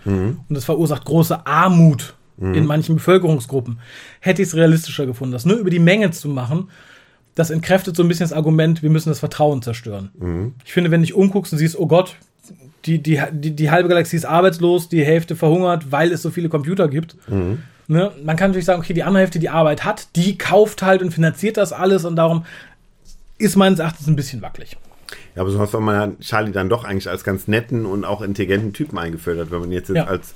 Und 0.49 0.55
das 0.55 0.65
verursacht 0.65 1.05
große 1.05 1.47
Armut 1.47 2.15
in 2.55 2.67
manchen 2.67 2.97
Bevölkerungsgruppen. 2.97 3.79
Hätte 4.21 4.43
ich 4.43 4.49
es 4.49 4.55
realistischer 4.57 5.07
gefunden, 5.07 5.33
das 5.33 5.45
nur 5.45 5.57
über 5.57 5.71
die 5.71 5.79
Menge 5.79 6.11
zu 6.11 6.29
machen, 6.29 6.69
das 7.37 7.51
entkräftet 7.51 7.97
so 7.97 8.03
ein 8.03 8.09
bisschen 8.09 8.25
das 8.25 8.33
Argument, 8.33 8.83
wir 8.83 8.91
müssen 8.91 9.09
das 9.09 9.19
Vertrauen 9.21 9.63
zerstören. 9.63 10.11
Ich 10.65 10.73
finde, 10.73 10.91
wenn 10.91 11.01
du 11.01 11.07
dich 11.07 11.15
umguckst 11.15 11.53
und 11.53 11.59
siehst, 11.59 11.79
oh 11.79 11.87
Gott, 11.87 12.17
die, 12.85 12.99
die, 13.03 13.21
die, 13.33 13.57
die 13.57 13.71
halbe 13.71 13.89
Galaxie 13.89 14.17
ist 14.17 14.25
arbeitslos, 14.27 14.89
die 14.89 15.05
Hälfte 15.05 15.37
verhungert, 15.37 15.91
weil 15.91 16.13
es 16.13 16.23
so 16.23 16.31
viele 16.31 16.49
Computer 16.49 16.89
gibt. 16.89 17.17
Ne? 17.87 18.13
Man 18.23 18.37
kann 18.37 18.51
natürlich 18.51 18.67
sagen, 18.67 18.81
okay, 18.81 18.95
die 18.95 19.03
andere 19.03 19.21
Hälfte, 19.21 19.39
die 19.39 19.49
Arbeit 19.49 19.85
hat, 19.85 20.09
die 20.17 20.37
kauft 20.39 20.83
halt 20.83 21.03
und 21.03 21.11
finanziert 21.13 21.57
das 21.57 21.73
alles 21.73 22.05
und 22.05 22.17
darum 22.17 22.45
ist 23.39 23.57
meines 23.57 23.79
Erachtens 23.79 24.07
ein 24.07 24.17
bisschen 24.17 24.43
wackelig. 24.43 24.77
Ja, 25.35 25.43
aber 25.43 25.51
so 25.51 25.59
hat 25.59 25.73
man 25.81 26.19
Charlie 26.21 26.53
dann 26.53 26.69
doch 26.69 26.85
eigentlich 26.85 27.09
als 27.09 27.25
ganz 27.25 27.49
netten 27.49 27.87
und 27.87 28.05
auch 28.05 28.23
intelligenten 28.23 28.73
Typen 28.73 28.99
eingeführt 28.99 29.39
hat. 29.39 29.51
Wenn 29.51 29.61
man 29.61 29.73
jetzt, 29.73 29.89
jetzt 29.89 29.97
Ja. 29.97 30.05
als 30.05 30.35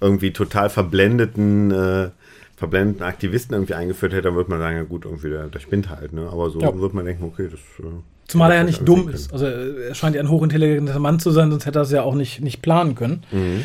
irgendwie 0.00 0.32
total 0.32 0.70
verblendeten, 0.70 1.70
äh, 1.70 2.08
verblendeten 2.56 3.02
Aktivisten 3.04 3.54
irgendwie 3.54 3.74
eingeführt 3.74 4.12
hätte, 4.12 4.22
dann 4.22 4.34
würde 4.34 4.50
man 4.50 4.58
sagen, 4.58 4.76
ja 4.76 4.82
gut, 4.82 5.04
irgendwie 5.04 5.30
der, 5.30 5.48
der 5.48 5.60
spinnt 5.60 5.88
halt. 5.88 6.12
Ne? 6.12 6.28
Aber 6.30 6.50
so 6.50 6.60
Ja. 6.60 6.74
würde 6.74 6.94
man 6.96 7.04
denken, 7.06 7.24
okay, 7.24 7.48
das... 7.50 7.60
Äh, 7.84 7.88
Zumal 8.26 8.50
er 8.52 8.58
ja 8.58 8.64
nicht 8.64 8.86
dumm 8.86 9.08
ist. 9.08 9.32
Also 9.32 9.46
äh, 9.46 9.88
er 9.88 9.94
scheint 9.94 10.14
ja 10.14 10.20
ein 10.22 10.28
hochintelligenter 10.30 10.98
Mann 11.00 11.18
zu 11.20 11.30
sein, 11.32 11.50
sonst 11.50 11.66
hätte 11.66 11.78
er 11.80 11.82
es 11.82 11.90
ja 11.90 12.02
auch 12.02 12.14
nicht, 12.14 12.40
nicht 12.40 12.62
planen 12.62 12.94
können. 12.94 13.22
Mhm. 13.32 13.62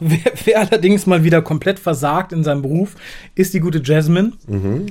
Wer, 0.00 0.18
wer 0.44 0.60
allerdings 0.60 1.06
mal 1.06 1.24
wieder 1.24 1.42
komplett 1.42 1.78
versagt 1.80 2.32
in 2.32 2.44
seinem 2.44 2.62
Beruf, 2.62 2.94
ist 3.34 3.52
die 3.54 3.58
gute 3.60 3.80
Jasmine. 3.84 4.32
Mhm. 4.46 4.86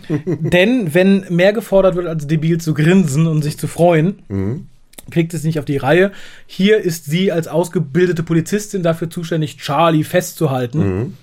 Denn 0.49 0.93
wenn 0.93 1.25
mehr 1.29 1.53
gefordert 1.53 1.95
wird, 1.95 2.07
als 2.07 2.27
debil 2.27 2.59
zu 2.59 2.73
grinsen 2.73 3.25
und 3.27 3.41
sich 3.41 3.57
zu 3.57 3.67
freuen, 3.67 4.19
Mhm. 4.27 4.67
Kriegt 5.09 5.33
es 5.33 5.43
nicht 5.43 5.59
auf 5.59 5.65
die 5.65 5.77
Reihe. 5.77 6.11
Hier 6.45 6.79
ist 6.79 7.05
sie 7.05 7.31
als 7.31 7.47
ausgebildete 7.47 8.23
Polizistin 8.23 8.83
dafür 8.83 9.09
zuständig, 9.09 9.57
Charlie 9.57 10.03
festzuhalten. 10.03 10.79
Mhm. 10.79 11.13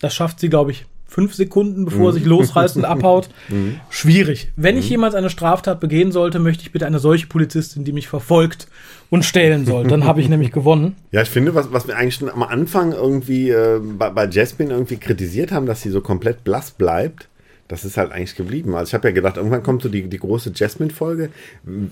Das 0.00 0.14
schafft 0.14 0.40
sie, 0.40 0.48
glaube 0.48 0.72
ich, 0.72 0.86
fünf 1.12 1.34
Sekunden, 1.34 1.84
bevor 1.84 2.10
er 2.10 2.12
sich 2.14 2.24
losreißt 2.24 2.76
und 2.76 2.84
abhaut. 2.86 3.28
Mhm. 3.48 3.80
Schwierig. 3.90 4.50
Wenn 4.56 4.78
ich 4.78 4.88
jemals 4.88 5.14
eine 5.14 5.30
Straftat 5.30 5.78
begehen 5.78 6.10
sollte, 6.10 6.38
möchte 6.38 6.62
ich 6.62 6.72
bitte 6.72 6.86
eine 6.86 6.98
solche 6.98 7.26
Polizistin, 7.26 7.84
die 7.84 7.92
mich 7.92 8.08
verfolgt 8.08 8.66
und 9.10 9.24
stehlen 9.24 9.66
soll. 9.66 9.86
Dann 9.86 10.04
habe 10.04 10.22
ich 10.22 10.28
nämlich 10.30 10.52
gewonnen. 10.52 10.96
Ja, 11.10 11.20
ich 11.20 11.28
finde, 11.28 11.54
was, 11.54 11.70
was 11.70 11.86
wir 11.86 11.96
eigentlich 11.96 12.14
schon 12.14 12.30
am 12.30 12.42
Anfang 12.42 12.92
irgendwie 12.92 13.50
äh, 13.50 13.78
bei, 13.78 14.08
bei 14.08 14.26
Jasmine 14.26 14.72
irgendwie 14.72 14.96
kritisiert 14.96 15.52
haben, 15.52 15.66
dass 15.66 15.82
sie 15.82 15.90
so 15.90 16.00
komplett 16.00 16.44
blass 16.44 16.70
bleibt, 16.70 17.28
das 17.68 17.84
ist 17.84 17.96
halt 17.96 18.12
eigentlich 18.12 18.34
geblieben. 18.34 18.74
Also 18.74 18.90
ich 18.90 18.94
habe 18.94 19.08
ja 19.08 19.14
gedacht, 19.14 19.38
irgendwann 19.38 19.62
kommt 19.62 19.82
so 19.82 19.88
die, 19.88 20.02
die 20.02 20.18
große 20.18 20.52
Jasmine-Folge. 20.54 21.30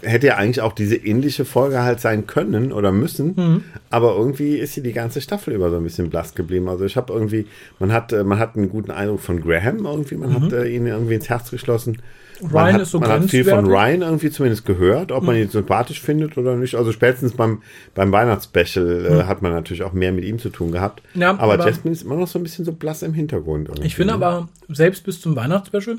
Hätte 0.02 0.26
ja 0.26 0.36
eigentlich 0.36 0.60
auch 0.60 0.72
diese 0.72 0.96
ähnliche 0.96 1.44
Folge 1.44 1.82
halt 1.82 2.00
sein 2.00 2.26
können 2.26 2.72
oder 2.72 2.92
müssen. 2.92 3.64
Aber 3.88 4.14
irgendwie 4.14 4.56
ist 4.56 4.74
sie 4.74 4.82
die 4.82 4.92
ganze 4.92 5.20
Staffel 5.20 5.54
über 5.54 5.70
so 5.70 5.76
ein 5.76 5.84
bisschen 5.84 6.10
blass 6.10 6.34
geblieben. 6.34 6.68
Also 6.68 6.84
ich 6.84 6.96
habe 6.96 7.12
irgendwie, 7.12 7.46
man 7.78 7.92
hat, 7.92 8.12
äh, 8.12 8.24
man 8.24 8.38
hat 8.38 8.56
einen 8.56 8.68
guten 8.68 8.90
Eindruck 8.90 9.20
von 9.20 9.40
Graham 9.40 9.86
irgendwie, 9.86 10.16
man 10.16 10.34
hat 10.34 10.52
äh, 10.52 10.68
ihn 10.68 10.86
irgendwie 10.86 11.14
ins 11.14 11.28
Herz 11.30 11.50
geschlossen. 11.50 11.98
Man 12.42 12.52
Ryan 12.52 12.74
hat, 12.74 12.80
ist 12.82 12.90
so 12.90 13.00
man 13.00 13.08
hat 13.10 13.24
viel 13.30 13.44
von. 13.44 13.66
Ryan 13.66 14.02
irgendwie 14.02 14.30
zumindest 14.30 14.64
gehört, 14.66 15.12
ob 15.12 15.22
man 15.24 15.36
ihn 15.36 15.48
sympathisch 15.48 16.00
findet 16.00 16.36
oder 16.38 16.56
nicht. 16.56 16.74
Also 16.74 16.92
spätestens 16.92 17.32
beim, 17.32 17.62
beim 17.94 18.12
Weihnachtsspecial 18.12 19.06
äh, 19.06 19.24
hat 19.24 19.42
man 19.42 19.52
natürlich 19.52 19.82
auch 19.82 19.92
mehr 19.92 20.12
mit 20.12 20.24
ihm 20.24 20.38
zu 20.38 20.48
tun 20.50 20.72
gehabt. 20.72 21.02
Ja, 21.14 21.30
aber, 21.30 21.54
aber- 21.54 21.66
Jasmine 21.66 21.92
ist 21.92 22.02
immer 22.02 22.16
noch 22.16 22.28
so 22.28 22.38
ein 22.38 22.42
bisschen 22.42 22.64
so 22.64 22.72
blass 22.72 23.02
im 23.02 23.14
Hintergrund. 23.14 23.68
irgendwie, 23.68 23.86
Ich 23.86 23.94
finde 23.96 24.16
ne? 24.18 24.24
aber, 24.24 24.48
selbst 24.68 25.04
bis 25.04 25.20
zum 25.20 25.36
Weihnachtsspecial 25.36 25.96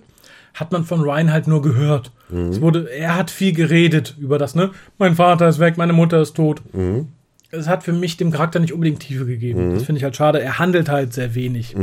hat 0.54 0.72
man 0.72 0.84
von 0.84 1.00
Ryan 1.02 1.32
halt 1.32 1.48
nur 1.48 1.62
gehört. 1.62 2.12
Es 2.50 2.60
wurde, 2.62 2.90
er 2.92 3.16
hat 3.16 3.30
viel 3.32 3.54
geredet 3.54 4.16
über 4.20 4.38
das, 4.38 4.54
ne? 4.56 4.72
Mein 4.98 5.16
Vater 5.16 5.48
ist 5.48 5.60
weg, 5.60 5.78
meine 5.78 5.94
Mutter 5.94 6.22
ist 6.22 6.36
tot. 6.36 6.62
es 7.52 7.68
hat 7.68 7.84
für 7.84 7.94
mich 7.94 8.18
dem 8.18 8.32
Charakter 8.32 8.60
nicht 8.60 8.74
unbedingt 8.74 9.00
Tiefe 9.02 9.26
gegeben. 9.26 9.74
Das 9.74 9.84
finde 9.84 10.00
ich 10.00 10.04
halt 10.04 10.16
schade. 10.16 10.42
Er 10.42 10.58
handelt 10.60 10.90
halt 10.90 11.14
sehr 11.14 11.36
wenig. 11.36 11.76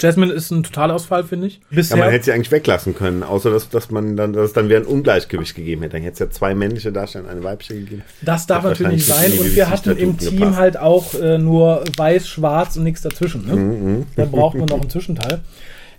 Jasmine 0.00 0.32
ist 0.32 0.50
ein 0.50 0.62
Totalausfall, 0.62 1.24
finde 1.24 1.48
ich. 1.48 1.54
Ja, 1.70 1.76
Bisher. 1.76 1.96
man 1.96 2.10
hätte 2.10 2.26
sie 2.26 2.32
eigentlich 2.32 2.50
weglassen 2.50 2.94
können, 2.94 3.22
außer 3.22 3.50
dass, 3.50 3.68
dass 3.68 3.90
man 3.90 4.16
dann, 4.16 4.32
dass 4.32 4.46
es 4.46 4.52
dann 4.52 4.68
wieder 4.68 4.78
ein 4.78 4.84
Ungleichgewicht 4.86 5.54
gegeben 5.54 5.82
hätte. 5.82 5.94
Dann 5.96 6.02
hätte 6.02 6.12
es 6.14 6.18
ja 6.20 6.30
zwei 6.30 6.54
männliche 6.54 6.92
Darsteller 6.92 7.24
und 7.24 7.30
eine 7.30 7.44
weibliche 7.44 7.74
gegeben. 7.74 8.02
Das 8.22 8.46
darf 8.46 8.62
Das 8.62 8.78
natürlich 8.78 9.06
sein. 9.06 9.32
Und 9.32 9.54
wir 9.56 9.70
hatten 9.70 9.96
im 9.96 10.16
Team 10.18 10.38
gepasst. 10.38 10.56
halt 10.56 10.76
auch 10.78 11.14
äh, 11.14 11.38
nur 11.38 11.84
weiß, 11.96 12.28
schwarz 12.28 12.76
und 12.76 12.84
nichts 12.84 13.02
dazwischen. 13.02 13.46
Ne? 13.46 13.56
Mhm, 13.56 14.06
Da 14.16 14.24
braucht 14.24 14.56
man 14.56 14.66
noch 14.66 14.80
einen 14.80 14.90
Zwischenteil. 14.90 15.40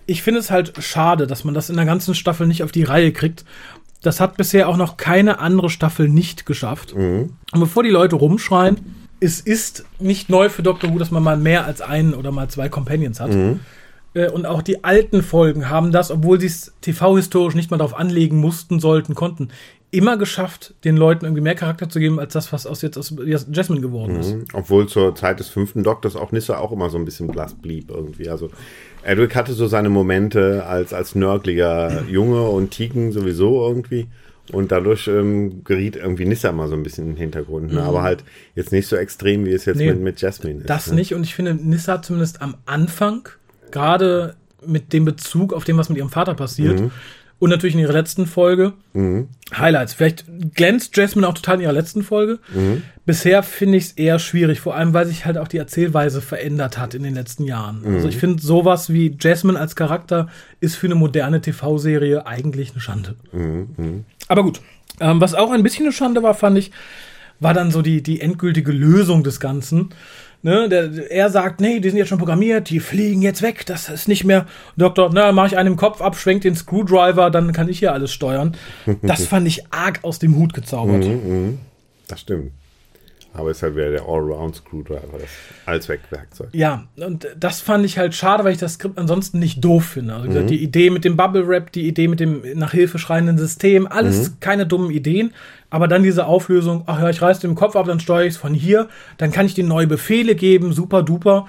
Ich 0.06 0.24
finde 0.24 0.40
es 0.40 0.50
halt 0.50 0.74
schade, 0.80 1.28
dass 1.28 1.44
man 1.44 1.54
das 1.54 1.70
in 1.70 1.76
der 1.76 1.86
ganzen 1.86 2.16
Staffel 2.16 2.48
nicht 2.48 2.64
auf 2.64 2.72
die 2.72 2.84
Reihe 2.84 3.12
kriegt. 3.12 3.46
Das 4.02 4.20
hat 4.22 4.38
bisher 4.38 4.70
auch 4.70 4.78
noch 4.78 4.96
keine 4.98 5.40
andere 5.40 5.70
Staffel 5.70 6.08
nicht 6.08 6.46
geschafft. 6.46 6.96
Mhm. 6.96 7.34
Und 7.52 7.60
bevor 7.60 7.84
die 7.84 7.90
Leute 7.90 8.16
rumschreien, 8.16 8.78
es 9.20 9.42
ist 9.42 9.84
nicht 10.00 10.30
neu 10.30 10.48
für 10.48 10.64
Doctor 10.64 10.90
Who, 10.94 10.98
dass 10.98 11.12
man 11.12 11.22
mal 11.22 11.36
mehr 11.36 11.66
als 11.66 11.82
einen 11.82 12.14
oder 12.14 12.32
mal 12.32 12.48
zwei 12.48 12.70
Companions 12.70 13.20
hat. 13.20 13.34
Mhm. 13.34 13.36
Äh, 13.36 13.56
Und 14.14 14.46
auch 14.48 14.64
die 14.64 14.84
alten 14.84 15.22
Folgen 15.22 15.70
haben 15.70 15.92
das, 15.92 16.10
obwohl 16.10 16.40
sie 16.40 16.48
es 16.48 16.74
TV-historisch 16.82 17.54
nicht 17.54 17.70
mal 17.70 17.78
darauf 17.78 17.96
anlegen 17.96 18.38
mussten, 18.38 18.80
sollten, 18.80 19.14
konnten, 19.14 19.50
immer 19.92 20.18
geschafft, 20.18 20.76
den 20.84 20.98
Leuten 20.98 21.26
irgendwie 21.26 21.42
mehr 21.42 21.56
Charakter 21.56 21.90
zu 21.90 22.00
geben, 22.00 22.20
als 22.20 22.34
das, 22.34 22.54
was 22.54 22.68
aus 22.68 22.82
jetzt 22.82 22.98
aus 22.98 23.14
Jasmine 23.52 23.82
geworden 23.82 24.20
ist. 24.20 24.36
Mhm. 24.36 24.46
Obwohl 24.54 24.88
zur 24.88 25.16
Zeit 25.16 25.40
des 25.40 25.50
fünften 25.50 25.84
Doktors 25.84 26.16
auch 26.16 26.32
Nissa 26.32 26.58
auch 26.58 26.72
immer 26.72 26.90
so 26.90 26.98
ein 26.98 27.06
bisschen 27.06 27.28
blass 27.28 27.56
blieb 27.56 27.90
irgendwie. 27.90 28.30
Also 28.30 28.50
Edric 29.04 29.36
hatte 29.36 29.54
so 29.54 29.68
seine 29.68 29.90
Momente 29.90 30.66
als, 30.66 30.94
als 30.94 31.16
nörgliger 31.16 32.04
Junge 32.10 32.44
und 32.50 32.72
Tegan 32.72 33.12
sowieso 33.12 33.66
irgendwie. 33.68 34.08
Und 34.52 34.72
dadurch 34.72 35.08
ähm, 35.08 35.64
geriet 35.64 35.96
irgendwie 35.96 36.26
Nissa 36.26 36.52
mal 36.52 36.68
so 36.68 36.76
ein 36.76 36.82
bisschen 36.82 37.06
in 37.06 37.12
den 37.12 37.18
Hintergrund. 37.18 37.72
Ne? 37.72 37.84
Aber 37.84 38.02
halt 38.02 38.24
jetzt 38.56 38.72
nicht 38.72 38.88
so 38.88 38.96
extrem, 38.96 39.46
wie 39.46 39.52
es 39.52 39.66
jetzt 39.66 39.78
Mhm. 39.78 39.86
Nee, 39.86 39.92
mit, 39.92 40.02
mit 40.02 40.22
Jasmine 40.22 40.62
ist. 40.62 40.70
Das 40.70 40.88
ne? 40.88 40.96
nicht. 40.96 41.14
Und 41.14 41.24
ich 41.24 41.36
finde, 41.36 41.54
Nissa 41.54 42.02
zumindest 42.02 42.42
am 42.42 42.56
Anfang, 42.66 43.30
gerade 43.72 44.36
mit 44.66 44.92
dem 44.94 45.06
Bezug 45.06 45.54
auf 45.54 45.64
dem, 45.64 45.78
was 45.78 45.90
mit 45.90 45.98
ihrem 45.98 46.10
Vater 46.10 46.34
passiert, 46.34 46.80
Mhm. 46.80 46.92
und 47.40 47.50
natürlich 47.50 47.76
in 47.76 47.80
ihrer 47.82 47.94
letzten 47.94 48.26
Folge, 48.28 48.74
Highlights. 49.58 49.94
Vielleicht 49.94 50.26
glänzt 50.56 50.96
Jasmine 50.98 51.26
auch 51.28 51.34
total 51.34 51.56
in 51.56 51.62
ihrer 51.62 51.72
letzten 51.74 52.04
Folge. 52.04 52.40
Mhm. 52.54 52.82
Bisher 53.06 53.42
finde 53.44 53.78
ich 53.78 53.86
es 53.86 53.92
eher 53.94 54.20
schwierig, 54.20 54.60
vor 54.60 54.76
allem 54.76 54.94
weil 54.94 55.08
sich 55.08 55.26
halt 55.26 55.38
auch 55.38 55.48
die 55.48 55.58
Erzählweise 55.58 56.22
verändert 56.22 56.78
hat 56.78 56.94
in 56.94 57.04
den 57.04 57.16
letzten 57.16 57.46
Jahren. 57.46 57.82
Also 57.86 58.00
Mhm. 58.08 58.10
ich 58.10 58.18
finde, 58.18 58.44
sowas 58.44 58.92
wie 58.92 59.16
Jasmine 59.20 59.58
als 59.60 59.76
Charakter 59.78 60.28
ist 60.60 60.76
für 60.76 60.88
eine 60.88 60.96
moderne 60.96 61.40
TV-Serie 61.42 62.28
eigentlich 62.28 62.72
eine 62.74 62.82
Schande. 62.82 63.16
Mhm, 63.32 64.04
Aber 64.28 64.44
gut. 64.44 64.60
Ähm, 65.00 65.22
was 65.22 65.34
auch 65.34 65.52
ein 65.52 65.64
bisschen 65.64 65.86
eine 65.86 65.94
Schande 65.94 66.22
war, 66.22 66.34
fand 66.34 66.58
ich, 66.58 66.72
war 67.40 67.54
dann 67.54 67.72
so 67.72 67.82
die, 67.82 68.04
die 68.04 68.20
endgültige 68.20 68.74
Lösung 68.74 69.24
des 69.24 69.40
Ganzen. 69.40 69.90
Ne, 70.42 70.70
der, 70.70 71.12
er 71.12 71.30
sagt, 71.30 71.60
nee, 71.60 71.82
die 71.82 71.90
sind 71.90 71.98
jetzt 71.98 72.08
schon 72.08 72.18
programmiert, 72.18 72.70
die 72.70 72.80
fliegen 72.80 73.22
jetzt 73.22 73.42
weg, 73.42 73.66
das 73.66 73.90
ist 73.90 74.08
nicht 74.08 74.24
mehr. 74.24 74.46
Doktor, 74.78 75.10
na, 75.14 75.34
mach 75.34 75.48
ich 75.48 75.58
einen 75.58 75.74
im 75.74 75.76
Kopf 75.76 76.02
ab, 76.02 76.16
schwenkt 76.16 76.46
den 76.46 76.56
Screwdriver, 76.56 77.30
dann 77.30 77.52
kann 77.52 77.68
ich 77.68 77.80
hier 77.80 77.92
alles 77.92 78.14
steuern. 78.14 78.56
Das 79.02 79.26
fand 79.28 79.48
ich 79.48 79.74
arg 79.74 80.00
aus 80.04 80.18
dem 80.20 80.38
Hut 80.38 80.54
gezaubert. 80.54 81.06
Das 82.08 82.22
stimmt. 82.22 82.54
Aber 83.34 83.52
ist 83.52 83.62
halt 83.62 83.76
wieder 83.76 83.92
der 83.92 84.02
Allround-Screwdriver, 84.02 85.20
das 85.20 85.30
Allzweckwerkzeug. 85.66 86.50
Ja, 86.52 86.88
und 86.98 87.28
das 87.38 87.62
fand 87.62 87.86
ich 87.86 87.98
halt 87.98 88.16
schade, 88.16 88.44
weil 88.44 88.54
ich 88.54 88.58
das 88.58 88.74
Skript 88.74 88.98
ansonsten 88.98 89.40
nicht 89.40 89.64
doof 89.64 89.86
finde. 89.86 90.14
Also 90.16 90.26
wie 90.26 90.30
gesagt, 90.30 90.50
die 90.50 90.64
Idee 90.64 90.90
mit 90.90 91.06
dem 91.06 91.16
Bubble 91.16 91.48
Wrap, 91.48 91.72
die 91.72 91.88
Idee 91.88 92.08
mit 92.08 92.20
dem 92.20 92.42
nach 92.56 92.72
Hilfe 92.72 92.98
schreienden 92.98 93.38
System, 93.38 93.88
alles 93.88 94.40
keine 94.40 94.66
dummen 94.66 94.90
Ideen. 94.90 95.32
Aber 95.70 95.88
dann 95.88 96.02
diese 96.02 96.26
Auflösung, 96.26 96.84
ach 96.88 97.00
ja, 97.00 97.10
ich 97.10 97.22
reiß 97.22 97.40
den 97.40 97.54
Kopf 97.54 97.76
ab, 97.76 97.86
dann 97.86 98.00
steuere 98.00 98.26
ich 98.26 98.34
es 98.34 98.38
von 98.38 98.56
hier, 98.56 98.90
dann 99.18 99.32
kann 99.32 99.46
ich 99.46 99.54
dir 99.54 99.64
neue 99.64 99.86
Befehle 99.86 100.34
geben, 100.36 100.74
super 100.74 101.04
duper. 101.04 101.46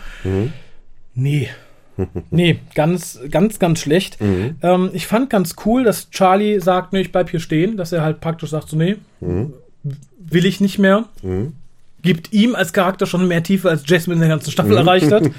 Nee. 1.15 1.49
nee, 2.31 2.61
ganz, 2.75 3.19
ganz, 3.31 3.59
ganz 3.59 3.81
schlecht. 3.81 4.19
Ähm, 4.63 4.91
ich 4.93 5.07
fand 5.07 5.31
ganz 5.31 5.57
cool, 5.65 5.85
dass 5.85 6.11
Charlie 6.11 6.61
sagt, 6.61 6.93
nee, 6.93 7.01
ich 7.01 7.13
bleib 7.13 7.31
hier 7.31 7.41
stehen, 7.41 7.77
dass 7.77 7.93
er 7.93 8.03
halt 8.03 8.21
praktisch 8.21 8.51
sagt, 8.51 8.69
so, 8.69 8.77
nee, 8.77 8.97
will 10.19 10.45
ich 10.45 10.61
nicht 10.61 10.79
mehr. 10.79 11.07
Gibt 12.03 12.33
ihm 12.33 12.55
als 12.55 12.73
Charakter 12.73 13.07
schon 13.07 13.27
mehr 13.29 13.43
Tiefe, 13.43 13.69
als 13.69 13.83
Jasmine 13.87 14.17
in 14.17 14.21
der 14.21 14.29
ganzen 14.29 14.51
Staffel 14.51 14.77
erreicht 14.77 15.13
hat. 15.13 15.31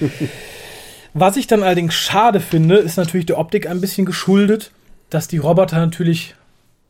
Was 1.14 1.36
ich 1.36 1.48
dann 1.48 1.64
allerdings 1.64 1.94
schade 1.94 2.40
finde, 2.40 2.78
ist 2.78 2.98
natürlich 2.98 3.26
der 3.26 3.38
Optik 3.38 3.68
ein 3.68 3.82
bisschen 3.82 4.06
geschuldet, 4.06 4.72
dass 5.10 5.28
die 5.28 5.38
Roboter 5.38 5.78
natürlich, 5.78 6.36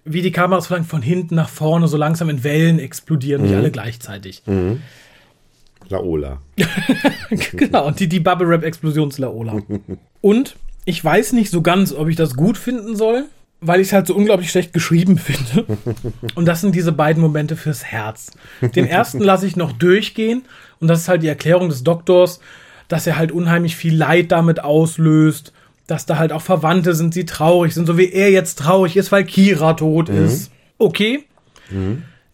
wie 0.05 0.21
die 0.21 0.31
Kameras 0.31 0.67
verlangen, 0.67 0.87
von 0.87 1.01
hinten 1.01 1.35
nach 1.35 1.49
vorne 1.49 1.87
so 1.87 1.97
langsam 1.97 2.29
in 2.29 2.43
Wellen 2.43 2.77
explodieren, 2.77 3.41
nicht 3.41 3.55
alle 3.55 3.71
gleichzeitig. 3.71 4.43
Laola. 5.89 6.41
genau, 7.53 7.87
und 7.87 7.99
die, 7.99 8.07
die 8.07 8.19
Bubble 8.19 8.47
Wrap 8.47 8.63
Explosionslaola. 8.63 9.61
und 10.21 10.55
ich 10.85 11.03
weiß 11.03 11.33
nicht 11.33 11.51
so 11.51 11.61
ganz, 11.61 11.93
ob 11.93 12.07
ich 12.07 12.15
das 12.15 12.35
gut 12.35 12.57
finden 12.57 12.95
soll, 12.95 13.25
weil 13.61 13.79
ich 13.79 13.87
es 13.87 13.93
halt 13.93 14.07
so 14.07 14.15
unglaublich 14.15 14.49
schlecht 14.49 14.73
geschrieben 14.73 15.17
finde. 15.17 15.65
Und 16.35 16.45
das 16.45 16.61
sind 16.61 16.75
diese 16.75 16.91
beiden 16.91 17.21
Momente 17.21 17.55
fürs 17.55 17.83
Herz. 17.83 18.31
Den 18.75 18.87
ersten 18.87 19.19
lasse 19.19 19.45
ich 19.45 19.55
noch 19.55 19.71
durchgehen 19.71 20.43
und 20.79 20.87
das 20.87 21.01
ist 21.01 21.07
halt 21.07 21.21
die 21.21 21.27
Erklärung 21.27 21.69
des 21.69 21.83
Doktors, 21.83 22.39
dass 22.87 23.05
er 23.05 23.17
halt 23.17 23.31
unheimlich 23.31 23.75
viel 23.75 23.95
Leid 23.95 24.31
damit 24.31 24.63
auslöst, 24.63 25.53
dass 25.85 26.07
da 26.07 26.17
halt 26.17 26.31
auch 26.31 26.41
Verwandte 26.41 26.95
sind, 26.95 27.13
die 27.13 27.25
traurig 27.25 27.73
sind, 27.73 27.85
so 27.85 27.97
wie 27.97 28.11
er 28.11 28.31
jetzt 28.31 28.57
traurig 28.57 28.97
ist, 28.97 29.11
weil 29.11 29.25
Kira 29.25 29.73
tot 29.75 30.09
ist. 30.09 30.51
Okay. 30.79 31.25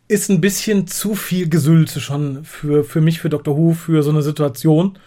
Ist 0.07 0.29
ein 0.29 0.39
bisschen 0.39 0.87
zu 0.87 1.13
viel 1.13 1.49
Gesülze 1.49 1.99
schon 1.99 2.45
für, 2.45 2.85
für 2.85 3.01
mich, 3.01 3.19
für 3.19 3.29
Dr. 3.29 3.57
Who, 3.57 3.73
für 3.73 4.01
so 4.01 4.11
eine 4.11 4.21
Situation. 4.21 4.97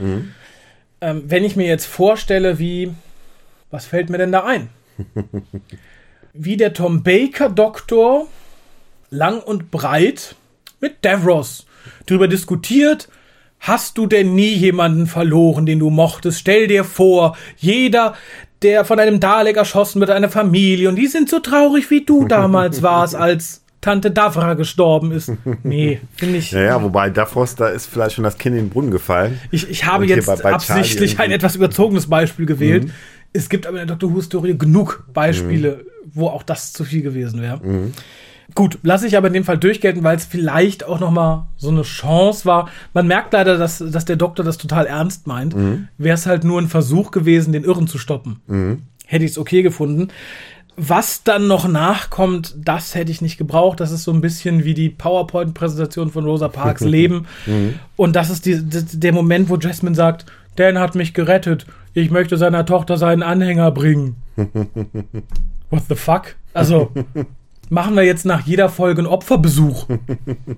Ähm, 1.01 1.23
wenn 1.27 1.45
ich 1.45 1.57
mir 1.57 1.67
jetzt 1.67 1.87
vorstelle, 1.87 2.59
wie, 2.59 2.93
was 3.71 3.87
fällt 3.87 4.11
mir 4.11 4.19
denn 4.19 4.33
da 4.33 4.45
ein? 4.45 4.69
wie 6.33 6.57
der 6.57 6.73
Tom 6.73 7.03
Baker 7.03 7.49
Doktor 7.49 8.27
lang 9.11 9.41
und 9.41 9.71
breit 9.71 10.37
mit 10.81 11.05
Davros 11.05 11.67
darüber 12.07 12.29
diskutiert, 12.29 13.09
hast 13.59 13.99
du 13.99 14.07
denn 14.07 14.35
nie 14.35 14.53
jemanden 14.55 15.07
verloren, 15.07 15.67
den 15.67 15.79
du 15.79 15.91
mochtest? 15.91 16.41
Stell 16.41 16.67
dir 16.67 16.85
vor, 16.85 17.37
jeder, 17.57 18.15
der 18.63 18.85
von 18.85 18.99
einem 18.99 19.21
Dalek 19.21 19.57
erschossen 19.57 20.01
wird, 20.01 20.11
eine 20.11 20.29
Familie, 20.29 20.89
und 20.89 20.97
die 20.97 21.07
sind 21.07 21.29
so 21.29 21.41
traurig, 21.41 21.91
wie 21.91 22.05
du 22.05 22.27
damals 22.27 22.83
warst, 22.83 23.15
als 23.15 23.63
Tante 23.81 24.11
Davra 24.11 24.55
gestorben 24.55 25.11
ist. 25.11 25.33
Nee, 25.63 26.01
finde 26.15 26.39
ich. 26.39 26.53
Ja, 26.53 26.61
ja, 26.61 26.83
wobei 26.83 27.09
Davos, 27.09 27.55
da 27.55 27.69
ist 27.69 27.87
vielleicht 27.87 28.15
schon 28.15 28.25
das 28.25 28.37
Kind 28.37 28.55
in 28.57 28.65
den 28.65 28.71
Brunnen 28.71 28.91
gefallen. 28.91 29.41
Ich, 29.51 29.71
ich 29.71 29.87
habe 29.87 30.05
jetzt 30.07 30.29
absichtlich 30.29 31.19
ein 31.19 31.31
etwas 31.31 31.57
überzogenes 31.57 32.07
Beispiel 32.07 32.45
gewählt. 32.45 32.91
Es 33.33 33.49
gibt 33.49 33.67
aber 33.67 33.81
in 33.81 33.87
der 33.87 33.97
Dr. 33.97 34.13
Who-Historie 34.13 34.57
genug 34.59 35.05
Beispiele, 35.13 35.85
wo 36.13 36.29
auch 36.29 36.43
das 36.43 36.73
zu 36.73 36.85
viel 36.85 37.03
gewesen 37.03 37.41
wäre. 37.41 37.61
Gut, 38.57 38.79
lasse 38.83 39.07
ich 39.07 39.17
aber 39.17 39.29
in 39.29 39.35
dem 39.35 39.45
Fall 39.45 39.59
durchgelten, 39.59 40.03
weil 40.03 40.17
es 40.17 40.25
vielleicht 40.25 40.85
auch 40.85 40.99
noch 40.99 41.13
mal 41.13 41.49
so 41.57 41.69
eine 41.69 41.83
Chance 41.83 42.45
war. 42.47 42.69
Man 42.93 43.07
merkt 43.07 43.33
leider, 43.33 43.57
dass, 43.57 43.79
dass 43.79 44.05
der 44.05 44.17
Doktor 44.17 44.43
das 44.43 44.59
total 44.59 44.87
ernst 44.87 45.29
meint. 45.29 45.55
Wäre 45.99 46.15
es 46.15 46.27
halt 46.27 46.43
nur 46.43 46.61
ein 46.61 46.67
Versuch 46.69 47.13
gewesen, 47.13 47.53
den 47.53 47.63
Irren 47.63 47.87
zu 47.87 47.99
stoppen. 47.99 48.41
Hätte 49.07 49.25
ich 49.25 49.31
es 49.33 49.39
okay 49.39 49.63
gefunden. 49.63 50.09
Was 50.77 51.23
dann 51.25 51.47
noch 51.47 51.69
nachkommt, 51.69 52.55
das 52.59 52.95
hätte 52.95 53.13
ich 53.13 53.21
nicht 53.21 53.37
gebraucht. 53.39 53.79
Das 53.81 53.93
ist 53.93 54.03
so 54.05 54.13
ein 54.13 54.21
bisschen 54.21 54.65
wie 54.65 54.75
die 54.75 54.89
PowerPoint-Präsentation 54.89 56.11
von 56.11 56.25
Rosa 56.25 56.49
Parks 56.49 56.81
Leben. 56.85 57.27
Und 57.97 58.17
das 58.17 58.31
ist 58.31 58.47
die, 58.47 58.61
die, 58.65 58.99
der 58.99 59.13
Moment, 59.13 59.49
wo 59.49 59.57
Jasmine 59.57 59.95
sagt, 59.95 60.27
Dan 60.57 60.79
hat 60.79 60.95
mich 60.97 61.15
gerettet. 61.15 61.67
Ich 61.93 62.11
möchte 62.11 62.37
seiner 62.37 62.65
Tochter 62.67 62.97
seinen 62.97 63.23
Anhänger 63.23 63.71
bringen. 63.71 64.17
What 65.71 65.83
the 65.89 65.95
fuck? 65.95 66.37
Also, 66.53 66.93
machen 67.69 67.95
wir 67.95 68.03
jetzt 68.03 68.27
nach 68.27 68.47
jeder 68.47 68.69
Folge 68.69 69.01
einen 69.01 69.07
Opferbesuch. 69.07 69.87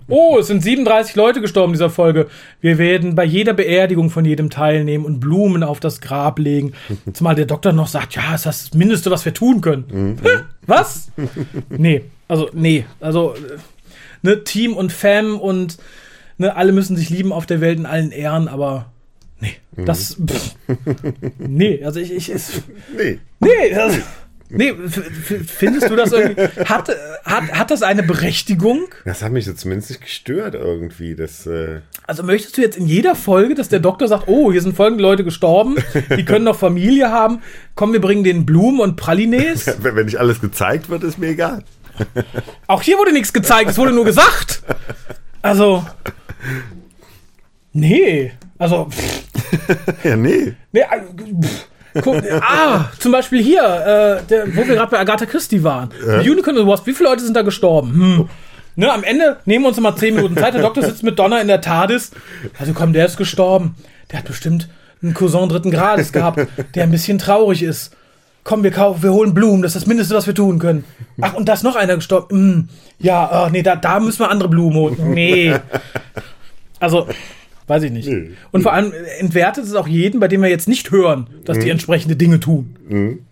Oh, 0.09 0.39
es 0.39 0.47
sind 0.49 0.63
37 0.63 1.15
Leute 1.17 1.41
gestorben 1.41 1.73
in 1.73 1.75
dieser 1.75 1.91
Folge. 1.91 2.29
Wir 2.61 2.79
werden 2.79 3.15
bei 3.15 3.25
jeder 3.25 3.55
Beerdigung 3.55 4.11
von 4.11 4.25
jedem 4.25 4.51
teilnehmen 4.51 5.05
und 5.05 5.21
Blumen 5.21 5.63
auf 5.63 5.81
das 5.81 6.01
Grab 6.01 6.39
legen. 6.39 6.73
Zumal 7.13 7.35
der 7.35 7.47
Doktor 7.47 7.73
noch 7.73 7.89
sagt, 7.89 8.15
ja, 8.15 8.35
ist 8.35 8.47
das 8.47 8.75
Mindeste, 8.75 9.11
was 9.11 9.25
wir 9.25 9.35
tun 9.35 9.61
können. 9.61 10.19
was? 10.67 11.11
nee, 11.69 12.03
also, 12.29 12.49
nee. 12.53 12.85
Also, 13.01 13.35
äh, 13.35 13.59
ne, 14.23 14.45
Team 14.45 14.75
und 14.75 14.93
Fam 14.93 15.39
und 15.39 15.79
ne, 16.39 16.57
alle 16.57 16.73
müssen 16.73 16.97
sich 16.97 17.11
lieben 17.11 17.33
auf 17.33 17.47
der 17.47 17.61
Welt 17.61 17.79
in 17.79 17.87
allen 17.87 18.11
Ehren, 18.11 18.49
aber 18.49 18.92
nee, 19.43 19.85
das, 19.85 20.17
pff, 20.25 20.55
nee, 21.39 21.85
also 21.85 22.01
ich, 22.01 22.13
ich, 22.13 22.29
es, 22.29 22.63
Nee. 22.97 23.19
Nee, 23.41 23.75
das, 23.75 23.99
nee, 24.49 24.73
findest 25.47 25.91
du 25.91 25.97
das 25.97 26.13
irgendwie? 26.13 26.43
Hat, 26.65 26.89
hat, 27.25 27.53
hat 27.53 27.71
das 27.71 27.83
eine 27.83 28.03
Berechtigung? 28.03 28.87
Das 29.05 29.23
hat 29.23 29.33
mich 29.33 29.47
jetzt 29.47 29.61
zumindest 29.61 29.91
nicht 29.91 30.03
gestört 30.03 30.55
irgendwie. 30.55 31.15
Das, 31.17 31.47
äh, 31.47 31.81
Also 32.07 32.23
möchtest 32.23 32.57
du 32.57 32.61
jetzt 32.63 32.77
in 32.77 32.87
jeder 32.87 33.15
Folge, 33.15 33.55
dass 33.55 33.69
der 33.69 33.81
Doktor 33.81 34.09
sagt, 34.09 34.29
oh, 34.29 34.53
hier 34.53 34.63
sind 34.63 34.77
folgende 34.77 35.03
Leute 35.03 35.25
gestorben, 35.25 35.77
die 36.17 36.25
können 36.25 36.45
noch 36.45 36.59
Familie 36.59 37.11
haben, 37.11 37.43
komm, 37.75 37.93
wir 37.93 38.01
bringen 38.01 38.25
denen 38.25 38.47
Blumen 38.47 38.81
und 38.81 38.97
Pralines? 38.97 39.67
wenn 39.83 39.97
wenn 39.97 40.07
nicht 40.07 40.19
alles 40.21 40.41
gezeigt 40.41 40.89
wird, 40.89 41.03
ist 41.03 41.19
mir 41.19 41.29
egal. 41.29 41.65
Auch 42.69 42.83
hier 42.83 42.97
wurde 42.97 43.13
nichts 43.13 43.33
gezeigt, 43.33 43.71
es 43.71 43.79
wurde 43.79 43.93
nur 43.93 44.05
gesagt. 44.05 44.63
Also, 45.43 45.85
Nee, 47.73 48.33
also, 48.63 48.89
pff, 48.89 50.05
Ja, 50.05 50.17
nee. 50.17 50.55
nee, 50.71 50.81
äh, 50.81 51.43
pff, 51.43 51.67
guck, 52.03 52.23
ah, 52.41 52.91
zum 52.99 53.11
Beispiel 53.11 53.43
hier, 53.43 53.63
äh, 53.63 54.27
der, 54.29 54.47
wo 54.55 54.67
wir 54.67 54.77
gerade 54.77 54.91
bei 54.91 55.01
Agatha 55.01 55.27
Christie 55.27 55.65
waren. 55.65 55.91
Unicorn 56.21 56.57
and 56.59 56.69
Wasp, 56.69 56.87
wie 56.87 56.95
viele 56.95 57.09
Leute 57.09 57.25
sind 57.25 57.35
da 57.37 57.43
gestorben? 57.43 57.93
Hm. 57.93 58.29
Ne, 58.75 58.91
am 58.91 59.05
Ende 59.05 59.39
nehmen 59.45 59.65
wir 59.65 59.69
uns 59.69 59.81
mal 59.81 59.97
10 59.97 60.15
Minuten 60.15 60.37
Zeit. 60.37 60.55
Der 60.55 60.63
Doktor 60.63 60.83
sitzt 60.83 61.03
mit 61.03 61.19
Donner 61.19 61.43
in 61.43 61.49
der 61.49 61.61
TARDIS. 61.61 62.13
Also 62.59 62.73
komm, 62.73 62.93
der 62.93 63.05
ist 63.05 63.17
gestorben. 63.17 63.75
Der 64.11 64.21
hat 64.21 64.27
bestimmt 64.27 64.69
einen 65.03 65.13
Cousin 65.13 65.49
dritten 65.49 65.71
Grades 65.71 66.13
gehabt, 66.13 66.47
der 66.75 66.85
ein 66.85 66.91
bisschen 66.91 67.19
traurig 67.19 67.63
ist. 67.63 67.95
Komm, 68.45 68.63
wir 68.63 68.71
kaufen, 68.71 69.03
wir 69.03 69.13
holen 69.13 69.35
Blumen. 69.35 69.63
Das 69.63 69.75
ist 69.75 69.83
das 69.83 69.87
Mindeste, 69.87 70.15
was 70.15 70.27
wir 70.27 70.35
tun 70.35 70.59
können. 70.59 70.85
Ach, 71.21 71.35
und 71.35 71.49
da 71.49 71.53
ist 71.53 71.65
noch 71.65 71.77
einer 71.77 71.97
gestorben. 71.97 72.29
Hm, 72.31 72.69
ja, 72.99 73.27
ah, 73.31 73.51
nee, 73.53 73.63
da, 73.63 73.77
da 73.77 74.01
müssen 74.01 74.21
wir 74.21 74.31
andere 74.31 74.49
Blumen 74.49 74.77
holen. 74.77 74.97
Nee. 75.13 75.55
Also, 76.81 77.07
weiß 77.67 77.85
ich 77.85 77.91
nicht. 77.93 78.09
Nee. 78.09 78.31
Und 78.51 78.63
vor 78.63 78.73
allem 78.73 78.93
entwertet 79.19 79.65
es 79.65 79.75
auch 79.75 79.87
jeden, 79.89 80.21
bei 80.21 80.29
dem 80.29 80.43
wir 80.43 80.49
jetzt 80.51 80.69
nicht 80.69 80.91
hören, 80.91 81.29
dass 81.45 81.59
die 81.59 81.71
entsprechende 81.71 82.17
Dinge 82.17 82.41
tun. 82.41 82.77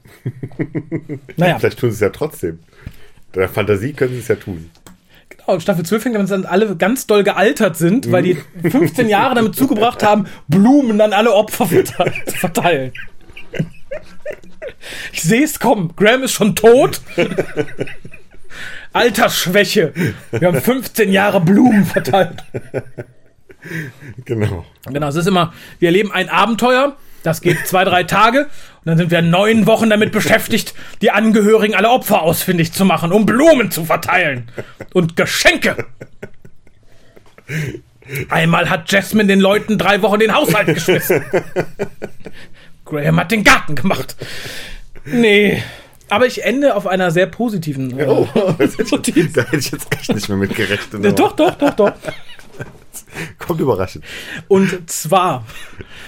Naja, 1.37 1.59
Vielleicht 1.59 1.79
tun 1.79 1.91
sie 1.91 1.95
es 1.95 2.01
ja 2.01 2.11
trotzdem. 2.11 2.59
Der 3.35 3.49
Fantasie 3.49 3.93
können 3.95 4.13
sie 4.13 4.19
es 4.21 4.29
ja 4.29 4.35
tun. 4.35 4.69
genau, 5.31 5.59
Staffel 5.61 5.85
12 5.85 6.03
fängt 6.03 6.15
damit 6.17 6.31
an, 6.31 6.43
dass 6.43 6.51
alle 6.51 6.77
ganz 6.77 7.07
doll 7.07 7.23
gealtert 7.25 7.77
sind, 7.79 8.11
weil 8.13 8.23
die 8.25 8.39
15 8.71 9.09
Jahre 9.09 9.35
damit 9.35 9.55
zugebracht 9.55 10.03
haben, 10.03 10.27
Blumen 10.49 11.01
an 11.01 11.13
alle 11.15 11.33
Opfer 11.33 11.67
zu 11.69 11.83
verteilen. 12.37 12.93
Ich 15.13 15.23
sehe 15.23 15.45
es 15.45 15.59
kommen. 15.59 15.93
Graham 15.97 16.23
ist 16.25 16.33
schon 16.33 16.55
tot. 16.55 17.01
Altersschwäche. 18.93 19.93
Wir 20.33 20.49
haben 20.49 20.61
15 20.61 21.13
Jahre 21.13 21.41
Blumen 21.41 21.85
verteilt. 21.85 22.43
Genau. 24.25 24.65
Genau, 24.87 25.09
es 25.09 25.17
ist 25.17 25.27
immer, 25.27 25.53
wir 25.79 25.89
erleben 25.89 26.13
ein 26.13 26.29
Abenteuer, 26.29 26.97
das 27.23 27.41
geht 27.43 27.67
zwei, 27.67 27.85
drei 27.85 28.05
Tage 28.05 28.45
und 28.45 28.87
dann 28.87 28.97
sind 28.99 29.11
wir 29.11 29.21
neun 29.23 29.67
Wochen 29.67 29.91
damit 29.91 30.13
beschäftigt, 30.13 30.75
die 31.03 31.11
Angehörigen 31.11 31.75
aller 31.75 31.91
Opfer 31.93 32.23
ausfindig 32.23 32.73
zu 32.73 32.85
machen, 32.85 33.13
um 33.13 33.27
Blumen 33.27 33.71
zu 33.71 33.85
verteilen 33.85 34.51
und 34.95 35.17
Geschenke. 35.17 35.87
Einmal 38.29 38.71
hat 38.71 38.91
Jasmine 38.91 39.27
den 39.29 39.41
Leuten 39.41 39.79
drei 39.79 40.03
Wochen 40.03 40.19
den 40.21 40.35
Haushalt 40.35 40.75
geschmissen. 40.75 41.23
Graham 42.85 43.21
hat 43.21 43.31
den 43.31 43.45
Garten 43.45 43.75
gemacht. 43.75 44.17
Nee. 45.05 45.63
Aber 46.09 46.27
ich 46.27 46.43
ende 46.43 46.75
auf 46.75 46.89
einer 46.89 47.13
sehr 47.13 47.27
positiven. 47.27 47.97
äh, 47.99 48.05
Oh, 48.07 48.27
das 48.59 48.77
hätte 48.79 49.13
ich, 49.21 49.33
da 49.33 49.43
hätte 49.43 49.57
ich 49.59 49.71
jetzt 49.71 49.95
echt 49.95 50.13
nicht 50.13 50.29
mehr 50.29 50.39
mit 50.39 50.55
gerechnet. 50.57 51.19
doch, 51.19 51.33
doch, 51.33 51.55
doch, 51.55 51.71
doch. 51.75 51.93
Kommt 53.39 53.61
überraschend. 53.61 54.05
Und 54.49 54.91
zwar 54.91 55.45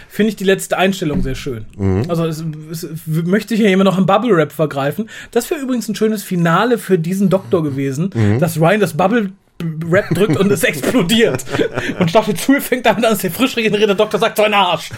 finde 0.09 0.31
ich 0.31 0.37
die 0.37 0.45
letzte 0.45 0.79
Einstellung 0.79 1.23
sehr 1.23 1.35
schön. 1.35 1.67
Also 2.09 2.27
es, 2.27 2.45
es, 2.71 2.89
möchte 3.07 3.55
ich 3.55 3.61
hier 3.61 3.71
immer 3.71 3.85
noch 3.85 3.99
im 3.99 4.07
Bubble 4.07 4.37
Rap 4.37 4.53
vergreifen. 4.53 5.09
Das 5.31 5.51
wäre 5.51 5.61
übrigens 5.61 5.89
ein 5.89 5.95
schönes 5.95 6.23
Finale 6.23 6.79
für 6.79 6.99
diesen 6.99 7.31
Doktor 7.31 7.63
gewesen, 7.63 8.11
dass 8.39 8.61
Ryan 8.61 8.81
das 8.81 8.97
Bubble 8.97 9.33
Rap 9.91 10.09
drückt 10.11 10.37
und 10.37 10.51
es 10.51 10.65
explodiert. 10.65 11.45
Und 11.99 12.11
Staffel 12.11 12.35
12 12.35 12.65
fängt 12.65 12.87
damit 12.87 13.05
an, 13.05 13.13
dass 13.13 13.21
der 13.21 13.31
frisch 13.31 13.57
regenerierte 13.57 13.95
Doktor 13.95 14.19
sagt, 14.19 14.37
so 14.37 14.43
ein 14.43 14.55
Arsch. 14.55 14.91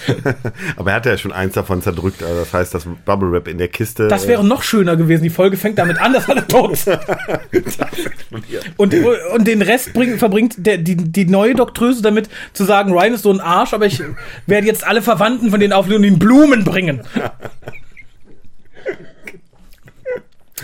Aber 0.76 0.90
er 0.90 0.96
hat 0.96 1.06
ja 1.06 1.16
schon 1.16 1.32
eins 1.32 1.54
davon 1.54 1.82
zerdrückt. 1.82 2.22
Also 2.22 2.40
das 2.40 2.52
heißt, 2.52 2.74
das 2.74 2.86
Bubble 3.04 3.30
Wrap 3.32 3.48
in 3.48 3.58
der 3.58 3.68
Kiste. 3.68 4.08
Das 4.08 4.28
wäre 4.28 4.44
noch 4.44 4.62
schöner 4.62 4.96
gewesen. 4.96 5.22
Die 5.22 5.30
Folge 5.30 5.56
fängt 5.56 5.78
damit 5.78 6.00
an, 6.00 6.12
dass 6.12 6.28
alle 6.28 6.46
tot 6.46 6.76
sind. 6.76 6.98
Und, 8.76 8.94
und 8.94 9.46
den 9.46 9.62
Rest 9.62 9.92
bringt, 9.92 10.18
verbringt 10.18 10.54
der, 10.58 10.78
die, 10.78 10.96
die 10.96 11.26
neue 11.26 11.54
Doktröse 11.54 12.02
damit 12.02 12.28
zu 12.52 12.64
sagen, 12.64 12.92
Ryan 12.92 13.14
ist 13.14 13.22
so 13.22 13.32
ein 13.32 13.40
Arsch, 13.40 13.72
aber 13.74 13.86
ich 13.86 14.02
werde 14.46 14.66
jetzt 14.66 14.86
alle 14.86 15.02
Verwandten 15.02 15.50
von 15.50 15.60
denen 15.60 15.72
aufnehmen 15.72 15.98
und 15.98 16.04
ihnen 16.04 16.18
Blumen 16.18 16.64
bringen. 16.64 17.02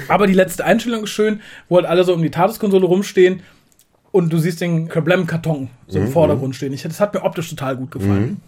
Aber 0.08 0.26
die 0.26 0.34
letzte 0.34 0.64
Einstellung 0.64 1.04
ist 1.04 1.10
schön, 1.10 1.40
wo 1.68 1.76
halt 1.76 1.86
alle 1.86 2.04
so 2.04 2.14
um 2.14 2.22
die 2.22 2.30
TARDIS-Konsole 2.30 2.86
rumstehen 2.86 3.42
und 4.12 4.32
du 4.32 4.38
siehst 4.38 4.60
den 4.60 4.88
Kablam-Karton 4.88 5.68
so 5.88 5.98
im 5.98 6.08
Vordergrund 6.08 6.56
stehen. 6.56 6.72
Ich, 6.72 6.82
das 6.82 7.00
hat 7.00 7.14
mir 7.14 7.22
optisch 7.22 7.50
total 7.50 7.76
gut 7.76 7.90
gefallen. 7.90 8.40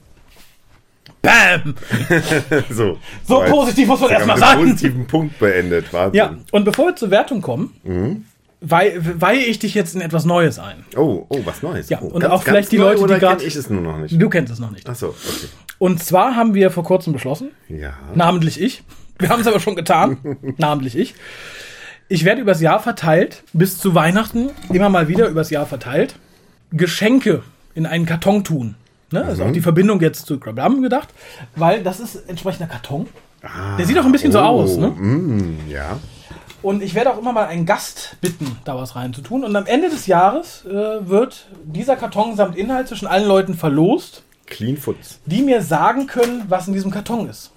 Bam! 1.20 1.74
so. 2.70 2.98
So 3.26 3.42
positiv 3.48 3.86
muss 3.88 4.00
man 4.00 4.10
erstmal 4.10 4.38
sagen. 4.38 4.62
positiven 4.62 5.06
Punkt 5.06 5.38
beendet. 5.38 5.92
Wahnsinn. 5.92 6.16
Ja, 6.18 6.34
und 6.50 6.64
bevor 6.64 6.86
wir 6.86 6.96
zur 6.96 7.10
Wertung 7.10 7.40
kommen, 7.42 7.72
Mhm. 7.84 8.24
weihe, 8.60 9.20
weihe 9.20 9.40
ich 9.44 9.58
dich 9.60 9.74
jetzt 9.74 9.94
in 9.94 10.00
etwas 10.00 10.24
Neues 10.24 10.58
ein. 10.58 10.84
Oh, 10.96 11.26
oh, 11.28 11.40
was 11.44 11.62
Neues. 11.62 11.88
Ja, 11.90 11.98
oh, 12.02 12.06
und 12.06 12.24
auch 12.26 12.42
vielleicht 12.42 12.72
die 12.72 12.76
Leute, 12.76 13.06
die 13.06 13.14
kenn 13.20 13.38
ich 13.44 13.54
es 13.54 13.70
nur 13.70 13.82
noch 13.82 13.98
nicht. 13.98 14.20
Du 14.20 14.28
kennst 14.28 14.52
es 14.52 14.58
noch 14.58 14.70
nicht. 14.72 14.88
Ach 14.88 14.96
so, 14.96 15.08
okay. 15.08 15.46
Und 15.78 16.02
zwar 16.02 16.34
haben 16.36 16.54
wir 16.54 16.70
vor 16.70 16.84
kurzem 16.84 17.12
beschlossen, 17.12 17.50
Ja. 17.68 17.92
namentlich 18.14 18.60
ich, 18.60 18.82
wir 19.18 19.28
haben 19.28 19.40
es 19.40 19.46
aber 19.46 19.60
schon 19.60 19.76
getan, 19.76 20.18
namentlich 20.58 20.96
ich, 20.96 21.14
ich 22.12 22.26
werde 22.26 22.42
übers 22.42 22.60
Jahr 22.60 22.78
verteilt, 22.78 23.42
bis 23.54 23.78
zu 23.78 23.94
Weihnachten, 23.94 24.50
immer 24.70 24.90
mal 24.90 25.08
wieder 25.08 25.28
übers 25.28 25.48
Jahr 25.48 25.64
verteilt, 25.64 26.16
Geschenke 26.70 27.42
in 27.74 27.86
einen 27.86 28.04
Karton 28.04 28.44
tun. 28.44 28.74
Ne? 29.10 29.20
Das 29.20 29.38
ist 29.38 29.40
auch 29.40 29.50
die 29.50 29.62
Verbindung 29.62 29.98
jetzt 30.02 30.26
zu 30.26 30.38
Grablam 30.38 30.82
gedacht, 30.82 31.08
weil 31.56 31.82
das 31.82 32.00
ist 32.00 32.28
entsprechender 32.28 32.66
Karton. 32.66 33.08
Der 33.78 33.86
sieht 33.86 33.98
auch 33.98 34.04
ein 34.04 34.12
bisschen 34.12 34.30
so 34.30 34.40
aus, 34.40 34.76
ne? 34.76 34.88
Mm, 34.88 35.70
ja. 35.70 35.98
Und 36.60 36.82
ich 36.82 36.94
werde 36.94 37.12
auch 37.12 37.18
immer 37.18 37.32
mal 37.32 37.46
einen 37.46 37.64
Gast 37.64 38.16
bitten, 38.20 38.58
da 38.64 38.76
was 38.76 38.94
reinzutun. 38.94 39.42
Und 39.42 39.56
am 39.56 39.64
Ende 39.64 39.88
des 39.88 40.06
Jahres 40.06 40.66
äh, 40.66 41.08
wird 41.08 41.48
dieser 41.64 41.96
Karton 41.96 42.36
samt 42.36 42.56
Inhalt 42.56 42.88
zwischen 42.88 43.08
allen 43.08 43.26
Leuten 43.26 43.54
verlost, 43.54 44.22
Clean 44.46 44.76
Foods. 44.76 45.18
die 45.24 45.42
mir 45.42 45.62
sagen 45.62 46.06
können, 46.06 46.44
was 46.48 46.68
in 46.68 46.74
diesem 46.74 46.90
Karton 46.90 47.28
ist. 47.28 47.52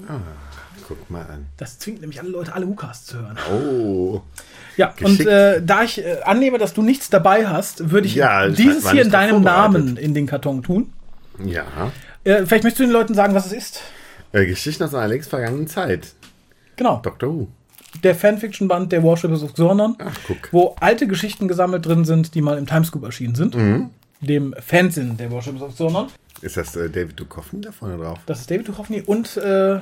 Guck 0.87 1.09
mal 1.09 1.21
an. 1.23 1.47
Das 1.57 1.79
zwingt 1.79 2.01
nämlich 2.01 2.19
alle 2.19 2.29
Leute, 2.29 2.53
alle 2.53 2.67
Hukas 2.67 3.05
zu 3.05 3.17
hören. 3.17 3.37
Oh. 3.51 4.21
Ja, 4.77 4.93
Geschickt. 4.95 5.21
und 5.21 5.27
äh, 5.27 5.61
da 5.63 5.83
ich 5.83 5.97
äh, 6.03 6.17
annehme, 6.23 6.57
dass 6.57 6.73
du 6.73 6.81
nichts 6.83 7.09
dabei 7.09 7.47
hast, 7.47 7.89
würde 7.91 8.07
ich 8.07 8.15
Ja, 8.15 8.47
dieses 8.49 8.91
hier 8.91 9.01
in 9.01 9.09
deinem. 9.11 9.41
Namen 9.41 9.97
in 9.97 10.13
den 10.13 10.27
Karton 10.27 10.61
tun. 10.61 10.93
Ja. 11.43 11.65
Äh, 12.23 12.45
vielleicht 12.45 12.63
möchtest 12.63 12.79
du 12.79 12.83
den 12.83 12.91
Leuten 12.91 13.13
sagen, 13.15 13.33
was 13.33 13.45
es 13.47 13.53
ist. 13.53 13.81
Äh, 14.31 14.45
Geschichten 14.45 14.83
aus 14.83 14.93
einer 14.93 15.07
längst 15.07 15.29
vergangenen 15.29 15.67
Zeit. 15.67 16.13
Genau. 16.75 16.97
Doctor 17.03 17.29
Who. 17.33 17.47
Der 18.03 18.13
Fanfiction-Band 18.13 18.91
der 18.91 19.03
Warships 19.03 19.41
of 19.41 19.53
Xornon, 19.53 19.95
Ach, 19.99 20.13
guck. 20.27 20.37
wo 20.51 20.75
alte 20.81 21.07
Geschichten 21.07 21.47
gesammelt 21.47 21.85
drin 21.85 22.03
sind, 22.03 22.35
die 22.35 22.41
mal 22.41 22.57
im 22.57 22.67
Timescoop 22.67 23.03
erschienen 23.03 23.35
sind. 23.35 23.55
Mhm. 23.55 23.89
Dem 24.19 24.53
Fansinn 24.59 25.15
der 25.17 25.31
Warships 25.31 25.61
of 25.61 25.73
Xornon. 25.73 26.07
Ist 26.41 26.57
das 26.57 26.75
äh, 26.75 26.89
David 26.89 27.17
Duchovny 27.19 27.61
da 27.61 27.71
vorne 27.71 27.97
drauf? 27.97 28.19
Das 28.25 28.41
ist 28.41 28.51
David 28.51 28.67
Duchovny 28.67 29.01
und 29.01 29.37
äh, 29.37 29.79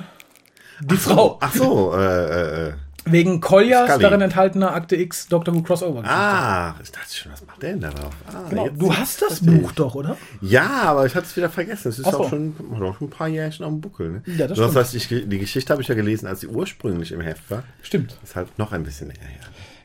die 0.80 0.96
Frau. 0.96 1.38
Ach 1.40 1.54
so, 1.54 1.94
äh, 1.94 1.98
äh, 1.98 2.68
äh. 2.68 2.72
Wegen 3.06 3.42
Koljas 3.42 3.86
Scully. 3.86 4.02
darin 4.02 4.20
enthaltener 4.22 4.72
Akte 4.72 4.96
X 4.96 5.28
Doctor 5.28 5.54
Who 5.54 5.60
Crossover. 5.62 6.02
Ah, 6.06 6.74
ich 6.82 6.90
dachte 6.90 7.14
schon, 7.14 7.32
was 7.32 7.44
macht 7.44 7.60
der 7.62 7.72
denn 7.72 7.82
da 7.82 7.90
drauf? 7.90 8.14
Ah, 8.26 8.48
genau. 8.48 8.68
Du 8.70 8.96
hast 8.96 9.20
das 9.20 9.40
Buch 9.44 9.68
ich. 9.70 9.74
doch, 9.76 9.94
oder? 9.94 10.16
Ja, 10.40 10.84
aber 10.84 11.04
ich 11.04 11.14
hatte 11.14 11.26
es 11.26 11.36
wieder 11.36 11.50
vergessen. 11.50 11.88
Es 11.90 11.98
ist 11.98 12.06
Ach 12.06 12.12
so. 12.12 12.20
auch 12.20 12.30
schon, 12.30 12.54
auch 12.72 12.96
schon 12.96 13.08
ein 13.08 13.10
paar 13.10 13.28
Jährchen 13.28 13.66
auf 13.66 13.72
dem 13.72 13.82
Buckel. 13.82 14.10
Ne? 14.10 14.22
Ja, 14.38 14.46
das 14.46 14.56
stimmt. 14.56 14.74
heißt, 14.74 14.94
ich, 14.94 15.08
die 15.08 15.38
Geschichte 15.38 15.70
habe 15.70 15.82
ich 15.82 15.88
ja 15.88 15.94
gelesen, 15.94 16.26
als 16.26 16.40
sie 16.40 16.46
ursprünglich 16.46 17.12
im 17.12 17.20
Heft 17.20 17.50
war. 17.50 17.64
Stimmt. 17.82 18.16
Deshalb 18.22 18.48
noch 18.58 18.72
ein 18.72 18.84
bisschen 18.84 19.08
näher 19.08 19.18
her. 19.20 19.40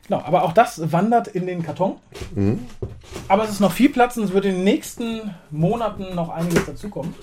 Genau, 0.08 0.22
aber 0.24 0.42
auch 0.42 0.52
das 0.54 0.90
wandert 0.90 1.28
in 1.28 1.46
den 1.46 1.62
Karton. 1.62 1.96
Aber 3.28 3.44
es 3.44 3.50
ist 3.50 3.60
noch 3.60 3.72
viel 3.72 3.90
Platz 3.90 4.16
und 4.16 4.24
es 4.24 4.32
wird 4.32 4.46
in 4.46 4.54
den 4.54 4.64
nächsten 4.64 5.34
Monaten 5.50 6.14
noch 6.14 6.30
einiges 6.30 6.64
dazukommen. 6.64 7.14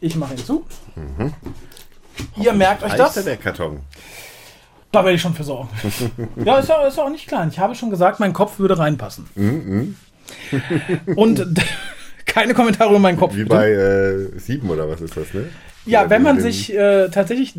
Ich 0.00 0.14
mache 0.16 0.34
ihn 0.34 0.44
zu. 0.44 0.66
Ihr 2.36 2.52
merkt 2.52 2.82
euch 2.82 2.94
das. 2.94 3.14
der 3.24 3.36
Karton. 3.36 3.80
Da 4.92 5.04
werde 5.04 5.16
ich 5.16 5.22
schon 5.22 5.34
für 5.34 5.42
sorgen. 5.44 5.68
ja, 6.44 6.58
ist 6.58 6.68
ja, 6.68 6.86
ist 6.86 6.96
ja 6.96 7.04
auch 7.04 7.10
nicht 7.10 7.26
klein. 7.26 7.48
Ich 7.50 7.58
habe 7.58 7.74
schon 7.74 7.90
gesagt, 7.90 8.20
mein 8.20 8.32
Kopf 8.32 8.58
würde 8.60 8.78
reinpassen. 8.78 9.26
Und 11.16 11.46
keine 12.26 12.54
Kommentare 12.54 12.90
über 12.90 12.98
meinen 12.98 13.18
Kopf. 13.18 13.34
Wie 13.34 13.42
bitte. 13.42 13.54
bei 13.56 13.70
äh, 13.72 14.38
sieben 14.38 14.70
oder 14.70 14.88
was 14.88 15.00
ist 15.00 15.16
das, 15.16 15.34
ne? 15.34 15.46
Ja, 15.86 16.00
Oder 16.02 16.10
wenn 16.10 16.22
man 16.22 16.40
sich 16.40 16.72
äh, 16.74 17.10
tatsächlich 17.10 17.52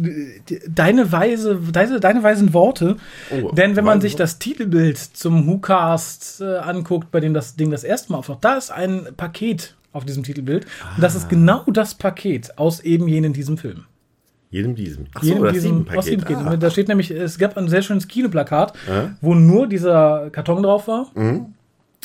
deine 0.67 1.11
weise, 1.11 1.59
deine, 1.71 1.99
deine 1.99 2.23
weisen 2.23 2.53
Worte, 2.55 2.95
Oh, 3.29 3.49
denn 3.51 3.75
wenn 3.75 3.85
man 3.85 4.01
sich 4.01 4.15
das 4.15 4.39
Titelbild 4.39 4.97
zum 4.97 5.45
WhoCast 5.47 6.41
äh, 6.41 6.57
anguckt, 6.57 7.11
bei 7.11 7.19
dem 7.19 7.35
das 7.35 7.55
Ding 7.55 7.69
das 7.69 7.83
erste 7.83 8.11
Mal 8.11 8.17
auftaucht, 8.19 8.43
da 8.43 8.55
ist 8.57 8.71
ein 8.71 9.09
Paket 9.15 9.75
auf 9.93 10.05
diesem 10.05 10.23
Titelbild 10.23 10.65
und 10.95 11.03
das 11.03 11.13
Ah. 11.13 11.19
ist 11.19 11.29
genau 11.29 11.61
das 11.67 11.93
Paket 11.93 12.57
aus 12.57 12.79
eben 12.79 13.07
jenem 13.07 13.33
diesem 13.33 13.59
Film. 13.59 13.85
Jedem 14.55 14.73
diesem. 14.73 15.07
Ach 15.13 15.21
Jedem 15.21 15.39
so, 15.39 15.43
das 15.43 15.53
diesem, 15.53 15.85
Paket. 15.85 16.37
Ah. 16.37 16.55
Da 16.55 16.69
steht 16.69 16.87
nämlich, 16.87 17.11
es 17.11 17.37
gab 17.37 17.57
ein 17.57 17.67
sehr 17.67 17.81
schönes 17.81 18.07
Kinoplakat, 18.07 18.73
Äh? 18.87 19.07
wo 19.19 19.33
nur 19.35 19.67
dieser 19.67 20.29
Karton 20.29 20.63
drauf 20.63 20.87
war. 20.87 21.07
Mhm. 21.13 21.47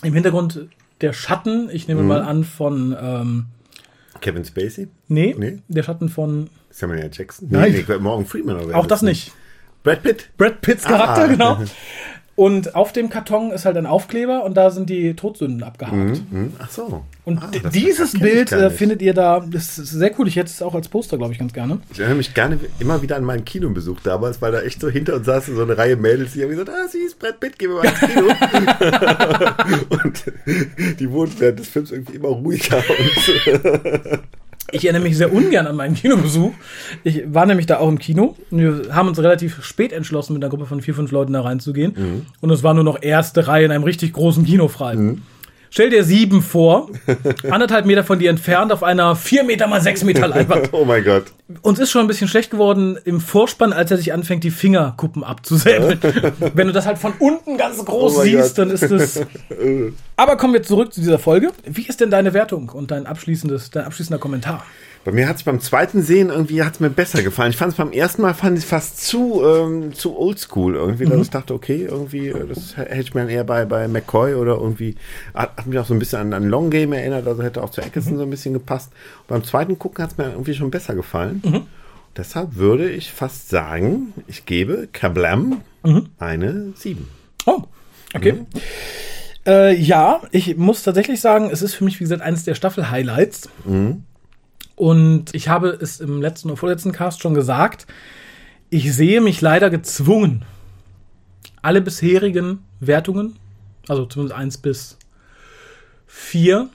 Im 0.03 0.15
Hintergrund 0.15 0.67
der 1.01 1.13
Schatten, 1.13 1.71
ich 1.73 1.87
nehme 1.87 2.03
mal 2.03 2.23
an 2.23 2.43
von, 2.43 2.97
ähm, 3.01 3.47
Kevin 4.21 4.45
Spacey? 4.45 4.89
nee, 5.07 5.35
Nee. 5.39 5.59
der 5.69 5.83
Schatten 5.85 6.09
von, 6.09 6.51
Samuel 6.71 6.99
L. 7.03 7.11
Jackson? 7.13 7.47
Nein. 7.53 7.71
Nee, 7.73 7.85
nee, 7.89 7.99
Morgan 7.99 8.27
Freeman 8.27 8.57
oder 8.59 8.77
auch 8.77 8.87
das 8.87 9.03
nicht. 9.03 9.33
Brad 9.85 10.03
Pitt? 10.03 10.31
Brad 10.37 10.61
Pitts 10.61 10.83
Charakter, 10.85 11.23
Ah. 11.23 11.27
genau. 11.29 11.59
Und 12.37 12.75
auf 12.75 12.93
dem 12.93 13.11
Karton 13.11 13.51
ist 13.53 13.65
halt 13.67 13.77
ein 13.77 13.85
Aufkleber 13.87 14.45
und 14.45 14.57
da 14.57 14.71
sind 14.71 14.89
die 14.89 15.15
Todsünden 15.15 15.63
abgehakt. 15.63 16.23
Hm? 16.31 16.55
Ach 16.59 16.71
so. 16.71 17.05
Und 17.31 17.43
Ah, 17.43 17.69
dieses 17.73 18.19
Bild 18.19 18.51
äh, 18.53 18.71
findet 18.71 19.03
ihr 19.03 19.15
da, 19.15 19.41
das 19.49 19.79
ist 19.79 19.91
sehr 19.91 20.11
cool. 20.19 20.27
Ich 20.27 20.37
hätte 20.37 20.51
es 20.51 20.61
auch 20.63 20.75
als 20.75 20.89
Poster, 20.89 21.17
glaube 21.17 21.33
ich, 21.33 21.39
ganz 21.39 21.53
gerne. 21.53 21.79
Ich 21.93 22.01
erinnere 22.01 22.17
mich 22.19 22.35
gerne 22.35 22.59
immer 22.81 23.01
wieder 23.03 23.17
an 23.17 23.25
meinen 23.25 23.45
Kinobesuch 23.45 24.01
damals, 24.01 24.43
weil 24.43 24.51
da 24.53 24.63
echt 24.63 24.81
so 24.81 24.89
hinter 24.89 25.15
uns 25.15 25.27
saßen 25.27 25.55
so 25.55 25.63
eine 25.63 25.79
Reihe 25.79 25.97
Mädels, 25.97 26.33
die 26.33 26.43
haben 26.43 26.51
gesagt, 26.51 26.71
ah, 26.71 26.89
sie 26.91 26.99
ist 26.99 27.19
Brett 27.19 27.39
Pitt, 27.39 27.59
gehen 27.59 27.71
wir 27.71 27.77
mal 27.77 27.87
ins 27.87 28.01
Kino. 28.01 28.27
und 30.05 30.25
die 30.99 31.11
wurden 31.11 31.33
während 31.39 31.61
des 31.61 31.69
Films 31.69 31.93
irgendwie 31.93 32.17
immer 32.17 32.29
ruhiger. 32.29 32.83
Ich 34.73 34.85
erinnere 34.85 35.03
mich 35.03 35.17
sehr 35.17 35.33
ungern 35.33 35.67
an 35.67 35.75
meinen 35.75 35.97
Kinobesuch. 35.97 36.53
Ich 37.03 37.23
war 37.27 37.45
nämlich 37.45 37.67
da 37.67 37.79
auch 37.79 37.89
im 37.89 37.99
Kino. 37.99 38.37
Wir 38.51 38.83
haben 38.93 39.09
uns 39.09 39.19
relativ 39.19 39.65
spät 39.65 39.93
entschlossen, 39.93 40.33
mit 40.35 40.45
einer 40.45 40.51
Gruppe 40.51 40.67
von 40.67 40.81
vier, 40.81 40.95
fünf 40.95 41.11
Leuten 41.11 41.33
da 41.33 41.41
reinzugehen. 41.41 42.25
Und 42.41 42.51
es 42.51 42.63
war 42.63 42.73
nur 42.73 42.85
noch 42.85 43.03
erste 43.03 43.49
Reihe 43.49 43.65
in 43.65 43.73
einem 43.73 43.83
richtig 43.83 44.13
großen 44.13 44.45
Kino 44.45 44.69
frei. 44.69 44.97
Stell 45.73 45.89
dir 45.91 46.03
sieben 46.03 46.43
vor, 46.43 46.91
anderthalb 47.51 47.87
Meter 47.87 48.03
von 48.03 48.19
dir 48.19 48.29
entfernt 48.29 48.73
auf 48.73 48.83
einer 48.83 49.15
vier 49.15 49.45
Meter 49.45 49.69
mal 49.69 49.81
sechs 49.81 50.03
Meter 50.03 50.27
Leinwand. 50.27 50.71
oh 50.73 50.85
mein 50.85 51.05
Gott. 51.05 51.27
Uns 51.63 51.79
ist 51.79 51.91
schon 51.93 52.03
ein 52.03 52.07
bisschen 52.09 52.27
schlecht 52.27 52.51
geworden 52.51 52.99
im 53.05 53.21
Vorspann, 53.21 53.73
als 53.73 53.91
er 53.91 53.97
sich 53.97 54.13
anfängt, 54.13 54.43
die 54.43 54.51
Fingerkuppen 54.51 55.23
abzusäbeln. 55.23 56.01
Wenn 56.55 56.67
du 56.67 56.73
das 56.73 56.87
halt 56.87 56.99
von 56.99 57.13
unten 57.21 57.57
ganz 57.57 57.85
groß 57.85 58.19
Oh 58.19 58.23
siehst, 58.23 58.57
Gott. 58.57 58.59
dann 58.59 58.71
ist 58.71 58.83
es. 58.83 59.21
Aber 60.17 60.37
kommen 60.37 60.55
wir 60.55 60.63
zurück 60.63 60.93
zu 60.93 61.01
dieser 61.01 61.19
Folge. 61.19 61.53
Wie 61.65 61.87
ist 61.87 62.01
denn 62.01 62.11
deine 62.11 62.35
Wertung 62.35 62.69
und 62.69 62.91
dein 62.91 63.07
abschließendes, 63.07 63.71
dein 63.71 63.85
abschließender 63.85 64.19
Kommentar? 64.19 64.65
Bei 65.03 65.13
mir 65.13 65.29
hat 65.29 65.37
es 65.37 65.45
beim 65.45 65.61
zweiten 65.61 66.03
Sehen 66.03 66.29
irgendwie 66.29 66.63
hat's 66.63 66.79
mir 66.79 66.91
besser 66.91 67.23
gefallen. 67.23 67.51
Ich 67.51 67.57
fand 67.57 67.73
es 67.73 67.79
beim 67.79 67.91
ersten 67.91 68.21
Mal 68.21 68.35
fand 68.35 68.59
ich 68.59 68.67
fast 68.67 69.03
zu 69.03 69.43
ähm, 69.43 69.95
zu 69.95 70.19
oldschool 70.19 70.75
irgendwie, 70.75 71.07
dass 71.07 71.23
ich 71.23 71.31
dachte, 71.31 71.55
okay, 71.55 71.87
irgendwie 71.89 72.29
äh, 72.29 72.47
das 72.47 72.77
hätte 72.77 73.01
ich 73.01 73.15
mir 73.15 73.23
dann 73.23 73.31
eher 73.31 73.45
bei 73.45 73.65
bei 73.65 73.89
McCoy 73.89 74.35
oder 74.35 74.57
irgendwie 74.57 74.97
hat, 75.33 75.57
hat 75.57 75.67
mich 75.67 75.79
auch 75.79 75.87
so 75.87 75.95
ein 75.95 75.99
bisschen 75.99 76.19
an, 76.21 76.33
an 76.35 76.49
Long 76.49 76.69
Game 76.69 76.93
erinnert, 76.93 77.27
also 77.27 77.43
hätte 77.43 77.63
auch 77.63 77.71
zu 77.71 77.81
Eccleston 77.81 78.19
so 78.19 78.25
ein 78.25 78.31
bisschen 78.31 78.53
gepasst. 78.53 78.93
Und 79.23 79.29
beim 79.29 79.45
zweiten 79.45 79.79
gucken 79.79 80.05
hat 80.05 80.13
es 80.13 80.19
mir 80.19 80.33
irgendwie 80.33 80.55
schon 80.55 80.71
besser 80.71 80.95
gefallen. 80.95 81.41
Deshalb 82.17 82.57
würde 82.57 82.91
ich 82.91 83.11
fast 83.13 83.49
sagen, 83.49 84.13
ich 84.27 84.45
gebe 84.45 84.87
Kablam 84.93 85.63
eine 86.19 86.73
7. 86.75 87.09
Oh, 87.47 87.63
okay. 88.15 88.35
Äh, 89.47 89.75
ja, 89.77 90.21
ich 90.31 90.59
muss 90.59 90.83
tatsächlich 90.83 91.23
sagen, 91.23 91.49
es 91.51 91.63
ist 91.63 91.75
für 91.75 91.85
mich, 91.85 91.99
wie 92.01 92.05
gesagt, 92.05 92.21
eines 92.21 92.45
der 92.45 92.55
Staffel-Highlights. 92.55 93.49
Und 94.81 95.35
ich 95.35 95.51
habe 95.51 95.77
es 95.79 96.01
im 96.01 96.23
letzten 96.23 96.49
oder 96.49 96.57
vorletzten 96.57 96.93
Cast 96.93 97.21
schon 97.21 97.35
gesagt, 97.35 97.87
ich 98.71 98.95
sehe 98.95 99.21
mich 99.21 99.43
leider 99.43 99.69
gezwungen, 99.69 100.43
alle 101.61 101.83
bisherigen 101.83 102.61
Wertungen, 102.81 103.37
also 103.89 104.07
zumindest 104.07 104.39
1 104.39 104.57
bis 104.57 104.97
4, 106.07 106.71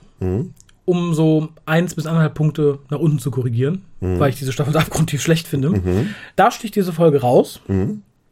um 0.84 1.14
so 1.14 1.48
1 1.64 1.96
bis 1.96 2.06
1,5 2.06 2.28
Punkte 2.28 2.78
nach 2.90 3.00
unten 3.00 3.18
zu 3.18 3.32
korrigieren, 3.32 3.82
weil 4.20 4.30
ich 4.30 4.36
diese 4.38 4.52
Staffel 4.52 4.76
abgrundtief 4.78 5.20
schlecht 5.20 5.48
finde. 5.48 5.80
Da 6.36 6.52
sticht 6.52 6.76
diese 6.76 6.92
Folge 6.92 7.22
raus, 7.22 7.60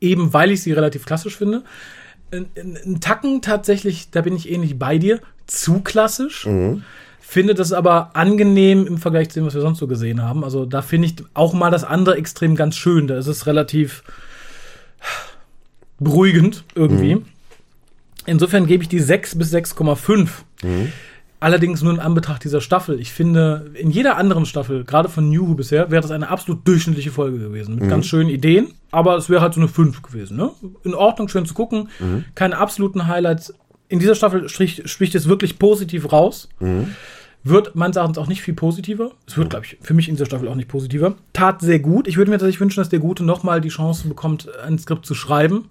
eben 0.01 0.33
weil 0.33 0.53
ich 0.53 0.63
sie 0.63 0.71
relativ 0.71 1.05
klassisch 1.05 1.37
finde. 1.37 1.65
Ein, 2.31 3.01
Tacken 3.01 3.43
tatsächlich, 3.43 4.13
da 4.13 4.21
bin 4.21 4.37
ich 4.37 4.49
ähnlich 4.53 4.79
bei 4.79 4.99
dir, 4.99 5.19
zu 5.49 5.81
klassisch. 5.81 6.47
Finde 7.27 7.55
das 7.55 7.73
aber 7.73 8.15
angenehm 8.15 8.87
im 8.87 8.99
Vergleich 8.99 9.31
zu 9.31 9.41
dem, 9.41 9.47
was 9.47 9.55
wir 9.55 9.63
sonst 9.63 9.79
so 9.79 9.89
gesehen 9.89 10.23
haben. 10.23 10.45
Also 10.45 10.67
da 10.67 10.83
finde 10.83 11.09
ich 11.09 11.17
auch 11.33 11.53
mal 11.53 11.71
das 11.71 11.83
andere 11.83 12.17
Extrem 12.17 12.55
ganz 12.55 12.77
schön. 12.77 13.09
Da 13.09 13.17
ist 13.17 13.27
es 13.27 13.47
relativ 13.47 14.05
beruhigend 15.99 16.65
irgendwie. 16.75 17.23
Insofern 18.27 18.67
gebe 18.67 18.83
ich 18.85 18.89
die 18.89 19.01
6 19.01 19.37
bis 19.37 19.53
6,5. 19.53 20.29
Allerdings 21.41 21.83
nur 21.83 21.93
in 21.93 21.99
Anbetracht 21.99 22.45
dieser 22.45 22.61
Staffel. 22.61 23.01
Ich 23.01 23.13
finde, 23.13 23.71
in 23.75 23.91
jeder 23.91 24.17
anderen 24.17 24.47
Staffel, 24.47 24.85
gerade 24.85 25.09
von 25.09 25.29
New 25.29 25.49
Who 25.49 25.55
bisher, 25.55 25.91
wäre 25.91 26.03
das 26.03 26.11
eine 26.11 26.29
absolut 26.29 26.69
durchschnittliche 26.69 27.11
Folge 27.11 27.39
gewesen. 27.39 27.77
Mit 27.77 27.89
ganz 27.89 28.07
schönen 28.07 28.31
Ideen. 28.31 28.69
Aber 28.93 29.17
es 29.17 29.29
wäre 29.29 29.41
halt 29.41 29.55
so 29.55 29.61
eine 29.61 29.69
5 29.69 30.03
gewesen. 30.03 30.37
Ne? 30.37 30.51
In 30.85 30.95
Ordnung, 30.95 31.29
schön 31.29 31.47
zu 31.47 31.55
gucken. 31.55 31.89
Keine 32.35 32.59
absoluten 32.59 33.09
Highlights. 33.09 33.55
In 33.89 33.99
dieser 33.99 34.15
Staffel 34.15 34.49
strich, 34.49 34.83
spricht 34.87 35.15
es 35.15 35.29
wirklich 35.29 35.59
positiv 35.59 36.13
raus. 36.13 36.49
Wird 37.47 37.75
meines 37.75 37.97
Erachtens 37.97 38.17
auch 38.17 38.27
nicht 38.27 38.41
viel 38.41 38.55
positiver. 38.55 39.11
Es 39.27 39.37
wird, 39.37 39.51
glaube 39.51 39.67
ich, 39.67 39.77
für 39.83 39.93
mich 39.93 40.09
in 40.09 40.15
dieser 40.15 40.25
Staffel 40.25 40.49
auch 40.49 40.55
nicht 40.55 40.69
positiver. 40.69 41.15
Tat 41.35 41.61
sehr 41.61 41.79
gut. 41.79 42.09
Ich 42.09 42.17
würde 42.17 42.31
mir 42.31 42.39
tatsächlich 42.39 42.61
wünschen, 42.61 42.81
dass 42.81 42.89
der 42.89 43.01
Gute 43.01 43.23
nochmal 43.23 43.61
die 43.61 43.69
Chance 43.69 44.09
bekommt, 44.09 44.49
ein 44.65 44.79
Skript 44.79 45.05
zu 45.05 45.15
schreiben. 45.15 45.69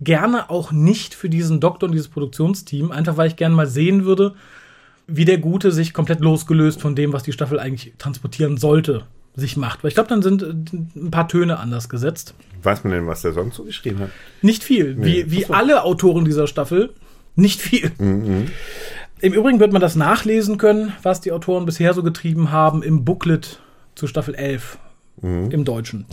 Gerne 0.00 0.50
auch 0.50 0.70
nicht 0.70 1.14
für 1.14 1.28
diesen 1.28 1.58
Doktor 1.58 1.86
und 1.88 1.92
dieses 1.92 2.08
Produktionsteam. 2.08 2.92
Einfach, 2.92 3.16
weil 3.16 3.26
ich 3.26 3.34
gerne 3.34 3.56
mal 3.56 3.66
sehen 3.66 4.04
würde, 4.04 4.34
wie 5.08 5.24
der 5.24 5.38
Gute 5.38 5.72
sich 5.72 5.92
komplett 5.92 6.20
losgelöst 6.20 6.80
von 6.80 6.94
dem, 6.94 7.12
was 7.12 7.24
die 7.24 7.32
Staffel 7.32 7.58
eigentlich 7.58 7.94
transportieren 7.98 8.56
sollte, 8.56 9.02
sich 9.34 9.56
macht. 9.56 9.82
Weil 9.82 9.88
ich 9.88 9.94
glaube, 9.94 10.08
dann 10.08 10.22
sind 10.22 10.42
äh, 10.42 10.54
ein 10.96 11.10
paar 11.10 11.26
Töne 11.26 11.58
anders 11.58 11.88
gesetzt. 11.88 12.34
Weiß 12.62 12.84
man 12.84 12.92
denn, 12.92 13.08
was 13.08 13.22
der 13.22 13.32
sonst 13.32 13.56
so 13.56 13.64
geschrieben 13.64 13.98
hat? 13.98 14.10
Nicht 14.42 14.62
viel. 14.62 14.96
Wie, 15.02 15.30
wie 15.32 15.44
Ach 15.46 15.48
so. 15.48 15.54
alle 15.54 15.82
Autoren 15.82 16.24
dieser 16.24 16.46
Staffel, 16.46 16.90
nicht 17.40 17.60
viel. 17.60 17.90
Im 17.98 19.32
Übrigen 19.32 19.60
wird 19.60 19.72
man 19.72 19.82
das 19.82 19.96
nachlesen 19.96 20.58
können, 20.58 20.92
was 21.02 21.20
die 21.20 21.32
Autoren 21.32 21.66
bisher 21.66 21.94
so 21.94 22.02
getrieben 22.02 22.50
haben 22.50 22.82
im 22.82 23.04
Booklet 23.04 23.60
zu 23.94 24.06
Staffel 24.06 24.34
11 24.34 24.78
im 25.22 25.64
Deutschen. 25.64 26.06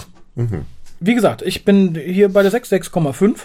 Wie 0.99 1.15
gesagt, 1.15 1.41
ich 1.41 1.63
bin 1.63 1.95
hier 1.95 2.29
bei 2.29 2.41
der 2.41 2.51
6, 2.51 2.71
6,5. 2.71 3.37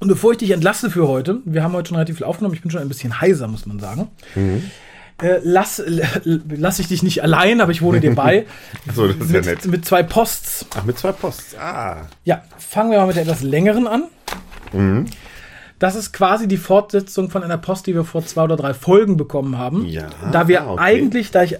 Und 0.00 0.06
bevor 0.08 0.32
ich 0.32 0.38
dich 0.38 0.52
entlasse 0.52 0.90
für 0.90 1.08
heute, 1.08 1.40
wir 1.44 1.62
haben 1.62 1.72
heute 1.72 1.88
schon 1.88 1.96
relativ 1.96 2.18
viel 2.18 2.26
aufgenommen, 2.26 2.54
ich 2.54 2.62
bin 2.62 2.70
schon 2.70 2.80
ein 2.80 2.88
bisschen 2.88 3.20
heiser, 3.20 3.48
muss 3.48 3.66
man 3.66 3.80
sagen. 3.80 4.08
Äh, 5.20 5.40
lass, 5.42 5.82
lass 6.24 6.78
ich 6.78 6.86
dich 6.86 7.02
nicht 7.02 7.24
allein, 7.24 7.60
aber 7.60 7.72
ich 7.72 7.82
wohne 7.82 7.98
dir 8.00 8.14
bei. 8.14 8.46
So, 8.94 9.08
das 9.08 9.16
ist 9.16 9.30
ja 9.32 9.38
mit, 9.38 9.46
nett. 9.46 9.66
mit 9.66 9.84
zwei 9.84 10.04
Posts. 10.04 10.66
Ach, 10.76 10.84
mit 10.84 10.96
zwei 10.96 11.10
Posts. 11.10 11.56
Ah. 11.58 12.06
Ja, 12.24 12.42
fangen 12.56 12.92
wir 12.92 12.98
mal 12.98 13.08
mit 13.08 13.16
der 13.16 13.24
etwas 13.24 13.42
längeren 13.42 13.88
an. 13.88 14.04
Das 15.78 15.94
ist 15.94 16.12
quasi 16.12 16.48
die 16.48 16.56
Fortsetzung 16.56 17.30
von 17.30 17.42
einer 17.44 17.58
Post, 17.58 17.86
die 17.86 17.94
wir 17.94 18.04
vor 18.04 18.24
zwei 18.26 18.42
oder 18.42 18.56
drei 18.56 18.74
Folgen 18.74 19.16
bekommen 19.16 19.58
haben. 19.58 19.86
Ja, 19.86 20.08
Da 20.32 20.48
wir 20.48 20.66
okay. 20.66 20.80
eigentlich, 20.80 21.30
da, 21.30 21.44
ich, 21.44 21.54
äh, 21.54 21.58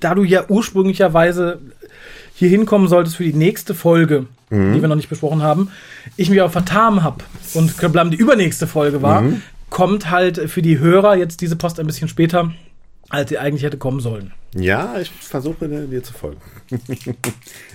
da 0.00 0.14
du 0.14 0.22
ja 0.22 0.44
ursprünglicherweise 0.48 1.60
hier 2.34 2.48
hinkommen 2.48 2.88
solltest 2.88 3.16
für 3.16 3.24
die 3.24 3.34
nächste 3.34 3.74
Folge, 3.74 4.26
die 4.50 4.80
wir 4.80 4.88
noch 4.88 4.96
nicht 4.96 5.10
besprochen 5.10 5.42
haben, 5.42 5.70
ich 6.16 6.28
mich 6.30 6.40
aber 6.40 6.50
vertan 6.50 7.04
habe 7.04 7.22
und 7.54 7.76
Kablam 7.78 8.10
die 8.10 8.16
übernächste 8.16 8.66
Folge 8.66 9.00
war, 9.00 9.22
kommt 9.68 10.10
halt 10.10 10.50
für 10.50 10.62
die 10.62 10.78
Hörer 10.78 11.16
jetzt 11.16 11.40
diese 11.40 11.54
Post 11.54 11.78
ein 11.78 11.86
bisschen 11.86 12.08
später, 12.08 12.50
als 13.10 13.28
sie 13.28 13.38
eigentlich 13.38 13.62
hätte 13.62 13.76
kommen 13.76 14.00
sollen. 14.00 14.32
Ja, 14.54 14.98
ich 14.98 15.10
versuche 15.10 15.68
dir 15.68 16.02
zu 16.02 16.12
folgen. 16.12 16.40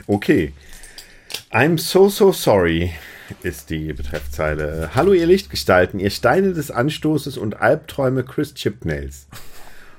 okay. 0.07 0.51
I'm 1.51 1.77
so, 1.77 2.09
so 2.09 2.31
sorry 2.31 2.93
ist 3.41 3.69
die 3.69 3.93
Betreffzeile. 3.93 4.91
Hallo 4.93 5.13
ihr 5.13 5.25
Lichtgestalten, 5.25 5.99
ihr 5.99 6.09
Steine 6.09 6.53
des 6.53 6.71
Anstoßes 6.71 7.38
und 7.38 7.61
Albträume 7.61 8.23
Chris 8.23 8.53
Chipnails. 8.53 9.27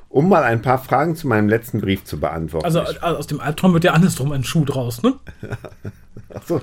Um 0.08 0.28
mal 0.28 0.44
ein 0.44 0.62
paar 0.62 0.78
Fragen 0.78 1.16
zu 1.16 1.26
meinem 1.26 1.48
letzten 1.48 1.80
Brief 1.80 2.04
zu 2.04 2.20
beantworten. 2.20 2.64
Also 2.64 2.80
äh, 2.80 2.98
aus 3.00 3.26
dem 3.26 3.40
Albtraum 3.40 3.72
wird 3.72 3.84
ja 3.84 3.92
andersrum 3.92 4.32
ein 4.32 4.44
Schuh 4.44 4.64
draus, 4.64 5.02
ne? 5.02 5.14
ach 6.34 6.46
so. 6.46 6.60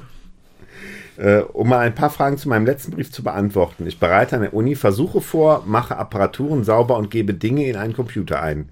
Äh, 1.17 1.41
um 1.41 1.69
mal 1.69 1.79
ein 1.79 1.93
paar 1.93 2.09
Fragen 2.09 2.37
zu 2.37 2.49
meinem 2.49 2.65
letzten 2.65 2.91
Brief 2.91 3.11
zu 3.11 3.23
beantworten. 3.23 3.85
Ich 3.85 3.99
bereite 3.99 4.35
an 4.35 4.41
der 4.41 4.53
Uni 4.53 4.75
Versuche 4.75 5.21
vor, 5.21 5.63
mache 5.65 5.97
Apparaturen 5.97 6.63
sauber 6.63 6.97
und 6.97 7.11
gebe 7.11 7.33
Dinge 7.33 7.67
in 7.67 7.75
einen 7.75 7.93
Computer 7.93 8.41
ein. 8.41 8.69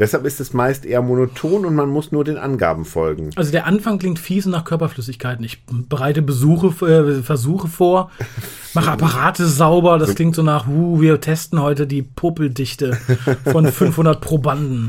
Deshalb 0.00 0.24
ist 0.24 0.40
es 0.40 0.54
meist 0.54 0.86
eher 0.86 1.02
monoton 1.02 1.66
und 1.66 1.74
man 1.74 1.90
muss 1.90 2.10
nur 2.10 2.24
den 2.24 2.38
Angaben 2.38 2.86
folgen. 2.86 3.30
Also 3.36 3.52
der 3.52 3.66
Anfang 3.66 3.98
klingt 3.98 4.18
fies 4.18 4.46
nach 4.46 4.64
Körperflüssigkeiten. 4.64 5.44
Ich 5.44 5.62
bereite 5.66 6.22
Besuche, 6.22 6.68
äh, 6.86 7.22
Versuche 7.22 7.68
vor, 7.68 8.10
mache 8.74 8.92
Apparate 8.92 9.46
sauber. 9.46 9.98
Das 9.98 10.14
klingt 10.14 10.34
so 10.34 10.42
nach, 10.42 10.66
uh, 10.66 11.02
wir 11.02 11.20
testen 11.20 11.60
heute 11.60 11.86
die 11.86 12.00
Popeldichte 12.00 12.96
von 13.44 13.66
500 13.72 14.22
Probanden. 14.22 14.88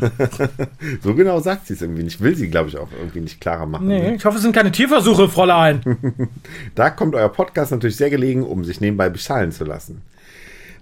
So 1.04 1.14
genau 1.14 1.42
sagt 1.42 1.68
sie 1.68 1.74
es 1.74 1.82
irgendwie 1.82 2.04
nicht. 2.04 2.22
Will 2.22 2.38
sie, 2.38 2.50
glaube 2.50 2.70
ich, 2.70 2.78
auch 2.78 2.90
irgendwie 2.98 3.20
nicht 3.20 3.42
klarer 3.42 3.66
machen. 3.66 3.88
Nee, 3.88 4.16
ich 4.16 4.24
hoffe, 4.24 4.38
es 4.38 4.44
sind 4.44 4.56
keine 4.56 4.72
Tierversuche, 4.72 5.28
Fräulein. 5.28 5.82
Da 6.76 6.90
kommt 6.90 7.16
euer 7.16 7.30
Podcast 7.30 7.72
natürlich 7.72 7.98
sehr 7.98 8.10
gelegen, 8.10 8.44
um 8.44 8.64
sich 8.64 8.80
nebenbei 8.80 9.10
beschallen 9.10 9.52
zu 9.52 9.66
lassen. 9.66 10.02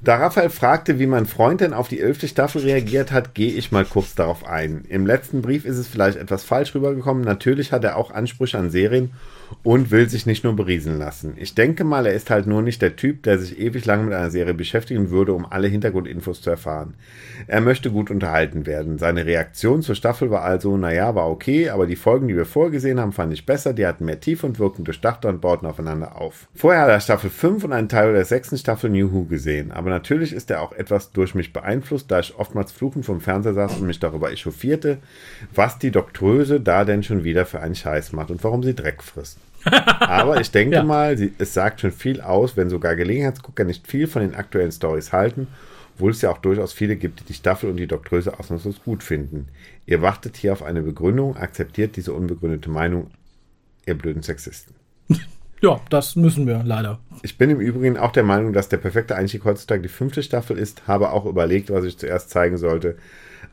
Da 0.01 0.15
Raphael 0.15 0.49
fragte, 0.49 0.97
wie 0.97 1.07
mein 1.07 1.25
Freund 1.25 1.59
denn 1.59 1.73
auf 1.73 1.89
die 1.89 1.99
elfte 1.99 2.29
Staffel 2.29 2.61
reagiert 2.61 3.11
hat, 3.11 3.35
gehe 3.35 3.51
ich 3.51 3.73
mal 3.73 3.83
kurz 3.83 4.15
darauf 4.15 4.45
ein. 4.45 4.85
Im 4.87 5.05
letzten 5.05 5.41
Brief 5.41 5.65
ist 5.65 5.77
es 5.77 5.89
vielleicht 5.89 6.17
etwas 6.17 6.45
falsch 6.45 6.73
rübergekommen. 6.73 7.23
Natürlich 7.23 7.73
hat 7.73 7.83
er 7.83 7.97
auch 7.97 8.11
Ansprüche 8.11 8.57
an 8.57 8.71
Serien 8.71 9.11
und 9.63 9.91
will 9.91 10.09
sich 10.09 10.25
nicht 10.25 10.43
nur 10.43 10.55
berieseln 10.55 10.97
lassen. 10.97 11.33
Ich 11.37 11.55
denke 11.55 11.83
mal, 11.83 12.05
er 12.05 12.13
ist 12.13 12.29
halt 12.29 12.47
nur 12.47 12.61
nicht 12.61 12.81
der 12.81 12.95
Typ, 12.95 13.23
der 13.23 13.39
sich 13.39 13.59
ewig 13.59 13.85
lang 13.85 14.05
mit 14.05 14.13
einer 14.13 14.29
Serie 14.29 14.53
beschäftigen 14.53 15.09
würde, 15.09 15.33
um 15.33 15.45
alle 15.45 15.67
Hintergrundinfos 15.67 16.41
zu 16.41 16.49
erfahren. 16.49 16.95
Er 17.47 17.61
möchte 17.61 17.91
gut 17.91 18.11
unterhalten 18.11 18.65
werden. 18.65 18.97
Seine 18.97 19.25
Reaktion 19.25 19.81
zur 19.81 19.95
Staffel 19.95 20.31
war 20.31 20.43
also, 20.43 20.77
naja, 20.77 21.15
war 21.15 21.29
okay, 21.29 21.69
aber 21.69 21.87
die 21.87 21.95
Folgen, 21.95 22.27
die 22.27 22.35
wir 22.35 22.45
vorgesehen 22.45 22.99
haben, 22.99 23.11
fand 23.11 23.33
ich 23.33 23.45
besser. 23.45 23.73
Die 23.73 23.85
hatten 23.85 24.05
mehr 24.05 24.19
Tiefe 24.19 24.45
und 24.45 24.59
wirkten 24.59 24.85
durchdachter 24.85 25.29
und 25.29 25.41
bauten 25.41 25.65
aufeinander 25.65 26.19
auf. 26.19 26.47
Vorher 26.53 26.81
hat 26.83 26.89
er 26.89 26.99
Staffel 26.99 27.29
5 27.29 27.63
und 27.63 27.73
einen 27.73 27.89
Teil 27.89 28.13
der 28.13 28.25
sechsten 28.25 28.57
Staffel 28.57 28.89
New 28.89 29.11
Who 29.11 29.25
gesehen. 29.25 29.71
Aber 29.71 29.89
natürlich 29.89 30.33
ist 30.33 30.51
er 30.51 30.61
auch 30.61 30.73
etwas 30.73 31.11
durch 31.11 31.35
mich 31.35 31.53
beeinflusst, 31.53 32.11
da 32.11 32.19
ich 32.19 32.35
oftmals 32.37 32.71
fluchend 32.71 33.05
vom 33.05 33.21
Fernseher 33.21 33.53
saß 33.53 33.77
und 33.77 33.87
mich 33.87 33.99
darüber 33.99 34.31
echauffierte, 34.31 34.99
was 35.53 35.79
die 35.79 35.91
Doktröse 35.91 36.61
da 36.61 36.85
denn 36.85 37.03
schon 37.03 37.23
wieder 37.23 37.45
für 37.45 37.59
einen 37.59 37.75
Scheiß 37.75 38.13
macht 38.13 38.31
und 38.31 38.43
warum 38.43 38.63
sie 38.63 38.75
Dreck 38.75 39.03
frisst. 39.03 39.38
Aber 39.99 40.39
ich 40.41 40.51
denke 40.51 40.75
Ja. 40.77 40.83
mal, 40.83 41.17
sie, 41.17 41.33
es 41.37 41.53
sagt 41.53 41.81
schon 41.81 41.91
viel 41.91 42.21
aus, 42.21 42.55
wenn 42.57 42.69
sogar 42.69 42.95
Gelegenheitsgucker 42.95 43.63
nicht 43.63 43.87
viel 43.87 44.07
von 44.07 44.21
den 44.21 44.35
aktuellen 44.35 44.71
Stories 44.71 45.11
halten, 45.11 45.47
obwohl 45.95 46.11
es 46.11 46.21
ja 46.21 46.31
auch 46.31 46.37
durchaus 46.37 46.73
viele 46.73 46.95
gibt, 46.95 47.19
die 47.21 47.25
die 47.25 47.33
Staffel 47.33 47.69
und 47.69 47.77
die 47.77 47.87
Doktröse 47.87 48.39
ausnahmslos 48.39 48.81
gut 48.83 49.03
finden. 49.03 49.47
Ihr 49.85 50.01
wartet 50.01 50.37
hier 50.37 50.53
auf 50.53 50.63
eine 50.63 50.81
Begründung, 50.81 51.35
akzeptiert 51.35 51.95
diese 51.95 52.13
unbegründete 52.13 52.69
Meinung, 52.69 53.11
ihr 53.85 53.95
blöden 53.97 54.23
Sexisten. 54.23 54.75
Ja, 55.61 55.81
das 55.89 56.15
müssen 56.15 56.47
wir 56.47 56.63
leider. 56.63 56.99
Ich 57.21 57.37
bin 57.37 57.49
im 57.49 57.59
Übrigen 57.59 57.97
auch 57.97 58.13
der 58.13 58.23
Meinung, 58.23 58.53
dass 58.53 58.69
der 58.69 58.77
perfekte 58.77 59.17
Einstieg 59.17 59.43
heutzutage 59.43 59.81
die 59.81 59.89
fünfte 59.89 60.23
Staffel 60.23 60.57
ist, 60.57 60.87
habe 60.87 61.11
auch 61.11 61.25
überlegt, 61.25 61.69
was 61.69 61.83
ich 61.83 61.97
zuerst 61.97 62.29
zeigen 62.29 62.57
sollte. 62.57 62.95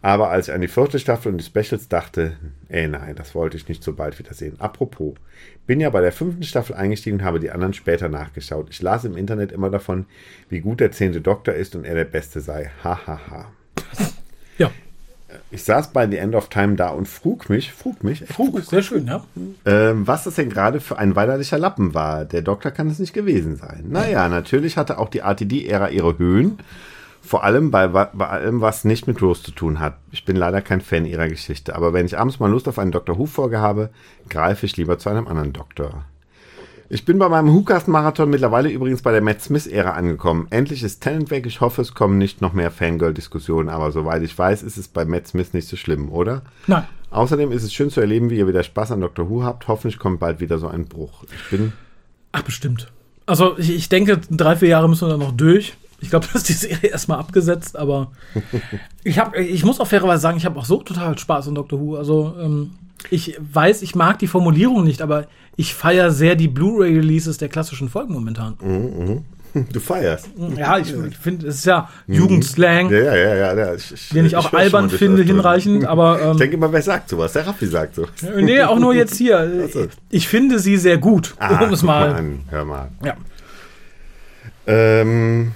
Aber 0.03 0.30
als 0.30 0.49
ich 0.49 0.55
an 0.55 0.61
die 0.61 0.68
vierte 0.68 0.99
Staffel 0.99 1.32
und 1.32 1.38
die 1.38 1.44
Specials 1.44 1.88
dachte, 1.88 2.36
ey 2.68 2.86
nein, 2.88 3.14
das 3.16 3.34
wollte 3.34 3.57
ich 3.57 3.68
nicht 3.68 3.82
so 3.82 3.92
bald 3.92 4.18
wieder 4.18 4.34
sehen. 4.34 4.57
Apropos, 4.61 5.14
bin 5.66 5.80
ja 5.80 5.90
bei 5.90 6.01
der 6.01 6.12
fünften 6.12 6.44
Staffel 6.44 6.76
eingestiegen 6.76 7.18
und 7.18 7.24
habe 7.24 7.40
die 7.40 7.51
anderen 7.51 7.74
später 7.74 8.09
nachgeschaut. 8.09 8.68
Ich 8.70 8.80
las 8.82 9.05
im 9.05 9.16
Internet 9.16 9.53
immer 9.53 9.70
davon, 9.70 10.07
wie 10.49 10.61
gut 10.61 10.80
der 10.80 10.92
zehnte 10.92 11.20
Doktor 11.20 11.55
ist 11.55 11.74
und 11.74 11.84
er 11.84 11.94
der 11.94 12.05
Beste 12.05 12.40
sei. 12.40 12.70
Hahaha. 12.84 13.07
Ha, 13.07 13.30
ha. 13.30 13.47
Ja, 14.59 14.70
Ich 15.51 15.64
saß 15.64 15.92
bei 15.92 16.09
The 16.09 16.16
End 16.16 16.34
of 16.34 16.49
Time 16.49 16.76
da 16.76 16.88
und 16.88 17.09
frug 17.09 17.51
mich, 17.51 17.72
frug 17.72 18.03
mich, 18.05 18.22
echt, 18.22 18.32
Frug, 18.32 18.59
sehr 18.61 18.82
schön, 18.82 19.07
ja. 19.07 19.24
ähm, 19.64 20.07
was 20.07 20.24
das 20.24 20.36
denn 20.36 20.49
gerade 20.49 20.80
für 20.80 20.99
ein 20.99 21.14
weinerlicher 21.16 21.59
Lappen 21.59 21.94
war. 21.94 22.24
Der 22.24 22.42
Doktor 22.42 22.70
kann 22.70 22.88
es 22.88 22.99
nicht 22.99 23.12
gewesen 23.12 23.57
sein. 23.57 23.84
Naja, 23.88 24.28
natürlich 24.28 24.76
hatte 24.76 24.99
auch 24.99 25.09
die 25.11 25.18
RTD-Ära 25.18 25.90
ihre 25.90 26.16
Höhen. 26.16 26.59
Vor 27.26 27.42
allem 27.42 27.72
bei, 27.72 27.88
bei 27.88 28.28
allem, 28.28 28.60
was 28.60 28.84
nicht 28.84 29.08
mit 29.08 29.20
Rose 29.20 29.42
zu 29.42 29.50
tun 29.50 29.80
hat. 29.80 29.98
Ich 30.12 30.24
bin 30.24 30.36
leider 30.36 30.62
kein 30.62 30.80
Fan 30.80 31.04
ihrer 31.04 31.28
Geschichte. 31.28 31.74
Aber 31.74 31.92
wenn 31.92 32.06
ich 32.06 32.16
abends 32.16 32.38
mal 32.38 32.48
Lust 32.48 32.68
auf 32.68 32.78
einen 32.78 32.92
Dr. 32.92 33.18
Who-Folge 33.18 33.58
habe, 33.58 33.90
greife 34.28 34.64
ich 34.64 34.76
lieber 34.76 34.98
zu 34.98 35.08
einem 35.08 35.26
anderen 35.26 35.52
Doktor. 35.52 36.04
Ich 36.88 37.04
bin 37.04 37.18
bei 37.18 37.28
meinem 37.28 37.52
Who-Cast-Marathon 37.52 38.30
mittlerweile 38.30 38.68
übrigens 38.68 39.02
bei 39.02 39.10
der 39.10 39.22
Matt 39.22 39.42
Smith-Ära 39.42 39.90
angekommen. 39.90 40.46
Endlich 40.50 40.84
ist 40.84 41.00
Tennant 41.00 41.32
weg. 41.32 41.44
Ich 41.46 41.60
hoffe, 41.60 41.82
es 41.82 41.94
kommen 41.94 42.16
nicht 42.16 42.40
noch 42.40 42.52
mehr 42.52 42.70
Fangirl-Diskussionen. 42.70 43.68
Aber 43.68 43.90
soweit 43.90 44.22
ich 44.22 44.38
weiß, 44.38 44.62
ist 44.62 44.76
es 44.76 44.86
bei 44.86 45.04
Matt 45.04 45.26
Smith 45.26 45.52
nicht 45.52 45.66
so 45.66 45.76
schlimm, 45.76 46.12
oder? 46.12 46.42
Nein. 46.68 46.84
Außerdem 47.10 47.50
ist 47.50 47.64
es 47.64 47.74
schön 47.74 47.90
zu 47.90 48.00
erleben, 48.00 48.30
wie 48.30 48.38
ihr 48.38 48.46
wieder 48.46 48.62
Spaß 48.62 48.92
an 48.92 49.00
Dr. 49.00 49.28
Who 49.28 49.42
habt. 49.42 49.66
Hoffentlich 49.66 49.98
kommt 49.98 50.20
bald 50.20 50.38
wieder 50.38 50.58
so 50.58 50.68
ein 50.68 50.84
Bruch. 50.84 51.24
Ich 51.24 51.50
bin. 51.50 51.72
Ach, 52.30 52.42
bestimmt. 52.42 52.92
Also, 53.26 53.58
ich, 53.58 53.70
ich 53.70 53.88
denke, 53.88 54.20
drei, 54.30 54.54
vier 54.54 54.68
Jahre 54.68 54.88
müssen 54.88 55.08
wir 55.08 55.12
da 55.12 55.16
noch 55.16 55.32
durch. 55.32 55.76
Ich 56.01 56.11
glaube, 56.11 56.26
dass 56.32 56.42
die 56.44 56.53
Serie 56.53 56.90
erstmal 56.90 57.18
abgesetzt, 57.18 57.76
aber 57.76 58.11
ich 59.05 59.18
habe, 59.18 59.42
ich 59.42 59.64
muss 59.64 59.80
auch 59.80 59.86
fairerweise 59.86 60.22
sagen, 60.22 60.36
ich 60.36 60.44
habe 60.47 60.59
auch 60.59 60.64
so 60.64 60.82
total 60.82 61.16
Spaß 61.18 61.49
an 61.49 61.55
Dr. 61.55 61.80
Who. 61.80 61.97
Also, 61.97 62.34
ähm, 62.40 62.72
ich 63.11 63.36
weiß, 63.38 63.82
ich 63.82 63.94
mag 63.94 64.18
die 64.18 64.26
Formulierung 64.26 64.82
nicht, 64.84 65.03
aber 65.03 65.26
ich 65.57 65.74
feiere 65.74 66.11
sehr 66.11 66.34
die 66.34 66.49
Blu-ray-Releases 66.49 67.38
der 67.38 67.49
klassischen 67.49 67.88
Folgen 67.88 68.12
momentan. 68.12 68.55
Du 69.72 69.80
feierst. 69.80 70.28
Ja, 70.55 70.76
ich 70.76 70.92
finde, 71.18 71.47
es 71.47 71.57
ist 71.61 71.64
ja 71.64 71.88
Jugendslang, 72.07 72.90
Ja, 72.90 72.99
ja, 73.16 73.34
ja, 73.34 73.55
ja. 73.57 73.74
Ich, 73.74 73.90
ich, 73.90 74.09
den 74.11 74.26
ich 74.26 74.36
auch 74.36 74.51
schon 74.51 74.59
albern 74.59 74.88
des 74.88 74.99
finde, 74.99 75.22
hinreichend, 75.22 75.86
aber 75.86 76.18
Ich 76.20 76.26
ähm, 76.26 76.36
denke 76.36 76.57
immer, 76.57 76.70
wer 76.72 76.82
sagt 76.82 77.09
sowas? 77.09 77.32
Der 77.32 77.47
Raffi 77.47 77.66
sagt 77.66 77.94
so. 77.94 78.07
nee, 78.38 78.61
auch 78.62 78.78
nur 78.78 78.92
jetzt 78.94 79.16
hier. 79.16 79.66
Ich 80.11 80.28
finde 80.28 80.59
sie 80.59 80.76
sehr 80.76 80.99
gut, 80.99 81.34
Ah, 81.38 81.64
um 81.64 81.72
es 81.72 81.82
mal. 81.82 82.12
an. 82.12 82.40
Hör 82.51 82.66
mal. 82.66 82.90
Ja. 83.03 83.14
Ähm, 84.66 85.52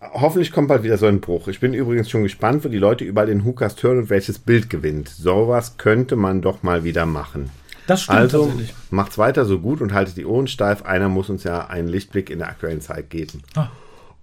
hoffentlich 0.00 0.52
kommt 0.52 0.68
bald 0.68 0.82
wieder 0.82 0.96
so 0.96 1.06
ein 1.06 1.20
Bruch. 1.20 1.48
Ich 1.48 1.60
bin 1.60 1.74
übrigens 1.74 2.08
schon 2.08 2.22
gespannt, 2.22 2.64
wo 2.64 2.68
die 2.68 2.78
Leute 2.78 3.04
überall 3.04 3.26
den 3.26 3.44
Hookast 3.44 3.82
hören 3.82 3.98
und 3.98 4.10
welches 4.10 4.38
Bild 4.38 4.70
gewinnt. 4.70 5.08
Sowas 5.08 5.76
könnte 5.76 6.16
man 6.16 6.40
doch 6.40 6.62
mal 6.62 6.82
wieder 6.84 7.04
machen. 7.04 7.50
Das 7.86 8.02
stimmt 8.02 8.18
Also 8.18 8.46
tatsächlich. 8.46 8.74
macht's 8.90 9.18
weiter 9.18 9.44
so 9.44 9.58
gut 9.58 9.82
und 9.82 9.92
haltet 9.92 10.16
die 10.16 10.24
Ohren 10.24 10.46
steif. 10.46 10.82
Einer 10.82 11.10
muss 11.10 11.28
uns 11.28 11.44
ja 11.44 11.66
einen 11.66 11.88
Lichtblick 11.88 12.30
in 12.30 12.38
der 12.38 12.48
aktuellen 12.48 12.80
Zeit 12.80 13.10
geben. 13.10 13.42
Ah. 13.54 13.68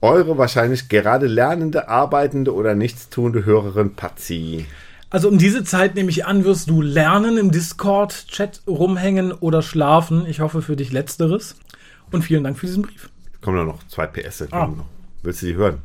Eure 0.01 0.39
wahrscheinlich 0.39 0.89
gerade 0.89 1.27
lernende, 1.27 1.87
arbeitende 1.87 2.55
oder 2.55 2.73
nichtstuende 2.73 3.45
Hörerin 3.45 3.93
Patsy. 3.93 4.65
Also 5.11 5.27
um 5.27 5.37
diese 5.37 5.63
Zeit 5.63 5.93
nehme 5.93 6.09
ich 6.09 6.25
an, 6.25 6.43
wirst 6.43 6.71
du 6.71 6.81
lernen 6.81 7.37
im 7.37 7.51
Discord-Chat 7.51 8.61
rumhängen 8.65 9.31
oder 9.31 9.61
schlafen. 9.61 10.25
Ich 10.25 10.39
hoffe 10.39 10.63
für 10.63 10.75
dich 10.75 10.91
letzteres. 10.91 11.55
Und 12.09 12.23
vielen 12.23 12.43
Dank 12.43 12.57
für 12.57 12.65
diesen 12.65 12.81
Brief. 12.81 13.11
Kommen 13.41 13.57
da 13.57 13.63
noch 13.63 13.85
zwei 13.87 14.07
PS. 14.07 14.43
Ah. 14.51 14.67
noch. 14.67 14.85
Willst 15.23 15.41
du 15.41 15.47
die 15.47 15.55
hören? 15.55 15.79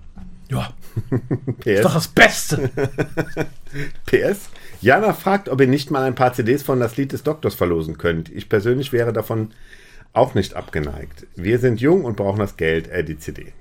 Ja, 0.48 0.72
PS. 1.60 1.66
ist 1.66 1.84
doch 1.84 1.94
das 1.94 2.08
Beste. 2.08 2.70
PS. 4.06 4.48
Jana 4.80 5.12
fragt, 5.12 5.48
ob 5.48 5.60
ihr 5.60 5.66
nicht 5.66 5.90
mal 5.90 6.04
ein 6.04 6.14
paar 6.14 6.32
CDs 6.32 6.62
von 6.62 6.78
Das 6.80 6.96
Lied 6.96 7.12
des 7.12 7.22
Doktors 7.22 7.54
verlosen 7.54 7.98
könnt. 7.98 8.28
Ich 8.30 8.48
persönlich 8.48 8.92
wäre 8.92 9.12
davon 9.12 9.50
auch 10.12 10.34
nicht 10.34 10.54
abgeneigt. 10.54 11.26
Wir 11.34 11.58
sind 11.58 11.80
jung 11.80 12.04
und 12.04 12.16
brauchen 12.16 12.38
das 12.38 12.56
Geld, 12.56 12.88
äh, 12.88 13.02
die 13.04 13.18
CD. 13.18 13.52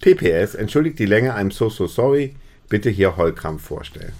PPS, 0.00 0.54
entschuldigt 0.54 0.98
die 0.98 1.06
Länge, 1.06 1.36
I'm 1.36 1.52
so 1.52 1.68
so 1.68 1.86
sorry. 1.86 2.34
Bitte 2.68 2.90
hier 2.90 3.16
Heulkrampf 3.16 3.62
vorstellen. 3.62 4.12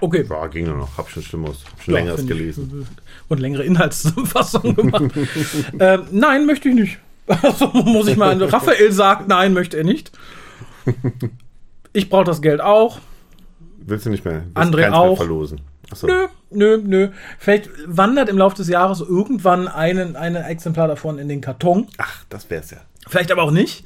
Okay. 0.00 0.24
Ja, 0.28 0.46
ging 0.46 0.66
nur 0.66 0.76
noch. 0.76 0.96
Hab 0.96 1.10
schon 1.10 1.22
Schlimmeres, 1.22 1.58
hab 1.70 1.82
schon 1.82 1.94
Ja, 1.94 2.00
längeres 2.00 2.20
finde 2.20 2.32
ich. 2.34 2.38
gelesen. 2.38 2.86
Und 3.28 3.40
längere 3.40 3.64
Inhaltszusammenfassung 3.64 4.74
gemacht. 4.76 5.04
ähm, 5.80 6.04
nein, 6.12 6.46
möchte 6.46 6.68
ich 6.68 6.74
nicht. 6.74 6.98
Also 7.42 7.68
muss 7.68 8.08
ich 8.08 8.16
mal. 8.16 8.42
Raphael 8.42 8.92
sagt, 8.92 9.28
nein, 9.28 9.52
möchte 9.52 9.76
er 9.76 9.84
nicht. 9.84 10.12
Ich 11.92 12.08
brauche 12.08 12.24
das 12.24 12.42
Geld 12.42 12.60
auch. 12.60 12.98
Willst 13.78 14.06
du 14.06 14.10
nicht 14.10 14.24
mehr? 14.24 14.42
Willst 14.44 14.56
André 14.56 14.82
keins 14.82 14.92
mehr 14.92 15.00
auch. 15.00 15.16
verlosen. 15.16 15.60
Achso. 15.90 16.06
Nö, 16.06 16.26
nö, 16.50 16.78
nö. 16.84 17.08
Vielleicht 17.38 17.70
wandert 17.86 18.28
im 18.28 18.36
Laufe 18.36 18.56
des 18.56 18.68
Jahres 18.68 19.00
irgendwann 19.00 19.68
ein, 19.68 20.16
ein 20.16 20.36
Exemplar 20.36 20.88
davon 20.88 21.18
in 21.18 21.28
den 21.28 21.40
Karton. 21.40 21.86
Ach, 21.96 22.24
das 22.28 22.50
wär's 22.50 22.70
ja. 22.70 22.78
Vielleicht 23.06 23.32
aber 23.32 23.42
auch 23.42 23.50
nicht. 23.50 23.84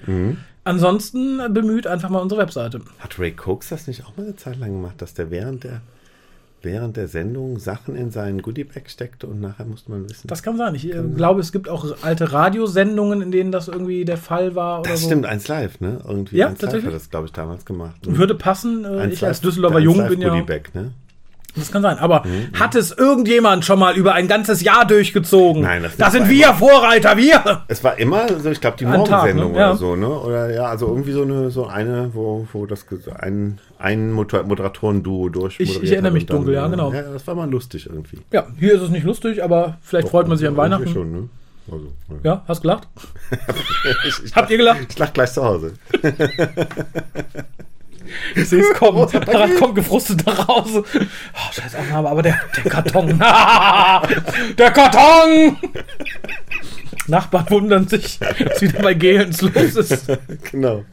Ansonsten 0.64 1.40
bemüht 1.52 1.86
einfach 1.86 2.08
mal 2.08 2.18
unsere 2.20 2.40
Webseite. 2.40 2.80
Hat 2.98 3.18
Ray 3.18 3.32
Cokes 3.32 3.68
das 3.68 3.86
nicht 3.86 4.04
auch 4.04 4.16
mal 4.16 4.24
eine 4.24 4.36
Zeit 4.36 4.58
lang 4.58 4.72
gemacht, 4.72 5.00
dass 5.00 5.14
der 5.14 5.30
während 5.30 5.64
der 5.64 5.80
während 6.62 6.96
der 6.96 7.08
Sendung 7.08 7.58
Sachen 7.58 7.96
in 7.96 8.10
seinen 8.10 8.42
Goodiebag 8.42 8.88
steckte 8.88 9.26
und 9.26 9.40
nachher 9.40 9.64
musste 9.64 9.90
man 9.90 10.08
wissen. 10.08 10.28
Das 10.28 10.42
kann 10.42 10.56
sein. 10.56 10.74
Ich 10.74 10.88
äh, 10.92 11.02
glaube, 11.16 11.40
es 11.40 11.52
gibt 11.52 11.68
auch 11.68 11.84
alte 12.02 12.32
Radiosendungen, 12.32 13.20
in 13.22 13.30
denen 13.30 13.52
das 13.52 13.68
irgendwie 13.68 14.04
der 14.04 14.16
Fall 14.16 14.54
war 14.54 14.80
oder 14.80 14.90
Das 14.90 15.00
so. 15.00 15.06
stimmt, 15.06 15.26
eins 15.26 15.48
live, 15.48 15.80
ne? 15.80 15.98
Irgendwie 16.06 16.36
Ja, 16.36 16.46
eins 16.48 16.54
live 16.60 16.70
tatsächlich. 16.70 16.86
hat 16.94 17.00
das, 17.00 17.10
glaube 17.10 17.26
ich, 17.26 17.32
damals 17.32 17.64
gemacht. 17.64 17.96
Würde 18.06 18.34
passen. 18.34 18.84
Äh, 18.84 19.08
ich 19.08 19.24
als 19.24 19.38
live- 19.38 19.40
Düsseldorfer 19.48 19.76
eins 19.78 19.84
Jung 19.84 19.96
live 19.98 20.08
bin 20.10 20.20
ja. 20.20 20.28
Goodiebag, 20.30 20.74
ne? 20.74 20.92
Das 21.54 21.70
kann 21.70 21.82
sein. 21.82 21.98
Aber 21.98 22.24
hat 22.58 22.74
es 22.74 22.92
irgendjemand 22.92 23.64
schon 23.64 23.78
mal 23.78 23.94
über 23.96 24.14
ein 24.14 24.26
ganzes 24.26 24.62
Jahr 24.62 24.86
durchgezogen? 24.86 25.62
Nein, 25.62 25.82
das 25.82 25.96
das 25.98 26.12
nicht 26.14 26.22
sind 26.26 26.30
wir 26.30 26.54
Vorreiter, 26.54 27.16
wir! 27.18 27.64
Es 27.68 27.84
war 27.84 27.98
immer 27.98 28.26
so, 28.40 28.50
ich 28.50 28.60
glaube, 28.60 28.76
die 28.78 28.84
Tag, 28.84 28.96
Morgensendung 28.96 29.52
ne? 29.52 29.58
Ja. 29.58 29.68
oder 29.70 29.76
so, 29.78 29.94
ne? 29.96 30.08
Oder 30.08 30.50
ja, 30.54 30.64
also 30.66 30.86
irgendwie 30.88 31.12
so 31.12 31.22
eine, 31.22 31.50
so 31.50 31.66
eine, 31.66 32.10
wo, 32.14 32.46
wo 32.52 32.64
das 32.66 32.86
ein, 33.18 33.58
ein 33.78 34.12
Moder- 34.12 34.44
Moderatoren-Duo 34.44 35.28
durch. 35.28 35.60
Ich- 35.60 35.82
ich 35.82 35.92
erinnere 35.92 36.12
mich 36.12 36.24
dunkel, 36.26 36.54
ja, 36.54 36.66
genau. 36.68 36.92
Ja, 36.92 37.02
das 37.02 37.26
war 37.26 37.34
mal 37.34 37.50
lustig 37.50 37.86
irgendwie. 37.86 38.18
Ja, 38.32 38.46
hier 38.58 38.74
ist 38.74 38.80
es 38.82 38.88
nicht 38.90 39.04
lustig, 39.04 39.44
aber 39.44 39.76
vielleicht 39.82 40.08
freut 40.08 40.28
man 40.28 40.38
sich 40.38 40.46
an 40.48 40.54
Irgendwie 40.54 40.72
Weihnachten. 40.72 40.92
Schon, 40.92 41.12
ne? 41.12 41.28
Also, 41.70 41.92
ja. 42.08 42.16
Ja, 42.32 42.42
hast 42.48 42.62
gelacht? 42.62 42.88
ich, 44.08 44.24
ich, 44.24 44.34
Habt 44.34 44.50
ihr 44.50 44.56
gelacht? 44.56 44.80
ich 44.88 44.98
lach 44.98 45.12
gleich 45.12 45.32
zu 45.32 45.44
Hause. 45.44 45.74
Ich 48.34 48.48
sehe 48.48 48.62
es 48.62 48.72
kommen. 48.74 49.08
Daran 49.26 49.56
kommt 49.56 49.74
gefrustet 49.74 50.24
nach 50.26 50.48
Hause. 50.48 50.84
Oh, 50.94 51.52
scheiß 51.52 51.74
Aufnahme, 51.74 52.08
aber 52.08 52.22
der, 52.22 52.40
der 52.64 52.70
Karton. 52.70 53.08
der 54.58 54.70
Karton! 54.70 55.56
Nachbarn 57.06 57.50
wundern 57.50 57.88
sich, 57.88 58.18
dass 58.18 58.62
wieder 58.62 58.80
bei 58.80 58.94
Gehens 58.94 59.42
los 59.42 59.76
ist. 59.76 60.06
genau. 60.50 60.84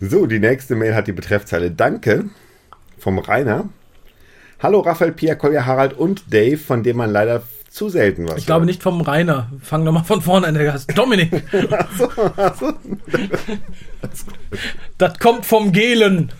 So, 0.00 0.26
die 0.26 0.38
nächste 0.38 0.76
Mail 0.76 0.94
hat 0.94 1.06
die 1.06 1.12
Betreffzeile 1.12 1.70
Danke 1.70 2.26
vom 2.98 3.18
Rainer. 3.18 3.68
Hallo 4.62 4.80
Raphael, 4.80 5.12
Pia, 5.12 5.34
Kolja, 5.34 5.66
Harald 5.66 5.94
und 5.94 6.32
Dave, 6.32 6.56
von 6.58 6.82
dem 6.82 6.96
man 6.96 7.10
leider 7.10 7.42
zu 7.74 7.88
selten 7.88 8.28
was 8.28 8.38
Ich 8.38 8.46
glaube 8.46 8.66
nicht 8.66 8.84
vom 8.84 9.00
Rainer. 9.00 9.50
Fang 9.60 9.82
nochmal 9.82 10.04
von 10.04 10.22
vorne 10.22 10.46
an, 10.46 10.54
der 10.54 10.72
heißt 10.72 10.96
Dominik. 10.96 11.42
Achso, 11.72 12.08
achso. 12.36 12.72
Das 14.96 15.18
kommt 15.18 15.44
vom 15.44 15.72
Gelen. 15.72 16.30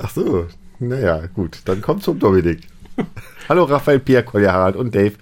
Ach 0.00 0.10
so, 0.10 0.46
naja, 0.78 1.22
gut, 1.32 1.60
dann 1.64 1.80
kommt 1.80 2.02
zum 2.02 2.18
Dominik. 2.18 2.68
Hallo 3.48 3.64
Raphael, 3.64 3.98
Pierre, 3.98 4.24
Kolja, 4.24 4.52
Harald 4.52 4.76
und 4.76 4.94
Dave, 4.94 5.14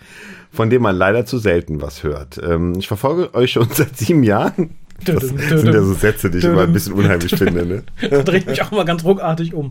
von 0.52 0.68
dem 0.68 0.82
man 0.82 0.96
leider 0.96 1.24
zu 1.24 1.38
selten 1.38 1.80
was 1.80 2.02
hört. 2.02 2.40
Ähm, 2.42 2.74
ich 2.76 2.88
verfolge 2.88 3.32
euch 3.34 3.52
schon 3.52 3.68
seit 3.72 3.96
sieben 3.96 4.24
Jahren. 4.24 4.70
Das 5.04 5.28
sind 5.28 5.66
ja 5.66 5.82
so 5.82 5.94
Sätze, 5.94 6.28
die 6.28 6.38
ich 6.38 6.44
immer 6.44 6.62
ein 6.62 6.72
bisschen 6.72 6.94
unheimlich 6.94 7.34
finde. 7.36 7.66
Ne? 7.66 7.82
Das 8.08 8.24
dreht 8.24 8.46
mich 8.46 8.62
auch 8.62 8.72
mal 8.72 8.84
ganz 8.84 9.04
ruckartig 9.04 9.54
um. 9.54 9.70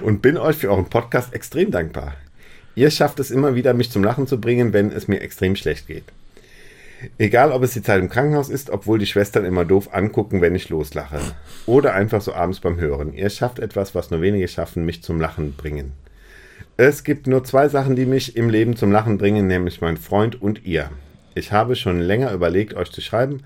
Und 0.00 0.22
bin 0.22 0.36
euch 0.36 0.56
für 0.56 0.70
euren 0.70 0.86
Podcast 0.86 1.32
extrem 1.34 1.70
dankbar. 1.70 2.14
Ihr 2.74 2.90
schafft 2.90 3.18
es 3.20 3.30
immer 3.30 3.54
wieder, 3.54 3.74
mich 3.74 3.90
zum 3.90 4.04
Lachen 4.04 4.26
zu 4.26 4.40
bringen, 4.40 4.72
wenn 4.72 4.92
es 4.92 5.08
mir 5.08 5.20
extrem 5.20 5.56
schlecht 5.56 5.86
geht. 5.86 6.04
Egal, 7.18 7.50
ob 7.52 7.62
es 7.62 7.72
die 7.72 7.82
Zeit 7.82 8.00
im 8.00 8.10
Krankenhaus 8.10 8.50
ist, 8.50 8.70
obwohl 8.70 8.98
die 8.98 9.06
Schwestern 9.06 9.44
immer 9.44 9.64
doof 9.64 9.88
angucken, 9.92 10.40
wenn 10.40 10.54
ich 10.54 10.68
loslache. 10.68 11.18
Oder 11.66 11.94
einfach 11.94 12.20
so 12.20 12.34
abends 12.34 12.60
beim 12.60 12.78
Hören. 12.78 13.14
Ihr 13.14 13.30
schafft 13.30 13.58
etwas, 13.58 13.94
was 13.94 14.10
nur 14.10 14.20
wenige 14.20 14.48
schaffen, 14.48 14.84
mich 14.84 15.02
zum 15.02 15.20
Lachen 15.20 15.54
bringen. 15.54 15.92
Es 16.76 17.04
gibt 17.04 17.26
nur 17.26 17.44
zwei 17.44 17.68
Sachen, 17.68 17.96
die 17.96 18.06
mich 18.06 18.36
im 18.36 18.50
Leben 18.50 18.76
zum 18.76 18.92
Lachen 18.92 19.18
bringen, 19.18 19.46
nämlich 19.46 19.80
mein 19.80 19.96
Freund 19.96 20.40
und 20.40 20.64
ihr. 20.64 20.90
Ich 21.34 21.52
habe 21.52 21.76
schon 21.76 22.00
länger 22.00 22.32
überlegt, 22.32 22.74
euch 22.74 22.90
zu 22.90 23.00
schreiben, 23.00 23.42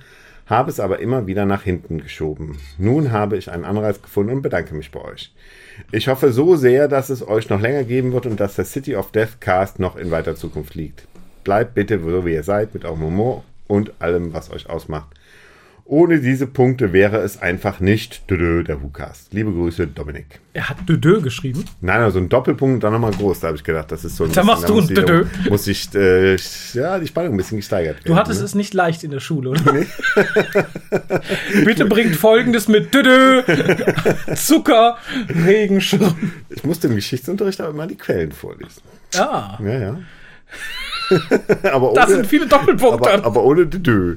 habe 0.46 0.70
es 0.70 0.80
aber 0.80 0.98
immer 0.98 1.26
wieder 1.26 1.46
nach 1.46 1.62
hinten 1.62 1.98
geschoben. 2.00 2.58
Nun 2.78 3.12
habe 3.12 3.36
ich 3.36 3.50
einen 3.50 3.64
Anreiz 3.64 4.02
gefunden 4.02 4.32
und 4.32 4.42
bedanke 4.42 4.74
mich 4.74 4.90
bei 4.90 5.00
euch. 5.00 5.32
Ich 5.90 6.08
hoffe 6.08 6.32
so 6.32 6.56
sehr, 6.56 6.88
dass 6.88 7.10
es 7.10 7.26
euch 7.26 7.48
noch 7.48 7.60
länger 7.60 7.84
geben 7.84 8.12
wird 8.12 8.26
und 8.26 8.38
dass 8.40 8.56
der 8.56 8.64
City 8.64 8.96
of 8.96 9.10
Death 9.10 9.40
Cast 9.40 9.78
noch 9.78 9.96
in 9.96 10.10
weiter 10.10 10.36
Zukunft 10.36 10.74
liegt. 10.74 11.06
Bleibt 11.44 11.74
bitte 11.74 11.98
so, 12.00 12.24
wie 12.24 12.34
ihr 12.34 12.42
seid, 12.42 12.74
mit 12.74 12.84
eurem 12.84 13.02
Humor 13.02 13.44
und 13.66 13.92
allem, 14.00 14.32
was 14.32 14.50
euch 14.50 14.68
ausmacht. 14.68 15.08
Ohne 15.86 16.18
diese 16.18 16.46
Punkte 16.46 16.94
wäre 16.94 17.18
es 17.18 17.42
einfach 17.42 17.78
nicht 17.78 18.30
Dödö, 18.30 18.64
der 18.64 18.82
WhoCast. 18.82 19.34
Liebe 19.34 19.52
Grüße, 19.52 19.86
Dominik. 19.86 20.40
Er 20.54 20.70
hat 20.70 20.88
Dödö 20.88 21.20
geschrieben. 21.20 21.62
Nein, 21.82 22.00
also 22.00 22.18
ein 22.18 22.30
Doppelpunkt 22.30 22.76
und 22.76 22.80
dann 22.84 22.94
nochmal 22.94 23.10
groß. 23.12 23.40
Da 23.40 23.48
habe 23.48 23.58
ich 23.58 23.64
gedacht, 23.64 23.92
das 23.92 24.02
ist 24.02 24.16
so 24.16 24.24
ein 24.24 24.32
Da 24.32 24.40
bisschen- 24.40 24.46
machst 24.46 24.68
du 24.70 24.74
muss 24.76 24.84
ein 24.84 24.88
ich- 24.88 24.94
Dödö. 24.98 25.26
Muss 25.50 25.66
ich, 25.66 25.94
äh, 25.94 26.36
ja, 26.72 26.98
die 26.98 27.06
Spannung 27.06 27.34
ein 27.34 27.36
bisschen 27.36 27.58
gesteigert 27.58 27.98
Du 28.02 28.08
werden, 28.08 28.16
hattest 28.18 28.40
ne? 28.40 28.46
es 28.46 28.54
nicht 28.54 28.72
leicht 28.72 29.04
in 29.04 29.10
der 29.10 29.20
Schule, 29.20 29.50
oder? 29.50 29.62
Bitte 31.66 31.84
bringt 31.84 32.16
folgendes 32.16 32.66
mit 32.66 32.94
Dödö, 32.94 33.42
Zucker, 34.36 34.96
Regenschirm. 35.28 36.14
Ich 36.48 36.64
musste 36.64 36.86
im 36.88 36.94
Geschichtsunterricht 36.94 37.60
aber 37.60 37.70
immer 37.70 37.86
die 37.86 37.96
Quellen 37.96 38.32
vorlesen. 38.32 38.80
Ah, 39.18 39.58
Ja, 39.62 39.78
ja. 39.78 39.98
aber 41.72 41.90
ohne, 41.90 42.00
das 42.00 42.08
sind 42.10 42.26
viele 42.26 42.46
Doppelpunkte. 42.46 43.12
aber, 43.12 43.24
aber 43.26 43.44
ohne 43.44 43.66
Dödö. 43.66 44.16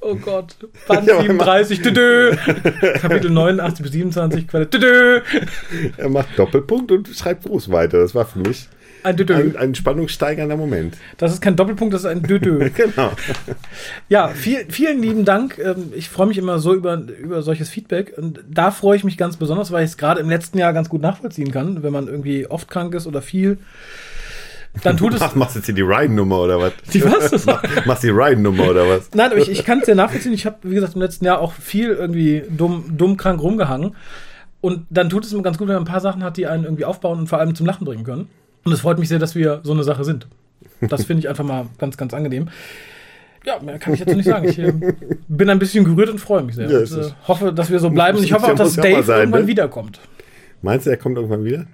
Oh 0.00 0.14
Gott. 0.16 0.56
Band 0.88 1.06
Ja, 1.06 1.14
aber 1.18 1.24
immer- 1.26 1.44
37, 1.44 1.82
Dödö. 1.82 2.36
Kapitel 3.00 3.30
89 3.30 3.82
bis 3.82 3.92
27, 3.92 4.48
Quelle, 4.48 4.66
Dödö. 4.66 5.20
Er 5.96 6.08
macht 6.08 6.38
Doppelpunkt 6.38 6.90
und 6.92 7.08
schreibt 7.08 7.44
groß 7.44 7.70
weiter. 7.70 7.98
Das 8.00 8.14
war 8.14 8.24
für 8.26 8.38
mich 8.40 8.68
Ein 9.02 9.16
Dödö. 9.16 9.34
ein, 9.34 9.56
ein 9.56 9.74
spannungssteigernder 9.74 10.56
Moment. 10.56 10.96
Das 11.16 11.32
ist 11.32 11.40
kein 11.40 11.56
Doppelpunkt, 11.56 11.94
das 11.94 12.02
ist 12.02 12.06
ein 12.06 12.22
Dödö. 12.22 12.68
Genau. 12.74 13.12
Ja, 14.08 14.28
viel, 14.28 14.66
vielen 14.68 15.00
lieben 15.02 15.24
Dank. 15.24 15.58
Ähm, 15.58 15.92
Ich 15.94 16.08
freue 16.08 16.26
mich 16.26 16.38
immer 16.38 16.58
so 16.58 16.74
über, 16.74 16.94
über 16.96 17.42
solches 17.42 17.68
Feedback. 17.68 18.14
Und 18.16 18.40
da 18.48 18.70
freue 18.70 18.96
ich 18.96 19.04
mich 19.04 19.16
ganz 19.16 19.36
besonders, 19.36 19.70
weil 19.70 19.84
ich 19.84 19.90
es 19.90 19.96
gerade 19.96 20.20
im 20.20 20.28
letzten 20.28 20.58
Jahr 20.58 20.72
ganz 20.72 20.88
gut 20.88 21.00
nachvollziehen 21.02 21.50
kann, 21.50 21.82
wenn 21.82 21.92
man 21.92 22.08
irgendwie 22.08 22.46
oft 22.46 22.68
krank 22.70 22.94
ist 22.94 23.06
oder 23.06 23.22
viel. 23.22 23.58
Dann 24.82 24.96
tut 24.96 25.14
es. 25.14 25.20
Mach, 25.20 25.34
machst 25.34 25.54
du 25.54 25.58
jetzt 25.58 25.66
hier 25.66 25.74
die 25.74 25.82
Ryan-Nummer 25.82 26.40
oder 26.40 26.60
was? 26.60 26.72
Die 26.92 27.04
was? 27.04 27.44
Mach, 27.46 27.62
machst 27.86 28.02
die 28.02 28.10
Ryan-Nummer 28.10 28.68
oder 28.68 28.88
was? 28.88 29.10
Nein, 29.14 29.30
aber 29.30 29.40
ich, 29.40 29.50
ich 29.50 29.64
kann 29.64 29.80
es 29.80 29.88
ja 29.88 29.94
nachvollziehen. 29.94 30.32
Ich 30.32 30.46
habe, 30.46 30.56
wie 30.62 30.74
gesagt, 30.74 30.94
im 30.94 31.02
letzten 31.02 31.24
Jahr 31.24 31.40
auch 31.40 31.52
viel 31.52 31.90
irgendwie 31.90 32.44
dumm, 32.48 32.84
dumm 32.96 33.16
krank 33.16 33.42
rumgehangen. 33.42 33.96
Und 34.60 34.86
dann 34.90 35.08
tut 35.08 35.24
es 35.24 35.32
mir 35.32 35.42
ganz 35.42 35.58
gut, 35.58 35.68
wenn 35.68 35.74
man 35.74 35.84
ein 35.84 35.90
paar 35.90 36.00
Sachen 36.00 36.22
hat, 36.22 36.36
die 36.36 36.46
einen 36.46 36.64
irgendwie 36.64 36.84
aufbauen 36.84 37.20
und 37.20 37.26
vor 37.28 37.38
allem 37.38 37.54
zum 37.54 37.66
Lachen 37.66 37.84
bringen 37.84 38.04
können. 38.04 38.28
Und 38.64 38.72
es 38.72 38.80
freut 38.80 38.98
mich 38.98 39.08
sehr, 39.08 39.18
dass 39.18 39.34
wir 39.34 39.60
so 39.62 39.72
eine 39.72 39.84
Sache 39.84 40.04
sind. 40.04 40.28
Das 40.80 41.04
finde 41.04 41.20
ich 41.20 41.28
einfach 41.28 41.44
mal 41.44 41.66
ganz, 41.78 41.96
ganz 41.96 42.14
angenehm. 42.14 42.48
Ja, 43.44 43.58
mehr 43.60 43.78
kann 43.78 43.94
ich 43.94 44.00
jetzt 44.00 44.14
nicht 44.14 44.26
sagen. 44.26 44.48
Ich 44.48 44.58
äh, 44.58 44.72
bin 45.28 45.48
ein 45.48 45.58
bisschen 45.58 45.84
gerührt 45.84 46.10
und 46.10 46.18
freue 46.18 46.42
mich 46.42 46.56
sehr. 46.56 46.70
Ja, 46.70 46.78
und, 46.80 46.92
äh, 46.92 47.10
hoffe, 47.26 47.52
dass 47.52 47.70
wir 47.70 47.78
so 47.78 47.88
bleiben. 47.88 48.18
Und 48.18 48.24
ich 48.24 48.32
hoffe 48.32 48.52
auch, 48.52 48.54
dass 48.54 48.76
Dave 48.76 49.12
irgendwann 49.12 49.42
ne? 49.42 49.46
wiederkommt. 49.46 49.98
Meinst 50.60 50.86
du, 50.86 50.90
er 50.90 50.98
kommt 50.98 51.16
irgendwann 51.16 51.44
wieder? 51.44 51.66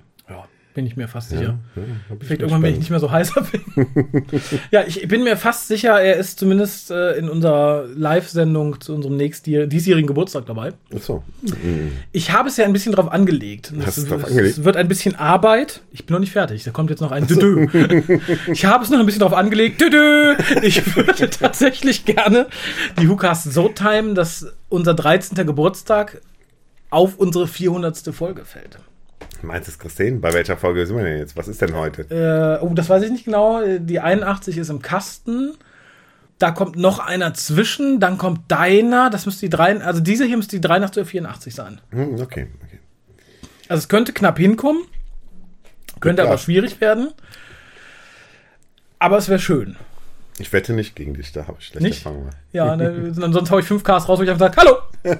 Bin 0.76 0.86
ich 0.86 0.94
mir 0.94 1.08
fast 1.08 1.30
sicher. 1.30 1.58
ja, 1.74 2.16
Vielleicht 2.20 2.42
irgendwann, 2.42 2.60
wenn 2.60 2.74
ich 2.74 2.80
nicht 2.80 2.90
mehr 2.90 3.00
so 3.00 3.10
heißer 3.10 3.46
bin. 3.50 3.86
ja, 4.70 4.84
ich 4.86 5.08
bin 5.08 5.24
mir 5.24 5.38
fast 5.38 5.68
sicher, 5.68 5.98
er 5.98 6.16
ist 6.16 6.38
zumindest 6.38 6.90
äh, 6.90 7.12
in 7.12 7.30
unserer 7.30 7.86
Live-Sendung 7.96 8.78
zu 8.82 8.94
unserem 8.94 9.16
nächsten 9.16 9.70
diesjährigen 9.70 10.06
Geburtstag 10.06 10.44
dabei. 10.44 10.74
Ach 10.94 11.00
so. 11.00 11.24
Ich 12.12 12.30
habe 12.30 12.50
es 12.50 12.58
ja 12.58 12.66
ein 12.66 12.74
bisschen 12.74 12.92
drauf 12.92 13.10
angelegt. 13.10 13.72
Hast 13.86 13.96
es, 13.96 14.06
drauf 14.06 14.22
angelegt? 14.26 14.58
es 14.58 14.64
wird 14.64 14.76
ein 14.76 14.86
bisschen 14.86 15.14
Arbeit. 15.14 15.80
Ich 15.92 16.04
bin 16.04 16.12
noch 16.12 16.20
nicht 16.20 16.32
fertig. 16.32 16.62
Da 16.64 16.72
kommt 16.72 16.90
jetzt 16.90 17.00
noch 17.00 17.10
ein 17.10 17.26
Düdö. 17.26 17.68
Ich 18.52 18.66
habe 18.66 18.84
es 18.84 18.90
noch 18.90 18.98
ein 19.00 19.06
bisschen 19.06 19.22
drauf 19.22 19.32
angelegt. 19.32 19.80
Düdö. 19.80 20.34
Ich 20.60 20.94
würde 20.94 21.30
tatsächlich 21.30 22.04
gerne 22.04 22.48
die 23.00 23.08
Hukas 23.08 23.44
so 23.44 23.70
timen, 23.70 24.14
dass 24.14 24.52
unser 24.68 24.92
13. 24.92 25.46
Geburtstag 25.46 26.20
auf 26.90 27.16
unsere 27.16 27.48
400. 27.48 28.14
Folge 28.14 28.44
fällt. 28.44 28.78
Meinst 29.42 29.68
du 29.68 29.72
es, 29.72 29.78
Christine? 29.78 30.18
Bei 30.18 30.32
welcher 30.32 30.56
Folge 30.56 30.86
sind 30.86 30.96
wir 30.96 31.04
denn 31.04 31.18
jetzt? 31.18 31.36
Was 31.36 31.48
ist 31.48 31.60
denn 31.62 31.74
heute? 31.74 32.02
Äh, 32.02 32.64
oh, 32.64 32.72
das 32.74 32.88
weiß 32.88 33.02
ich 33.02 33.10
nicht 33.10 33.24
genau. 33.24 33.62
Die 33.78 34.00
81 34.00 34.56
ist 34.58 34.70
im 34.70 34.82
Kasten. 34.82 35.54
Da 36.38 36.50
kommt 36.50 36.76
noch 36.76 36.98
einer 36.98 37.34
zwischen. 37.34 38.00
Dann 38.00 38.18
kommt 38.18 38.50
deiner. 38.50 39.10
Das 39.10 39.26
müsste 39.26 39.46
die 39.46 39.50
3, 39.50 39.80
also 39.80 40.00
diese 40.00 40.24
hier 40.24 40.36
müsste 40.36 40.56
die 40.56 40.60
83 40.60 41.00
oder 41.00 41.08
84 41.08 41.54
sein. 41.54 41.80
Hm, 41.90 42.20
okay, 42.20 42.48
okay. 42.64 42.78
Also 43.68 43.80
es 43.80 43.88
könnte 43.88 44.12
knapp 44.12 44.38
hinkommen, 44.38 44.82
könnte 46.00 46.22
aber 46.22 46.38
schwierig 46.38 46.80
werden. 46.80 47.12
Aber 48.98 49.18
es 49.18 49.28
wäre 49.28 49.40
schön. 49.40 49.76
Ich 50.38 50.52
wette 50.52 50.74
nicht 50.74 50.94
gegen 50.94 51.14
dich, 51.14 51.32
da 51.32 51.46
habe 51.48 51.56
ich 51.58 51.66
schlechte 51.66 51.88
Nicht? 51.88 52.04
Erfahrungen. 52.04 52.30
Ja, 52.52 52.76
ne, 52.76 53.12
sonst 53.14 53.50
hau 53.50 53.58
ich 53.58 53.64
fünf 53.64 53.82
Ks 53.82 54.08
raus, 54.08 54.18
wo 54.18 54.22
ich 54.22 54.30
einfach 54.30 54.52
sage, 54.52 54.56
hallo. 54.56 54.76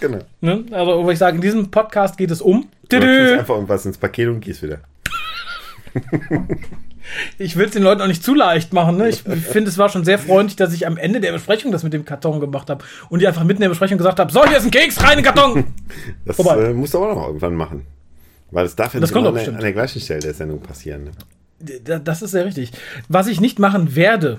Genau. 0.00 0.18
Ne? 0.40 0.64
Also, 0.70 1.04
wo 1.04 1.10
ich 1.10 1.18
sage, 1.18 1.36
in 1.36 1.42
diesem 1.42 1.70
Podcast 1.70 2.18
geht 2.18 2.30
es 2.30 2.40
um. 2.40 2.68
Du 2.88 3.00
tust 3.00 3.38
einfach 3.38 3.54
irgendwas 3.54 3.86
ins 3.86 3.98
Paket 3.98 4.28
und 4.28 4.40
gehst 4.40 4.62
wieder. 4.62 4.80
Ich 7.38 7.56
will 7.56 7.66
es 7.66 7.72
den 7.72 7.82
Leuten 7.82 8.00
auch 8.00 8.06
nicht 8.06 8.22
zu 8.22 8.34
leicht 8.34 8.72
machen. 8.72 8.96
Ne? 8.96 9.08
Ich 9.08 9.22
finde, 9.22 9.70
es 9.70 9.78
war 9.78 9.88
schon 9.88 10.04
sehr 10.04 10.18
freundlich, 10.18 10.56
dass 10.56 10.72
ich 10.72 10.86
am 10.86 10.96
Ende 10.96 11.20
der 11.20 11.32
Besprechung 11.32 11.72
das 11.72 11.82
mit 11.82 11.92
dem 11.92 12.04
Karton 12.04 12.40
gemacht 12.40 12.68
habe 12.70 12.84
und 13.08 13.20
die 13.20 13.26
einfach 13.26 13.44
mitten 13.44 13.58
in 13.58 13.62
der 13.62 13.68
Besprechung 13.70 13.98
gesagt 13.98 14.18
habe, 14.18 14.32
so, 14.32 14.44
hier 14.46 14.56
ist 14.58 14.64
ein 14.64 14.70
Keks, 14.70 15.02
rein 15.02 15.18
in 15.18 15.24
den 15.24 15.24
Karton. 15.24 15.64
Das 16.24 16.38
äh, 16.38 16.72
musst 16.72 16.94
du 16.94 16.98
aber 16.98 17.14
noch 17.14 17.26
irgendwann 17.28 17.54
machen. 17.54 17.86
Weil 18.50 18.64
das 18.64 18.76
darf 18.76 18.94
ja 18.94 19.00
Das 19.00 19.12
nicht 19.12 19.24
an, 19.26 19.34
der, 19.34 19.48
an 19.48 19.60
der 19.60 19.72
gleichen 19.72 20.00
Stelle 20.00 20.20
der 20.20 20.34
Sendung 20.34 20.60
passieren. 20.60 21.04
Ne? 21.04 22.00
Das 22.00 22.22
ist 22.22 22.32
sehr 22.32 22.44
richtig. 22.44 22.72
Was 23.08 23.26
ich 23.28 23.40
nicht 23.40 23.58
machen 23.58 23.96
werde, 23.96 24.38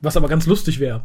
was 0.00 0.16
aber 0.16 0.28
ganz 0.28 0.46
lustig 0.46 0.80
wäre, 0.80 1.02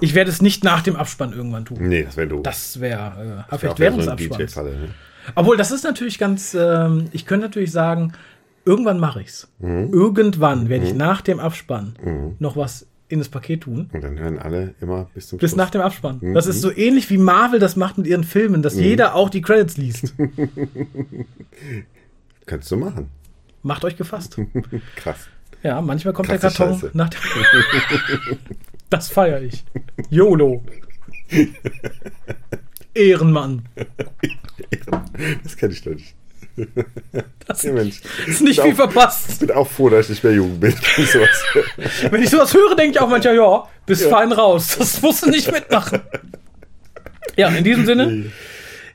ich 0.00 0.14
werde 0.14 0.30
es 0.30 0.42
nicht 0.42 0.64
nach 0.64 0.82
dem 0.82 0.96
Abspann 0.96 1.32
irgendwann 1.32 1.64
tun. 1.64 1.78
Nee, 1.80 2.02
das 2.04 2.16
wäre 2.16 2.28
doof. 2.28 2.40
Das 2.42 2.80
wäre 2.80 3.44
äh, 3.48 3.50
wär 3.50 3.58
vielleicht 3.58 3.74
auch 3.74 3.78
während 3.78 3.98
des 3.98 4.04
so 4.04 4.10
ein 4.10 4.18
Abspanns. 4.18 4.56
Ne? 4.56 4.88
Obwohl, 5.34 5.56
das 5.56 5.70
ist 5.70 5.84
natürlich 5.84 6.18
ganz, 6.18 6.54
ähm, 6.58 7.06
ich 7.12 7.26
könnte 7.26 7.46
natürlich 7.46 7.72
sagen, 7.72 8.12
irgendwann 8.64 8.98
mache 8.98 9.22
ich's. 9.22 9.48
Mhm. 9.58 9.90
Irgendwann 9.92 10.68
werde 10.68 10.86
ich 10.86 10.94
nach 10.94 11.20
dem 11.20 11.40
Abspann 11.40 11.96
noch 12.38 12.56
was 12.56 12.86
in 13.08 13.18
das 13.18 13.28
Paket 13.28 13.62
tun. 13.62 13.90
Und 13.92 14.02
dann 14.02 14.18
hören 14.18 14.38
alle 14.38 14.74
immer 14.80 15.08
bis 15.14 15.28
zum 15.28 15.38
Bis 15.38 15.50
Schluss. 15.50 15.56
nach 15.58 15.70
dem 15.70 15.82
Abspann. 15.82 16.18
Mhm. 16.20 16.34
Das 16.34 16.46
ist 16.46 16.60
so 16.60 16.74
ähnlich 16.74 17.10
wie 17.10 17.18
Marvel 17.18 17.60
das 17.60 17.76
macht 17.76 17.98
mit 17.98 18.06
ihren 18.06 18.24
Filmen, 18.24 18.62
dass 18.62 18.76
jeder 18.76 19.14
auch 19.14 19.30
die 19.30 19.42
Credits 19.42 19.76
liest. 19.76 20.14
Kannst 22.46 22.70
du 22.70 22.76
machen. 22.76 23.08
Macht 23.62 23.84
euch 23.84 23.96
gefasst. 23.96 24.38
Krass. 24.96 25.28
Ja, 25.62 25.80
manchmal 25.80 26.12
kommt 26.12 26.28
Krasse 26.28 26.40
der 26.40 26.50
Karton 26.50 26.80
Scheiße. 26.80 26.90
nach 26.94 27.08
dem. 27.08 27.20
das 28.90 29.08
feiere 29.08 29.42
ich. 29.42 29.64
YOLO. 30.10 30.62
Ehrenmann. 32.94 33.62
Das 35.42 35.56
kenne 35.56 35.72
ich 35.72 35.82
doch 35.82 35.92
nicht. 35.92 36.14
Das 37.46 37.62
Ja, 37.62 37.72
Mensch. 37.72 38.00
ist 38.26 38.40
nicht 38.42 38.60
viel 38.60 38.72
auch- 38.72 38.76
verpasst. 38.76 39.40
bin 39.40 39.50
auch 39.50 39.68
froh, 39.68 39.88
dass 39.90 40.06
ich 40.06 40.10
nicht 40.10 40.24
mehr 40.24 40.32
jung 40.34 40.58
bin. 40.60 40.72
Wenn 42.10 42.22
ich 42.22 42.30
sowas 42.30 42.54
höre, 42.54 42.74
denke 42.76 42.92
ich 42.92 43.00
auch 43.00 43.08
manchmal, 43.08 43.36
ja, 43.36 43.64
bist 43.86 44.04
fein 44.06 44.32
raus. 44.32 44.76
Das 44.78 45.02
musst 45.02 45.26
du 45.26 45.30
nicht 45.30 45.50
mitmachen. 45.52 46.00
Ja, 47.36 47.48
in 47.48 47.64
diesem 47.64 47.84
Sinne, 47.86 48.30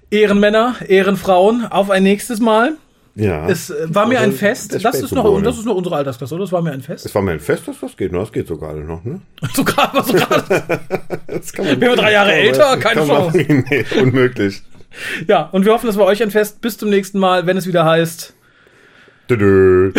Ehrenmänner, 0.09 0.75
Ehrenfrauen, 0.87 1.65
auf 1.65 1.89
ein 1.89 2.03
nächstes 2.03 2.39
Mal. 2.39 2.77
Ja. 3.15 3.47
Es 3.49 3.69
äh, 3.69 3.93
war 3.93 4.05
mir 4.07 4.19
ein 4.19 4.31
Fest. 4.31 4.73
Das 4.73 4.77
ist, 4.83 4.83
noch, 4.83 4.93
Spätgeborene. 5.09 5.43
das 5.43 5.57
ist 5.57 5.65
noch 5.65 5.75
unsere 5.75 5.95
Altersklasse, 5.97 6.35
oder? 6.35 6.43
Das 6.45 6.51
war 6.51 6.61
mir 6.61 6.71
ein 6.71 6.81
Fest. 6.81 7.05
Es 7.05 7.13
war 7.15 7.21
mir 7.21 7.31
ein 7.31 7.39
Fest, 7.39 7.67
dass 7.67 7.79
das 7.79 7.97
geht. 7.97 8.13
Das 8.13 8.31
geht 8.31 8.47
sogar 8.47 8.69
alle 8.69 8.83
noch, 8.83 9.03
ne? 9.03 9.21
Sogar, 9.53 9.89
aber 9.89 10.03
sogar. 10.03 10.43
Das 11.27 11.53
kann 11.53 11.65
man, 11.65 11.79
Wären 11.81 11.91
wir 11.91 11.95
drei 11.97 12.11
Jahre 12.11 12.33
älter? 12.33 12.77
Keine 12.77 13.05
man- 13.05 13.31
Chance. 13.31 13.37
Nee, 13.69 13.85
unmöglich. 14.01 14.61
Ja, 15.27 15.43
und 15.51 15.65
wir 15.65 15.73
hoffen, 15.73 15.89
es 15.89 15.97
war 15.97 16.05
euch 16.05 16.21
ein 16.23 16.31
Fest. 16.31 16.61
Bis 16.61 16.77
zum 16.77 16.89
nächsten 16.89 17.19
Mal, 17.19 17.45
wenn 17.45 17.57
es 17.57 17.67
wieder 17.67 17.85
heißt. 17.85 18.33
Tüdü. 19.27 19.93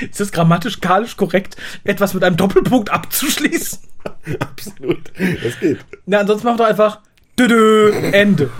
Ist 0.00 0.20
es 0.20 0.32
grammatisch-kalisch 0.32 1.16
korrekt, 1.16 1.56
etwas 1.84 2.14
mit 2.14 2.24
einem 2.24 2.36
Doppelpunkt 2.36 2.90
abzuschließen? 2.90 3.78
Absolut. 4.40 5.12
Das 5.44 5.60
geht. 5.60 5.78
Na, 6.06 6.20
ansonsten 6.20 6.46
mach 6.48 6.56
doch 6.56 6.64
einfach 6.66 7.00
Düdü, 7.38 7.90
Ende. 8.12 8.50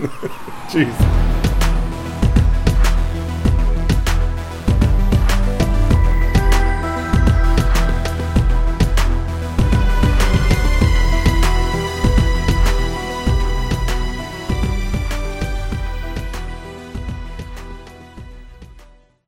Tschüss. 0.71 0.87